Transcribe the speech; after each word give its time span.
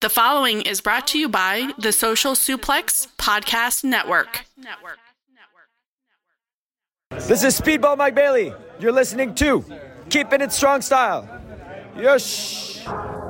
The 0.00 0.08
following 0.08 0.62
is 0.62 0.80
brought 0.80 1.06
to 1.08 1.18
you 1.18 1.28
by 1.28 1.72
the 1.76 1.92
Social 1.92 2.32
Suplex 2.32 3.06
Podcast 3.18 3.84
Network. 3.84 4.46
This 7.28 7.44
is 7.44 7.60
Speedball 7.60 7.98
Mike 7.98 8.14
Bailey. 8.14 8.54
You're 8.78 8.92
listening 8.92 9.34
to 9.34 9.62
Keeping 10.08 10.40
It 10.40 10.52
Strong 10.52 10.80
Style. 10.80 11.28
Yes. 11.98 12.82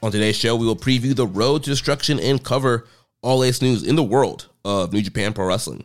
On 0.00 0.12
today's 0.12 0.36
show, 0.36 0.54
we 0.54 0.64
will 0.64 0.76
preview 0.76 1.14
the 1.14 1.26
road 1.26 1.64
to 1.64 1.70
destruction 1.70 2.20
and 2.20 2.42
cover 2.42 2.86
all 3.20 3.38
latest 3.38 3.62
news 3.62 3.82
in 3.82 3.96
the 3.96 4.02
world 4.02 4.48
of 4.64 4.92
New 4.92 5.02
Japan 5.02 5.32
Pro 5.32 5.46
Wrestling. 5.46 5.84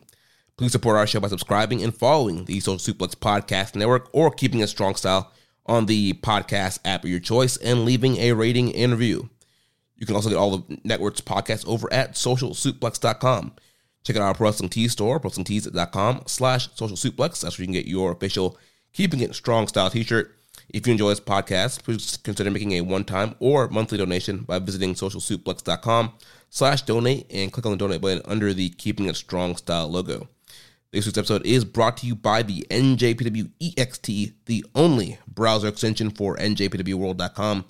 Please 0.55 0.72
support 0.72 0.97
our 0.97 1.08
show 1.08 1.20
by 1.20 1.30
subscribing 1.30 1.81
and 1.81 1.95
following 1.95 2.45
the 2.45 2.59
Social 2.59 2.94
Suplex 2.94 3.16
Podcast 3.16 3.75
Network 3.75 4.09
or 4.14 4.30
Keeping 4.30 4.61
a 4.61 4.67
Strong 4.67 4.95
Style 4.95 5.31
on 5.66 5.88
the 5.88 6.14
podcast 6.14 6.78
app 6.86 7.03
of 7.03 7.09
your 7.09 7.20
choice 7.20 7.58
and 7.58 7.86
leaving 7.86 8.17
a 8.17 8.33
rating 8.33 8.75
and 8.75 8.92
review. 8.92 9.31
You 9.95 10.05
can 10.05 10.16
also 10.16 10.30
get 10.30 10.38
all 10.38 10.58
the 10.58 10.80
network's 10.83 11.22
podcasts 11.22 11.67
over 11.67 11.92
at 11.92 12.14
socialsuplex.com. 12.14 13.53
Check 14.03 14.16
out 14.16 14.22
our 14.22 14.33
Pro 14.36 14.45
Wrestling 14.45 14.70
Tees 14.70 14.92
store, 14.92 15.20
prowrestlingtees.com 15.20 16.23
slash 16.27 16.70
social 16.75 16.98
suplex. 16.98 17.42
That's 17.42 17.58
where 17.58 17.64
you 17.64 17.67
can 17.67 17.73
get 17.73 17.88
your 17.88 18.11
official 18.11 18.59
Keeping 18.92 19.22
It 19.22 19.33
Strong 19.33 19.70
style 19.70 19.89
t-shirt. 19.89 20.36
If 20.73 20.88
you 20.88 20.92
enjoy 20.92 21.10
this 21.10 21.20
podcast, 21.20 21.84
please 21.84 22.17
consider 22.17 22.50
making 22.50 22.72
a 22.72 22.82
one-time 22.82 23.36
or 23.38 23.70
monthly 23.70 24.00
donation 24.00 24.39
by 24.39 24.58
visiting 24.58 24.95
socialsuplex.com 24.95 26.14
slash 26.50 26.82
donate 26.82 27.32
and 27.32 27.54
click 27.54 27.67
on 27.67 27.73
the 27.73 27.78
donate 27.78 28.02
button 28.02 28.23
under 28.26 28.56
the 28.56 28.70
Keeping 28.70 29.06
It 29.06 29.16
Strong 29.16 29.58
style 29.58 29.88
logo. 29.88 30.28
This 30.92 31.06
week's 31.06 31.20
episode 31.20 31.45
is 31.45 31.64
brought 31.64 31.98
to 31.98 32.08
you 32.08 32.16
by 32.16 32.42
the 32.42 32.66
NJPW 32.72 33.52
EXT, 33.61 34.34
the 34.45 34.66
only 34.73 35.20
browser 35.28 35.67
extension 35.67 36.10
for 36.10 36.38
NJPWWorld.com. 36.38 37.66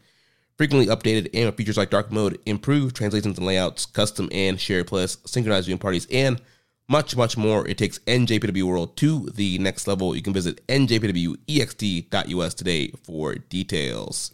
Frequently 0.58 0.88
updated 0.88 1.30
and 1.34 1.48
with 1.48 1.58
features 1.58 1.78
like 1.78 1.90
dark 1.90 2.10
mode, 2.10 2.40
improved 2.46 2.96
translations 2.96 3.38
and 3.38 3.46
layouts, 3.46 3.86
custom 3.86 4.30
and 4.32 4.62
shared 4.62 4.88
plus, 4.88 5.18
synchronized 5.26 5.66
viewing 5.66 5.78
parties, 5.78 6.08
and 6.10 6.42
much, 6.88 7.16
much 7.16 7.38
more. 7.38 7.68
It 7.68 7.78
takes 7.78 8.00
NJPW 8.00 8.64
World 8.64 8.98
to 8.98 9.30
the 9.30 9.58
next 9.58 9.88
level. 9.88 10.16
You 10.16 10.22
can 10.22 10.34
visit 10.34 10.66
njpwext.us 10.68 12.54
today 12.54 12.92
for 13.04 13.36
details. 13.36 14.32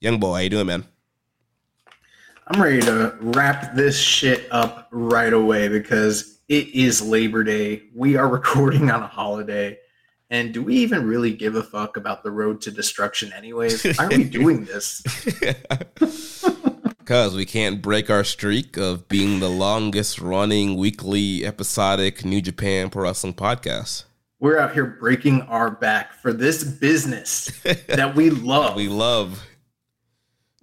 Young 0.00 0.18
boy, 0.18 0.34
how 0.34 0.40
you 0.40 0.50
doing, 0.50 0.66
man? 0.66 0.84
I'm 2.48 2.60
ready 2.60 2.80
to 2.82 3.16
wrap 3.20 3.74
this 3.74 3.98
shit 3.98 4.46
up 4.50 4.88
right 4.90 5.32
away 5.32 5.68
because 5.68 6.40
it 6.48 6.68
is 6.68 7.00
Labor 7.00 7.44
Day. 7.44 7.84
We 7.94 8.16
are 8.16 8.28
recording 8.38 8.90
on 8.90 9.02
a 9.02 9.06
holiday. 9.06 9.78
And 10.28 10.52
do 10.54 10.62
we 10.62 10.76
even 10.76 11.06
really 11.06 11.34
give 11.34 11.56
a 11.56 11.62
fuck 11.62 11.98
about 11.98 12.22
the 12.22 12.30
road 12.30 12.62
to 12.62 12.70
destruction, 12.70 13.32
anyways? 13.34 13.84
Why 13.84 14.06
are 14.06 14.08
we 14.08 14.24
doing 14.30 14.64
this? 14.64 15.02
Because 17.02 17.34
we 17.34 17.44
can't 17.44 17.82
break 17.82 18.10
our 18.10 18.22
streak 18.22 18.76
of 18.76 19.08
being 19.08 19.40
the 19.40 19.48
longest 19.48 20.20
running 20.20 20.76
weekly 20.76 21.44
episodic 21.44 22.24
New 22.24 22.40
Japan 22.40 22.90
Pro 22.90 23.02
Wrestling 23.02 23.34
podcast. 23.34 24.04
We're 24.38 24.56
out 24.56 24.72
here 24.72 24.86
breaking 24.86 25.42
our 25.42 25.68
back 25.68 26.12
for 26.12 26.32
this 26.32 26.62
business 26.62 27.46
that 27.88 28.14
we 28.14 28.30
love. 28.30 28.76
We 28.76 28.86
love. 28.86 29.44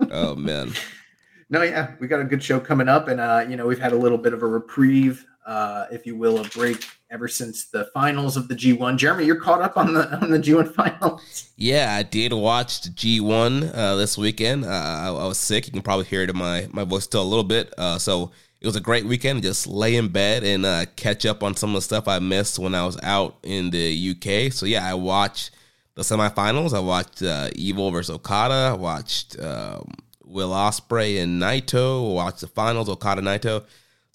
Oh, 0.10 0.34
man. 0.34 0.72
no, 1.50 1.62
yeah, 1.62 1.96
we 2.00 2.08
got 2.08 2.22
a 2.22 2.24
good 2.24 2.42
show 2.42 2.62
coming 2.62 2.88
up. 2.88 3.10
And, 3.10 3.20
uh, 3.20 3.46
you 3.50 3.58
know, 3.58 3.68
we've 3.68 3.78
had 3.78 3.92
a 3.92 3.98
little 3.98 4.18
bit 4.18 4.32
of 4.32 4.42
a 4.42 4.48
reprieve, 4.48 5.26
uh, 5.46 5.88
if 5.92 6.06
you 6.06 6.16
will, 6.16 6.40
a 6.40 6.48
break 6.48 6.88
ever 7.12 7.28
since 7.28 7.66
the 7.66 7.86
finals 7.94 8.38
of 8.38 8.48
the 8.48 8.56
G1. 8.56 8.98
Jeremy, 8.98 9.26
you're 9.26 9.36
caught 9.36 9.62
up 9.62 9.78
on 9.78 9.94
the 9.94 10.12
on 10.22 10.30
the 10.30 10.40
G1 10.40 10.74
finals. 10.76 11.50
Yeah, 11.56 11.96
I 11.96 12.04
did 12.04 12.34
watch 12.34 12.82
the 12.82 12.90
G1 12.90 13.72
uh, 13.74 13.96
this 13.96 14.18
weekend. 14.18 14.66
Uh, 14.66 14.70
I, 14.70 15.08
I, 15.08 15.28
was 15.28 15.40
sick. 15.40 15.66
You 15.66 15.74
can 15.74 15.82
probably 15.82 16.06
hear 16.06 16.22
it 16.22 16.30
in 16.30 16.38
my 16.38 16.68
my 16.72 16.84
voice 16.84 17.06
still 17.06 17.24
a 17.24 17.24
little 17.24 17.44
bit. 17.44 17.74
Uh, 17.78 17.98
so 17.98 18.32
it 18.62 18.68
was 18.68 18.76
a 18.76 18.82
great 18.82 19.06
weekend. 19.06 19.42
Just 19.42 19.68
lay 19.68 19.96
in 19.96 20.10
bed 20.10 20.44
and 20.44 20.66
uh, 20.66 20.86
catch 20.96 21.26
up 21.26 21.44
on 21.44 21.56
some 21.56 21.72
of 21.72 21.76
the 21.76 21.82
stuff 21.82 22.08
I 22.08 22.20
missed 22.20 22.60
when 22.60 22.76
I 22.76 22.86
was 22.86 22.98
out 23.04 23.38
in 23.44 23.72
the 23.72 24.12
UK. 24.12 24.52
So 24.52 24.66
yeah, 24.66 24.86
I 24.86 24.94
watched 24.94 25.52
the 25.96 26.04
semifinals. 26.04 26.74
I 26.74 26.80
watched 26.80 27.24
uh, 27.24 27.50
Evil 27.56 27.92
versus 27.92 28.16
Okada. 28.16 28.72
I 28.72 28.74
watched 28.74 29.40
um, 29.40 29.92
Will 30.24 30.52
Ospreay 30.52 31.22
and 31.24 31.42
Naito. 31.42 32.14
Watched 32.14 32.42
the 32.42 32.48
finals, 32.48 32.88
Okada 32.88 33.22
Naito 33.22 33.64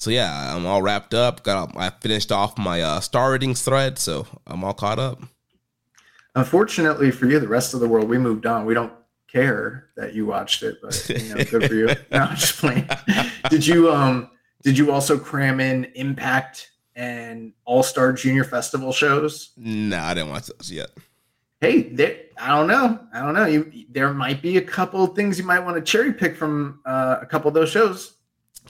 so 0.05 0.11
yeah, 0.11 0.55
I'm 0.55 0.67
all 0.67 0.83
wrapped 0.83 1.15
up. 1.15 1.43
Got 1.43 1.75
I 1.77 1.89
finished 1.89 2.31
off 2.31 2.59
my 2.59 2.83
uh, 2.83 3.01
star 3.01 3.33
ratings 3.33 3.63
thread, 3.63 3.99
so 3.99 4.27
I'm 4.47 4.63
all 4.63 4.75
caught 4.75 4.99
up. 4.99 5.23
Unfortunately 6.35 7.11
for 7.11 7.25
you, 7.25 7.41
the 7.41 7.49
rest 7.49 7.73
of 7.73 7.81
the 7.81 7.89
world, 7.89 8.07
we 8.11 8.19
moved 8.19 8.45
on. 8.45 8.67
We 8.67 8.75
don't 8.75 8.93
care 9.33 9.89
that 9.97 10.13
you 10.13 10.27
watched 10.27 10.63
it, 10.63 10.77
but 10.83 11.09
you 11.09 11.35
know, 11.35 11.45
good 11.45 11.67
for 11.67 11.75
you. 11.75 11.89
No, 12.11 12.19
I'm 12.19 12.37
just 12.37 12.59
playing. 12.59 12.87
did 13.49 13.67
you 13.67 13.91
um 13.91 14.31
did 14.63 14.77
you 14.77 14.93
also 14.93 15.19
cram 15.19 15.59
in 15.59 15.87
Impact 15.95 16.71
and 16.95 17.55
All 17.65 17.83
Star 17.83 18.13
Junior 18.13 18.45
Festival 18.45 18.93
shows? 18.93 19.53
No, 19.57 19.99
I 19.99 20.13
didn't 20.13 20.31
watch 20.31 20.49
those 20.49 20.71
yet. 20.71 20.91
Hey, 21.63 21.85
there, 21.85 22.17
I 22.37 22.49
don't 22.49 22.67
know. 22.67 23.01
I 23.15 23.21
don't 23.21 23.33
know. 23.33 23.47
You, 23.47 23.87
there 23.89 24.13
might 24.13 24.43
be 24.43 24.59
a 24.59 24.63
couple 24.63 25.07
things 25.07 25.39
you 25.39 25.47
might 25.47 25.61
want 25.61 25.77
to 25.77 25.83
cherry 25.83 26.13
pick 26.13 26.37
from 26.37 26.81
uh, 26.85 27.21
a 27.23 27.27
couple 27.27 27.49
of 27.49 27.55
those 27.55 27.71
shows. 27.71 28.14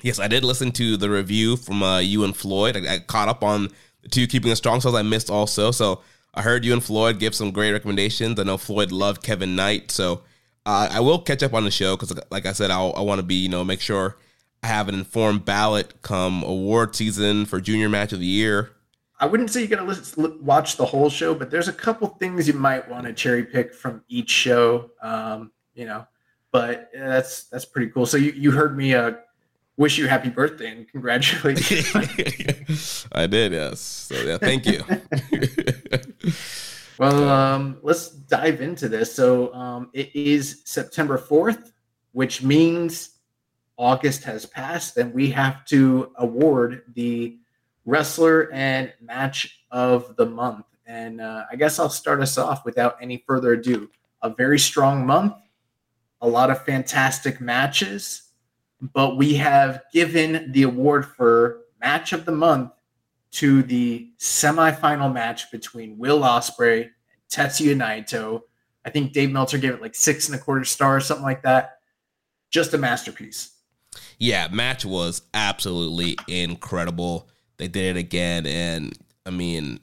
Yes, 0.03 0.19
I 0.19 0.29
did 0.29 0.45
listen 0.45 0.73
to 0.73 0.97
the 0.97 1.09
review 1.09 1.57
from 1.57 1.83
uh, 1.83 1.99
you 1.99 2.25
and 2.25 2.37
Floyd. 2.37 2.77
I, 2.77 2.95
I, 2.95 2.99
caught 2.99 3.29
up 3.29 3.43
on 3.43 3.71
the 4.03 4.09
two 4.09 4.27
keeping 4.27 4.51
it 4.51 4.57
strong 4.57 4.81
shows 4.81 4.95
I 4.95 5.03
missed 5.03 5.31
also. 5.31 5.71
So 5.71 6.03
I 6.35 6.43
heard 6.43 6.65
you 6.65 6.73
and 6.73 6.83
Floyd 6.83 7.19
give 7.19 7.35
some 7.35 7.53
great 7.53 7.73
recommendations. 7.73 8.39
I 8.39 8.43
know 8.43 8.59
Floyd 8.59 8.93
loved 8.93 9.23
Kevin 9.23 9.57
Knight, 9.57 9.91
so 9.91 10.23
uh, 10.67 10.89
I 10.91 11.01
will 11.01 11.19
catch 11.21 11.43
up 11.43 11.55
on 11.55 11.65
the 11.65 11.71
show 11.71 11.97
because, 11.97 12.19
like 12.31 12.47
I 12.47 12.53
said, 12.53 12.71
I'll, 12.71 12.93
i 12.97 13.01
want 13.01 13.19
to 13.19 13.23
be 13.23 13.37
you 13.37 13.49
know 13.49 13.65
make 13.65 13.81
sure 13.81 14.17
I 14.63 14.67
have 14.67 14.89
an 14.89 14.95
informed 14.95 15.45
ballot 15.45 16.03
come 16.03 16.43
award 16.43 16.97
season 16.97 17.47
for 17.47 17.61
Junior 17.61 17.89
Match 17.89 18.13
of 18.13 18.21
the 18.21 18.27
Year. 18.27 18.73
I 19.21 19.27
wouldn't 19.27 19.51
say 19.51 19.63
you 19.63 19.69
got 19.69 19.87
to 19.87 20.39
watch 20.41 20.77
the 20.77 20.85
whole 20.85 21.09
show, 21.09 21.35
but 21.35 21.51
there's 21.51 21.69
a 21.69 21.73
couple 21.73 22.09
things 22.09 22.49
you 22.49 22.55
might 22.55 22.89
want 22.89 23.07
to 23.07 23.13
cherry 23.13 23.45
pick 23.45 23.73
from 23.73 24.03
each 24.09 24.31
show. 24.31 24.91
Um, 25.03 25.53
you 25.75 25.87
know, 25.87 26.07
but 26.51 26.91
that's 26.95 27.45
that's 27.45 27.65
pretty 27.65 27.91
cool. 27.91 28.07
So 28.07 28.17
you, 28.17 28.33
you 28.33 28.51
heard 28.51 28.77
me 28.77 28.95
uh, 28.95 29.13
wish 29.77 29.99
you 29.99 30.07
happy 30.07 30.31
birthday 30.31 30.71
and 30.71 30.89
congratulations. 30.89 33.07
I 33.13 33.27
did, 33.27 33.53
yes. 33.53 33.81
So 33.81 34.15
yeah, 34.23 34.39
thank 34.39 34.67
you. 34.67 34.83
well, 36.99 37.29
um, 37.29 37.79
let's 37.83 38.11
dive 38.11 38.61
into 38.61 38.89
this. 38.89 39.15
So 39.15 39.53
um, 39.55 39.91
it 39.93 40.15
is 40.15 40.63
September 40.65 41.19
4th, 41.19 41.73
which 42.13 42.43
means 42.43 43.11
August 43.77 44.25
has 44.25 44.47
passed, 44.47 44.97
and 44.97 45.13
we 45.13 45.31
have 45.31 45.65
to 45.67 46.13
award 46.17 46.83
the 46.95 47.39
wrestler 47.85 48.53
and 48.53 48.93
match 49.01 49.61
of 49.71 50.15
the 50.17 50.27
month. 50.27 50.65
And 50.87 51.21
uh, 51.21 51.45
I 51.51 51.57
guess 51.57 51.79
I'll 51.79 51.89
start 51.89 52.21
us 52.21 52.39
off 52.39 52.65
without 52.65 52.97
any 53.01 53.25
further 53.27 53.53
ado. 53.53 53.91
A 54.23 54.31
very 54.31 54.59
strong 54.59 55.05
month, 55.05 55.35
a 56.21 56.29
lot 56.29 56.51
of 56.51 56.65
fantastic 56.65 57.41
matches, 57.41 58.24
but 58.81 59.17
we 59.17 59.35
have 59.35 59.83
given 59.93 60.53
the 60.53 60.63
award 60.63 61.07
for 61.07 61.63
match 61.81 62.13
of 62.13 62.25
the 62.25 62.33
month 62.33 62.71
to 63.33 63.63
the 63.63 64.11
semifinal 64.19 65.13
match 65.13 65.51
between 65.51 65.99
Will 65.99 66.21
Ospreay 66.21 66.83
and 66.83 66.91
Tetsuya 67.31 67.75
Naito. 67.77 68.43
I 68.85 68.91
think 68.91 69.13
Dave 69.13 69.31
Meltzer 69.31 69.59
gave 69.59 69.75
it 69.75 69.83
like 69.83 69.95
six 69.95 70.29
and 70.29 70.37
a 70.37 70.39
quarter 70.39 70.65
stars, 70.65 71.07
something 71.07 71.25
like 71.25 71.43
that. 71.43 71.79
Just 72.51 72.75
a 72.75 72.79
masterpiece. 72.79 73.51
Yeah, 74.19 74.49
match 74.53 74.85
was 74.85 75.23
absolutely 75.33 76.17
incredible. 76.29 77.29
They 77.57 77.69
did 77.69 77.97
it 77.97 77.99
again, 77.99 78.47
and 78.47 78.97
I 79.27 79.31
mean, 79.31 79.81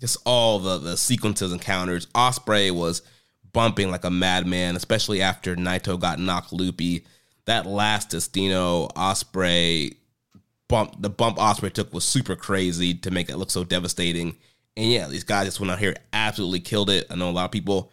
just 0.00 0.18
all 0.24 0.58
the 0.58 0.78
the 0.78 0.96
sequences 0.96 1.52
and 1.52 1.60
counters. 1.60 2.06
Ospreay 2.06 2.70
was 2.70 3.02
bumping 3.52 3.90
like 3.90 4.04
a 4.04 4.10
madman, 4.10 4.76
especially 4.76 5.22
after 5.22 5.56
Naito 5.56 5.98
got 5.98 6.18
knocked 6.18 6.52
loopy. 6.52 7.06
That 7.50 7.66
last 7.66 8.10
Destino 8.10 8.86
Ospreay 8.94 9.96
bump, 10.68 11.02
the 11.02 11.10
bump 11.10 11.36
Ospreay 11.36 11.72
took 11.72 11.92
was 11.92 12.04
super 12.04 12.36
crazy 12.36 12.94
to 12.94 13.10
make 13.10 13.28
it 13.28 13.38
look 13.38 13.50
so 13.50 13.64
devastating. 13.64 14.36
And 14.76 14.88
yeah, 14.92 15.08
these 15.08 15.24
guys 15.24 15.46
just 15.46 15.58
went 15.58 15.72
out 15.72 15.80
here 15.80 15.96
absolutely 16.12 16.60
killed 16.60 16.90
it. 16.90 17.08
I 17.10 17.16
know 17.16 17.28
a 17.28 17.32
lot 17.32 17.46
of 17.46 17.50
people 17.50 17.90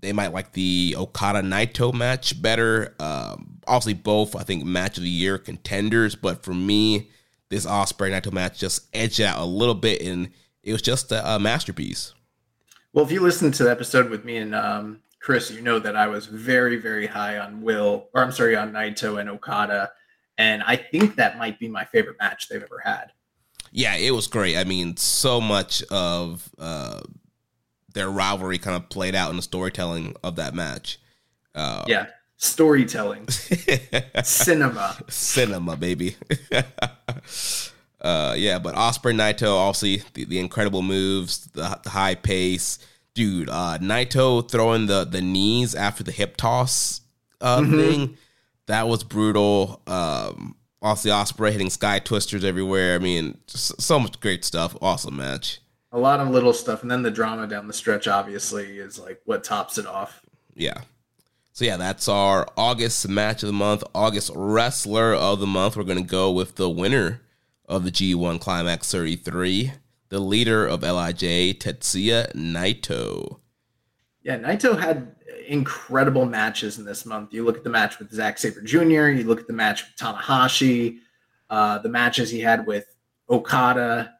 they 0.00 0.14
might 0.14 0.32
like 0.32 0.52
the 0.52 0.94
Okada 0.96 1.42
Naito 1.42 1.92
match 1.92 2.40
better. 2.40 2.94
Um, 2.98 3.58
obviously, 3.66 3.92
both 3.92 4.34
I 4.34 4.44
think 4.44 4.64
match 4.64 4.96
of 4.96 5.02
the 5.02 5.10
year 5.10 5.36
contenders, 5.36 6.14
but 6.14 6.42
for 6.42 6.54
me, 6.54 7.10
this 7.50 7.66
Ospreay 7.66 8.10
Naito 8.10 8.32
match 8.32 8.58
just 8.58 8.86
edged 8.94 9.20
out 9.20 9.38
a 9.38 9.44
little 9.44 9.74
bit, 9.74 10.00
and 10.00 10.30
it 10.62 10.72
was 10.72 10.80
just 10.80 11.12
a, 11.12 11.34
a 11.34 11.38
masterpiece. 11.38 12.14
Well, 12.94 13.04
if 13.04 13.12
you 13.12 13.20
listen 13.20 13.52
to 13.52 13.64
the 13.64 13.70
episode 13.70 14.08
with 14.08 14.24
me 14.24 14.38
and 14.38 14.54
um, 14.54 15.02
Chris, 15.26 15.50
you 15.50 15.60
know 15.60 15.80
that 15.80 15.96
I 15.96 16.06
was 16.06 16.26
very, 16.26 16.76
very 16.76 17.08
high 17.08 17.36
on 17.38 17.60
Will, 17.60 18.06
or 18.14 18.22
I'm 18.22 18.30
sorry, 18.30 18.54
on 18.54 18.70
Naito 18.70 19.20
and 19.20 19.28
Okada, 19.28 19.90
and 20.38 20.62
I 20.62 20.76
think 20.76 21.16
that 21.16 21.36
might 21.36 21.58
be 21.58 21.66
my 21.66 21.84
favorite 21.84 22.14
match 22.20 22.48
they've 22.48 22.62
ever 22.62 22.80
had. 22.84 23.06
Yeah, 23.72 23.96
it 23.96 24.12
was 24.12 24.28
great. 24.28 24.56
I 24.56 24.62
mean, 24.62 24.96
so 24.96 25.40
much 25.40 25.82
of 25.90 26.48
uh, 26.60 27.00
their 27.92 28.08
rivalry 28.08 28.58
kind 28.58 28.76
of 28.76 28.88
played 28.88 29.16
out 29.16 29.30
in 29.30 29.36
the 29.36 29.42
storytelling 29.42 30.14
of 30.22 30.36
that 30.36 30.54
match. 30.54 31.00
Uh, 31.56 31.84
yeah, 31.88 32.06
storytelling, 32.36 33.26
cinema, 34.22 34.96
cinema, 35.08 35.76
baby. 35.76 36.14
uh, 38.00 38.36
yeah, 38.38 38.60
but 38.60 38.76
Ospreay 38.76 39.12
Naito, 39.12 39.56
obviously 39.56 40.04
the, 40.14 40.24
the 40.24 40.38
incredible 40.38 40.82
moves, 40.82 41.48
the, 41.48 41.80
the, 41.82 41.90
high 41.90 42.14
pace, 42.14 42.78
dude. 43.16 43.48
Uh, 43.48 43.78
Naito 43.80 44.48
throwing 44.48 44.86
the 44.86 45.04
the 45.04 45.20
knees 45.20 45.74
after 45.74 46.04
the 46.04 46.12
hip 46.12 46.36
toss 46.36 47.00
uh, 47.40 47.58
mm-hmm. 47.58 47.76
thing, 47.76 48.18
that 48.66 48.86
was 48.86 49.02
brutal. 49.02 49.82
Um, 49.88 50.54
obviously 50.80 51.10
Ospreay 51.10 51.52
hitting 51.52 51.70
sky 51.70 51.98
twisters 51.98 52.44
everywhere. 52.44 52.94
I 52.94 52.98
mean, 52.98 53.38
so 53.46 53.98
much 53.98 54.20
great 54.20 54.44
stuff. 54.44 54.76
Awesome 54.80 55.16
match. 55.16 55.58
A 55.90 55.98
lot 55.98 56.20
of 56.20 56.28
little 56.28 56.52
stuff, 56.52 56.82
and 56.82 56.90
then 56.90 57.02
the 57.02 57.10
drama 57.10 57.46
down 57.46 57.66
the 57.66 57.72
stretch 57.72 58.06
obviously 58.06 58.78
is 58.78 58.98
like 58.98 59.20
what 59.24 59.42
tops 59.42 59.78
it 59.78 59.86
off. 59.86 60.22
Yeah. 60.54 60.82
So 61.52 61.64
yeah, 61.64 61.78
that's 61.78 62.06
our 62.06 62.46
August 62.56 63.08
match 63.08 63.42
of 63.42 63.46
the 63.46 63.54
month, 63.54 63.82
August 63.94 64.30
wrestler 64.34 65.14
of 65.14 65.40
the 65.40 65.46
month. 65.46 65.74
We're 65.74 65.84
gonna 65.84 66.02
go 66.02 66.30
with 66.30 66.56
the 66.56 66.68
winner 66.68 67.22
of 67.66 67.84
the 67.84 67.90
G1 67.90 68.40
Climax 68.40 68.92
33, 68.92 69.72
the 70.08 70.20
leader 70.20 70.66
of 70.66 70.80
LIJ, 70.82 71.58
Tetsuya 71.58 72.32
Naito. 72.34 73.40
Yeah, 74.22 74.38
Naito 74.38 74.78
had 74.78 75.14
incredible 75.46 76.26
matches 76.26 76.78
in 76.78 76.84
this 76.84 77.06
month. 77.06 77.32
You 77.32 77.44
look 77.44 77.56
at 77.56 77.64
the 77.64 77.70
match 77.70 77.98
with 77.98 78.12
Zack 78.12 78.38
Sabre 78.38 78.60
Jr., 78.62 79.08
you 79.08 79.24
look 79.24 79.40
at 79.40 79.46
the 79.46 79.52
match 79.52 79.84
with 79.84 79.96
Tanahashi, 79.96 80.98
uh, 81.50 81.78
the 81.78 81.88
matches 81.88 82.30
he 82.30 82.40
had 82.40 82.66
with 82.66 82.86
Okada 83.30 84.14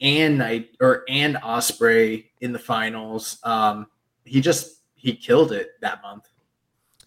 and 0.00 0.38
Night 0.38 0.70
or 0.80 1.04
and 1.08 1.36
Ospreay 1.36 2.26
in 2.40 2.52
the 2.52 2.58
finals. 2.58 3.38
Um, 3.42 3.86
he 4.24 4.40
just 4.40 4.82
he 4.94 5.14
killed 5.14 5.52
it 5.52 5.72
that 5.80 6.02
month. 6.02 6.28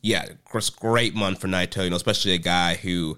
Yeah, 0.01 0.29
great 0.79 1.13
month 1.13 1.41
for 1.41 1.47
Naito. 1.47 1.83
You 1.83 1.89
know, 1.89 1.95
especially 1.95 2.33
a 2.33 2.37
guy 2.37 2.75
who 2.75 3.17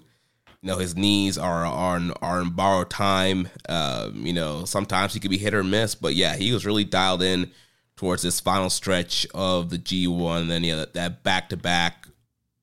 you 0.62 0.68
know 0.68 0.78
his 0.78 0.96
knees 0.96 1.36
are 1.36 1.66
are 1.66 2.00
are 2.22 2.40
in 2.40 2.50
borrowed 2.50 2.88
time. 2.88 3.48
Um, 3.68 4.24
you 4.24 4.32
know, 4.32 4.64
sometimes 4.64 5.12
he 5.12 5.20
could 5.20 5.30
be 5.30 5.38
hit 5.38 5.54
or 5.54 5.64
miss, 5.64 5.94
but 5.94 6.14
yeah, 6.14 6.36
he 6.36 6.52
was 6.52 6.64
really 6.64 6.84
dialed 6.84 7.22
in 7.22 7.50
towards 7.96 8.22
this 8.22 8.40
final 8.40 8.70
stretch 8.70 9.26
of 9.34 9.70
the 9.70 9.78
G1. 9.78 10.48
Then 10.48 10.62
yeah, 10.62 10.84
that 10.94 11.24
back 11.24 11.48
to 11.48 11.56
back 11.56 12.06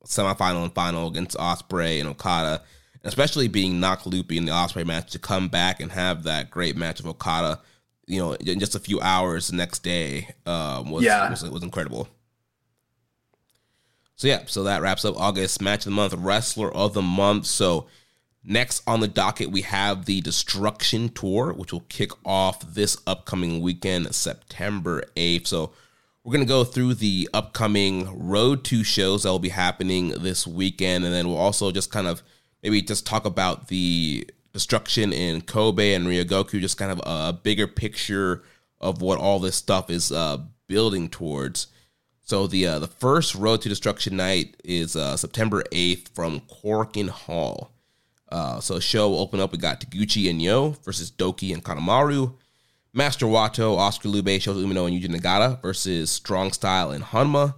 semifinal 0.05 0.63
and 0.63 0.73
final 0.73 1.07
against 1.07 1.37
Ospreay 1.37 1.99
and 1.99 2.07
Okada, 2.07 2.63
especially 3.03 3.49
being 3.49 3.81
knocked 3.81 4.07
loopy 4.07 4.37
in 4.37 4.45
the 4.45 4.51
Ospreay 4.51 4.85
match 4.85 5.11
to 5.11 5.19
come 5.19 5.49
back 5.49 5.81
and 5.81 5.91
have 5.91 6.23
that 6.23 6.49
great 6.49 6.77
match 6.77 7.01
of 7.01 7.07
Okada. 7.07 7.59
You 8.07 8.19
know, 8.19 8.33
in 8.33 8.59
just 8.59 8.75
a 8.75 8.79
few 8.79 8.99
hours 9.01 9.49
the 9.49 9.57
next 9.57 9.79
day 9.79 10.29
um, 10.45 10.89
was, 10.89 11.03
yeah. 11.03 11.29
was 11.29 11.43
was 11.43 11.63
incredible. 11.63 12.07
So 14.19 14.27
yeah, 14.27 14.41
so 14.47 14.63
that 14.63 14.81
wraps 14.81 15.05
up 15.05 15.17
August 15.17 15.61
match 15.61 15.85
of 15.85 15.91
the 15.91 15.91
month, 15.91 16.13
wrestler 16.13 16.69
of 16.73 16.93
the 16.93 17.01
month. 17.01 17.45
So 17.45 17.87
next 18.43 18.83
on 18.85 18.99
the 18.99 19.07
docket 19.07 19.49
we 19.49 19.61
have 19.61 20.03
the 20.03 20.19
Destruction 20.19 21.07
Tour, 21.07 21.53
which 21.53 21.71
will 21.71 21.85
kick 21.87 22.11
off 22.25 22.59
this 22.73 22.97
upcoming 23.07 23.61
weekend, 23.61 24.13
September 24.13 25.05
8th. 25.15 25.47
So 25.47 25.71
we're 26.21 26.33
gonna 26.33 26.43
go 26.43 26.65
through 26.65 26.95
the 26.95 27.29
upcoming 27.33 28.27
road 28.27 28.65
to 28.65 28.83
shows 28.83 29.23
that 29.23 29.29
will 29.29 29.39
be 29.39 29.47
happening 29.47 30.09
this 30.09 30.45
weekend, 30.45 31.05
and 31.05 31.13
then 31.13 31.29
we'll 31.29 31.37
also 31.37 31.71
just 31.71 31.89
kind 31.89 32.05
of 32.05 32.21
maybe 32.61 32.81
just 32.81 33.05
talk 33.05 33.23
about 33.23 33.69
the 33.69 34.29
destruction 34.51 35.13
in 35.13 35.43
Kobe 35.43 35.93
and 35.93 36.07
Ryogoku, 36.07 36.59
just 36.59 36.77
kind 36.77 36.91
of 36.91 36.99
a, 37.05 37.31
bigger 37.31 37.67
picture 37.67 38.43
of 38.81 39.01
what 39.01 39.17
all 39.17 39.39
this 39.39 39.55
stuff 39.55 39.89
is 39.89 40.11
uh, 40.11 40.39
building 40.67 41.07
towards. 41.07 41.67
So 42.29 42.45
the 42.45 42.67
uh, 42.67 42.77
the 42.77 42.85
first 42.85 43.33
Road 43.33 43.63
to 43.63 43.69
Destruction 43.69 44.15
night 44.15 44.55
is 44.63 44.95
uh, 44.95 45.17
September 45.17 45.63
8th 45.71 46.09
from 46.09 46.41
Korakuen 46.41 47.09
Hall. 47.09 47.71
Uh, 48.31 48.59
so 48.59 48.79
show 48.79 49.09
will 49.09 49.17
open 49.17 49.39
up. 49.39 49.51
We 49.51 49.57
got 49.57 49.81
Taguchi 49.81 50.29
and 50.29 50.39
Yo 50.39 50.75
versus 50.85 51.09
Douki 51.09 51.51
and 51.51 51.63
Kanemaru. 51.63 52.35
Master 52.93 53.25
Wato, 53.25 53.77
Oskar 53.77 54.09
Leube, 54.09 54.37
Shota 54.37 54.63
Umino, 54.63 54.85
and 54.85 54.95
Yuji 54.95 55.07
Nagata 55.09 55.59
versus 55.63 56.11
Strong 56.11 56.51
Style 56.51 56.91
and 56.91 57.03
Honma. 57.03 57.55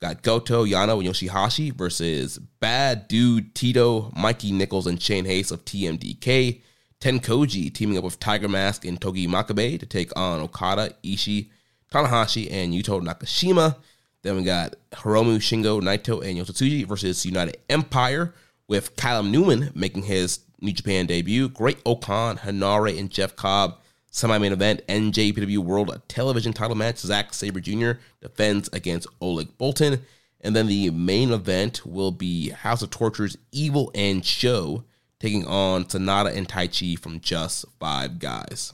Got 0.00 0.22
Goto, 0.22 0.64
Yano, 0.64 1.00
and 1.00 1.06
Yoshihashi 1.06 1.74
versus 1.74 2.38
Bad 2.38 3.08
Dude, 3.08 3.54
Tito, 3.54 4.10
Mikey 4.16 4.52
Nicholls, 4.52 4.86
and 4.86 5.02
Shane 5.02 5.26
Haste 5.26 5.52
of 5.52 5.66
TMDK. 5.66 6.62
Tenkoji 6.98 7.74
teaming 7.74 7.98
up 7.98 8.04
with 8.04 8.18
Tiger 8.20 8.48
Mask 8.48 8.86
and 8.86 8.98
Togi 8.98 9.26
Makabe 9.26 9.78
to 9.78 9.84
take 9.84 10.18
on 10.18 10.40
Okada, 10.40 10.94
Ishii, 11.04 11.50
Tanahashi, 11.92 12.50
and 12.50 12.72
Yuto 12.72 13.02
Nakashima. 13.02 13.76
Then 14.24 14.36
we 14.36 14.42
got 14.42 14.74
Hiromu 14.92 15.36
Shingo, 15.36 15.82
Naito, 15.82 16.26
and 16.26 16.38
Yota 16.38 16.50
Tsuji 16.50 16.86
versus 16.86 17.26
United 17.26 17.58
Empire 17.68 18.32
with 18.66 18.96
Callum 18.96 19.30
Newman 19.30 19.70
making 19.74 20.04
his 20.04 20.40
New 20.62 20.72
Japan 20.72 21.04
debut. 21.04 21.50
Great-O-Khan, 21.50 22.38
Henare, 22.38 22.98
and 22.98 23.10
Jeff 23.10 23.36
Cobb. 23.36 23.76
Semi-main 24.10 24.52
event, 24.52 24.80
NJPW 24.88 25.58
World 25.58 26.00
Television 26.08 26.54
title 26.54 26.74
match. 26.74 26.98
Zack 26.98 27.34
Sabre 27.34 27.60
Jr. 27.60 27.92
defends 28.22 28.70
against 28.72 29.08
Oleg 29.20 29.58
Boltin, 29.58 30.00
And 30.40 30.56
then 30.56 30.68
the 30.68 30.88
main 30.90 31.30
event 31.30 31.84
will 31.84 32.12
be 32.12 32.48
House 32.48 32.80
of 32.80 32.88
Torture's 32.90 33.36
Evil 33.52 33.90
and 33.94 34.24
Sho 34.24 34.84
taking 35.20 35.46
on 35.46 35.84
Sanada 35.84 36.34
and 36.34 36.48
Taichi 36.48 36.98
from 36.98 37.20
Just 37.20 37.66
Five 37.78 38.18
Guys. 38.18 38.72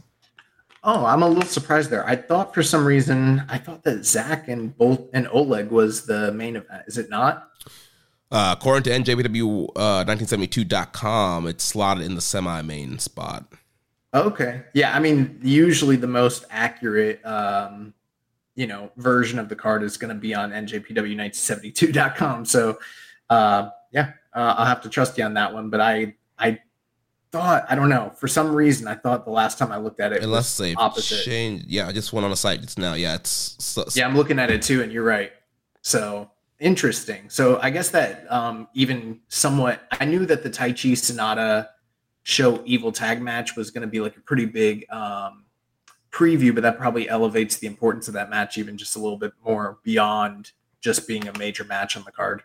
Oh, 0.83 1.05
I'm 1.05 1.23
a 1.23 1.29
little 1.29 1.43
surprised 1.45 1.91
there. 1.91 2.07
I 2.07 2.17
thought 2.17 2.55
for 2.55 2.63
some 2.63 2.87
reason 2.87 3.43
I 3.49 3.59
thought 3.59 3.83
that 3.85 4.05
Zack 4.05 4.49
and 4.49 4.77
Boltin 4.77 5.29
Oleg 5.31 5.71
was 5.71 6.07
the 6.07 6.33
main 6.33 6.57
event. 6.57 6.85
Is 6.87 6.97
it 6.97 7.11
not? 7.11 7.51
Uh, 8.31 8.55
according 8.57 8.85
to 8.85 8.91
NJPW 8.91 9.71
uh, 9.77 10.05
1972.com, 10.05 11.49
it's 11.49 11.65
slotted 11.65 12.05
in 12.05 12.15
the 12.15 12.21
semi-main 12.21 12.99
spot. 12.99 13.53
Okay. 14.15 14.63
Yeah, 14.73 14.95
I 14.95 15.01
mean, 15.01 15.39
usually 15.43 15.97
the 15.97 16.07
most 16.07 16.45
accurate, 16.49 17.25
um, 17.27 17.93
you 18.55 18.67
know, 18.67 18.91
version 18.97 19.39
of 19.39 19.49
the 19.49 19.57
card 19.57 19.83
is 19.83 19.97
going 19.97 20.15
to 20.15 20.21
be 20.21 20.35
on 20.35 20.51
NJPW 20.51 21.17
1972.com. 21.17 22.45
So, 22.45 22.79
uh, 23.29 23.71
yeah, 23.93 24.13
uh, 24.33 24.55
I'll 24.59 24.67
have 24.67 24.83
to 24.83 24.89
trust 24.89 25.19
you 25.19 25.25
on 25.25 25.35
that 25.35 25.53
one. 25.53 25.69
But 25.69 25.81
I, 25.81 26.15
I 26.39 26.61
thought 27.33 27.65
I 27.69 27.75
don't 27.75 27.89
know 27.89 28.13
for 28.17 28.29
some 28.29 28.53
reason 28.55 28.89
I 28.89 28.95
thought 28.95 29.25
the 29.25 29.31
last 29.31 29.59
time 29.59 29.71
I 29.73 29.77
looked 29.77 30.01
at 30.01 30.13
it 30.13 30.23
unless 30.23 30.57
they 30.57 30.75
opposite. 30.75 31.25
Change, 31.25 31.65
yeah, 31.67 31.89
I 31.89 31.93
just 31.93 32.13
went 32.13 32.25
on 32.25 32.31
the 32.31 32.37
site 32.37 32.61
just 32.61 32.79
now. 32.79 32.95
Yeah, 32.95 33.15
it's 33.15 33.57
so, 33.59 33.85
yeah, 33.95 34.07
I'm 34.07 34.17
looking 34.17 34.39
at 34.39 34.51
it 34.51 34.63
too, 34.63 34.83
and 34.83 34.93
you're 34.93 35.05
right. 35.05 35.33
So 35.83 36.31
interesting. 36.59 37.29
So 37.29 37.59
I 37.61 37.71
guess 37.71 37.89
that 37.91 38.31
um, 38.31 38.69
even 38.75 39.21
somewhat, 39.29 39.83
I 39.93 40.05
knew 40.05 40.27
that 40.27 40.43
the 40.43 40.51
Tai 40.51 40.71
Chi 40.73 40.91
Sanada 40.91 41.69
Sho 42.23 42.63
evil 42.65 42.93
tag 42.93 43.23
match 43.23 43.57
was 43.57 43.71
going 43.71 43.83
to 43.83 43.89
be 43.89 44.01
like 44.01 44.17
a 44.17 44.21
pretty 44.21 44.45
big 44.45 44.85
um, 44.91 45.45
preview, 46.11 46.55
but 46.55 46.63
that 46.63 46.79
probably 46.79 47.09
elevates 47.09 47.57
the 47.57 47.67
importance 47.67 48.09
of 48.09 48.15
that 48.15 48.31
match 48.31 48.59
even 48.59 48.77
just 48.77 48.97
a 48.97 48.99
little 48.99 49.17
bit 49.17 49.33
more 49.45 49.79
beyond 49.83 50.53
just 50.81 51.09
being 51.09 51.27
a 51.29 51.39
major 51.39 51.65
match 51.65 51.97
on 51.97 52.05
the 52.05 52.13
card. 52.13 52.43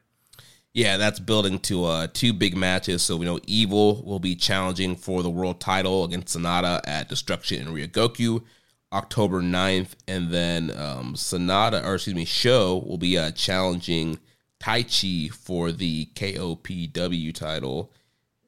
Yeah, 0.75 0.97
that's 0.97 1.19
building 1.19 1.59
to 1.59 1.85
uh, 1.85 2.07
two 2.11 2.33
big 2.33 2.57
matches. 2.57 3.01
So 3.01 3.15
we 3.15 3.25
know 3.25 3.39
Evil 3.47 4.03
will 4.03 4.19
be 4.19 4.35
challenging 4.35 4.97
for 4.97 5.23
the 5.23 5.29
world 5.29 5.61
title 5.61 6.03
against 6.03 6.37
Sanada 6.37 6.81
at 6.85 7.07
Destruction 7.07 7.65
in 7.65 7.73
Ryogoku 7.73 8.43
October 8.91 9.41
9th. 9.41 9.91
And 10.05 10.31
then 10.31 10.71
um, 10.71 11.13
Sanada, 11.15 11.81
or 11.81 11.95
excuse 11.95 12.13
me, 12.13 12.25
Sho 12.25 12.83
will 12.85 12.97
be 12.97 13.17
uh, 13.17 13.31
challenging 13.31 14.19
Taichi 14.59 15.31
for 15.31 15.71
the 15.71 16.07
KOPW 16.13 17.33
title. 17.33 17.93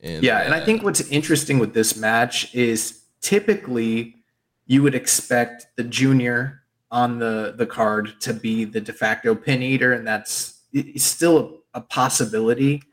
And, 0.01 0.21
yeah, 0.21 0.39
and 0.39 0.53
I 0.53 0.59
think 0.59 0.83
what's 0.83 0.99
interesting 1.09 1.59
with 1.59 1.73
this 1.73 1.95
match 1.95 2.53
is 2.53 3.03
typically 3.21 4.15
you 4.65 4.83
would 4.83 4.95
expect 4.95 5.67
the 5.77 5.83
junior 5.85 6.63
on 6.91 7.19
the 7.19 7.53
the 7.57 7.65
card 7.65 8.19
to 8.21 8.33
be 8.33 8.65
the 8.65 8.81
de 8.81 8.91
facto 8.91 9.33
pin 9.33 9.61
eater, 9.63 9.93
and 9.93 10.05
that's 10.05 10.59
still 10.97 11.56
a, 11.77 11.81
possibility. 11.81 12.83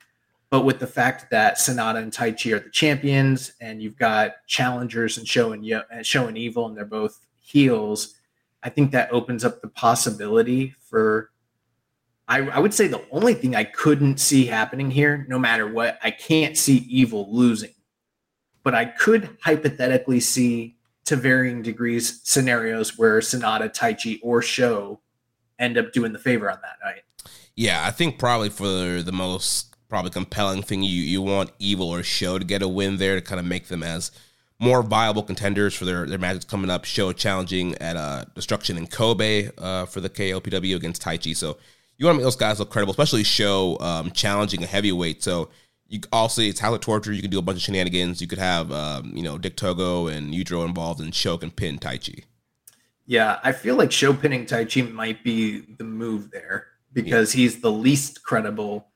But 0.50 0.64
with 0.64 0.78
the 0.78 0.86
fact 0.86 1.30
that 1.30 1.56
Sanada 1.56 2.02
and 2.02 2.12
Taichi 2.12 2.52
are 2.52 2.60
the 2.60 2.70
champions, 2.70 3.52
and 3.60 3.82
you've 3.82 3.96
got 3.96 4.46
challengers 4.46 5.18
and 5.18 5.26
Sho 5.26 5.52
and 5.52 6.06
Sho 6.06 6.26
and 6.26 6.38
Evil, 6.38 6.66
and 6.66 6.76
they're 6.76 6.84
both 6.84 7.26
heels, 7.40 8.14
I 8.62 8.70
think 8.70 8.92
that 8.92 9.10
opens 9.12 9.44
up 9.44 9.60
the 9.60 9.68
possibility 9.68 10.74
for 10.80 11.30
I, 12.26 12.38
I, 12.38 12.58
would 12.58 12.72
say 12.72 12.86
the 12.86 13.04
only 13.10 13.34
thing 13.34 13.54
I 13.54 13.64
couldn't 13.64 14.18
see 14.18 14.46
happening 14.46 14.90
here, 14.90 15.26
no 15.28 15.38
matter 15.38 15.66
what, 15.70 15.98
I 16.02 16.10
can't 16.10 16.56
see 16.56 16.78
Evil 16.88 17.28
losing. 17.30 17.74
But 18.62 18.74
I 18.74 18.86
could 18.86 19.36
hypothetically 19.42 20.20
see, 20.20 20.76
to 21.04 21.16
varying 21.16 21.60
degrees, 21.60 22.22
scenarios 22.24 22.96
where 22.96 23.18
Sanada, 23.18 23.68
Taichi, 23.74 24.20
or 24.22 24.40
Sho 24.40 25.00
end 25.58 25.76
up 25.76 25.92
doing 25.92 26.14
the 26.14 26.18
favor 26.18 26.50
on 26.50 26.58
that 26.62 26.78
night. 26.82 27.02
Yeah, 27.56 27.84
I 27.86 27.90
think 27.90 28.18
probably 28.18 28.50
for 28.50 29.02
the 29.02 29.12
most 29.12 29.74
probably 29.88 30.10
compelling 30.10 30.62
thing, 30.62 30.82
you 30.82 31.02
you 31.02 31.22
want 31.22 31.50
Evil 31.58 31.88
or 31.88 32.02
Sho 32.02 32.38
to 32.38 32.44
get 32.44 32.62
a 32.62 32.68
win 32.68 32.96
there 32.96 33.14
to 33.14 33.20
kind 33.20 33.38
of 33.38 33.46
make 33.46 33.68
them 33.68 33.82
as 33.82 34.10
more 34.58 34.82
viable 34.82 35.22
contenders 35.22 35.74
for 35.74 35.84
their, 35.84 36.06
their 36.06 36.18
matches 36.18 36.44
coming 36.44 36.70
up. 36.70 36.84
Sho 36.84 37.12
challenging 37.12 37.76
at 37.78 37.96
uh, 37.96 38.24
Destruction 38.34 38.78
in 38.78 38.86
Kobe 38.86 39.50
uh, 39.58 39.86
for 39.86 40.00
the 40.00 40.10
KOPW 40.10 40.74
against 40.74 41.02
Taichi. 41.02 41.36
So 41.36 41.58
you 41.96 42.06
want 42.06 42.16
to 42.16 42.18
make 42.18 42.24
those 42.24 42.36
guys 42.36 42.58
look 42.58 42.70
credible, 42.70 42.92
especially 42.92 43.22
Sho 43.24 43.78
um, 43.80 44.10
challenging 44.10 44.62
a 44.62 44.66
heavyweight. 44.66 45.22
So 45.22 45.50
you 45.86 46.00
also 46.12 46.42
it's 46.42 46.58
talent 46.58 46.82
torture. 46.82 47.12
You 47.12 47.22
can 47.22 47.30
do 47.30 47.38
a 47.38 47.42
bunch 47.42 47.58
of 47.58 47.62
shenanigans. 47.62 48.20
You 48.20 48.26
could 48.26 48.38
have 48.38 48.72
um, 48.72 49.12
you 49.14 49.22
know 49.22 49.38
Dick 49.38 49.56
Togo 49.56 50.08
and 50.08 50.34
Yujiro 50.34 50.66
involved, 50.66 51.00
and 51.00 51.14
Sho 51.14 51.38
can 51.38 51.52
pin 51.52 51.78
Taichi. 51.78 52.24
Yeah, 53.06 53.38
I 53.44 53.52
feel 53.52 53.76
like 53.76 53.92
Sho 53.92 54.14
pinning 54.14 54.46
Taichi 54.46 54.90
might 54.90 55.22
be 55.22 55.60
the 55.60 55.84
move 55.84 56.30
there 56.30 56.68
because 56.94 57.34
yeah. 57.34 57.42
he's 57.42 57.60
the 57.60 57.70
least 57.70 58.22
credible 58.22 58.88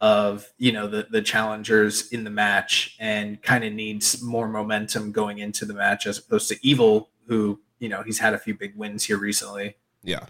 of 0.00 0.50
you 0.56 0.72
know 0.72 0.86
the 0.86 1.06
the 1.10 1.20
challengers 1.20 2.10
in 2.10 2.24
the 2.24 2.30
match 2.30 2.96
and 3.00 3.42
kind 3.42 3.64
of 3.64 3.72
needs 3.74 4.22
more 4.22 4.48
momentum 4.48 5.12
going 5.12 5.40
into 5.40 5.66
the 5.66 5.74
match 5.74 6.06
as 6.06 6.18
opposed 6.18 6.48
to 6.48 6.56
Evil, 6.66 7.10
who 7.26 7.60
you 7.78 7.90
know 7.90 8.02
he's 8.02 8.18
had 8.18 8.32
a 8.32 8.38
few 8.38 8.54
big 8.54 8.74
wins 8.76 9.04
here 9.04 9.18
recently. 9.18 9.76
Yeah. 10.02 10.24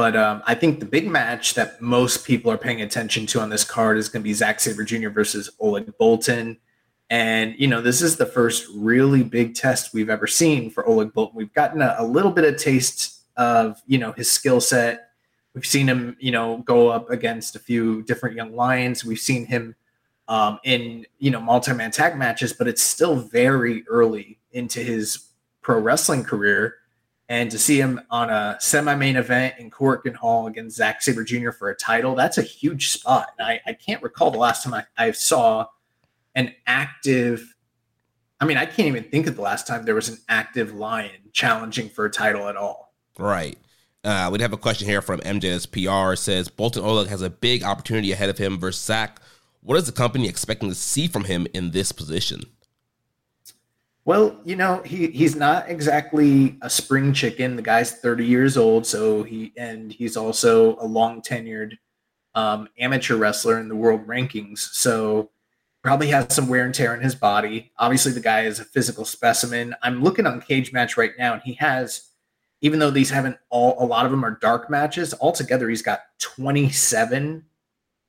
But 0.00 0.16
um, 0.16 0.42
I 0.46 0.54
think 0.54 0.80
the 0.80 0.86
big 0.86 1.06
match 1.06 1.52
that 1.54 1.82
most 1.82 2.24
people 2.24 2.50
are 2.50 2.56
paying 2.56 2.80
attention 2.80 3.26
to 3.26 3.40
on 3.40 3.50
this 3.50 3.64
card 3.64 3.98
is 3.98 4.08
going 4.08 4.22
to 4.22 4.24
be 4.24 4.32
Zack 4.32 4.58
Sabre 4.58 4.82
Jr. 4.82 5.10
versus 5.10 5.50
Oleg 5.60 5.92
Boltin, 6.00 6.56
And, 7.10 7.54
you 7.58 7.66
know, 7.66 7.82
this 7.82 8.00
is 8.00 8.16
the 8.16 8.24
first 8.24 8.66
really 8.74 9.22
big 9.22 9.54
test 9.54 9.92
we've 9.92 10.08
ever 10.08 10.26
seen 10.26 10.70
for 10.70 10.88
Oleg 10.88 11.12
Boltin. 11.12 11.34
We've 11.34 11.52
gotten 11.52 11.82
a, 11.82 11.96
a 11.98 12.04
little 12.06 12.30
bit 12.30 12.44
of 12.44 12.56
taste 12.56 13.26
of, 13.36 13.82
you 13.86 13.98
know, 13.98 14.12
his 14.12 14.30
skill 14.30 14.62
set. 14.62 15.09
We've 15.54 15.66
seen 15.66 15.88
him, 15.88 16.16
you 16.20 16.30
know, 16.30 16.58
go 16.58 16.88
up 16.88 17.10
against 17.10 17.56
a 17.56 17.58
few 17.58 18.02
different 18.02 18.36
young 18.36 18.54
lions. 18.54 19.04
We've 19.04 19.18
seen 19.18 19.46
him 19.46 19.74
um, 20.28 20.60
in, 20.64 21.06
you 21.18 21.30
know, 21.30 21.40
multi-man 21.40 21.90
tag 21.90 22.16
matches, 22.16 22.52
but 22.52 22.68
it's 22.68 22.82
still 22.82 23.16
very 23.16 23.84
early 23.88 24.38
into 24.52 24.80
his 24.80 25.30
pro 25.60 25.78
wrestling 25.78 26.22
career. 26.22 26.76
And 27.28 27.50
to 27.50 27.58
see 27.58 27.80
him 27.80 28.00
on 28.10 28.30
a 28.30 28.56
semi-main 28.60 29.16
event 29.16 29.54
in 29.58 29.70
Korakuen 29.70 30.14
Hall 30.14 30.46
against 30.46 30.76
Zack 30.76 31.02
Sabre 31.02 31.24
Jr. 31.24 31.50
for 31.50 31.70
a 31.70 31.76
title, 31.76 32.14
that's 32.14 32.38
a 32.38 32.42
huge 32.42 32.88
spot. 32.88 33.30
And 33.38 33.46
I, 33.46 33.60
I 33.66 33.72
can't 33.72 34.02
recall 34.02 34.30
the 34.30 34.38
last 34.38 34.64
time 34.64 34.74
I, 34.74 34.84
I 34.96 35.10
saw 35.12 35.66
an 36.34 36.54
active 36.66 37.54
I 38.40 38.46
mean, 38.46 38.56
I 38.56 38.64
can't 38.64 38.88
even 38.88 39.04
think 39.04 39.26
of 39.26 39.36
the 39.36 39.42
last 39.42 39.66
time 39.66 39.84
there 39.84 39.94
was 39.94 40.08
an 40.08 40.18
active 40.28 40.72
lion 40.72 41.30
challenging 41.32 41.90
for 41.90 42.06
a 42.06 42.10
title 42.10 42.48
at 42.48 42.56
all. 42.56 42.94
Right. 43.18 43.58
Uh, 44.02 44.28
we'd 44.32 44.40
have 44.40 44.52
a 44.52 44.56
question 44.56 44.88
here 44.88 45.02
from 45.02 45.20
MJ's 45.20 45.66
PR. 45.66 46.16
says 46.16 46.48
Boltin 46.48 46.82
Oleg 46.82 47.08
has 47.08 47.22
a 47.22 47.30
big 47.30 47.62
opportunity 47.62 48.12
ahead 48.12 48.30
of 48.30 48.38
him 48.38 48.58
versus 48.58 48.82
Zack. 48.82 49.20
What 49.62 49.76
is 49.76 49.84
the 49.84 49.92
company 49.92 50.26
expecting 50.26 50.70
to 50.70 50.74
see 50.74 51.06
from 51.06 51.24
him 51.24 51.46
in 51.52 51.72
this 51.72 51.92
position? 51.92 52.44
Well, 54.06 54.40
you 54.44 54.56
know, 54.56 54.82
he 54.84 55.08
he's 55.08 55.36
not 55.36 55.68
exactly 55.68 56.56
a 56.62 56.70
spring 56.70 57.12
chicken. 57.12 57.56
The 57.56 57.62
guy's 57.62 57.92
30 57.92 58.24
years 58.24 58.56
old, 58.56 58.86
so 58.86 59.22
he 59.22 59.52
and 59.56 59.92
he's 59.92 60.16
also 60.16 60.76
a 60.76 60.86
long 60.86 61.20
tenured 61.20 61.76
um, 62.34 62.68
amateur 62.78 63.16
wrestler 63.16 63.58
in 63.60 63.68
the 63.68 63.76
world 63.76 64.06
rankings. 64.06 64.58
So 64.58 65.30
probably 65.82 66.08
has 66.08 66.34
some 66.34 66.48
wear 66.48 66.64
and 66.64 66.74
tear 66.74 66.94
in 66.94 67.02
his 67.02 67.14
body. 67.14 67.72
Obviously, 67.78 68.12
the 68.12 68.20
guy 68.20 68.42
is 68.42 68.60
a 68.60 68.64
physical 68.64 69.04
specimen. 69.04 69.74
I'm 69.82 70.02
looking 70.02 70.26
on 70.26 70.40
Cage 70.40 70.72
Match 70.72 70.96
right 70.96 71.12
now, 71.18 71.34
and 71.34 71.42
he 71.42 71.54
has, 71.54 72.09
even 72.60 72.78
though 72.78 72.90
these 72.90 73.10
haven't 73.10 73.36
all, 73.48 73.76
a 73.82 73.86
lot 73.86 74.04
of 74.04 74.10
them 74.10 74.24
are 74.24 74.38
dark 74.40 74.70
matches. 74.70 75.14
Altogether, 75.20 75.68
he's 75.68 75.82
got 75.82 76.00
27 76.18 77.44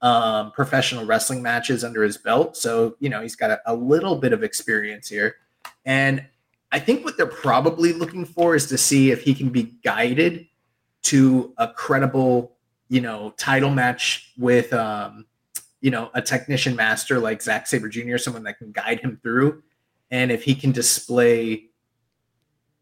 um, 0.01 0.51
professional 0.51 1.05
wrestling 1.05 1.41
matches 1.41 1.83
under 1.83 2.03
his 2.03 2.17
belt. 2.17 2.57
So 2.57 2.95
you 2.99 3.09
know, 3.09 3.21
he's 3.21 3.35
got 3.35 3.51
a, 3.51 3.61
a 3.65 3.75
little 3.75 4.15
bit 4.15 4.33
of 4.33 4.43
experience 4.43 5.07
here. 5.07 5.35
And 5.85 6.25
I 6.71 6.79
think 6.79 7.03
what 7.03 7.17
they're 7.17 7.25
probably 7.25 7.93
looking 7.93 8.25
for 8.25 8.55
is 8.55 8.67
to 8.67 8.77
see 8.77 9.11
if 9.11 9.23
he 9.23 9.33
can 9.33 9.49
be 9.49 9.73
guided 9.83 10.47
to 11.03 11.53
a 11.57 11.67
credible, 11.67 12.55
you 12.87 13.01
know, 13.01 13.33
title 13.37 13.71
match 13.71 14.31
with, 14.37 14.71
um, 14.73 15.25
you 15.81 15.91
know, 15.91 16.09
a 16.13 16.21
technician 16.21 16.75
master 16.75 17.19
like 17.19 17.41
Zack 17.41 17.67
Sabre 17.67 17.89
Jr., 17.89 18.17
someone 18.17 18.43
that 18.43 18.57
can 18.57 18.71
guide 18.71 18.99
him 18.99 19.19
through. 19.21 19.63
And 20.11 20.31
if 20.31 20.43
he 20.43 20.55
can 20.55 20.71
display, 20.71 21.65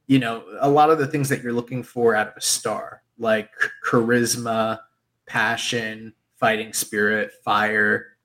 you 0.10 0.20
know, 0.20 0.44
a 0.60 0.70
lot 0.70 0.90
of 0.90 0.98
the 0.98 1.08
things 1.08 1.30
that 1.30 1.42
you're 1.42 1.54
looking 1.54 1.84
for 1.84 2.16
out 2.16 2.28
of 2.28 2.34
a 2.36 2.42
star, 2.42 3.04
like 3.18 3.50
charisma, 3.86 4.80
passion, 5.26 6.14
fighting 6.36 6.74
spirit, 6.74 7.32
fire, 7.46 8.18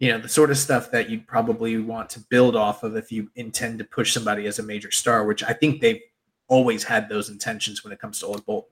you 0.00 0.10
know 0.10 0.18
the 0.18 0.28
sort 0.28 0.50
of 0.50 0.56
stuff 0.56 0.90
that 0.90 1.08
you'd 1.08 1.26
probably 1.28 1.78
want 1.78 2.10
to 2.10 2.20
build 2.20 2.56
off 2.56 2.82
of 2.82 2.96
if 2.96 3.12
you 3.12 3.30
intend 3.36 3.78
to 3.78 3.84
push 3.84 4.12
somebody 4.12 4.46
as 4.46 4.58
a 4.58 4.62
major 4.62 4.90
star 4.90 5.24
which 5.24 5.44
i 5.44 5.52
think 5.52 5.80
they've 5.80 6.00
always 6.48 6.82
had 6.82 7.08
those 7.08 7.28
intentions 7.28 7.84
when 7.84 7.92
it 7.92 8.00
comes 8.00 8.18
to 8.18 8.26
old 8.26 8.44
boltin 8.46 8.64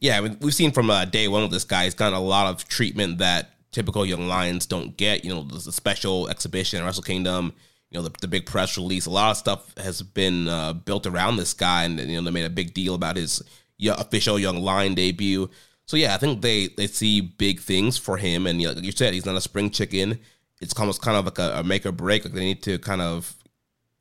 yeah 0.00 0.20
we've 0.40 0.54
seen 0.54 0.72
from 0.72 0.90
uh, 0.90 1.04
day 1.04 1.28
one 1.28 1.42
with 1.42 1.52
this 1.52 1.64
guy 1.64 1.84
he's 1.84 1.94
gotten 1.94 2.18
a 2.18 2.20
lot 2.22 2.46
of 2.46 2.66
treatment 2.66 3.18
that 3.18 3.50
typical 3.70 4.04
young 4.04 4.26
lions 4.26 4.66
don't 4.66 4.96
get 4.96 5.24
you 5.24 5.32
know 5.32 5.42
the 5.42 5.70
special 5.70 6.28
exhibition 6.28 6.82
wrestle 6.82 7.02
kingdom 7.02 7.52
you 7.90 7.98
know 7.98 8.06
the, 8.06 8.14
the 8.20 8.28
big 8.28 8.46
press 8.46 8.76
release 8.76 9.06
a 9.06 9.10
lot 9.10 9.30
of 9.30 9.36
stuff 9.36 9.76
has 9.78 10.02
been 10.02 10.48
uh, 10.48 10.72
built 10.72 11.06
around 11.06 11.36
this 11.36 11.54
guy 11.54 11.84
and 11.84 11.98
you 11.98 12.16
know 12.16 12.22
they 12.22 12.30
made 12.30 12.44
a 12.44 12.50
big 12.50 12.74
deal 12.74 12.94
about 12.94 13.16
his 13.16 13.42
official 13.80 14.38
young 14.38 14.58
lion 14.58 14.94
debut 14.94 15.48
so 15.90 15.96
yeah, 15.96 16.14
I 16.14 16.18
think 16.18 16.40
they 16.40 16.68
they 16.68 16.86
see 16.86 17.20
big 17.20 17.58
things 17.58 17.98
for 17.98 18.16
him, 18.16 18.46
and 18.46 18.62
you 18.62 18.68
know, 18.68 18.74
like 18.74 18.84
you 18.84 18.92
said, 18.92 19.12
he's 19.12 19.26
not 19.26 19.34
a 19.34 19.40
spring 19.40 19.70
chicken. 19.70 20.20
It's 20.60 20.78
almost 20.78 21.02
kind 21.02 21.16
of 21.16 21.24
like 21.24 21.40
a, 21.40 21.58
a 21.58 21.64
make 21.64 21.84
or 21.84 21.90
break. 21.90 22.24
Like 22.24 22.32
they 22.32 22.44
need 22.44 22.62
to 22.62 22.78
kind 22.78 23.00
of 23.00 23.34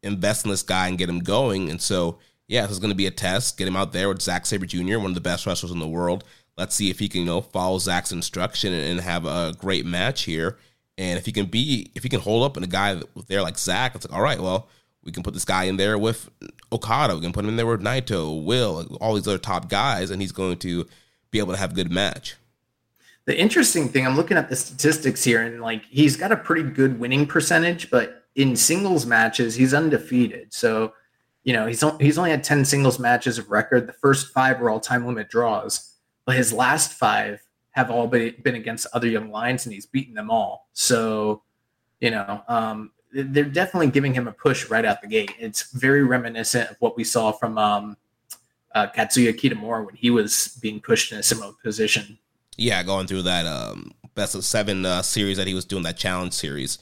invest 0.04 0.46
in 0.46 0.52
this 0.52 0.62
guy 0.62 0.88
and 0.88 1.00
get 1.00 1.10
him 1.10 1.18
going. 1.18 1.72
And 1.72 1.82
so 1.82 2.20
yeah, 2.48 2.62
this 2.62 2.74
is 2.74 2.80
going 2.80 2.92
to 2.92 2.96
be 2.96 3.08
a 3.08 3.12
test. 3.12 3.58
Get 3.58 3.68
him 3.68 3.76
out 3.76 3.92
there 3.92 4.08
with 4.08 4.22
Zack 4.22 4.46
Sabre 4.46 4.68
Jr., 4.68 5.00
one 5.00 5.08
of 5.08 5.16
the 5.16 5.20
best 5.20 5.48
wrestlers 5.48 5.72
in 5.72 5.80
the 5.80 5.88
world. 5.88 6.24
Let's 6.60 6.76
see 6.76 6.92
if 6.92 7.00
he 7.00 7.10
can 7.10 7.22
you 7.22 7.26
know 7.26 7.42
follow 7.42 7.80
Zack's 7.80 8.12
instruction 8.12 8.72
and 8.72 9.02
have 9.02 9.26
a 9.26 9.56
great 9.58 9.88
match 9.88 10.26
here. 10.26 10.60
And 11.00 11.18
if 11.18 11.26
he 11.26 11.32
can 11.32 11.46
be, 11.46 11.90
if 11.96 12.04
he 12.04 12.10
can 12.10 12.20
hold 12.20 12.44
up 12.44 12.58
and 12.58 12.66
a 12.66 12.68
guy 12.68 13.02
there 13.28 13.42
like 13.42 13.58
Zack, 13.58 13.96
it's 13.96 14.06
like, 14.06 14.14
all 14.14 14.22
right, 14.22 14.40
well, 14.40 14.68
we 15.02 15.14
can 15.14 15.24
put 15.24 15.34
this 15.34 15.46
guy 15.46 15.64
in 15.64 15.78
there 15.78 15.98
with 15.98 16.30
Okada. 16.74 17.16
We 17.16 17.22
can 17.22 17.32
put 17.32 17.46
him 17.46 17.50
in 17.50 17.56
there 17.56 17.66
with 17.66 17.82
Naito, 17.82 18.44
Will, 18.44 18.98
all 19.00 19.16
these 19.16 19.26
other 19.26 19.38
top 19.38 19.70
guys, 19.70 20.12
and 20.12 20.22
he's 20.22 20.34
going 20.34 20.58
to 20.58 20.86
be 21.32 21.40
able 21.40 21.54
to 21.54 21.58
have 21.58 21.72
a 21.72 21.76
good 21.76 21.90
match. 21.90 22.36
The 23.24 23.40
interesting 23.40 23.88
thing, 23.88 24.06
I'm 24.06 24.18
looking 24.18 24.36
at 24.36 24.50
the 24.50 24.58
statistics 24.58 25.24
here, 25.24 25.42
and 25.42 25.62
like 25.62 25.86
he's 25.86 26.18
got 26.18 26.34
a 26.34 26.38
pretty 26.38 26.64
good 26.64 27.00
winning 27.00 27.26
percentage, 27.26 27.90
but 27.90 28.26
in 28.36 28.58
singles 28.58 29.06
matches, 29.06 29.56
he's 29.56 29.74
undefeated. 29.74 30.54
So, 30.54 30.92
you 31.46 31.54
know, 31.54 31.66
he's 31.66 31.82
he's 32.02 32.18
only 32.18 32.32
had 32.32 32.44
10 32.44 32.66
singles 32.66 33.00
matches 33.00 33.38
of 33.38 33.50
record. 33.50 33.88
The 33.88 33.94
first 33.94 34.34
five 34.34 34.60
were 34.60 34.70
all 34.70 34.82
time 34.82 35.08
limit 35.08 35.30
draws, 35.30 35.96
but 36.26 36.36
his 36.36 36.52
last 36.52 36.92
five 36.92 37.40
have 37.80 37.90
all 37.90 38.08
been, 38.08 38.36
been 38.44 38.56
against 38.56 38.88
other 38.94 39.08
young 39.08 39.32
lions, 39.32 39.66
and 39.66 39.74
he's 39.74 39.86
beaten 39.86 40.14
them 40.14 40.30
all. 40.30 40.68
So, 40.74 41.44
you 42.02 42.12
know, 42.12 42.44
um, 42.48 42.92
they're 43.14 43.46
definitely 43.46 43.90
giving 43.90 44.14
him 44.14 44.28
a 44.28 44.32
push 44.32 44.70
right 44.70 44.86
out 44.86 45.02
the 45.02 45.08
gate. 45.08 45.32
It's 45.40 45.72
very 45.72 46.04
reminiscent 46.04 46.72
of 46.72 46.76
what 46.80 46.98
we 46.98 47.04
saw 47.04 47.32
from 47.32 47.58
um, 47.58 47.98
uh, 48.76 48.88
Katsuya 48.88 49.34
Kitamura 49.34 49.86
when 49.86 49.96
he 49.96 50.10
was 50.10 50.60
being 50.62 50.80
pushed 50.82 51.12
in 51.12 51.18
a 51.18 51.24
similar 51.24 51.54
position. 51.64 52.20
Yeah, 52.58 52.84
going 52.84 53.08
through 53.08 53.24
that 53.24 53.46
um, 53.46 53.94
best 54.14 54.36
of 54.36 54.44
seven 54.44 54.86
uh, 54.86 55.02
series 55.02 55.38
that 55.38 55.48
he 55.48 55.54
was 55.54 55.66
doing, 55.66 55.84
that 55.84 55.98
challenge 55.98 56.34
series. 56.34 56.78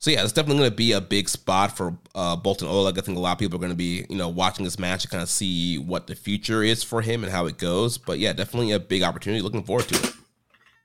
So 0.00 0.10
yeah, 0.10 0.22
it's 0.22 0.32
definitely 0.32 0.58
going 0.58 0.70
to 0.70 0.76
be 0.76 0.92
a 0.92 1.00
big 1.00 1.30
spot 1.30 1.74
for 1.74 1.96
uh, 2.14 2.36
Boltin 2.36 2.68
Oleg. 2.68 2.98
I 2.98 3.00
think 3.00 3.16
a 3.16 3.20
lot 3.20 3.32
of 3.32 3.38
people 3.38 3.56
are 3.56 3.60
going 3.60 3.72
to 3.72 3.76
be, 3.76 4.04
you 4.10 4.16
know, 4.16 4.28
watching 4.28 4.64
this 4.64 4.78
match 4.78 5.02
to 5.02 5.08
kind 5.08 5.22
of 5.22 5.30
see 5.30 5.78
what 5.78 6.08
the 6.08 6.14
future 6.14 6.62
is 6.62 6.84
for 6.84 7.00
him 7.00 7.24
and 7.24 7.32
how 7.32 7.46
it 7.46 7.56
goes. 7.56 7.96
But 7.96 8.18
yeah, 8.18 8.34
definitely 8.34 8.72
a 8.72 8.80
big 8.80 9.02
opportunity. 9.02 9.40
Looking 9.40 9.62
forward 9.62 9.88
to 9.88 9.94
it. 9.94 10.14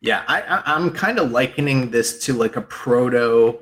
Yeah, 0.02 0.24
I, 0.28 0.42
I, 0.42 0.64
I'm 0.66 0.92
kind 0.92 1.20
of 1.20 1.32
likening 1.32 1.92
this 1.92 2.26
to 2.26 2.34
like 2.34 2.56
a 2.56 2.62
proto 2.62 3.60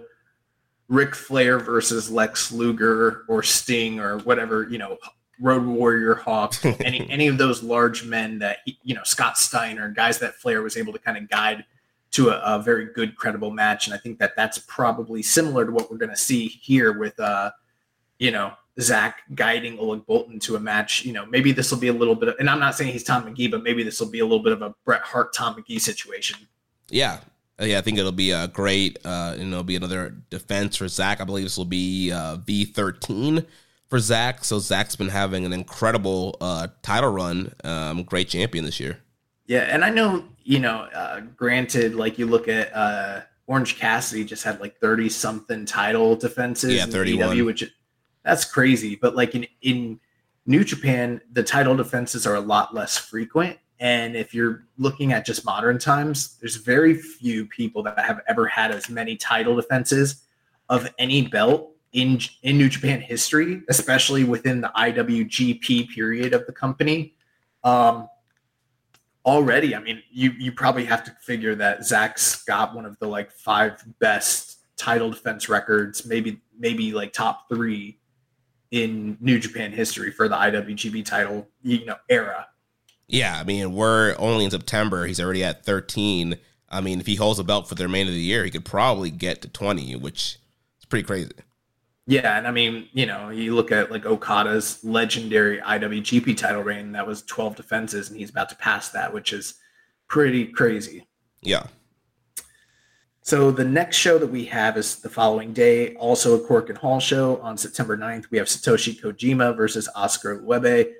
Ric 0.88 1.16
Flair 1.16 1.60
versus 1.60 2.10
Lex 2.10 2.52
Luger 2.52 3.26
or 3.28 3.44
Sting 3.44 4.00
or 4.00 4.20
whatever, 4.20 4.68
you 4.70 4.78
know, 4.78 4.98
Road 5.40 5.66
Warrior 5.66 6.16
Hawk, 6.16 6.54
any 6.64 7.10
any 7.10 7.28
of 7.28 7.38
those 7.38 7.64
large 7.64 8.06
men 8.06 8.40
that 8.40 8.60
you 8.84 8.96
know, 8.96 9.04
Scott 9.04 9.38
Steiner, 9.38 9.90
guys 9.90 10.20
that 10.20 10.36
Flair 10.36 10.62
was 10.62 10.78
able 10.78 10.94
to 10.94 11.00
kind 11.00 11.18
of 11.18 11.30
guide 11.30 11.66
to 12.12 12.30
a, 12.30 12.40
a, 12.56 12.62
very 12.62 12.86
good, 12.94 13.16
credible 13.16 13.52
match. 13.52 13.86
And 13.86 13.94
I 13.94 13.98
think 13.98 14.18
that 14.20 14.36
that's 14.36 14.60
probably 14.60 15.22
similar 15.22 15.66
to 15.66 15.72
what 15.72 15.92
we're 15.92 15.98
going 15.98 16.10
to 16.10 16.16
see 16.16 16.48
here 16.48 16.98
with, 16.98 17.20
uh, 17.20 17.52
you 18.18 18.32
know, 18.32 18.54
Zack 18.80 19.22
guiding 19.34 19.80
Oleg 19.80 20.06
Boltin 20.08 20.42
to 20.42 20.56
a 20.56 20.60
match. 20.60 21.04
You 21.04 21.14
know, 21.14 21.26
maybe 21.26 21.52
this 21.52 21.72
will 21.72 21.80
be 21.80 21.88
a 21.88 21.94
little 21.94 22.16
bit 22.16 22.30
of, 22.30 22.36
and 22.40 22.50
I'm 22.50 22.60
not 22.60 22.76
saying 22.76 22.92
he's 22.92 23.04
Tom 23.04 23.26
Magee, 23.26 23.48
but 23.48 23.64
maybe 23.64 23.84
this 23.84 24.00
will 24.00 24.10
be 24.10 24.20
a 24.20 24.26
little 24.26 24.44
bit 24.44 24.54
of 24.54 24.62
a 24.62 24.74
Bret 24.86 25.02
Hart, 25.02 25.34
Tom 25.34 25.56
Magee 25.56 25.80
situation. 25.80 26.40
Yeah. 26.90 27.20
Uh, 27.60 27.66
yeah, 27.66 27.80
I 27.80 27.82
think 27.82 27.98
it'll 27.98 28.12
be 28.12 28.32
a 28.32 28.48
great, 28.48 29.00
uh, 29.04 29.36
you 29.38 29.46
know, 29.46 29.64
be 29.64 29.76
another 29.76 30.16
defense 30.30 30.76
for 30.76 30.88
Zack. 30.88 31.22
I 31.22 31.24
believe 31.24 31.46
this 31.46 31.58
will 31.58 31.66
be 31.66 32.12
uh, 32.12 32.38
V13 32.38 33.46
for 33.88 34.00
Zack. 34.00 34.46
So 34.46 34.60
Zack's 34.60 34.96
been 34.96 35.10
having 35.10 35.44
an 35.44 35.54
incredible 35.54 36.38
uh, 36.40 36.68
title 36.84 37.12
run. 37.12 37.54
Um, 37.64 38.04
great 38.04 38.30
champion 38.30 38.64
this 38.64 38.80
year. 38.80 39.00
Yeah, 39.48 39.62
and 39.62 39.84
I 39.84 39.90
know 39.90 40.26
you 40.48 40.60
know, 40.60 40.88
uh, 40.96 41.20
granted, 41.36 41.96
like 41.96 42.18
you 42.18 42.26
look 42.26 42.48
at 42.48 42.74
uh, 42.74 43.20
Orange 43.48 43.78
Cassidy 43.78 44.24
just 44.24 44.46
had 44.46 44.62
like 44.62 44.80
30 44.80 45.10
something 45.10 45.66
title 45.66 46.16
defenses. 46.16 46.74
Yeah, 46.74 46.86
31. 46.86 47.46
which 47.46 47.70
that's 48.28 48.44
crazy. 48.44 48.96
But 48.96 49.16
like 49.16 49.34
in, 49.36 49.48
in 49.62 50.00
New 50.46 50.64
Japan, 50.66 51.22
the 51.32 51.44
title 51.44 51.76
defenses 51.76 52.28
are 52.28 52.36
a 52.36 52.42
lot 52.42 52.76
less 52.76 52.98
frequent. 52.98 53.58
And 53.80 54.18
if 54.18 54.34
you're 54.34 54.66
looking 54.78 55.14
at 55.14 55.26
just 55.26 55.46
modern 55.46 55.80
times, 55.80 56.38
there's 56.40 56.58
very 56.58 56.94
few 56.94 57.46
people 57.46 57.84
that 57.84 57.98
have 58.00 58.20
ever 58.28 58.46
had 58.46 58.72
as 58.72 58.90
many 58.90 59.16
title 59.16 59.56
defenses 59.56 60.24
of 60.68 60.94
any 61.00 61.28
belt 61.28 61.72
in 61.94 62.20
in 62.42 62.58
New 62.58 62.68
Japan 62.68 63.00
history, 63.00 63.62
especially 63.70 64.26
within 64.26 64.60
the 64.60 64.72
IWGP 64.76 65.90
period 65.90 66.34
of 66.34 66.46
the 66.48 66.52
company. 66.52 67.14
Um, 67.64 68.10
already, 69.26 69.74
I 69.74 69.80
mean, 69.80 70.04
you 70.12 70.32
you 70.38 70.52
probably 70.52 70.84
have 70.86 71.04
to 71.06 71.12
figure 71.22 71.56
that 71.56 71.86
Zack's 71.86 72.44
got 72.44 72.76
one 72.76 72.86
of 72.86 73.00
the 73.00 73.08
like 73.08 73.32
five 73.32 73.86
best 74.00 74.58
title 74.76 75.12
defense 75.12 75.48
records, 75.48 76.06
maybe 76.06 76.42
maybe 76.58 76.94
like 76.94 77.14
top 77.14 77.48
three 77.50 77.97
in 78.72 79.18
New 79.20 79.40
Japan 79.40 79.72
history 79.72 80.12
for 80.12 80.28
the 80.28 80.36
IWGP 80.36 81.06
title, 81.06 81.48
you 81.62 81.86
know, 81.86 81.96
era. 82.10 82.48
Yeah, 83.08 83.40
I 83.40 83.44
mean, 83.44 83.74
we're 83.74 84.16
only 84.20 84.46
in 84.46 84.52
September. 84.52 85.06
He's 85.06 85.20
already 85.20 85.44
at 85.44 85.66
13. 85.66 86.38
I 86.70 86.82
mean, 86.82 87.00
if 87.00 87.06
he 87.06 87.16
holds 87.16 87.40
a 87.40 87.44
belt 87.44 87.70
for 87.70 87.76
the 87.76 87.84
remainder 87.84 88.12
of 88.12 88.16
the 88.16 88.22
year, 88.22 88.44
he 88.44 88.52
could 88.52 88.66
probably 88.66 89.10
get 89.10 89.42
to 89.44 89.48
20, 89.48 89.96
which 89.96 90.40
is 90.80 90.86
pretty 90.86 91.06
crazy. 91.06 91.32
Yeah, 92.06 92.38
and 92.38 92.48
I 92.48 92.52
mean, 92.52 92.88
you 92.94 93.06
know, 93.06 93.30
you 93.30 93.54
look 93.54 93.72
at 93.72 93.92
like 93.92 94.06
Okada's 94.06 94.80
legendary 94.84 95.60
IWGP 95.60 96.38
title 96.38 96.64
reign 96.64 96.94
that 96.94 97.06
was 97.06 97.22
12 97.24 97.56
defenses, 97.56 98.10
and 98.10 98.18
he's 98.18 98.30
about 98.30 98.50
to 98.50 98.56
pass 98.56 98.90
that, 98.90 99.14
which 99.14 99.34
is 99.34 99.56
pretty 100.08 100.46
crazy. 100.46 101.06
Yeah. 101.42 101.68
So 103.28 103.52
the 103.52 103.66
next 103.66 103.98
show 103.98 104.18
that 104.20 104.28
we 104.28 104.46
have 104.46 104.78
is 104.78 105.00
the 105.00 105.10
following 105.10 105.52
day, 105.52 105.96
also 105.96 106.36
a 106.36 106.40
Korakuen 106.40 106.78
Hall 106.78 107.02
show 107.02 107.42
on 107.42 107.58
September 107.58 107.98
9th. 107.98 108.32
We 108.32 108.38
have 108.38 108.48
Satoshi 108.48 108.98
Kojima 109.02 109.54
versus 109.54 109.90
Oskar 109.98 110.40
Leube, 110.40 110.94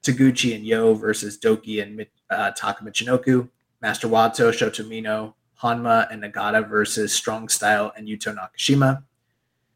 Taguchi 0.00 0.54
and 0.54 0.64
Yo 0.64 0.94
versus 0.94 1.40
Douki 1.40 1.82
and 1.82 2.06
uh, 2.30 2.52
Taka 2.52 2.84
Michinoku, 2.84 3.48
Master 3.80 4.06
Wato, 4.06 4.52
Shota 4.52 5.34
Hanma, 5.60 6.06
and 6.12 6.22
Nagata 6.22 6.68
versus 6.68 7.12
Strong 7.12 7.48
Style 7.48 7.92
and 7.96 8.06
Yuto 8.06 8.32
Nakashima. 8.32 9.02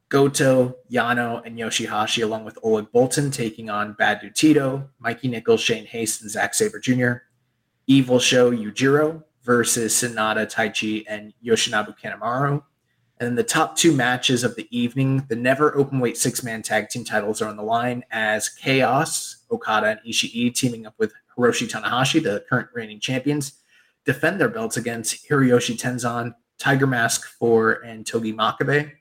Goto, 0.09 0.77
Yano, 0.89 1.45
and 1.45 1.59
Yoshihashi, 1.59 2.23
along 2.23 2.45
with 2.45 2.57
Oleg 2.63 2.87
Boltin, 2.95 3.33
taking 3.33 3.69
on 3.69 3.95
Bad 3.95 4.21
Dude 4.21 4.37
Tito, 4.37 4.89
Mikey 5.01 5.27
Nicholls, 5.27 5.61
Shane 5.61 5.87
Haste, 5.87 6.23
and 6.23 6.31
Zack 6.31 6.55
Sabre 6.55 6.79
Jr. 6.79 7.15
Evil 7.89 8.21
Sho 8.21 8.53
Yujiro 8.53 9.25
versus 9.47 9.95
Sanada, 9.95 10.53
Taichi, 10.53 11.05
and 11.09 11.33
Yoshinobu 11.43 11.95
Kanemaru. 11.99 12.63
And 13.21 13.39
the 13.39 13.45
top 13.45 13.77
two 13.77 13.93
matches 13.93 14.45
of 14.45 14.57
the 14.57 14.67
evening, 14.77 15.25
the 15.29 15.37
never 15.37 15.73
openweight 15.73 16.17
six 16.17 16.43
man 16.43 16.61
tag 16.63 16.91
team 16.91 17.05
titles 17.05 17.41
are 17.41 17.49
on 17.49 17.57
the 17.57 17.63
line 17.63 18.05
as 18.11 18.51
Chaos, 18.51 19.37
Okada, 19.51 19.87
and 19.87 20.01
Ishii 20.07 20.53
teaming 20.55 20.85
up 20.85 20.95
with 20.99 21.15
Hiroshi 21.39 21.71
Tanahashi, 21.71 22.23
the 22.23 22.45
current 22.51 22.69
reigning 22.75 23.01
champions, 23.01 23.53
defend 24.05 24.39
their 24.39 24.49
belts 24.49 24.77
against 24.77 25.27
Hiroyoshi 25.29 25.79
Tenzan, 25.81 26.35
Tiger 26.59 26.87
Mask 26.87 27.27
4, 27.39 27.85
and 27.85 28.07
Togi 28.07 28.35
Makabe. 28.35 28.93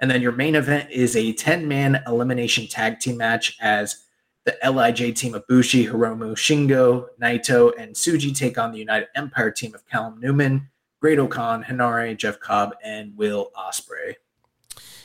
And 0.00 0.10
then 0.10 0.22
your 0.22 0.32
main 0.32 0.54
event 0.54 0.90
is 0.90 1.16
a 1.16 1.32
10 1.32 1.66
man 1.68 2.02
elimination 2.06 2.66
tag 2.66 3.00
team 3.00 3.16
match 3.18 3.58
as 3.60 4.03
the 4.44 4.56
LIJ 4.62 5.16
team 5.16 5.34
of 5.34 5.46
Bushi, 5.46 5.86
Hiromu, 5.86 6.34
Shingo, 6.34 7.06
Naito, 7.20 7.72
and 7.78 7.94
Tsuji 7.94 8.36
take 8.36 8.58
on 8.58 8.72
the 8.72 8.78
United 8.78 9.08
Empire 9.14 9.50
team 9.50 9.74
of 9.74 9.86
Callum 9.86 10.20
Newman, 10.20 10.68
Great-O-Khan, 11.00 11.64
Jeff 12.18 12.40
Cobb, 12.40 12.74
and 12.82 13.16
Will 13.16 13.50
Ospreay. 13.56 14.16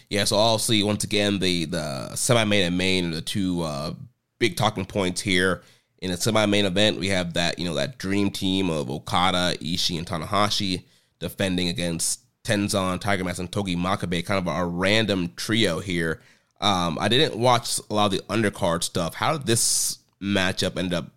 Yeah, 0.09 0.23
so 0.23 0.37
obviously, 0.37 0.81
once 0.81 1.03
again, 1.03 1.39
the 1.39 1.65
the 1.65 2.15
semi 2.15 2.43
main 2.43 2.65
and 2.65 2.77
main 2.77 3.11
are 3.11 3.15
the 3.15 3.21
two 3.21 3.61
uh, 3.61 3.93
big 4.39 4.57
talking 4.57 4.85
points 4.85 5.21
here. 5.21 5.61
In 5.99 6.09
a 6.11 6.17
semi 6.17 6.45
main 6.47 6.65
event, 6.65 6.99
we 6.99 7.09
have 7.09 7.33
that 7.35 7.59
you 7.59 7.65
know 7.65 7.75
that 7.75 7.99
dream 7.99 8.31
team 8.31 8.71
of 8.71 8.89
Okada, 8.89 9.55
Ishii, 9.61 9.99
and 9.99 10.07
Tanahashi 10.07 10.83
defending 11.19 11.67
against 11.67 12.21
Tenzan, 12.43 12.99
Tiger 12.99 13.23
Mask, 13.23 13.39
and 13.39 13.51
Togi 13.51 13.75
Makabe, 13.75 14.25
kind 14.25 14.47
of 14.47 14.53
a, 14.53 14.65
random 14.65 15.31
trio 15.35 15.79
here. 15.79 16.21
Um, 16.61 16.97
I 16.99 17.07
didn't 17.07 17.39
watch 17.39 17.79
a 17.89 17.93
lot 17.93 18.11
of 18.13 18.19
the 18.19 18.25
undercard 18.25 18.83
stuff. 18.83 19.15
How 19.15 19.37
did 19.37 19.45
this 19.45 19.99
matchup 20.21 20.77
end 20.77 20.93
up? 20.93 21.07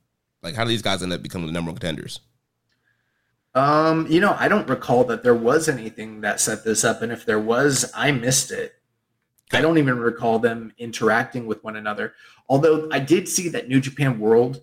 Like, 0.42 0.54
how 0.54 0.64
do 0.64 0.68
these 0.68 0.82
guys 0.82 1.02
end 1.02 1.12
up 1.12 1.22
becoming 1.22 1.46
the 1.46 1.52
number 1.52 1.70
one 1.70 1.78
contenders? 1.78 2.20
Um, 3.54 4.06
you 4.08 4.20
know, 4.20 4.34
I 4.38 4.48
don't 4.48 4.68
recall 4.68 5.04
that 5.04 5.22
there 5.22 5.34
was 5.34 5.68
anything 5.68 6.22
that 6.22 6.40
set 6.40 6.64
this 6.64 6.84
up, 6.84 7.02
and 7.02 7.12
if 7.12 7.26
there 7.26 7.40
was, 7.40 7.90
I 7.94 8.10
missed 8.10 8.50
it. 8.50 8.74
Okay. 9.50 9.58
I 9.58 9.60
don't 9.60 9.78
even 9.78 9.98
recall 9.98 10.38
them 10.38 10.72
interacting 10.78 11.46
with 11.46 11.62
one 11.62 11.76
another. 11.76 12.14
Although 12.48 12.88
I 12.90 12.98
did 12.98 13.28
see 13.28 13.48
that 13.50 13.68
New 13.68 13.80
Japan 13.80 14.18
World, 14.18 14.62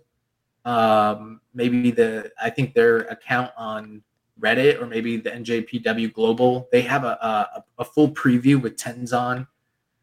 um, 0.65 1.41
maybe 1.53 1.91
the 1.91 2.31
I 2.41 2.49
think 2.49 2.73
their 2.73 2.99
account 2.99 3.51
on 3.55 4.01
Reddit 4.39 4.81
or 4.81 4.87
maybe 4.87 5.17
the 5.17 5.29
NJPW 5.29 6.11
Global, 6.13 6.67
they 6.71 6.81
have 6.81 7.03
a, 7.03 7.17
a, 7.21 7.63
a 7.79 7.85
full 7.85 8.09
preview 8.09 8.59
with 8.59 8.77
Tenzan, 8.77 9.47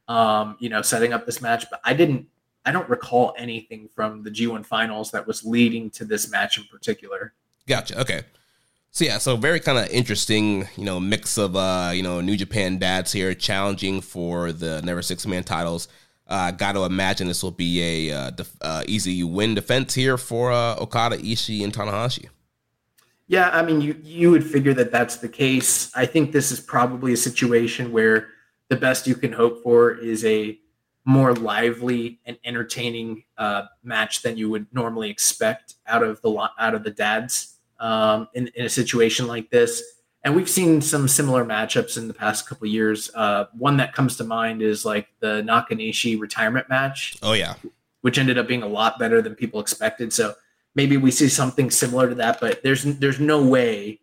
um, 0.09 0.57
you 0.59 0.69
know, 0.69 0.83
setting 0.83 1.13
up 1.13 1.27
this 1.27 1.41
match. 1.41 1.67
But 1.71 1.81
I 1.85 1.95
didn't, 1.95 2.27
I 2.65 2.73
don't 2.73 2.89
recall 2.89 3.35
anything 3.37 3.89
from 3.95 4.23
the 4.23 4.31
G1 4.31 4.65
finals 4.65 5.11
that 5.13 5.27
was 5.27 5.45
leading 5.45 5.91
to 5.91 6.05
this 6.05 6.31
match 6.31 6.59
in 6.59 6.65
particular. 6.65 7.33
Gotcha. 7.67 8.01
Okay. 8.01 8.23
So 8.91 9.05
yeah, 9.05 9.19
so 9.19 9.37
very 9.37 9.61
kind 9.61 9.77
of 9.77 9.89
interesting, 9.91 10.67
you 10.77 10.85
know, 10.85 10.99
mix 10.99 11.37
of 11.37 11.55
uh, 11.55 11.91
you 11.93 12.03
know, 12.03 12.23
New 12.23 12.37
Japan 12.37 12.79
dads 12.79 13.13
here 13.13 13.35
challenging 13.35 14.01
for 14.01 14.53
the 14.53 14.81
Never 14.83 15.03
Six 15.03 15.27
Man 15.27 15.45
titles. 15.45 15.89
Uh, 16.27 16.51
Got 16.51 16.73
to 16.73 16.85
imagine 16.85 17.29
this 17.29 17.43
will 17.43 17.51
be 17.51 18.09
a 18.11 18.17
uh, 18.17 18.31
def- 18.31 18.57
uh, 18.61 18.85
easy 18.89 19.23
win 19.23 19.55
defense 19.55 19.95
here 19.95 20.17
for 20.17 20.51
uh, 20.51 20.77
Okada, 20.77 21.19
Ishii, 21.19 21.63
and 21.63 21.73
Tanahashi. 21.73 22.29
Yeah, 23.29 23.51
I 23.51 23.63
mean, 23.63 23.81
you 23.81 24.01
you 24.03 24.31
would 24.31 24.45
figure 24.45 24.73
that 24.75 24.93
that's 24.93 25.17
the 25.17 25.29
case. 25.29 25.95
I 25.95 26.07
think 26.07 26.33
this 26.33 26.51
is 26.51 26.61
probably 26.61 27.13
a 27.13 27.17
situation 27.17 27.93
where 27.93 28.29
the 28.69 28.77
best 28.77 29.07
you 29.07 29.15
can 29.15 29.33
hope 29.33 29.63
for 29.63 29.93
is 29.93 30.25
a 30.25 30.59
more 31.05 31.35
lively 31.35 32.19
and 32.27 32.37
entertaining 32.45 33.23
uh, 33.39 33.63
match 33.85 34.23
than 34.23 34.37
you 34.37 34.51
would 34.51 34.67
normally 34.73 35.09
expect 35.09 35.75
out 35.87 36.03
of 36.03 36.21
the 36.23 36.49
out 36.59 36.75
of 36.75 36.83
the 36.83 36.91
dads 36.91 37.59
um, 37.79 38.29
in, 38.35 38.49
in 38.55 38.67
a 38.67 38.69
situation 38.69 39.27
like 39.27 39.49
this. 39.51 39.83
And 40.25 40.35
we've 40.35 40.51
seen 40.51 40.81
some 40.81 41.07
similar 41.07 41.45
matchups 41.45 41.97
in 41.97 42.09
the 42.09 42.15
past 42.15 42.49
couple 42.49 42.67
years. 42.67 43.11
Uh, 43.15 43.45
one 43.57 43.77
that 43.77 43.95
comes 43.95 44.17
to 44.17 44.25
mind 44.25 44.61
is 44.61 44.85
like 44.85 45.07
the 45.21 45.43
Nakanishi 45.43 46.19
retirement 46.19 46.69
match. 46.69 47.17
Oh 47.23 47.35
yeah, 47.35 47.55
which 48.01 48.19
ended 48.19 48.37
up 48.37 48.49
being 48.49 48.65
a 48.65 48.69
lot 48.69 48.99
better 48.99 49.23
than 49.23 49.37
people 49.37 49.61
expected. 49.61 50.13
So 50.13 50.35
maybe 50.75 50.97
we 50.97 51.13
see 51.13 51.29
something 51.29 51.71
similar 51.71 52.09
to 52.09 52.17
that, 52.17 52.41
but 52.41 52.65
there's 52.65 52.83
there's 52.83 53.21
no 53.21 53.47
way 53.47 54.01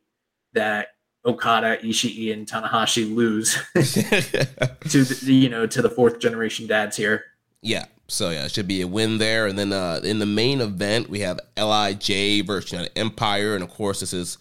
that 0.53 0.87
Okada, 1.25 1.77
Ishii, 1.77 2.33
and 2.33 2.47
Tanahashi 2.47 3.13
lose 3.13 3.53
to 3.75 5.03
the, 5.03 5.33
you 5.33 5.49
know 5.49 5.65
to 5.65 5.81
the 5.81 5.89
fourth 5.89 6.19
generation 6.19 6.67
dads 6.67 6.97
here. 6.97 7.25
Yeah. 7.61 7.85
So 8.07 8.29
yeah, 8.29 8.45
it 8.45 8.51
should 8.51 8.67
be 8.67 8.81
a 8.81 8.87
win 8.87 9.17
there. 9.17 9.47
And 9.47 9.57
then 9.57 9.71
uh, 9.71 10.01
in 10.03 10.19
the 10.19 10.25
main 10.25 10.59
event, 10.59 11.09
we 11.09 11.21
have 11.21 11.39
Lij 11.57 12.43
versus 12.45 12.71
United 12.71 12.91
Empire, 12.97 13.55
and 13.55 13.63
of 13.63 13.69
course, 13.69 14.01
this 14.01 14.13
is 14.13 14.37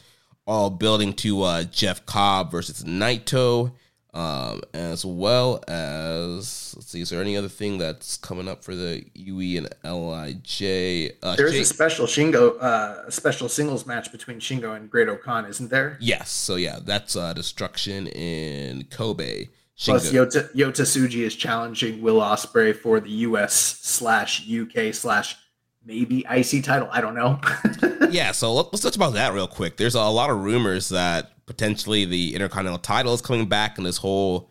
all 0.47 0.71
building 0.71 1.12
to 1.14 1.42
uh, 1.42 1.62
Jeff 1.64 2.05
Cobb 2.05 2.51
versus 2.51 2.83
Naito 2.83 3.73
um, 4.14 4.61
as 4.75 5.07
well 5.07 5.64
as 5.68 6.75
let's 6.77 6.88
see, 6.88 7.01
is 7.01 7.09
there 7.09 7.22
any 7.22 7.37
other 7.37 7.48
thing 7.48 7.79
that's 7.79 8.18
coming 8.18 8.46
up 8.46 8.62
for 8.62 8.75
the 8.75 9.05
UE 9.14 9.57
and 9.59 9.68
Lij? 9.83 11.12
Uh, 11.22 11.37
There's 11.37 11.55
a 11.55 11.64
special 11.64 12.07
Shingo, 12.07 12.61
uh, 12.61 13.11
special 13.11 13.48
singles 13.48 13.87
match 13.87 14.12
between 14.12 14.38
Shingo 14.38 14.77
and 14.77 14.90
Great-O-Khan, 14.90 15.46
isn't 15.46 15.70
there? 15.70 15.96
Yes. 15.98 16.31
So 16.31 16.57
yeah, 16.57 16.79
that's 16.83 17.16
uh, 17.16 17.33
destruction 17.33 18.07
in 18.09 18.85
Kobe. 18.85 19.48
Shingo. 19.79 19.87
Plus, 19.87 20.12
Yota, 20.12 20.55
Yota 20.55 20.83
Tsuji 20.83 21.22
is 21.22 21.35
challenging 21.35 22.03
Will 22.03 22.20
Ospreay 22.20 22.77
for 22.77 23.01
the 23.01 23.11
US 23.11 23.55
slash 23.55 24.46
UK 24.46 24.92
slash 24.92 25.37
maybe 25.85 26.25
IC 26.31 26.64
title. 26.64 26.88
I 26.92 27.01
don't 27.01 27.14
know. 27.14 27.40
yeah, 28.11 28.33
so 28.33 28.53
let's 28.53 28.81
touch 28.81 28.96
about 28.96 29.14
that 29.14 29.33
real 29.33 29.48
quick. 29.48 29.79
There's 29.79 29.94
a 29.94 30.03
lot 30.03 30.29
of 30.31 30.44
rumors 30.44 30.90
that 30.90 31.41
potentially 31.46 32.05
the 32.05 32.35
Intercontinental 32.35 32.78
title 32.78 33.14
is 33.14 33.20
coming 33.20 33.46
back, 33.46 33.78
and 33.78 33.87
this 33.87 33.98
whole 33.98 34.50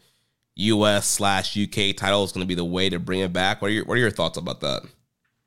US 0.56 1.08
slash 1.08 1.58
UK 1.58 1.96
title 1.96 2.24
is 2.24 2.32
going 2.32 2.44
to 2.44 2.48
be 2.48 2.56
the 2.56 2.66
way 2.66 2.90
to 2.90 3.00
bring 3.00 3.20
it 3.20 3.34
back. 3.34 3.62
What 3.62 3.70
are 3.70 3.74
your 3.74 3.86
What 3.86 3.96
are 3.96 4.02
your 4.02 4.12
thoughts 4.12 4.38
about 4.38 4.62
that? 4.62 4.84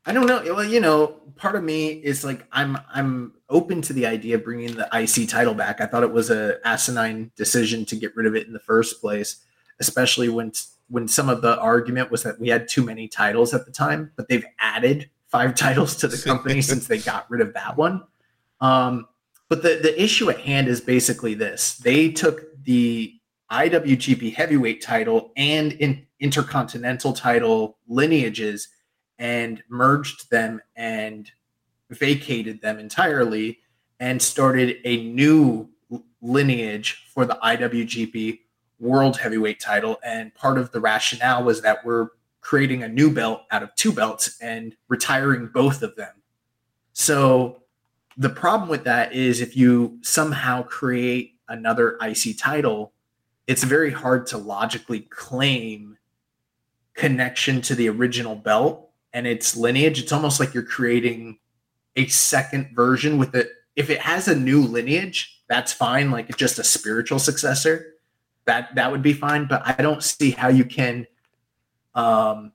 I 0.05 0.13
don't 0.13 0.27
know. 0.27 0.41
Well, 0.43 0.63
you 0.63 0.79
know, 0.79 1.15
part 1.35 1.55
of 1.55 1.63
me 1.63 1.87
is 1.87 2.23
like 2.23 2.45
I'm 2.51 2.77
I'm 2.93 3.33
open 3.49 3.81
to 3.83 3.93
the 3.93 4.05
idea 4.05 4.35
of 4.35 4.43
bringing 4.43 4.75
the 4.75 4.87
IC 4.93 5.29
title 5.29 5.53
back. 5.53 5.81
I 5.81 5.85
thought 5.85 6.03
it 6.03 6.11
was 6.11 6.29
a 6.29 6.57
asinine 6.65 7.31
decision 7.35 7.85
to 7.85 7.95
get 7.95 8.15
rid 8.15 8.27
of 8.27 8.35
it 8.35 8.47
in 8.47 8.53
the 8.53 8.59
first 8.59 9.01
place, 9.01 9.37
especially 9.79 10.29
when 10.29 10.51
when 10.89 11.07
some 11.07 11.29
of 11.29 11.41
the 11.41 11.59
argument 11.59 12.11
was 12.11 12.23
that 12.23 12.39
we 12.39 12.49
had 12.49 12.67
too 12.67 12.83
many 12.83 13.07
titles 13.07 13.53
at 13.53 13.65
the 13.65 13.71
time, 13.71 14.11
but 14.15 14.27
they've 14.27 14.45
added 14.59 15.09
five 15.27 15.55
titles 15.65 15.95
to 15.97 16.07
the 16.07 16.17
company 16.17 16.61
since 16.63 16.87
they 16.87 16.99
got 16.99 17.29
rid 17.29 17.41
of 17.41 17.53
that 17.53 17.77
one. 17.77 18.03
Um, 18.61 19.07
but 19.49 19.61
the, 19.61 19.79
the 19.81 20.01
issue 20.01 20.29
at 20.29 20.39
hand 20.39 20.67
is 20.67 20.81
basically 20.81 21.33
this 21.33 21.77
they 21.77 22.09
took 22.09 22.63
the 22.63 23.13
IWGP 23.51 24.33
heavyweight 24.33 24.81
title 24.81 25.31
and 25.37 25.73
in, 25.73 26.05
intercontinental 26.19 27.13
title 27.13 27.77
lineages 27.87 28.69
and 29.19 29.63
merged 29.69 30.29
them 30.29 30.61
and 30.75 31.31
vacated 31.89 32.61
them 32.61 32.79
entirely 32.79 33.59
and 33.99 34.21
started 34.21 34.77
a 34.83 35.03
new 35.03 35.69
lineage 36.21 37.05
for 37.13 37.25
the 37.25 37.37
IWGP 37.43 38.39
World 38.79 39.17
Heavyweight 39.17 39.59
title. 39.59 39.99
And 40.03 40.33
part 40.35 40.57
of 40.57 40.71
the 40.71 40.81
rationale 40.81 41.43
was 41.43 41.61
that 41.61 41.85
we're 41.85 42.09
creating 42.41 42.83
a 42.83 42.89
new 42.89 43.11
belt 43.11 43.43
out 43.51 43.63
of 43.63 43.73
two 43.75 43.91
belts 43.91 44.37
and 44.41 44.75
retiring 44.89 45.49
both 45.53 45.81
of 45.81 45.95
them. 45.95 46.13
So 46.93 47.63
the 48.17 48.29
problem 48.29 48.69
with 48.69 48.83
that 48.85 49.13
is 49.13 49.41
if 49.41 49.57
you 49.57 49.99
somehow 50.01 50.63
create 50.63 51.35
another 51.47 51.97
IC 52.01 52.37
title, 52.37 52.93
it's 53.47 53.63
very 53.63 53.91
hard 53.91 54.25
to 54.27 54.37
logically 54.37 55.01
claim 55.01 55.97
connection 56.95 57.61
to 57.61 57.75
the 57.75 57.89
original 57.89 58.35
belt 58.35 58.89
and 59.13 59.27
its 59.27 59.55
lineage. 59.55 60.01
It's 60.01 60.11
almost 60.11 60.39
like 60.39 60.53
you're 60.53 60.63
creating 60.63 61.39
a 61.95 62.07
second 62.07 62.69
version 62.73 63.17
with 63.17 63.35
it. 63.35 63.49
If 63.75 63.89
it 63.89 63.99
has 63.99 64.27
a 64.27 64.35
new 64.35 64.61
lineage, 64.61 65.43
that's 65.47 65.73
fine. 65.73 66.09
Like 66.09 66.35
just 66.37 66.57
a 66.57 66.63
spiritual 66.63 67.19
successor. 67.19 67.95
That 68.45 68.75
that 68.75 68.91
would 68.91 69.01
be 69.01 69.13
fine. 69.13 69.47
But 69.47 69.63
I 69.65 69.81
don't 69.81 70.03
see 70.03 70.31
how 70.31 70.47
you 70.47 70.65
can 70.65 71.05
um, 71.93 72.53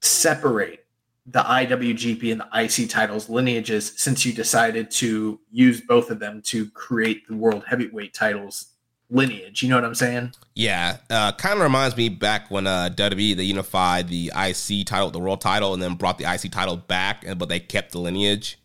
separate 0.00 0.81
the 1.26 1.40
IWGP 1.40 2.32
and 2.32 2.40
the 2.40 2.82
IC 2.82 2.90
titles 2.90 3.28
lineages 3.28 3.92
since 3.96 4.26
you 4.26 4.32
decided 4.32 4.90
to 4.90 5.38
use 5.50 5.80
both 5.80 6.10
of 6.10 6.18
them 6.18 6.42
to 6.42 6.68
create 6.70 7.26
the 7.28 7.36
World 7.36 7.64
Heavyweight 7.68 8.12
titles 8.12 8.72
lineage. 9.08 9.62
You 9.62 9.68
know 9.68 9.76
what 9.76 9.84
I'm 9.84 9.94
saying? 9.94 10.32
Yeah, 10.54 10.96
uh, 11.10 11.32
kind 11.32 11.54
of 11.54 11.62
reminds 11.62 11.96
me 11.96 12.08
back 12.08 12.50
when 12.50 12.66
uh, 12.66 12.90
WWE 12.94 13.36
they 13.36 13.44
unified 13.44 14.08
the 14.08 14.32
IC 14.34 14.86
title, 14.86 15.10
the 15.10 15.20
World 15.20 15.40
title, 15.40 15.74
and 15.74 15.82
then 15.82 15.94
brought 15.94 16.18
the 16.18 16.24
IC 16.24 16.50
title 16.50 16.76
back, 16.76 17.24
but 17.36 17.48
they 17.48 17.60
kept 17.60 17.92
the 17.92 17.98
lineage. 17.98 18.58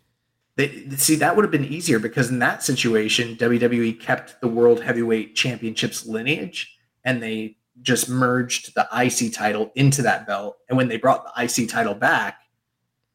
They, 0.56 0.88
see, 0.96 1.14
that 1.16 1.36
would 1.36 1.44
have 1.44 1.52
been 1.52 1.64
easier 1.64 2.00
because 2.00 2.30
in 2.30 2.40
that 2.40 2.64
situation, 2.64 3.36
WWE 3.36 4.00
kept 4.00 4.40
the 4.40 4.48
World 4.48 4.82
Heavyweight 4.82 5.36
Championships 5.36 6.04
lineage, 6.04 6.76
and 7.04 7.22
they 7.22 7.58
just 7.80 8.08
merged 8.08 8.74
the 8.74 8.88
IC 8.92 9.32
title 9.32 9.70
into 9.76 10.02
that 10.02 10.26
belt. 10.26 10.58
And 10.68 10.76
when 10.76 10.88
they 10.88 10.96
brought 10.96 11.24
the 11.24 11.44
IC 11.44 11.68
title 11.68 11.94
back, 11.94 12.40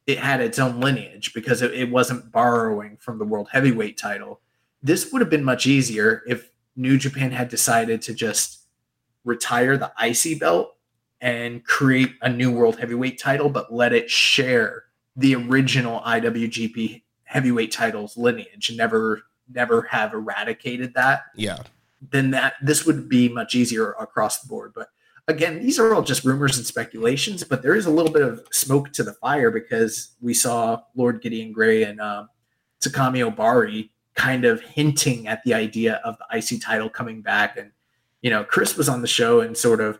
it 0.06 0.20
had 0.20 0.42
its 0.42 0.60
own 0.60 0.80
lineage 0.80 1.34
because 1.34 1.62
it, 1.62 1.74
it 1.74 1.89
wasn't 1.89 2.32
borrowing 2.32 2.98
from 2.98 3.18
the 3.20 3.26
World 3.26 3.48
Heavyweight 3.52 3.98
title. 3.98 4.42
This 4.82 5.12
would 5.12 5.22
have 5.22 5.30
been 5.30 5.44
much 5.44 5.66
easier 5.66 6.24
if 6.28 6.50
New 6.76 6.98
Japan 6.98 7.32
had 7.32 7.50
decided 7.50 8.02
to 8.04 8.13
just 8.13 8.66
retire 9.24 9.78
the 9.78 9.92
IC 10.02 10.39
belt 10.39 10.76
and 11.22 11.63
create 11.63 12.12
a 12.22 12.30
new 12.30 12.52
World 12.52 12.78
Heavyweight 12.80 13.20
title, 13.20 13.50
but 13.50 13.74
let 13.74 13.94
it 13.94 14.10
share 14.10 14.86
the 15.16 15.36
original 15.36 16.02
IWGP 16.02 17.04
Heavyweight 17.24 17.72
titles 17.72 18.18
lineage. 18.18 18.72
Never, 18.76 19.24
never 19.50 19.84
have 19.84 20.13
eradicated 20.13 20.94
that. 20.96 21.24
Yeah. 21.36 21.60
Then 22.12 22.32
that 22.32 22.56
this 22.62 22.86
would 22.86 23.08
be 23.08 23.30
much 23.30 23.56
easier 23.56 23.94
across 23.94 24.42
the 24.42 24.50
board. 24.50 24.74
But 24.76 24.89
again, 25.28 25.62
these 25.62 25.80
are 25.80 25.94
all 25.94 26.02
just 26.02 26.24
rumors 26.24 26.58
and 26.58 26.66
speculations, 26.66 27.44
but 27.44 27.62
there 27.62 27.76
is 27.76 27.86
a 27.86 27.92
little 27.92 28.12
bit 28.12 28.22
of 28.22 28.46
smoke 28.52 28.92
to 28.94 29.04
the 29.04 29.14
fire 29.14 29.52
because 29.52 30.16
we 30.22 30.34
saw 30.34 30.82
Lord 30.96 31.22
Gideon 31.22 31.52
Grey 31.52 31.84
and 31.84 32.02
uh, 32.02 32.26
Takami 32.82 33.30
Ohbari 33.30 33.90
kind 34.16 34.46
of 34.46 34.62
hinting 34.62 35.28
at 35.28 35.44
the 35.44 35.54
idea 35.54 36.02
of 36.04 36.18
the 36.18 36.38
IC 36.38 36.62
title 36.62 36.90
coming 36.90 37.22
back. 37.22 37.58
And, 37.58 37.72
you 38.22 38.30
know, 38.30 38.44
Chris 38.44 38.76
was 38.76 38.90
on 38.90 39.02
the 39.02 39.08
show 39.08 39.42
and 39.42 39.58
sort 39.58 39.82
of, 39.82 40.00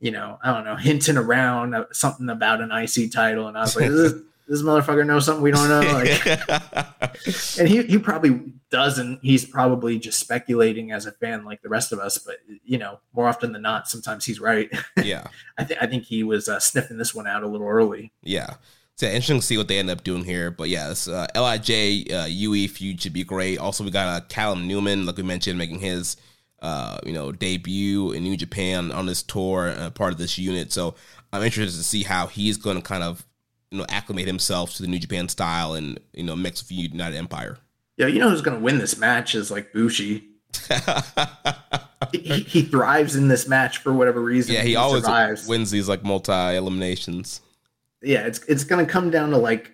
you 0.00 0.10
know, 0.10 0.38
I 0.42 0.52
don't 0.52 0.64
know, 0.64 0.76
hinting 0.76 1.16
around 1.16 1.74
something 1.92 2.28
about 2.28 2.60
an 2.60 2.70
IC 2.70 3.12
title. 3.12 3.48
And 3.48 3.56
I 3.56 3.62
was 3.62 3.76
like, 3.76 3.90
this, 3.90 4.12
this 4.46 4.62
motherfucker 4.62 5.06
knows 5.06 5.24
something 5.24 5.42
we 5.42 5.50
don't 5.50 5.68
know. 5.68 5.80
Like, 5.80 6.26
and 7.58 7.68
he, 7.68 7.82
he 7.84 7.98
probably 7.98 8.52
doesn't. 8.70 9.20
He's 9.22 9.44
probably 9.44 9.98
just 9.98 10.18
speculating 10.18 10.92
as 10.92 11.06
a 11.06 11.12
fan 11.12 11.44
like 11.44 11.62
the 11.62 11.68
rest 11.68 11.92
of 11.92 11.98
us. 11.98 12.18
But, 12.18 12.36
you 12.64 12.78
know, 12.78 13.00
more 13.14 13.26
often 13.26 13.52
than 13.52 13.62
not, 13.62 13.88
sometimes 13.88 14.24
he's 14.24 14.40
right. 14.40 14.70
Yeah. 15.02 15.26
I, 15.58 15.64
th- 15.64 15.78
I 15.82 15.86
think 15.86 16.04
he 16.04 16.22
was 16.22 16.48
uh, 16.48 16.58
sniffing 16.60 16.96
this 16.96 17.14
one 17.14 17.26
out 17.26 17.42
a 17.42 17.46
little 17.46 17.68
early. 17.68 18.12
Yeah. 18.22 18.54
So 18.96 19.06
interesting 19.06 19.40
to 19.40 19.46
see 19.46 19.58
what 19.58 19.68
they 19.68 19.78
end 19.78 19.90
up 19.90 20.04
doing 20.04 20.24
here. 20.24 20.50
But 20.50 20.68
yeah, 20.68 20.88
this 20.88 21.08
uh, 21.08 21.26
Lij 21.34 21.70
uh, 22.12 22.26
UE 22.28 22.68
feud 22.68 23.00
should 23.00 23.12
be 23.12 23.24
great. 23.24 23.58
Also, 23.58 23.84
we 23.84 23.90
got 23.90 24.08
uh, 24.08 24.24
Callum 24.28 24.66
Newman, 24.66 25.04
like 25.04 25.16
we 25.16 25.24
mentioned, 25.24 25.58
making 25.58 25.80
his 25.80 26.16
uh, 26.62 26.98
you 27.04 27.12
know 27.12 27.32
debut 27.32 28.12
in 28.12 28.22
New 28.22 28.36
Japan 28.36 28.92
on 28.92 29.06
this 29.06 29.22
tour, 29.22 29.74
uh, 29.76 29.90
part 29.90 30.12
of 30.12 30.18
this 30.18 30.38
unit. 30.38 30.72
So 30.72 30.94
I'm 31.32 31.42
interested 31.42 31.76
to 31.76 31.84
see 31.84 32.04
how 32.04 32.28
he's 32.28 32.56
going 32.56 32.76
to 32.76 32.82
kind 32.82 33.02
of 33.02 33.26
you 33.74 33.80
know 33.80 33.86
acclimate 33.88 34.26
himself 34.26 34.74
to 34.74 34.82
the 34.82 34.88
New 34.88 34.98
Japan 34.98 35.28
style 35.28 35.74
and 35.74 35.98
you 36.12 36.22
know 36.22 36.36
mix 36.36 36.62
with 36.62 36.72
United 36.72 37.16
Empire. 37.16 37.58
Yeah, 37.96 38.06
you 38.06 38.18
know 38.18 38.30
who's 38.30 38.42
going 38.42 38.56
to 38.56 38.62
win 38.62 38.78
this 38.78 38.98
match 38.98 39.34
is 39.34 39.50
like 39.50 39.72
Bushi. 39.72 40.24
he, 42.12 42.40
he, 42.40 42.62
thrives 42.62 43.16
in 43.16 43.28
this 43.28 43.48
match 43.48 43.78
for 43.78 43.92
whatever 43.92 44.20
reason. 44.20 44.54
Yeah, 44.54 44.62
he, 44.62 44.70
he 44.70 44.76
always 44.76 45.02
survives. 45.02 45.48
wins 45.48 45.70
these 45.70 45.88
like 45.88 46.04
multi 46.04 46.32
eliminations 46.32 47.40
yeah, 48.04 48.26
it's 48.26 48.40
it's 48.44 48.64
gonna 48.64 48.86
come 48.86 49.10
down 49.10 49.30
to 49.30 49.38
like 49.38 49.72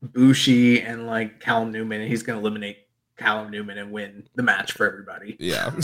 Bushi 0.00 0.80
and 0.80 1.06
like 1.06 1.40
Callum 1.40 1.72
Newman, 1.72 2.00
and 2.00 2.08
he's 2.08 2.22
gonna 2.22 2.38
eliminate 2.38 2.78
Callum 3.16 3.50
Newman 3.50 3.78
and 3.78 3.92
win 3.92 4.28
the 4.34 4.42
match 4.42 4.72
for 4.72 4.86
everybody. 4.86 5.36
Yeah. 5.38 5.70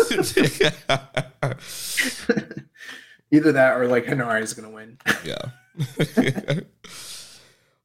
Either 3.31 3.53
that 3.53 3.77
or 3.77 3.87
like 3.87 4.07
Henare 4.07 4.41
is 4.41 4.55
gonna 4.55 4.71
win. 4.71 4.97
yeah. 5.25 5.43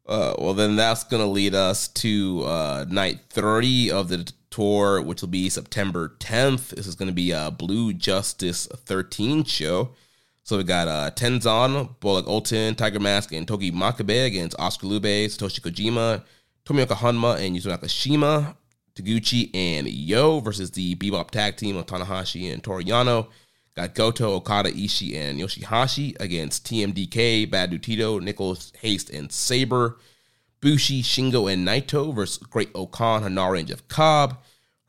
uh, 0.08 0.36
well, 0.38 0.54
then 0.54 0.76
that's 0.76 1.04
gonna 1.04 1.28
lead 1.28 1.56
us 1.56 1.88
to 1.90 2.44
uh, 2.46 2.86
night 2.90 3.22
thirty 3.30 3.92
of 3.92 4.10
the 4.10 4.32
tour, 4.54 5.02
which 5.02 5.22
will 5.22 5.30
be 5.30 5.50
September 5.50 6.16
10th. 6.20 6.70
This 6.70 6.86
is 6.86 6.94
going 6.94 7.08
to 7.08 7.14
be 7.14 7.32
a 7.32 7.50
Blue 7.50 7.92
Justice 7.92 8.68
13 8.68 9.46
show. 9.46 9.90
So 10.44 10.58
we 10.58 10.64
got 10.64 10.88
uh, 10.88 11.10
Tenzan, 11.10 11.96
Bolak 12.00 12.26
Olten, 12.26 12.78
Tiger 12.78 13.00
Mask, 13.00 13.32
and 13.32 13.48
Togi 13.48 13.72
Makabe 13.72 14.28
against 14.28 14.56
Oskar 14.60 14.86
Leube, 14.86 15.26
Satoshi 15.26 15.60
Kojima, 15.60 16.24
Tomoaki 16.66 16.96
Honma, 16.98 17.44
and 17.44 17.56
Yuto 17.56 17.76
Nakashima. 17.76 18.56
Taguchi 18.96 19.50
and 19.56 19.88
Yo 19.88 20.40
versus 20.40 20.72
the 20.72 20.96
Bebop 20.96 21.32
tag 21.32 21.58
team 21.58 21.78
of 21.78 21.88
Tanahashi 21.88 22.54
and 22.54 22.64
Toru 22.64 22.84
Yano. 22.84 23.28
Got 23.76 23.96
Goto, 23.96 24.34
Okada, 24.34 24.72
Ishii, 24.72 25.16
and 25.16 25.40
Yoshihashi 25.40 26.20
against 26.20 26.68
TMDK, 26.68 27.50
Bad 27.50 27.82
Tito, 27.82 28.20
Nicholas 28.20 28.72
Haste, 28.80 29.10
and 29.10 29.32
Sabre. 29.32 29.98
Bushi, 30.62 31.02
Shingo, 31.02 31.52
and 31.52 31.68
Naito 31.68 32.14
versus 32.14 32.38
Great-O-Khan, 32.38 33.24
Henare, 33.24 33.60
and 33.60 33.68
Jeff 33.68 33.86
Cobb. 33.88 34.38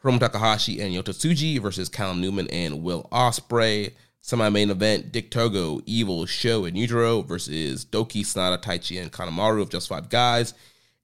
Hiromu 0.03 0.21
Takahashi 0.21 0.81
and 0.81 0.93
Yota 0.95 1.15
Tsuji 1.15 1.61
versus 1.61 1.89
Callum 1.89 2.21
Newman 2.21 2.47
and 2.49 2.83
Will 2.83 3.09
Ospreay. 3.11 3.95
Semi-main 4.21 4.71
event: 4.71 5.13
Dick 5.13 5.31
Togo, 5.31 5.81
Evil, 5.87 6.27
Sho, 6.27 6.67
and 6.67 6.77
Yujiro 6.77 7.27
versus 7.27 7.87
Douki, 7.87 8.21
Sanada, 8.21 8.63
Taichi, 8.63 9.01
and 9.01 9.11
Kanemaru 9.11 9.63
of 9.63 9.71
Just 9.71 9.89
Five 9.89 10.11
Guys. 10.11 10.53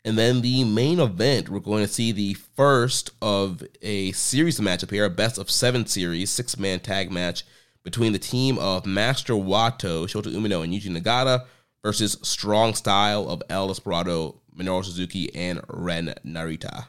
And 0.04 0.18
then 0.18 0.42
the 0.42 0.64
main 0.64 1.00
event, 1.00 1.48
we're 1.48 1.60
going 1.60 1.84
to 1.84 1.92
see 1.92 2.12
the 2.12 2.34
first 2.34 3.10
of 3.20 3.62
a 3.82 4.12
series 4.12 4.58
of 4.58 4.66
matchup 4.66 4.90
here, 4.90 5.06
a 5.06 5.10
best 5.10 5.38
of 5.38 5.50
seven 5.50 5.86
series, 5.86 6.30
six 6.30 6.58
man 6.58 6.80
tag 6.80 7.10
match 7.10 7.42
between 7.82 8.12
the 8.12 8.18
team 8.18 8.58
of 8.58 8.86
Master 8.86 9.34
Wato, 9.34 10.04
Shota 10.04 10.32
Umino, 10.32 10.62
and 10.62 10.72
Yuji 10.72 10.90
Nagata 10.96 11.46
versus 11.82 12.18
Strong 12.22 12.74
Style 12.74 13.28
of 13.28 13.42
El 13.48 13.68
Desperado, 13.68 14.40
Minoru 14.56 14.84
Suzuki, 14.84 15.34
and 15.34 15.60
Ren 15.68 16.14
Narita. 16.24 16.86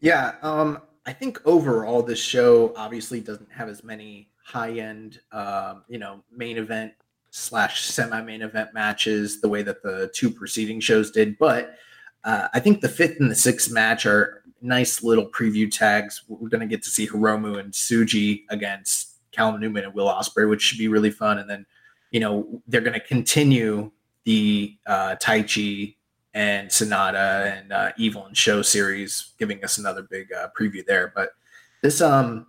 Yeah, 0.00 0.34
um, 0.42 0.78
I 1.06 1.12
think 1.12 1.40
overall 1.44 2.02
this 2.02 2.20
show 2.20 2.72
obviously 2.76 3.20
doesn't 3.20 3.50
have 3.52 3.68
as 3.68 3.84
many 3.84 4.28
high 4.44 4.72
end, 4.72 5.20
um, 5.32 5.84
you 5.88 5.98
know, 5.98 6.22
main 6.34 6.58
event 6.58 6.92
slash 7.30 7.82
semi 7.82 8.20
main 8.22 8.42
event 8.42 8.74
matches 8.74 9.40
the 9.40 9.48
way 9.48 9.62
that 9.62 9.82
the 9.82 10.10
two 10.14 10.30
preceding 10.30 10.80
shows 10.80 11.10
did. 11.10 11.38
But 11.38 11.76
uh, 12.24 12.48
I 12.52 12.60
think 12.60 12.80
the 12.80 12.88
fifth 12.88 13.20
and 13.20 13.30
the 13.30 13.36
sixth 13.36 13.70
match 13.70 14.06
are 14.06 14.42
nice 14.60 15.02
little 15.02 15.26
preview 15.26 15.70
tags. 15.70 16.22
We're 16.28 16.48
going 16.48 16.60
to 16.60 16.66
get 16.66 16.82
to 16.82 16.90
see 16.90 17.06
Hiromu 17.06 17.58
and 17.58 17.72
Tsuji 17.72 18.44
against 18.50 19.09
Callum 19.32 19.60
Newman 19.60 19.84
and 19.84 19.94
Will 19.94 20.08
Ospreay, 20.08 20.48
which 20.48 20.62
should 20.62 20.78
be 20.78 20.88
really 20.88 21.10
fun. 21.10 21.38
And 21.38 21.48
then, 21.48 21.66
you 22.10 22.20
know, 22.20 22.62
they're 22.66 22.80
going 22.80 22.94
to 22.94 23.00
continue 23.00 23.90
the 24.24 24.76
uh, 24.86 25.16
Taichi 25.16 25.96
and 26.34 26.68
Sanada 26.68 27.58
and 27.58 27.72
uh, 27.72 27.92
Evil 27.96 28.26
and 28.26 28.36
Sho 28.36 28.62
series, 28.62 29.32
giving 29.38 29.64
us 29.64 29.78
another 29.78 30.02
big 30.02 30.32
uh, 30.32 30.48
preview 30.58 30.84
there. 30.86 31.12
But 31.14 31.30
this 31.82 32.00
um 32.00 32.46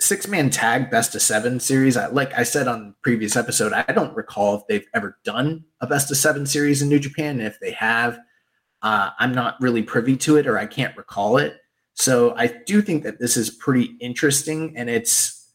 six 0.00 0.26
man 0.26 0.48
tag 0.48 0.90
best 0.90 1.14
of 1.14 1.22
seven 1.22 1.60
series, 1.60 1.96
I, 1.96 2.06
like 2.06 2.32
I 2.34 2.42
said 2.42 2.68
on 2.68 2.94
previous 3.02 3.36
episode, 3.36 3.72
I 3.72 3.82
don't 3.92 4.16
recall 4.16 4.56
if 4.56 4.66
they've 4.68 4.86
ever 4.94 5.18
done 5.24 5.64
a 5.80 5.86
best 5.86 6.10
of 6.10 6.16
seven 6.16 6.46
series 6.46 6.82
in 6.82 6.88
New 6.88 6.98
Japan. 6.98 7.38
And 7.38 7.46
if 7.46 7.60
they 7.60 7.72
have, 7.72 8.18
uh, 8.82 9.10
I'm 9.18 9.34
not 9.34 9.60
really 9.60 9.82
privy 9.82 10.16
to 10.18 10.36
it 10.36 10.46
or 10.46 10.58
I 10.58 10.66
can't 10.66 10.96
recall 10.96 11.36
it. 11.36 11.58
So 11.94 12.34
I 12.36 12.46
do 12.66 12.82
think 12.82 13.02
that 13.04 13.18
this 13.18 13.36
is 13.36 13.50
pretty 13.50 13.96
interesting 14.00 14.76
and 14.76 14.88
it's 14.88 15.45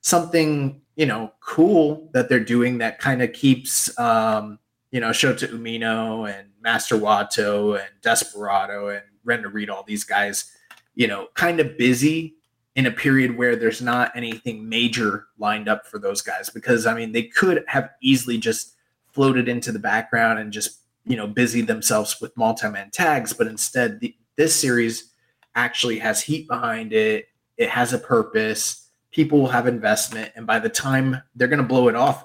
something, 0.00 0.80
you 0.96 1.06
know, 1.06 1.32
cool 1.40 2.10
that 2.12 2.28
they're 2.28 2.40
doing 2.40 2.78
that 2.78 2.98
kind 2.98 3.22
of 3.22 3.32
keeps, 3.32 3.96
um, 3.98 4.58
you 4.90 5.00
know, 5.00 5.10
Shota 5.10 5.48
Umino 5.48 6.32
and 6.32 6.48
Master 6.60 6.96
Wato 6.96 7.78
and 7.78 7.88
Desperado 8.02 8.88
and 8.88 9.02
Ren 9.24 9.42
Narita, 9.42 9.70
all 9.70 9.84
these 9.84 10.04
guys, 10.04 10.52
you 10.94 11.06
know, 11.06 11.28
kind 11.34 11.60
of 11.60 11.76
busy 11.76 12.34
in 12.74 12.86
a 12.86 12.90
period 12.90 13.36
where 13.36 13.56
there's 13.56 13.82
not 13.82 14.12
anything 14.14 14.68
major 14.68 15.26
lined 15.38 15.68
up 15.68 15.86
for 15.86 15.98
those 15.98 16.22
guys 16.22 16.48
because 16.48 16.86
I 16.86 16.94
mean 16.94 17.10
they 17.10 17.24
could 17.24 17.64
have 17.66 17.90
easily 18.00 18.38
just 18.38 18.76
floated 19.12 19.48
into 19.48 19.72
the 19.72 19.80
background 19.80 20.38
and 20.38 20.52
just 20.52 20.82
you 21.04 21.16
know 21.16 21.26
busy 21.26 21.60
themselves 21.60 22.20
with 22.20 22.36
multi-man 22.36 22.90
tags 22.92 23.32
but 23.32 23.48
instead 23.48 23.98
the, 23.98 24.14
this 24.36 24.54
series 24.54 25.12
actually 25.58 25.98
has 25.98 26.22
heat 26.22 26.46
behind 26.48 26.92
it. 26.92 27.26
It 27.56 27.68
has 27.68 27.92
a 27.92 27.98
purpose 27.98 28.87
people 29.18 29.40
will 29.40 29.48
have 29.48 29.66
investment 29.66 30.30
and 30.36 30.46
by 30.46 30.60
the 30.60 30.68
time 30.68 31.20
they're 31.34 31.48
going 31.48 31.58
to 31.58 31.66
blow 31.66 31.88
it 31.88 31.96
off 31.96 32.24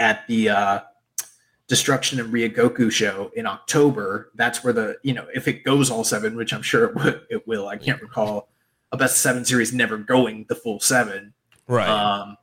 at 0.00 0.26
the 0.26 0.48
uh, 0.48 0.80
destruction 1.68 2.18
and 2.18 2.34
Ryogoku 2.34 2.90
show 2.90 3.30
in 3.36 3.46
october 3.46 4.32
that's 4.34 4.64
where 4.64 4.72
the 4.72 4.96
you 5.04 5.14
know 5.14 5.26
if 5.32 5.46
it 5.46 5.62
goes 5.62 5.90
all 5.90 6.02
seven 6.02 6.36
which 6.36 6.52
i'm 6.52 6.62
sure 6.62 6.86
it, 6.86 6.94
w- 6.94 7.20
it 7.30 7.46
will 7.46 7.68
i 7.68 7.76
can't 7.76 8.02
recall 8.02 8.48
a 8.92 8.96
best 8.96 9.18
seven 9.18 9.44
series 9.44 9.72
never 9.72 9.96
going 9.96 10.44
the 10.48 10.54
full 10.54 10.78
seven. 10.78 11.32
Right. 11.66 11.88
Um, 11.88 12.36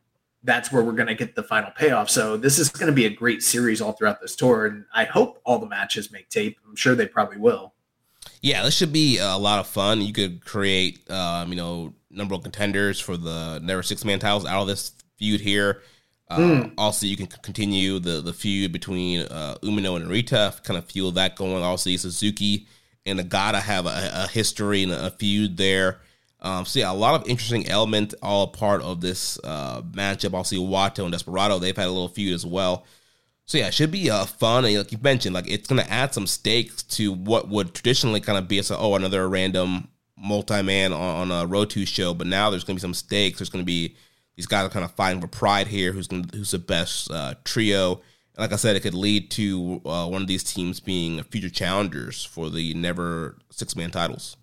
that's 0.43 0.71
where 0.71 0.83
we're 0.83 0.93
going 0.93 1.07
to 1.07 1.15
get 1.15 1.35
the 1.35 1.43
final 1.43 1.71
payoff. 1.71 2.09
So 2.09 2.38
this 2.38 2.59
is 2.59 2.69
going 2.69 2.88
to 2.88 2.93
be 2.93 3.05
a 3.05 3.09
great 3.09 3.43
series 3.43 3.81
all 3.81 3.91
throughout 3.91 4.21
this 4.21 4.35
tour, 4.35 4.65
and 4.65 4.85
I 4.93 5.03
hope 5.03 5.39
all 5.45 5.59
the 5.59 5.67
matches 5.67 6.12
make 6.12 6.29
tape. 6.29 6.57
I'm 6.67 6.75
sure 6.75 6.95
they 6.95 7.07
probably 7.07 7.38
will. 7.38 7.73
Yeah, 8.41 8.63
this 8.63 8.73
should 8.73 8.93
be 8.93 9.17
a 9.19 9.35
lot 9.35 9.59
of 9.59 9.67
fun. 9.67 10.01
You 10.01 10.13
could 10.13 10.45
create, 10.45 11.09
um, 11.12 11.49
you 11.49 11.55
know, 11.55 11.93
number 12.12 12.36
of 12.36 12.43
contenders 12.43 13.00
for 13.00 13.17
the 13.17 13.60
never 13.62 13.84
six 13.84 14.04
man 14.06 14.19
titles 14.19 14.45
out 14.45 14.62
of 14.62 14.67
this 14.67 14.91
feud 15.17 15.41
here. 15.41 15.82
Uh, 16.30 16.38
mm. 16.38 16.74
Also, 16.78 17.08
you 17.08 17.17
can 17.17 17.28
continue 17.28 18.00
the 18.00 18.22
the 18.22 18.34
feud 18.34 18.72
between 18.72 19.22
uh, 19.22 19.56
Umino 19.63 19.95
and 19.95 20.06
Narita, 20.06 20.63
kind 20.63 20.78
of 20.78 20.86
fuel 20.86 21.12
that 21.12 21.36
going. 21.36 21.63
Also, 21.63 21.89
Suzuki 21.95 22.67
and 23.06 23.19
Nagata 23.19 23.60
have 23.62 23.86
a, 23.86 24.12
a 24.13 24.28
history 24.28 24.84
and 24.84 24.91
a 24.91 25.10
feud 25.12 25.58
there. 25.58 26.00
Um, 26.41 26.65
so 26.65 26.80
yeah, 26.80 26.91
a 26.91 26.93
lot 26.93 27.19
of 27.19 27.28
interesting 27.28 27.67
elements 27.67 28.15
all 28.22 28.48
part 28.48 28.82
of 28.82 29.02
this 29.02 29.39
uh, 29.43 29.82
matchup. 29.82 30.34
I'll 30.34 30.43
Wato 30.43 31.04
and 31.04 31.12
Desperado. 31.12 31.60
They've 31.60 31.76
had 31.76 31.88
a 31.88 31.91
little 31.91 32.08
feud 32.08 32.34
as 32.34 32.45
well. 32.45 32.86
So 33.45 33.58
yeah, 33.58 33.67
it 33.67 33.74
should 33.74 33.91
be 33.91 34.10
uh, 34.10 34.26
fun. 34.26 34.63
And 34.63 34.78
like 34.78 34.91
you 34.91 35.00
mentioned, 35.02 35.34
like 35.34 35.50
it's 35.50 35.67
gonna 35.67 35.86
add 35.89 36.13
some 36.13 36.28
stakes 36.28 36.84
to 36.84 37.12
what 37.12 37.50
would 37.50 37.74
traditionally 37.74 38.22
kind 38.22 38.38
of 38.38 38.48
be 38.48 38.60
a 38.60 38.63
oh 38.78 38.95
another 38.95 39.28
random 39.28 39.89
multi-man 40.19 40.93
on, 40.93 41.32
on 41.32 41.43
a 41.43 41.45
Road 41.45 41.69
to 41.71 41.86
show. 41.86 42.13
But 42.13 42.27
now 42.27 42.49
there's 42.49 42.63
gonna 42.63 42.77
be 42.77 42.82
some 42.82 42.93
stakes. 42.93 43.39
There's 43.39 43.49
gonna 43.49 43.63
be 43.63 43.95
these 44.36 44.45
guys 44.45 44.65
are 44.65 44.69
kind 44.69 44.86
of 44.86 44.91
fighting 44.91 45.21
for 45.21 45.27
pride 45.27 45.67
here. 45.67 45.91
Who's 45.91 46.08
gonna, 46.08 46.27
who's 46.34 46.51
the 46.51 46.60
best 46.60 47.12
uh, 47.12 47.36
trio? 47.43 47.93
And 48.36 48.39
like 48.39 48.53
I 48.53 48.58
said, 48.58 48.75
it 48.75 48.82
could 48.82 48.93
lead 48.93 49.32
to 49.32 49.82
uh, 49.86 50.08
one 50.08 50.21
of 50.21 50.27
these 50.27 50.43
teams 50.43 50.79
being 50.79 51.21
future 51.23 51.49
challengers 51.49 52.23
for 52.23 52.49
the 52.49 52.73
never 52.73 53.38
six 53.49 53.75
man 53.75 53.91
titles 53.91 54.38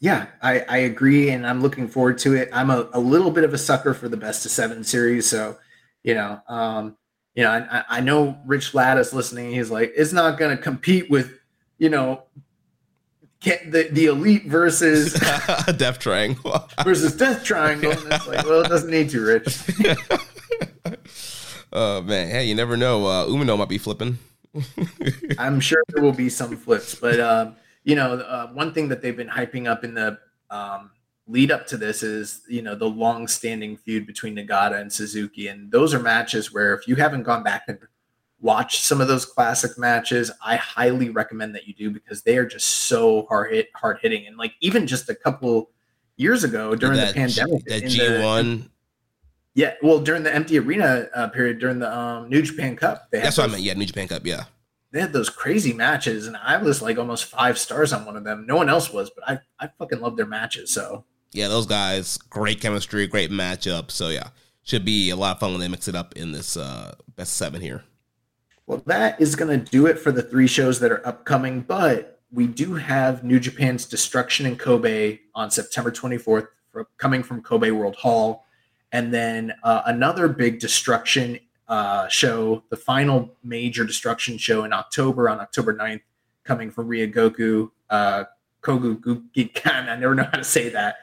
yeah, 0.00 0.26
I, 0.42 0.64
I 0.68 0.78
agree, 0.78 1.30
and 1.30 1.46
I'm 1.46 1.62
looking 1.62 1.86
forward 1.86 2.18
to 2.18 2.34
it. 2.34 2.48
I'm 2.52 2.70
a, 2.70 2.88
a 2.92 2.98
little 2.98 3.30
bit 3.30 3.44
of 3.44 3.54
a 3.54 3.58
sucker 3.58 3.94
for 3.94 4.08
the 4.08 4.16
best 4.16 4.44
of 4.44 4.50
seven 4.50 4.82
series, 4.82 5.28
so 5.28 5.56
you 6.02 6.14
know, 6.14 6.40
um, 6.48 6.96
you 7.34 7.44
know, 7.44 7.50
I, 7.50 7.84
I 7.88 8.00
know 8.00 8.38
Rich 8.44 8.74
is 8.74 9.12
listening. 9.14 9.52
He's 9.52 9.70
like, 9.70 9.92
it's 9.96 10.12
not 10.12 10.38
going 10.38 10.56
to 10.56 10.62
compete 10.62 11.10
with, 11.10 11.38
you 11.78 11.88
know, 11.88 12.24
the 13.42 13.88
the 13.90 14.06
elite 14.06 14.46
versus 14.46 15.12
Death 15.76 15.98
Triangle 15.98 16.68
versus 16.84 17.16
Death 17.16 17.44
Triangle. 17.44 17.92
And 17.92 18.12
it's 18.12 18.26
like, 18.26 18.44
well, 18.46 18.62
it 18.62 18.68
doesn't 18.68 18.90
need 18.90 19.10
to, 19.10 19.20
Rich. 19.20 19.58
Oh 21.74 22.02
man, 22.02 22.28
hey, 22.28 22.44
you 22.44 22.54
never 22.54 22.76
know. 22.76 23.06
Uh, 23.06 23.24
Umino 23.24 23.56
might 23.56 23.70
be 23.70 23.78
flipping. 23.78 24.18
I'm 25.38 25.58
sure 25.58 25.82
there 25.88 26.02
will 26.02 26.12
be 26.12 26.28
some 26.28 26.54
flips, 26.54 26.94
but 26.94 27.18
um, 27.18 27.56
you 27.82 27.96
know, 27.96 28.16
uh, 28.16 28.48
one 28.48 28.74
thing 28.74 28.88
that 28.88 29.00
they've 29.00 29.16
been 29.16 29.28
hyping 29.28 29.66
up 29.66 29.82
in 29.82 29.94
the 29.94 30.18
um, 30.50 30.90
lead 31.26 31.50
up 31.50 31.66
to 31.68 31.76
this 31.76 32.02
is, 32.02 32.42
you 32.48 32.62
know, 32.62 32.74
the 32.74 32.88
long 32.88 33.26
standing 33.26 33.76
feud 33.76 34.06
between 34.06 34.36
Nagata 34.36 34.80
and 34.80 34.92
Suzuki. 34.92 35.48
And 35.48 35.70
those 35.70 35.94
are 35.94 35.98
matches 35.98 36.52
where 36.52 36.74
if 36.74 36.86
you 36.86 36.96
haven't 36.96 37.22
gone 37.22 37.42
back 37.42 37.64
and 37.68 37.78
watched 38.42 38.82
some 38.82 39.00
of 39.00 39.08
those 39.08 39.24
classic 39.24 39.78
matches, 39.78 40.30
I 40.44 40.56
highly 40.56 41.08
recommend 41.08 41.54
that 41.54 41.66
you 41.66 41.74
do 41.74 41.90
because 41.90 42.22
they 42.22 42.36
are 42.36 42.44
just 42.44 42.66
so 42.66 43.24
hard 43.28 43.52
hit, 43.52 43.68
hard 43.74 43.98
hitting. 44.02 44.26
And 44.26 44.36
like 44.36 44.52
even 44.60 44.86
just 44.86 45.08
a 45.08 45.14
couple 45.14 45.70
years 46.16 46.44
ago 46.44 46.74
during 46.74 46.96
that, 46.96 47.14
the 47.14 47.20
pandemic, 47.20 47.64
that 47.66 47.84
G1. 47.84 48.68
yeah, 49.54 49.74
well, 49.82 50.00
during 50.00 50.24
the 50.24 50.34
empty 50.34 50.58
arena 50.58 51.08
uh, 51.14 51.28
period, 51.28 51.60
during 51.60 51.78
the 51.78 51.96
um, 51.96 52.28
New 52.28 52.42
Japan 52.42 52.76
Cup, 52.76 53.08
that's 53.10 53.38
what 53.38 53.48
I 53.48 53.52
meant. 53.52 53.62
Yeah, 53.62 53.74
New 53.74 53.86
Japan 53.86 54.08
Cup. 54.08 54.26
Yeah, 54.26 54.44
they 54.90 55.00
had 55.00 55.12
those 55.12 55.30
crazy 55.30 55.72
matches, 55.72 56.26
and 56.26 56.36
I 56.36 56.56
was 56.58 56.82
like 56.82 56.98
almost 56.98 57.24
five 57.24 57.58
stars 57.58 57.92
on 57.92 58.04
one 58.04 58.16
of 58.16 58.24
them. 58.24 58.44
No 58.46 58.56
one 58.56 58.68
else 58.68 58.92
was, 58.92 59.10
but 59.10 59.28
I 59.28 59.38
I 59.58 59.70
fucking 59.78 60.00
love 60.00 60.16
their 60.16 60.26
matches. 60.26 60.72
So 60.72 61.04
yeah, 61.32 61.48
those 61.48 61.66
guys, 61.66 62.18
great 62.18 62.60
chemistry, 62.60 63.06
great 63.06 63.30
matchup. 63.30 63.90
So 63.90 64.08
yeah, 64.08 64.28
should 64.64 64.84
be 64.84 65.10
a 65.10 65.16
lot 65.16 65.36
of 65.36 65.40
fun 65.40 65.52
when 65.52 65.60
they 65.60 65.68
mix 65.68 65.86
it 65.88 65.94
up 65.94 66.16
in 66.16 66.32
this 66.32 66.56
uh, 66.56 66.94
best 67.16 67.36
seven 67.36 67.60
here. 67.60 67.84
Well, 68.72 68.82
that 68.86 69.20
is 69.20 69.36
going 69.36 69.50
to 69.50 69.70
do 69.70 69.84
it 69.84 69.98
for 69.98 70.10
the 70.10 70.22
three 70.22 70.46
shows 70.46 70.80
that 70.80 70.90
are 70.90 71.06
upcoming, 71.06 71.60
but 71.60 72.22
we 72.32 72.46
do 72.46 72.72
have 72.72 73.22
New 73.22 73.38
Japan's 73.38 73.84
Destruction 73.84 74.46
in 74.46 74.56
Kobe 74.56 75.18
on 75.34 75.50
September 75.50 75.90
24th, 75.90 76.46
for, 76.70 76.88
coming 76.96 77.22
from 77.22 77.42
Kobe 77.42 77.70
World 77.70 77.96
Hall, 77.96 78.46
and 78.90 79.12
then 79.12 79.52
uh, 79.62 79.82
another 79.84 80.26
big 80.26 80.58
Destruction 80.58 81.38
uh, 81.68 82.08
show, 82.08 82.62
the 82.70 82.76
final 82.78 83.36
major 83.44 83.84
destruction 83.84 84.38
show 84.38 84.64
in 84.64 84.72
October 84.72 85.28
on 85.28 85.38
October 85.38 85.74
9th, 85.74 86.00
coming 86.42 86.70
from 86.70 86.88
Ryogoku, 86.88 87.70
uh, 87.90 88.24
Kogu 88.62 88.98
Gugikan. 88.98 89.90
I 89.90 89.96
never 89.96 90.14
know 90.14 90.24
how 90.24 90.38
to 90.38 90.44
say 90.44 90.70
that. 90.70 90.96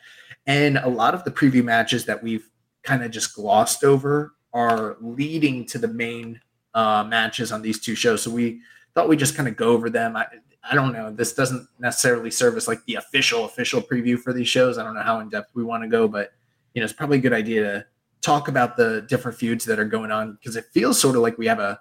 And 0.47 0.79
a 0.79 0.89
lot 0.89 1.13
of 1.13 1.23
the 1.23 1.29
preview 1.29 1.63
matches 1.63 2.05
that 2.05 2.23
we've 2.23 2.49
kind 2.81 3.03
of 3.03 3.11
just 3.11 3.35
glossed 3.35 3.83
over 3.83 4.33
are 4.53 4.97
leading 5.01 5.67
to 5.67 5.77
the 5.77 5.87
main 5.87 6.41
uh, 6.73 7.03
matches 7.07 7.51
on 7.51 7.61
these 7.61 7.79
two 7.79 7.95
shows. 7.95 8.21
So 8.21 8.31
we 8.31 8.61
thought 8.93 9.09
we'd 9.09 9.19
just 9.19 9.35
kind 9.35 9.47
of 9.47 9.55
go 9.55 9.69
over 9.69 9.89
them. 9.89 10.15
I, 10.15 10.25
I 10.69 10.75
don't 10.75 10.93
know. 10.93 11.11
This 11.11 11.33
doesn't 11.33 11.67
necessarily 11.79 12.31
serve 12.31 12.57
as 12.57 12.67
like 12.67 12.83
the 12.85 12.95
official 12.95 13.45
official 13.45 13.81
preview 13.81 14.19
for 14.19 14.33
these 14.33 14.47
shows. 14.47 14.77
I 14.77 14.83
don't 14.83 14.93
know 14.93 15.01
how 15.01 15.19
in 15.19 15.29
depth 15.29 15.51
we 15.55 15.63
want 15.63 15.83
to 15.83 15.89
go, 15.89 16.07
but 16.07 16.33
you 16.73 16.81
know, 16.81 16.85
it's 16.85 16.93
probably 16.93 17.17
a 17.17 17.21
good 17.21 17.33
idea 17.33 17.63
to 17.63 17.85
talk 18.21 18.47
about 18.47 18.77
the 18.77 19.01
different 19.07 19.37
feuds 19.37 19.65
that 19.65 19.79
are 19.79 19.85
going 19.85 20.11
on 20.11 20.33
because 20.33 20.55
it 20.55 20.65
feels 20.73 20.99
sort 20.99 21.15
of 21.15 21.21
like 21.21 21.37
we 21.37 21.47
have 21.47 21.59
a 21.59 21.79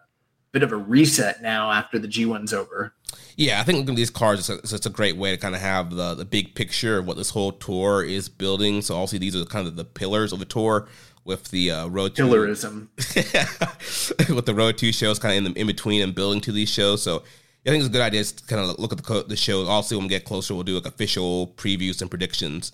bit 0.52 0.62
of 0.62 0.72
a 0.72 0.76
reset 0.76 1.42
now 1.42 1.70
after 1.70 1.98
the 1.98 2.08
G1's 2.08 2.52
over. 2.52 2.94
Yeah, 3.36 3.60
I 3.60 3.64
think 3.64 3.78
looking 3.78 3.94
at 3.94 3.96
these 3.96 4.10
cards, 4.10 4.50
it's 4.50 4.72
it's 4.72 4.86
a 4.86 4.90
great 4.90 5.16
way 5.16 5.30
to 5.30 5.36
kind 5.36 5.54
of 5.54 5.60
have 5.60 5.90
the, 5.90 6.14
the 6.14 6.24
big 6.24 6.54
picture 6.54 6.98
of 6.98 7.06
what 7.06 7.16
this 7.16 7.30
whole 7.30 7.52
tour 7.52 8.02
is 8.02 8.28
building. 8.28 8.82
So, 8.82 8.96
also, 8.96 9.18
these 9.18 9.36
are 9.36 9.44
kind 9.44 9.66
of 9.66 9.76
the 9.76 9.84
pillars 9.84 10.32
of 10.32 10.40
the 10.40 10.44
tour 10.44 10.88
with 11.28 11.50
the 11.50 11.70
uh, 11.70 11.86
road 11.86 12.16
to 12.16 12.22
pillarism, 12.22 12.88
with 14.34 14.46
the 14.46 14.54
road 14.54 14.78
two 14.78 14.90
shows 14.90 15.18
kind 15.18 15.38
of 15.38 15.46
in 15.46 15.52
the 15.52 15.60
in 15.60 15.66
between 15.68 16.02
and 16.02 16.14
building 16.14 16.40
to 16.40 16.50
these 16.50 16.70
shows. 16.70 17.02
So, 17.02 17.22
I 17.66 17.70
think 17.70 17.82
it's 17.82 17.88
a 17.88 17.92
good 17.92 18.00
idea 18.00 18.24
to 18.24 18.44
kind 18.46 18.62
of 18.62 18.78
look 18.78 18.92
at 18.92 18.98
the 18.98 19.24
the 19.28 19.36
shows. 19.36 19.68
Also, 19.68 19.96
when 19.96 20.06
we 20.06 20.08
get 20.08 20.24
closer, 20.24 20.54
we'll 20.54 20.64
do 20.64 20.74
like 20.74 20.86
official 20.86 21.48
previews 21.56 22.00
and 22.00 22.10
predictions. 22.10 22.72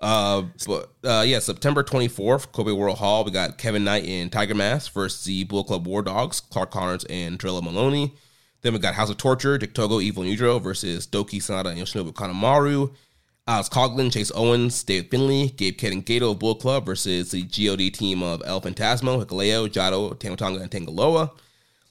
Uh, 0.00 0.42
but 0.66 0.90
uh, 1.04 1.22
yeah, 1.24 1.38
September 1.38 1.84
24th, 1.84 2.50
Kobe 2.50 2.72
World 2.72 2.98
Hall, 2.98 3.24
we 3.24 3.30
got 3.30 3.56
Kevin 3.56 3.84
Knight 3.84 4.04
and 4.04 4.32
Tiger 4.32 4.54
Mask 4.54 4.92
versus 4.92 5.24
the 5.24 5.44
Bullet 5.44 5.68
Club 5.68 5.86
War 5.86 6.02
Dogs, 6.02 6.40
Clark 6.40 6.72
Connors 6.72 7.04
and 7.04 7.38
Drilla 7.38 7.62
Moloney. 7.62 8.12
Then 8.62 8.72
we 8.72 8.80
got 8.80 8.94
House 8.94 9.10
of 9.10 9.16
Torture, 9.16 9.58
Dick 9.58 9.74
Togo, 9.74 10.00
Evil 10.00 10.24
Nudro 10.24 10.60
versus 10.60 11.06
Douki 11.06 11.36
Sanada 11.36 11.70
and 11.70 11.78
Yoshinobu 11.78 12.12
Kanemaru. 12.12 12.92
Uh, 13.52 13.56
Alex 13.56 13.68
Coughlin, 13.68 14.10
Chase 14.10 14.32
Owens, 14.34 14.82
David 14.82 15.10
Finlay, 15.10 15.48
Gabe 15.48 15.76
Kidd 15.76 15.92
and 15.92 16.06
Gato 16.06 16.30
of 16.30 16.38
Bullet 16.38 16.60
Club 16.60 16.86
versus 16.86 17.32
the 17.32 17.42
GOD 17.42 17.92
team 17.92 18.22
of 18.22 18.42
El 18.46 18.62
Phantasmo, 18.62 19.22
Hikuleo, 19.22 19.68
Jado, 19.68 20.14
Tamatonga, 20.14 20.62
and 20.62 20.70
Tangaloa. 20.70 21.30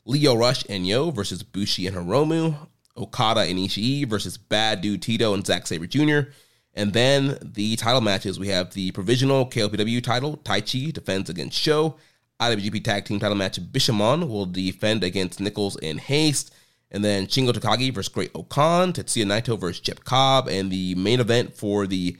Lio 0.06 0.34
Rush 0.34 0.66
and 0.70 0.88
Yo 0.88 1.12
versus 1.12 1.44
Bushi 1.44 1.86
and 1.86 1.96
Hiromu. 1.96 2.56
Okada 2.98 3.42
and 3.42 3.60
Ishii 3.60 4.08
versus 4.08 4.40
Bad 4.40 4.82
Dude 4.82 5.04
Tito 5.04 5.36
and 5.36 5.46
Zack 5.46 5.68
Sabre 5.68 5.86
Jr. 5.86 6.32
And 6.74 6.94
then 6.94 7.38
the 7.44 7.76
title 7.76 8.02
matches, 8.02 8.40
we 8.40 8.48
have 8.48 8.74
the 8.74 8.90
provisional 8.90 9.46
KOPW 9.46 10.04
title, 10.04 10.38
Taichi 10.38 10.92
defends 10.92 11.30
against 11.30 11.60
Sho. 11.60 11.96
IWGP 12.40 12.84
Tag 12.84 13.06
Team 13.06 13.20
title 13.20 13.38
match, 13.38 13.62
Bishamon 13.62 14.28
will 14.28 14.48
defend 14.48 15.04
against 15.04 15.40
Nicholls 15.40 15.78
and 15.78 16.00
Haste. 16.00 16.52
And 16.92 17.04
then 17.04 17.28
Shingo 17.28 17.52
Takagi 17.52 17.94
versus 17.94 18.12
Great-O-Khan, 18.14 18.94
Tetsuya 18.94 19.26
Naito 19.26 19.58
versus 19.58 19.80
Jeff 19.80 20.04
Cobb, 20.04 20.48
and 20.48 20.70
the 20.70 20.94
main 20.96 21.20
event 21.20 21.56
for 21.56 21.88
the 21.88 22.18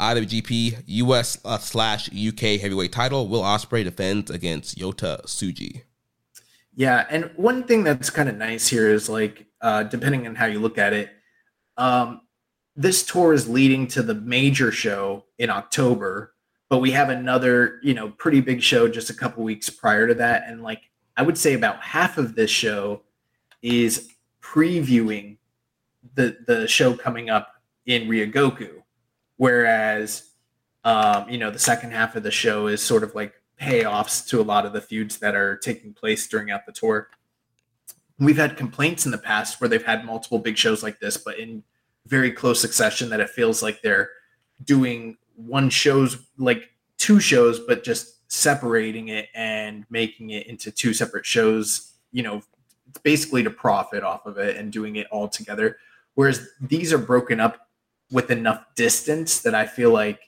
IWGP 0.00 0.84
US 0.86 1.38
uh, 1.44 1.58
slash 1.58 2.08
UK 2.08 2.60
heavyweight 2.60 2.92
title, 2.92 3.28
Will 3.28 3.42
Ospreay 3.42 3.84
defends 3.84 4.30
against 4.30 4.78
Yota 4.78 5.24
Tsuji. 5.24 5.82
Yeah, 6.74 7.06
and 7.10 7.30
one 7.36 7.64
thing 7.64 7.84
that's 7.84 8.10
kind 8.10 8.28
of 8.28 8.36
nice 8.36 8.68
here 8.68 8.88
is 8.88 9.08
like, 9.08 9.46
uh, 9.60 9.82
depending 9.82 10.26
on 10.26 10.34
how 10.34 10.46
you 10.46 10.58
look 10.58 10.78
at 10.78 10.92
it, 10.92 11.10
um, 11.76 12.22
this 12.74 13.04
tour 13.04 13.32
is 13.32 13.48
leading 13.48 13.86
to 13.88 14.02
the 14.02 14.14
major 14.14 14.72
show 14.72 15.24
in 15.38 15.50
October, 15.50 16.34
but 16.70 16.78
we 16.78 16.92
have 16.92 17.10
another, 17.10 17.78
you 17.82 17.92
know, 17.92 18.10
pretty 18.10 18.40
big 18.40 18.62
show 18.62 18.88
just 18.88 19.10
a 19.10 19.14
couple 19.14 19.44
weeks 19.44 19.68
prior 19.68 20.08
to 20.08 20.14
that. 20.14 20.44
And 20.46 20.62
like 20.62 20.82
I 21.16 21.22
would 21.22 21.36
say 21.36 21.52
about 21.52 21.82
half 21.82 22.16
of 22.16 22.34
this 22.34 22.50
show 22.50 23.02
is 23.60 24.11
previewing 24.52 25.36
the 26.14 26.36
the 26.46 26.66
show 26.66 26.94
coming 26.94 27.30
up 27.30 27.54
in 27.86 28.08
Ryogoku. 28.08 28.82
Whereas 29.36 30.30
um, 30.84 31.28
you 31.28 31.38
know, 31.38 31.50
the 31.50 31.58
second 31.58 31.92
half 31.92 32.16
of 32.16 32.22
the 32.22 32.30
show 32.30 32.66
is 32.66 32.82
sort 32.82 33.04
of 33.04 33.14
like 33.14 33.34
payoffs 33.60 34.26
to 34.28 34.40
a 34.40 34.42
lot 34.42 34.66
of 34.66 34.72
the 34.72 34.80
feuds 34.80 35.18
that 35.18 35.34
are 35.36 35.56
taking 35.56 35.92
place 35.92 36.26
during 36.26 36.50
out 36.50 36.66
the 36.66 36.72
tour. 36.72 37.08
We've 38.18 38.36
had 38.36 38.56
complaints 38.56 39.06
in 39.06 39.12
the 39.12 39.18
past 39.18 39.60
where 39.60 39.68
they've 39.68 39.84
had 39.84 40.04
multiple 40.04 40.38
big 40.38 40.56
shows 40.56 40.82
like 40.82 40.98
this, 41.00 41.16
but 41.16 41.38
in 41.38 41.62
very 42.06 42.32
close 42.32 42.60
succession 42.60 43.08
that 43.10 43.20
it 43.20 43.30
feels 43.30 43.62
like 43.62 43.80
they're 43.80 44.10
doing 44.64 45.16
one 45.36 45.70
shows 45.70 46.18
like 46.36 46.70
two 46.98 47.20
shows 47.20 47.60
but 47.60 47.84
just 47.84 48.30
separating 48.30 49.08
it 49.08 49.28
and 49.34 49.84
making 49.90 50.30
it 50.30 50.46
into 50.46 50.70
two 50.70 50.92
separate 50.92 51.24
shows 51.24 51.92
you 52.12 52.22
know 52.22 52.42
basically 53.02 53.42
to 53.42 53.50
profit 53.50 54.02
off 54.02 54.26
of 54.26 54.38
it 54.38 54.56
and 54.56 54.72
doing 54.72 54.96
it 54.96 55.06
all 55.10 55.28
together. 55.28 55.78
Whereas 56.14 56.48
these 56.60 56.92
are 56.92 56.98
broken 56.98 57.40
up 57.40 57.68
with 58.12 58.30
enough 58.30 58.64
distance 58.76 59.40
that 59.40 59.54
i 59.54 59.66
feel 59.66 59.90
like 59.90 60.20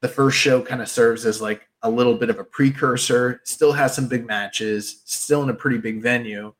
the 0.00 0.08
first 0.08 0.36
show 0.36 0.60
kind 0.60 0.82
of 0.82 0.88
serves 0.88 1.24
as 1.24 1.40
like 1.40 1.68
a 1.82 1.90
little 1.90 2.14
bit 2.14 2.28
of 2.28 2.38
a 2.38 2.44
precursor 2.44 3.40
still 3.44 3.72
has 3.72 3.94
some 3.94 4.08
big 4.08 4.26
matches 4.26 5.02
still 5.06 5.42
in 5.42 5.48
a 5.48 5.54
pretty 5.54 5.78
big 5.78 6.02
venue 6.02 6.52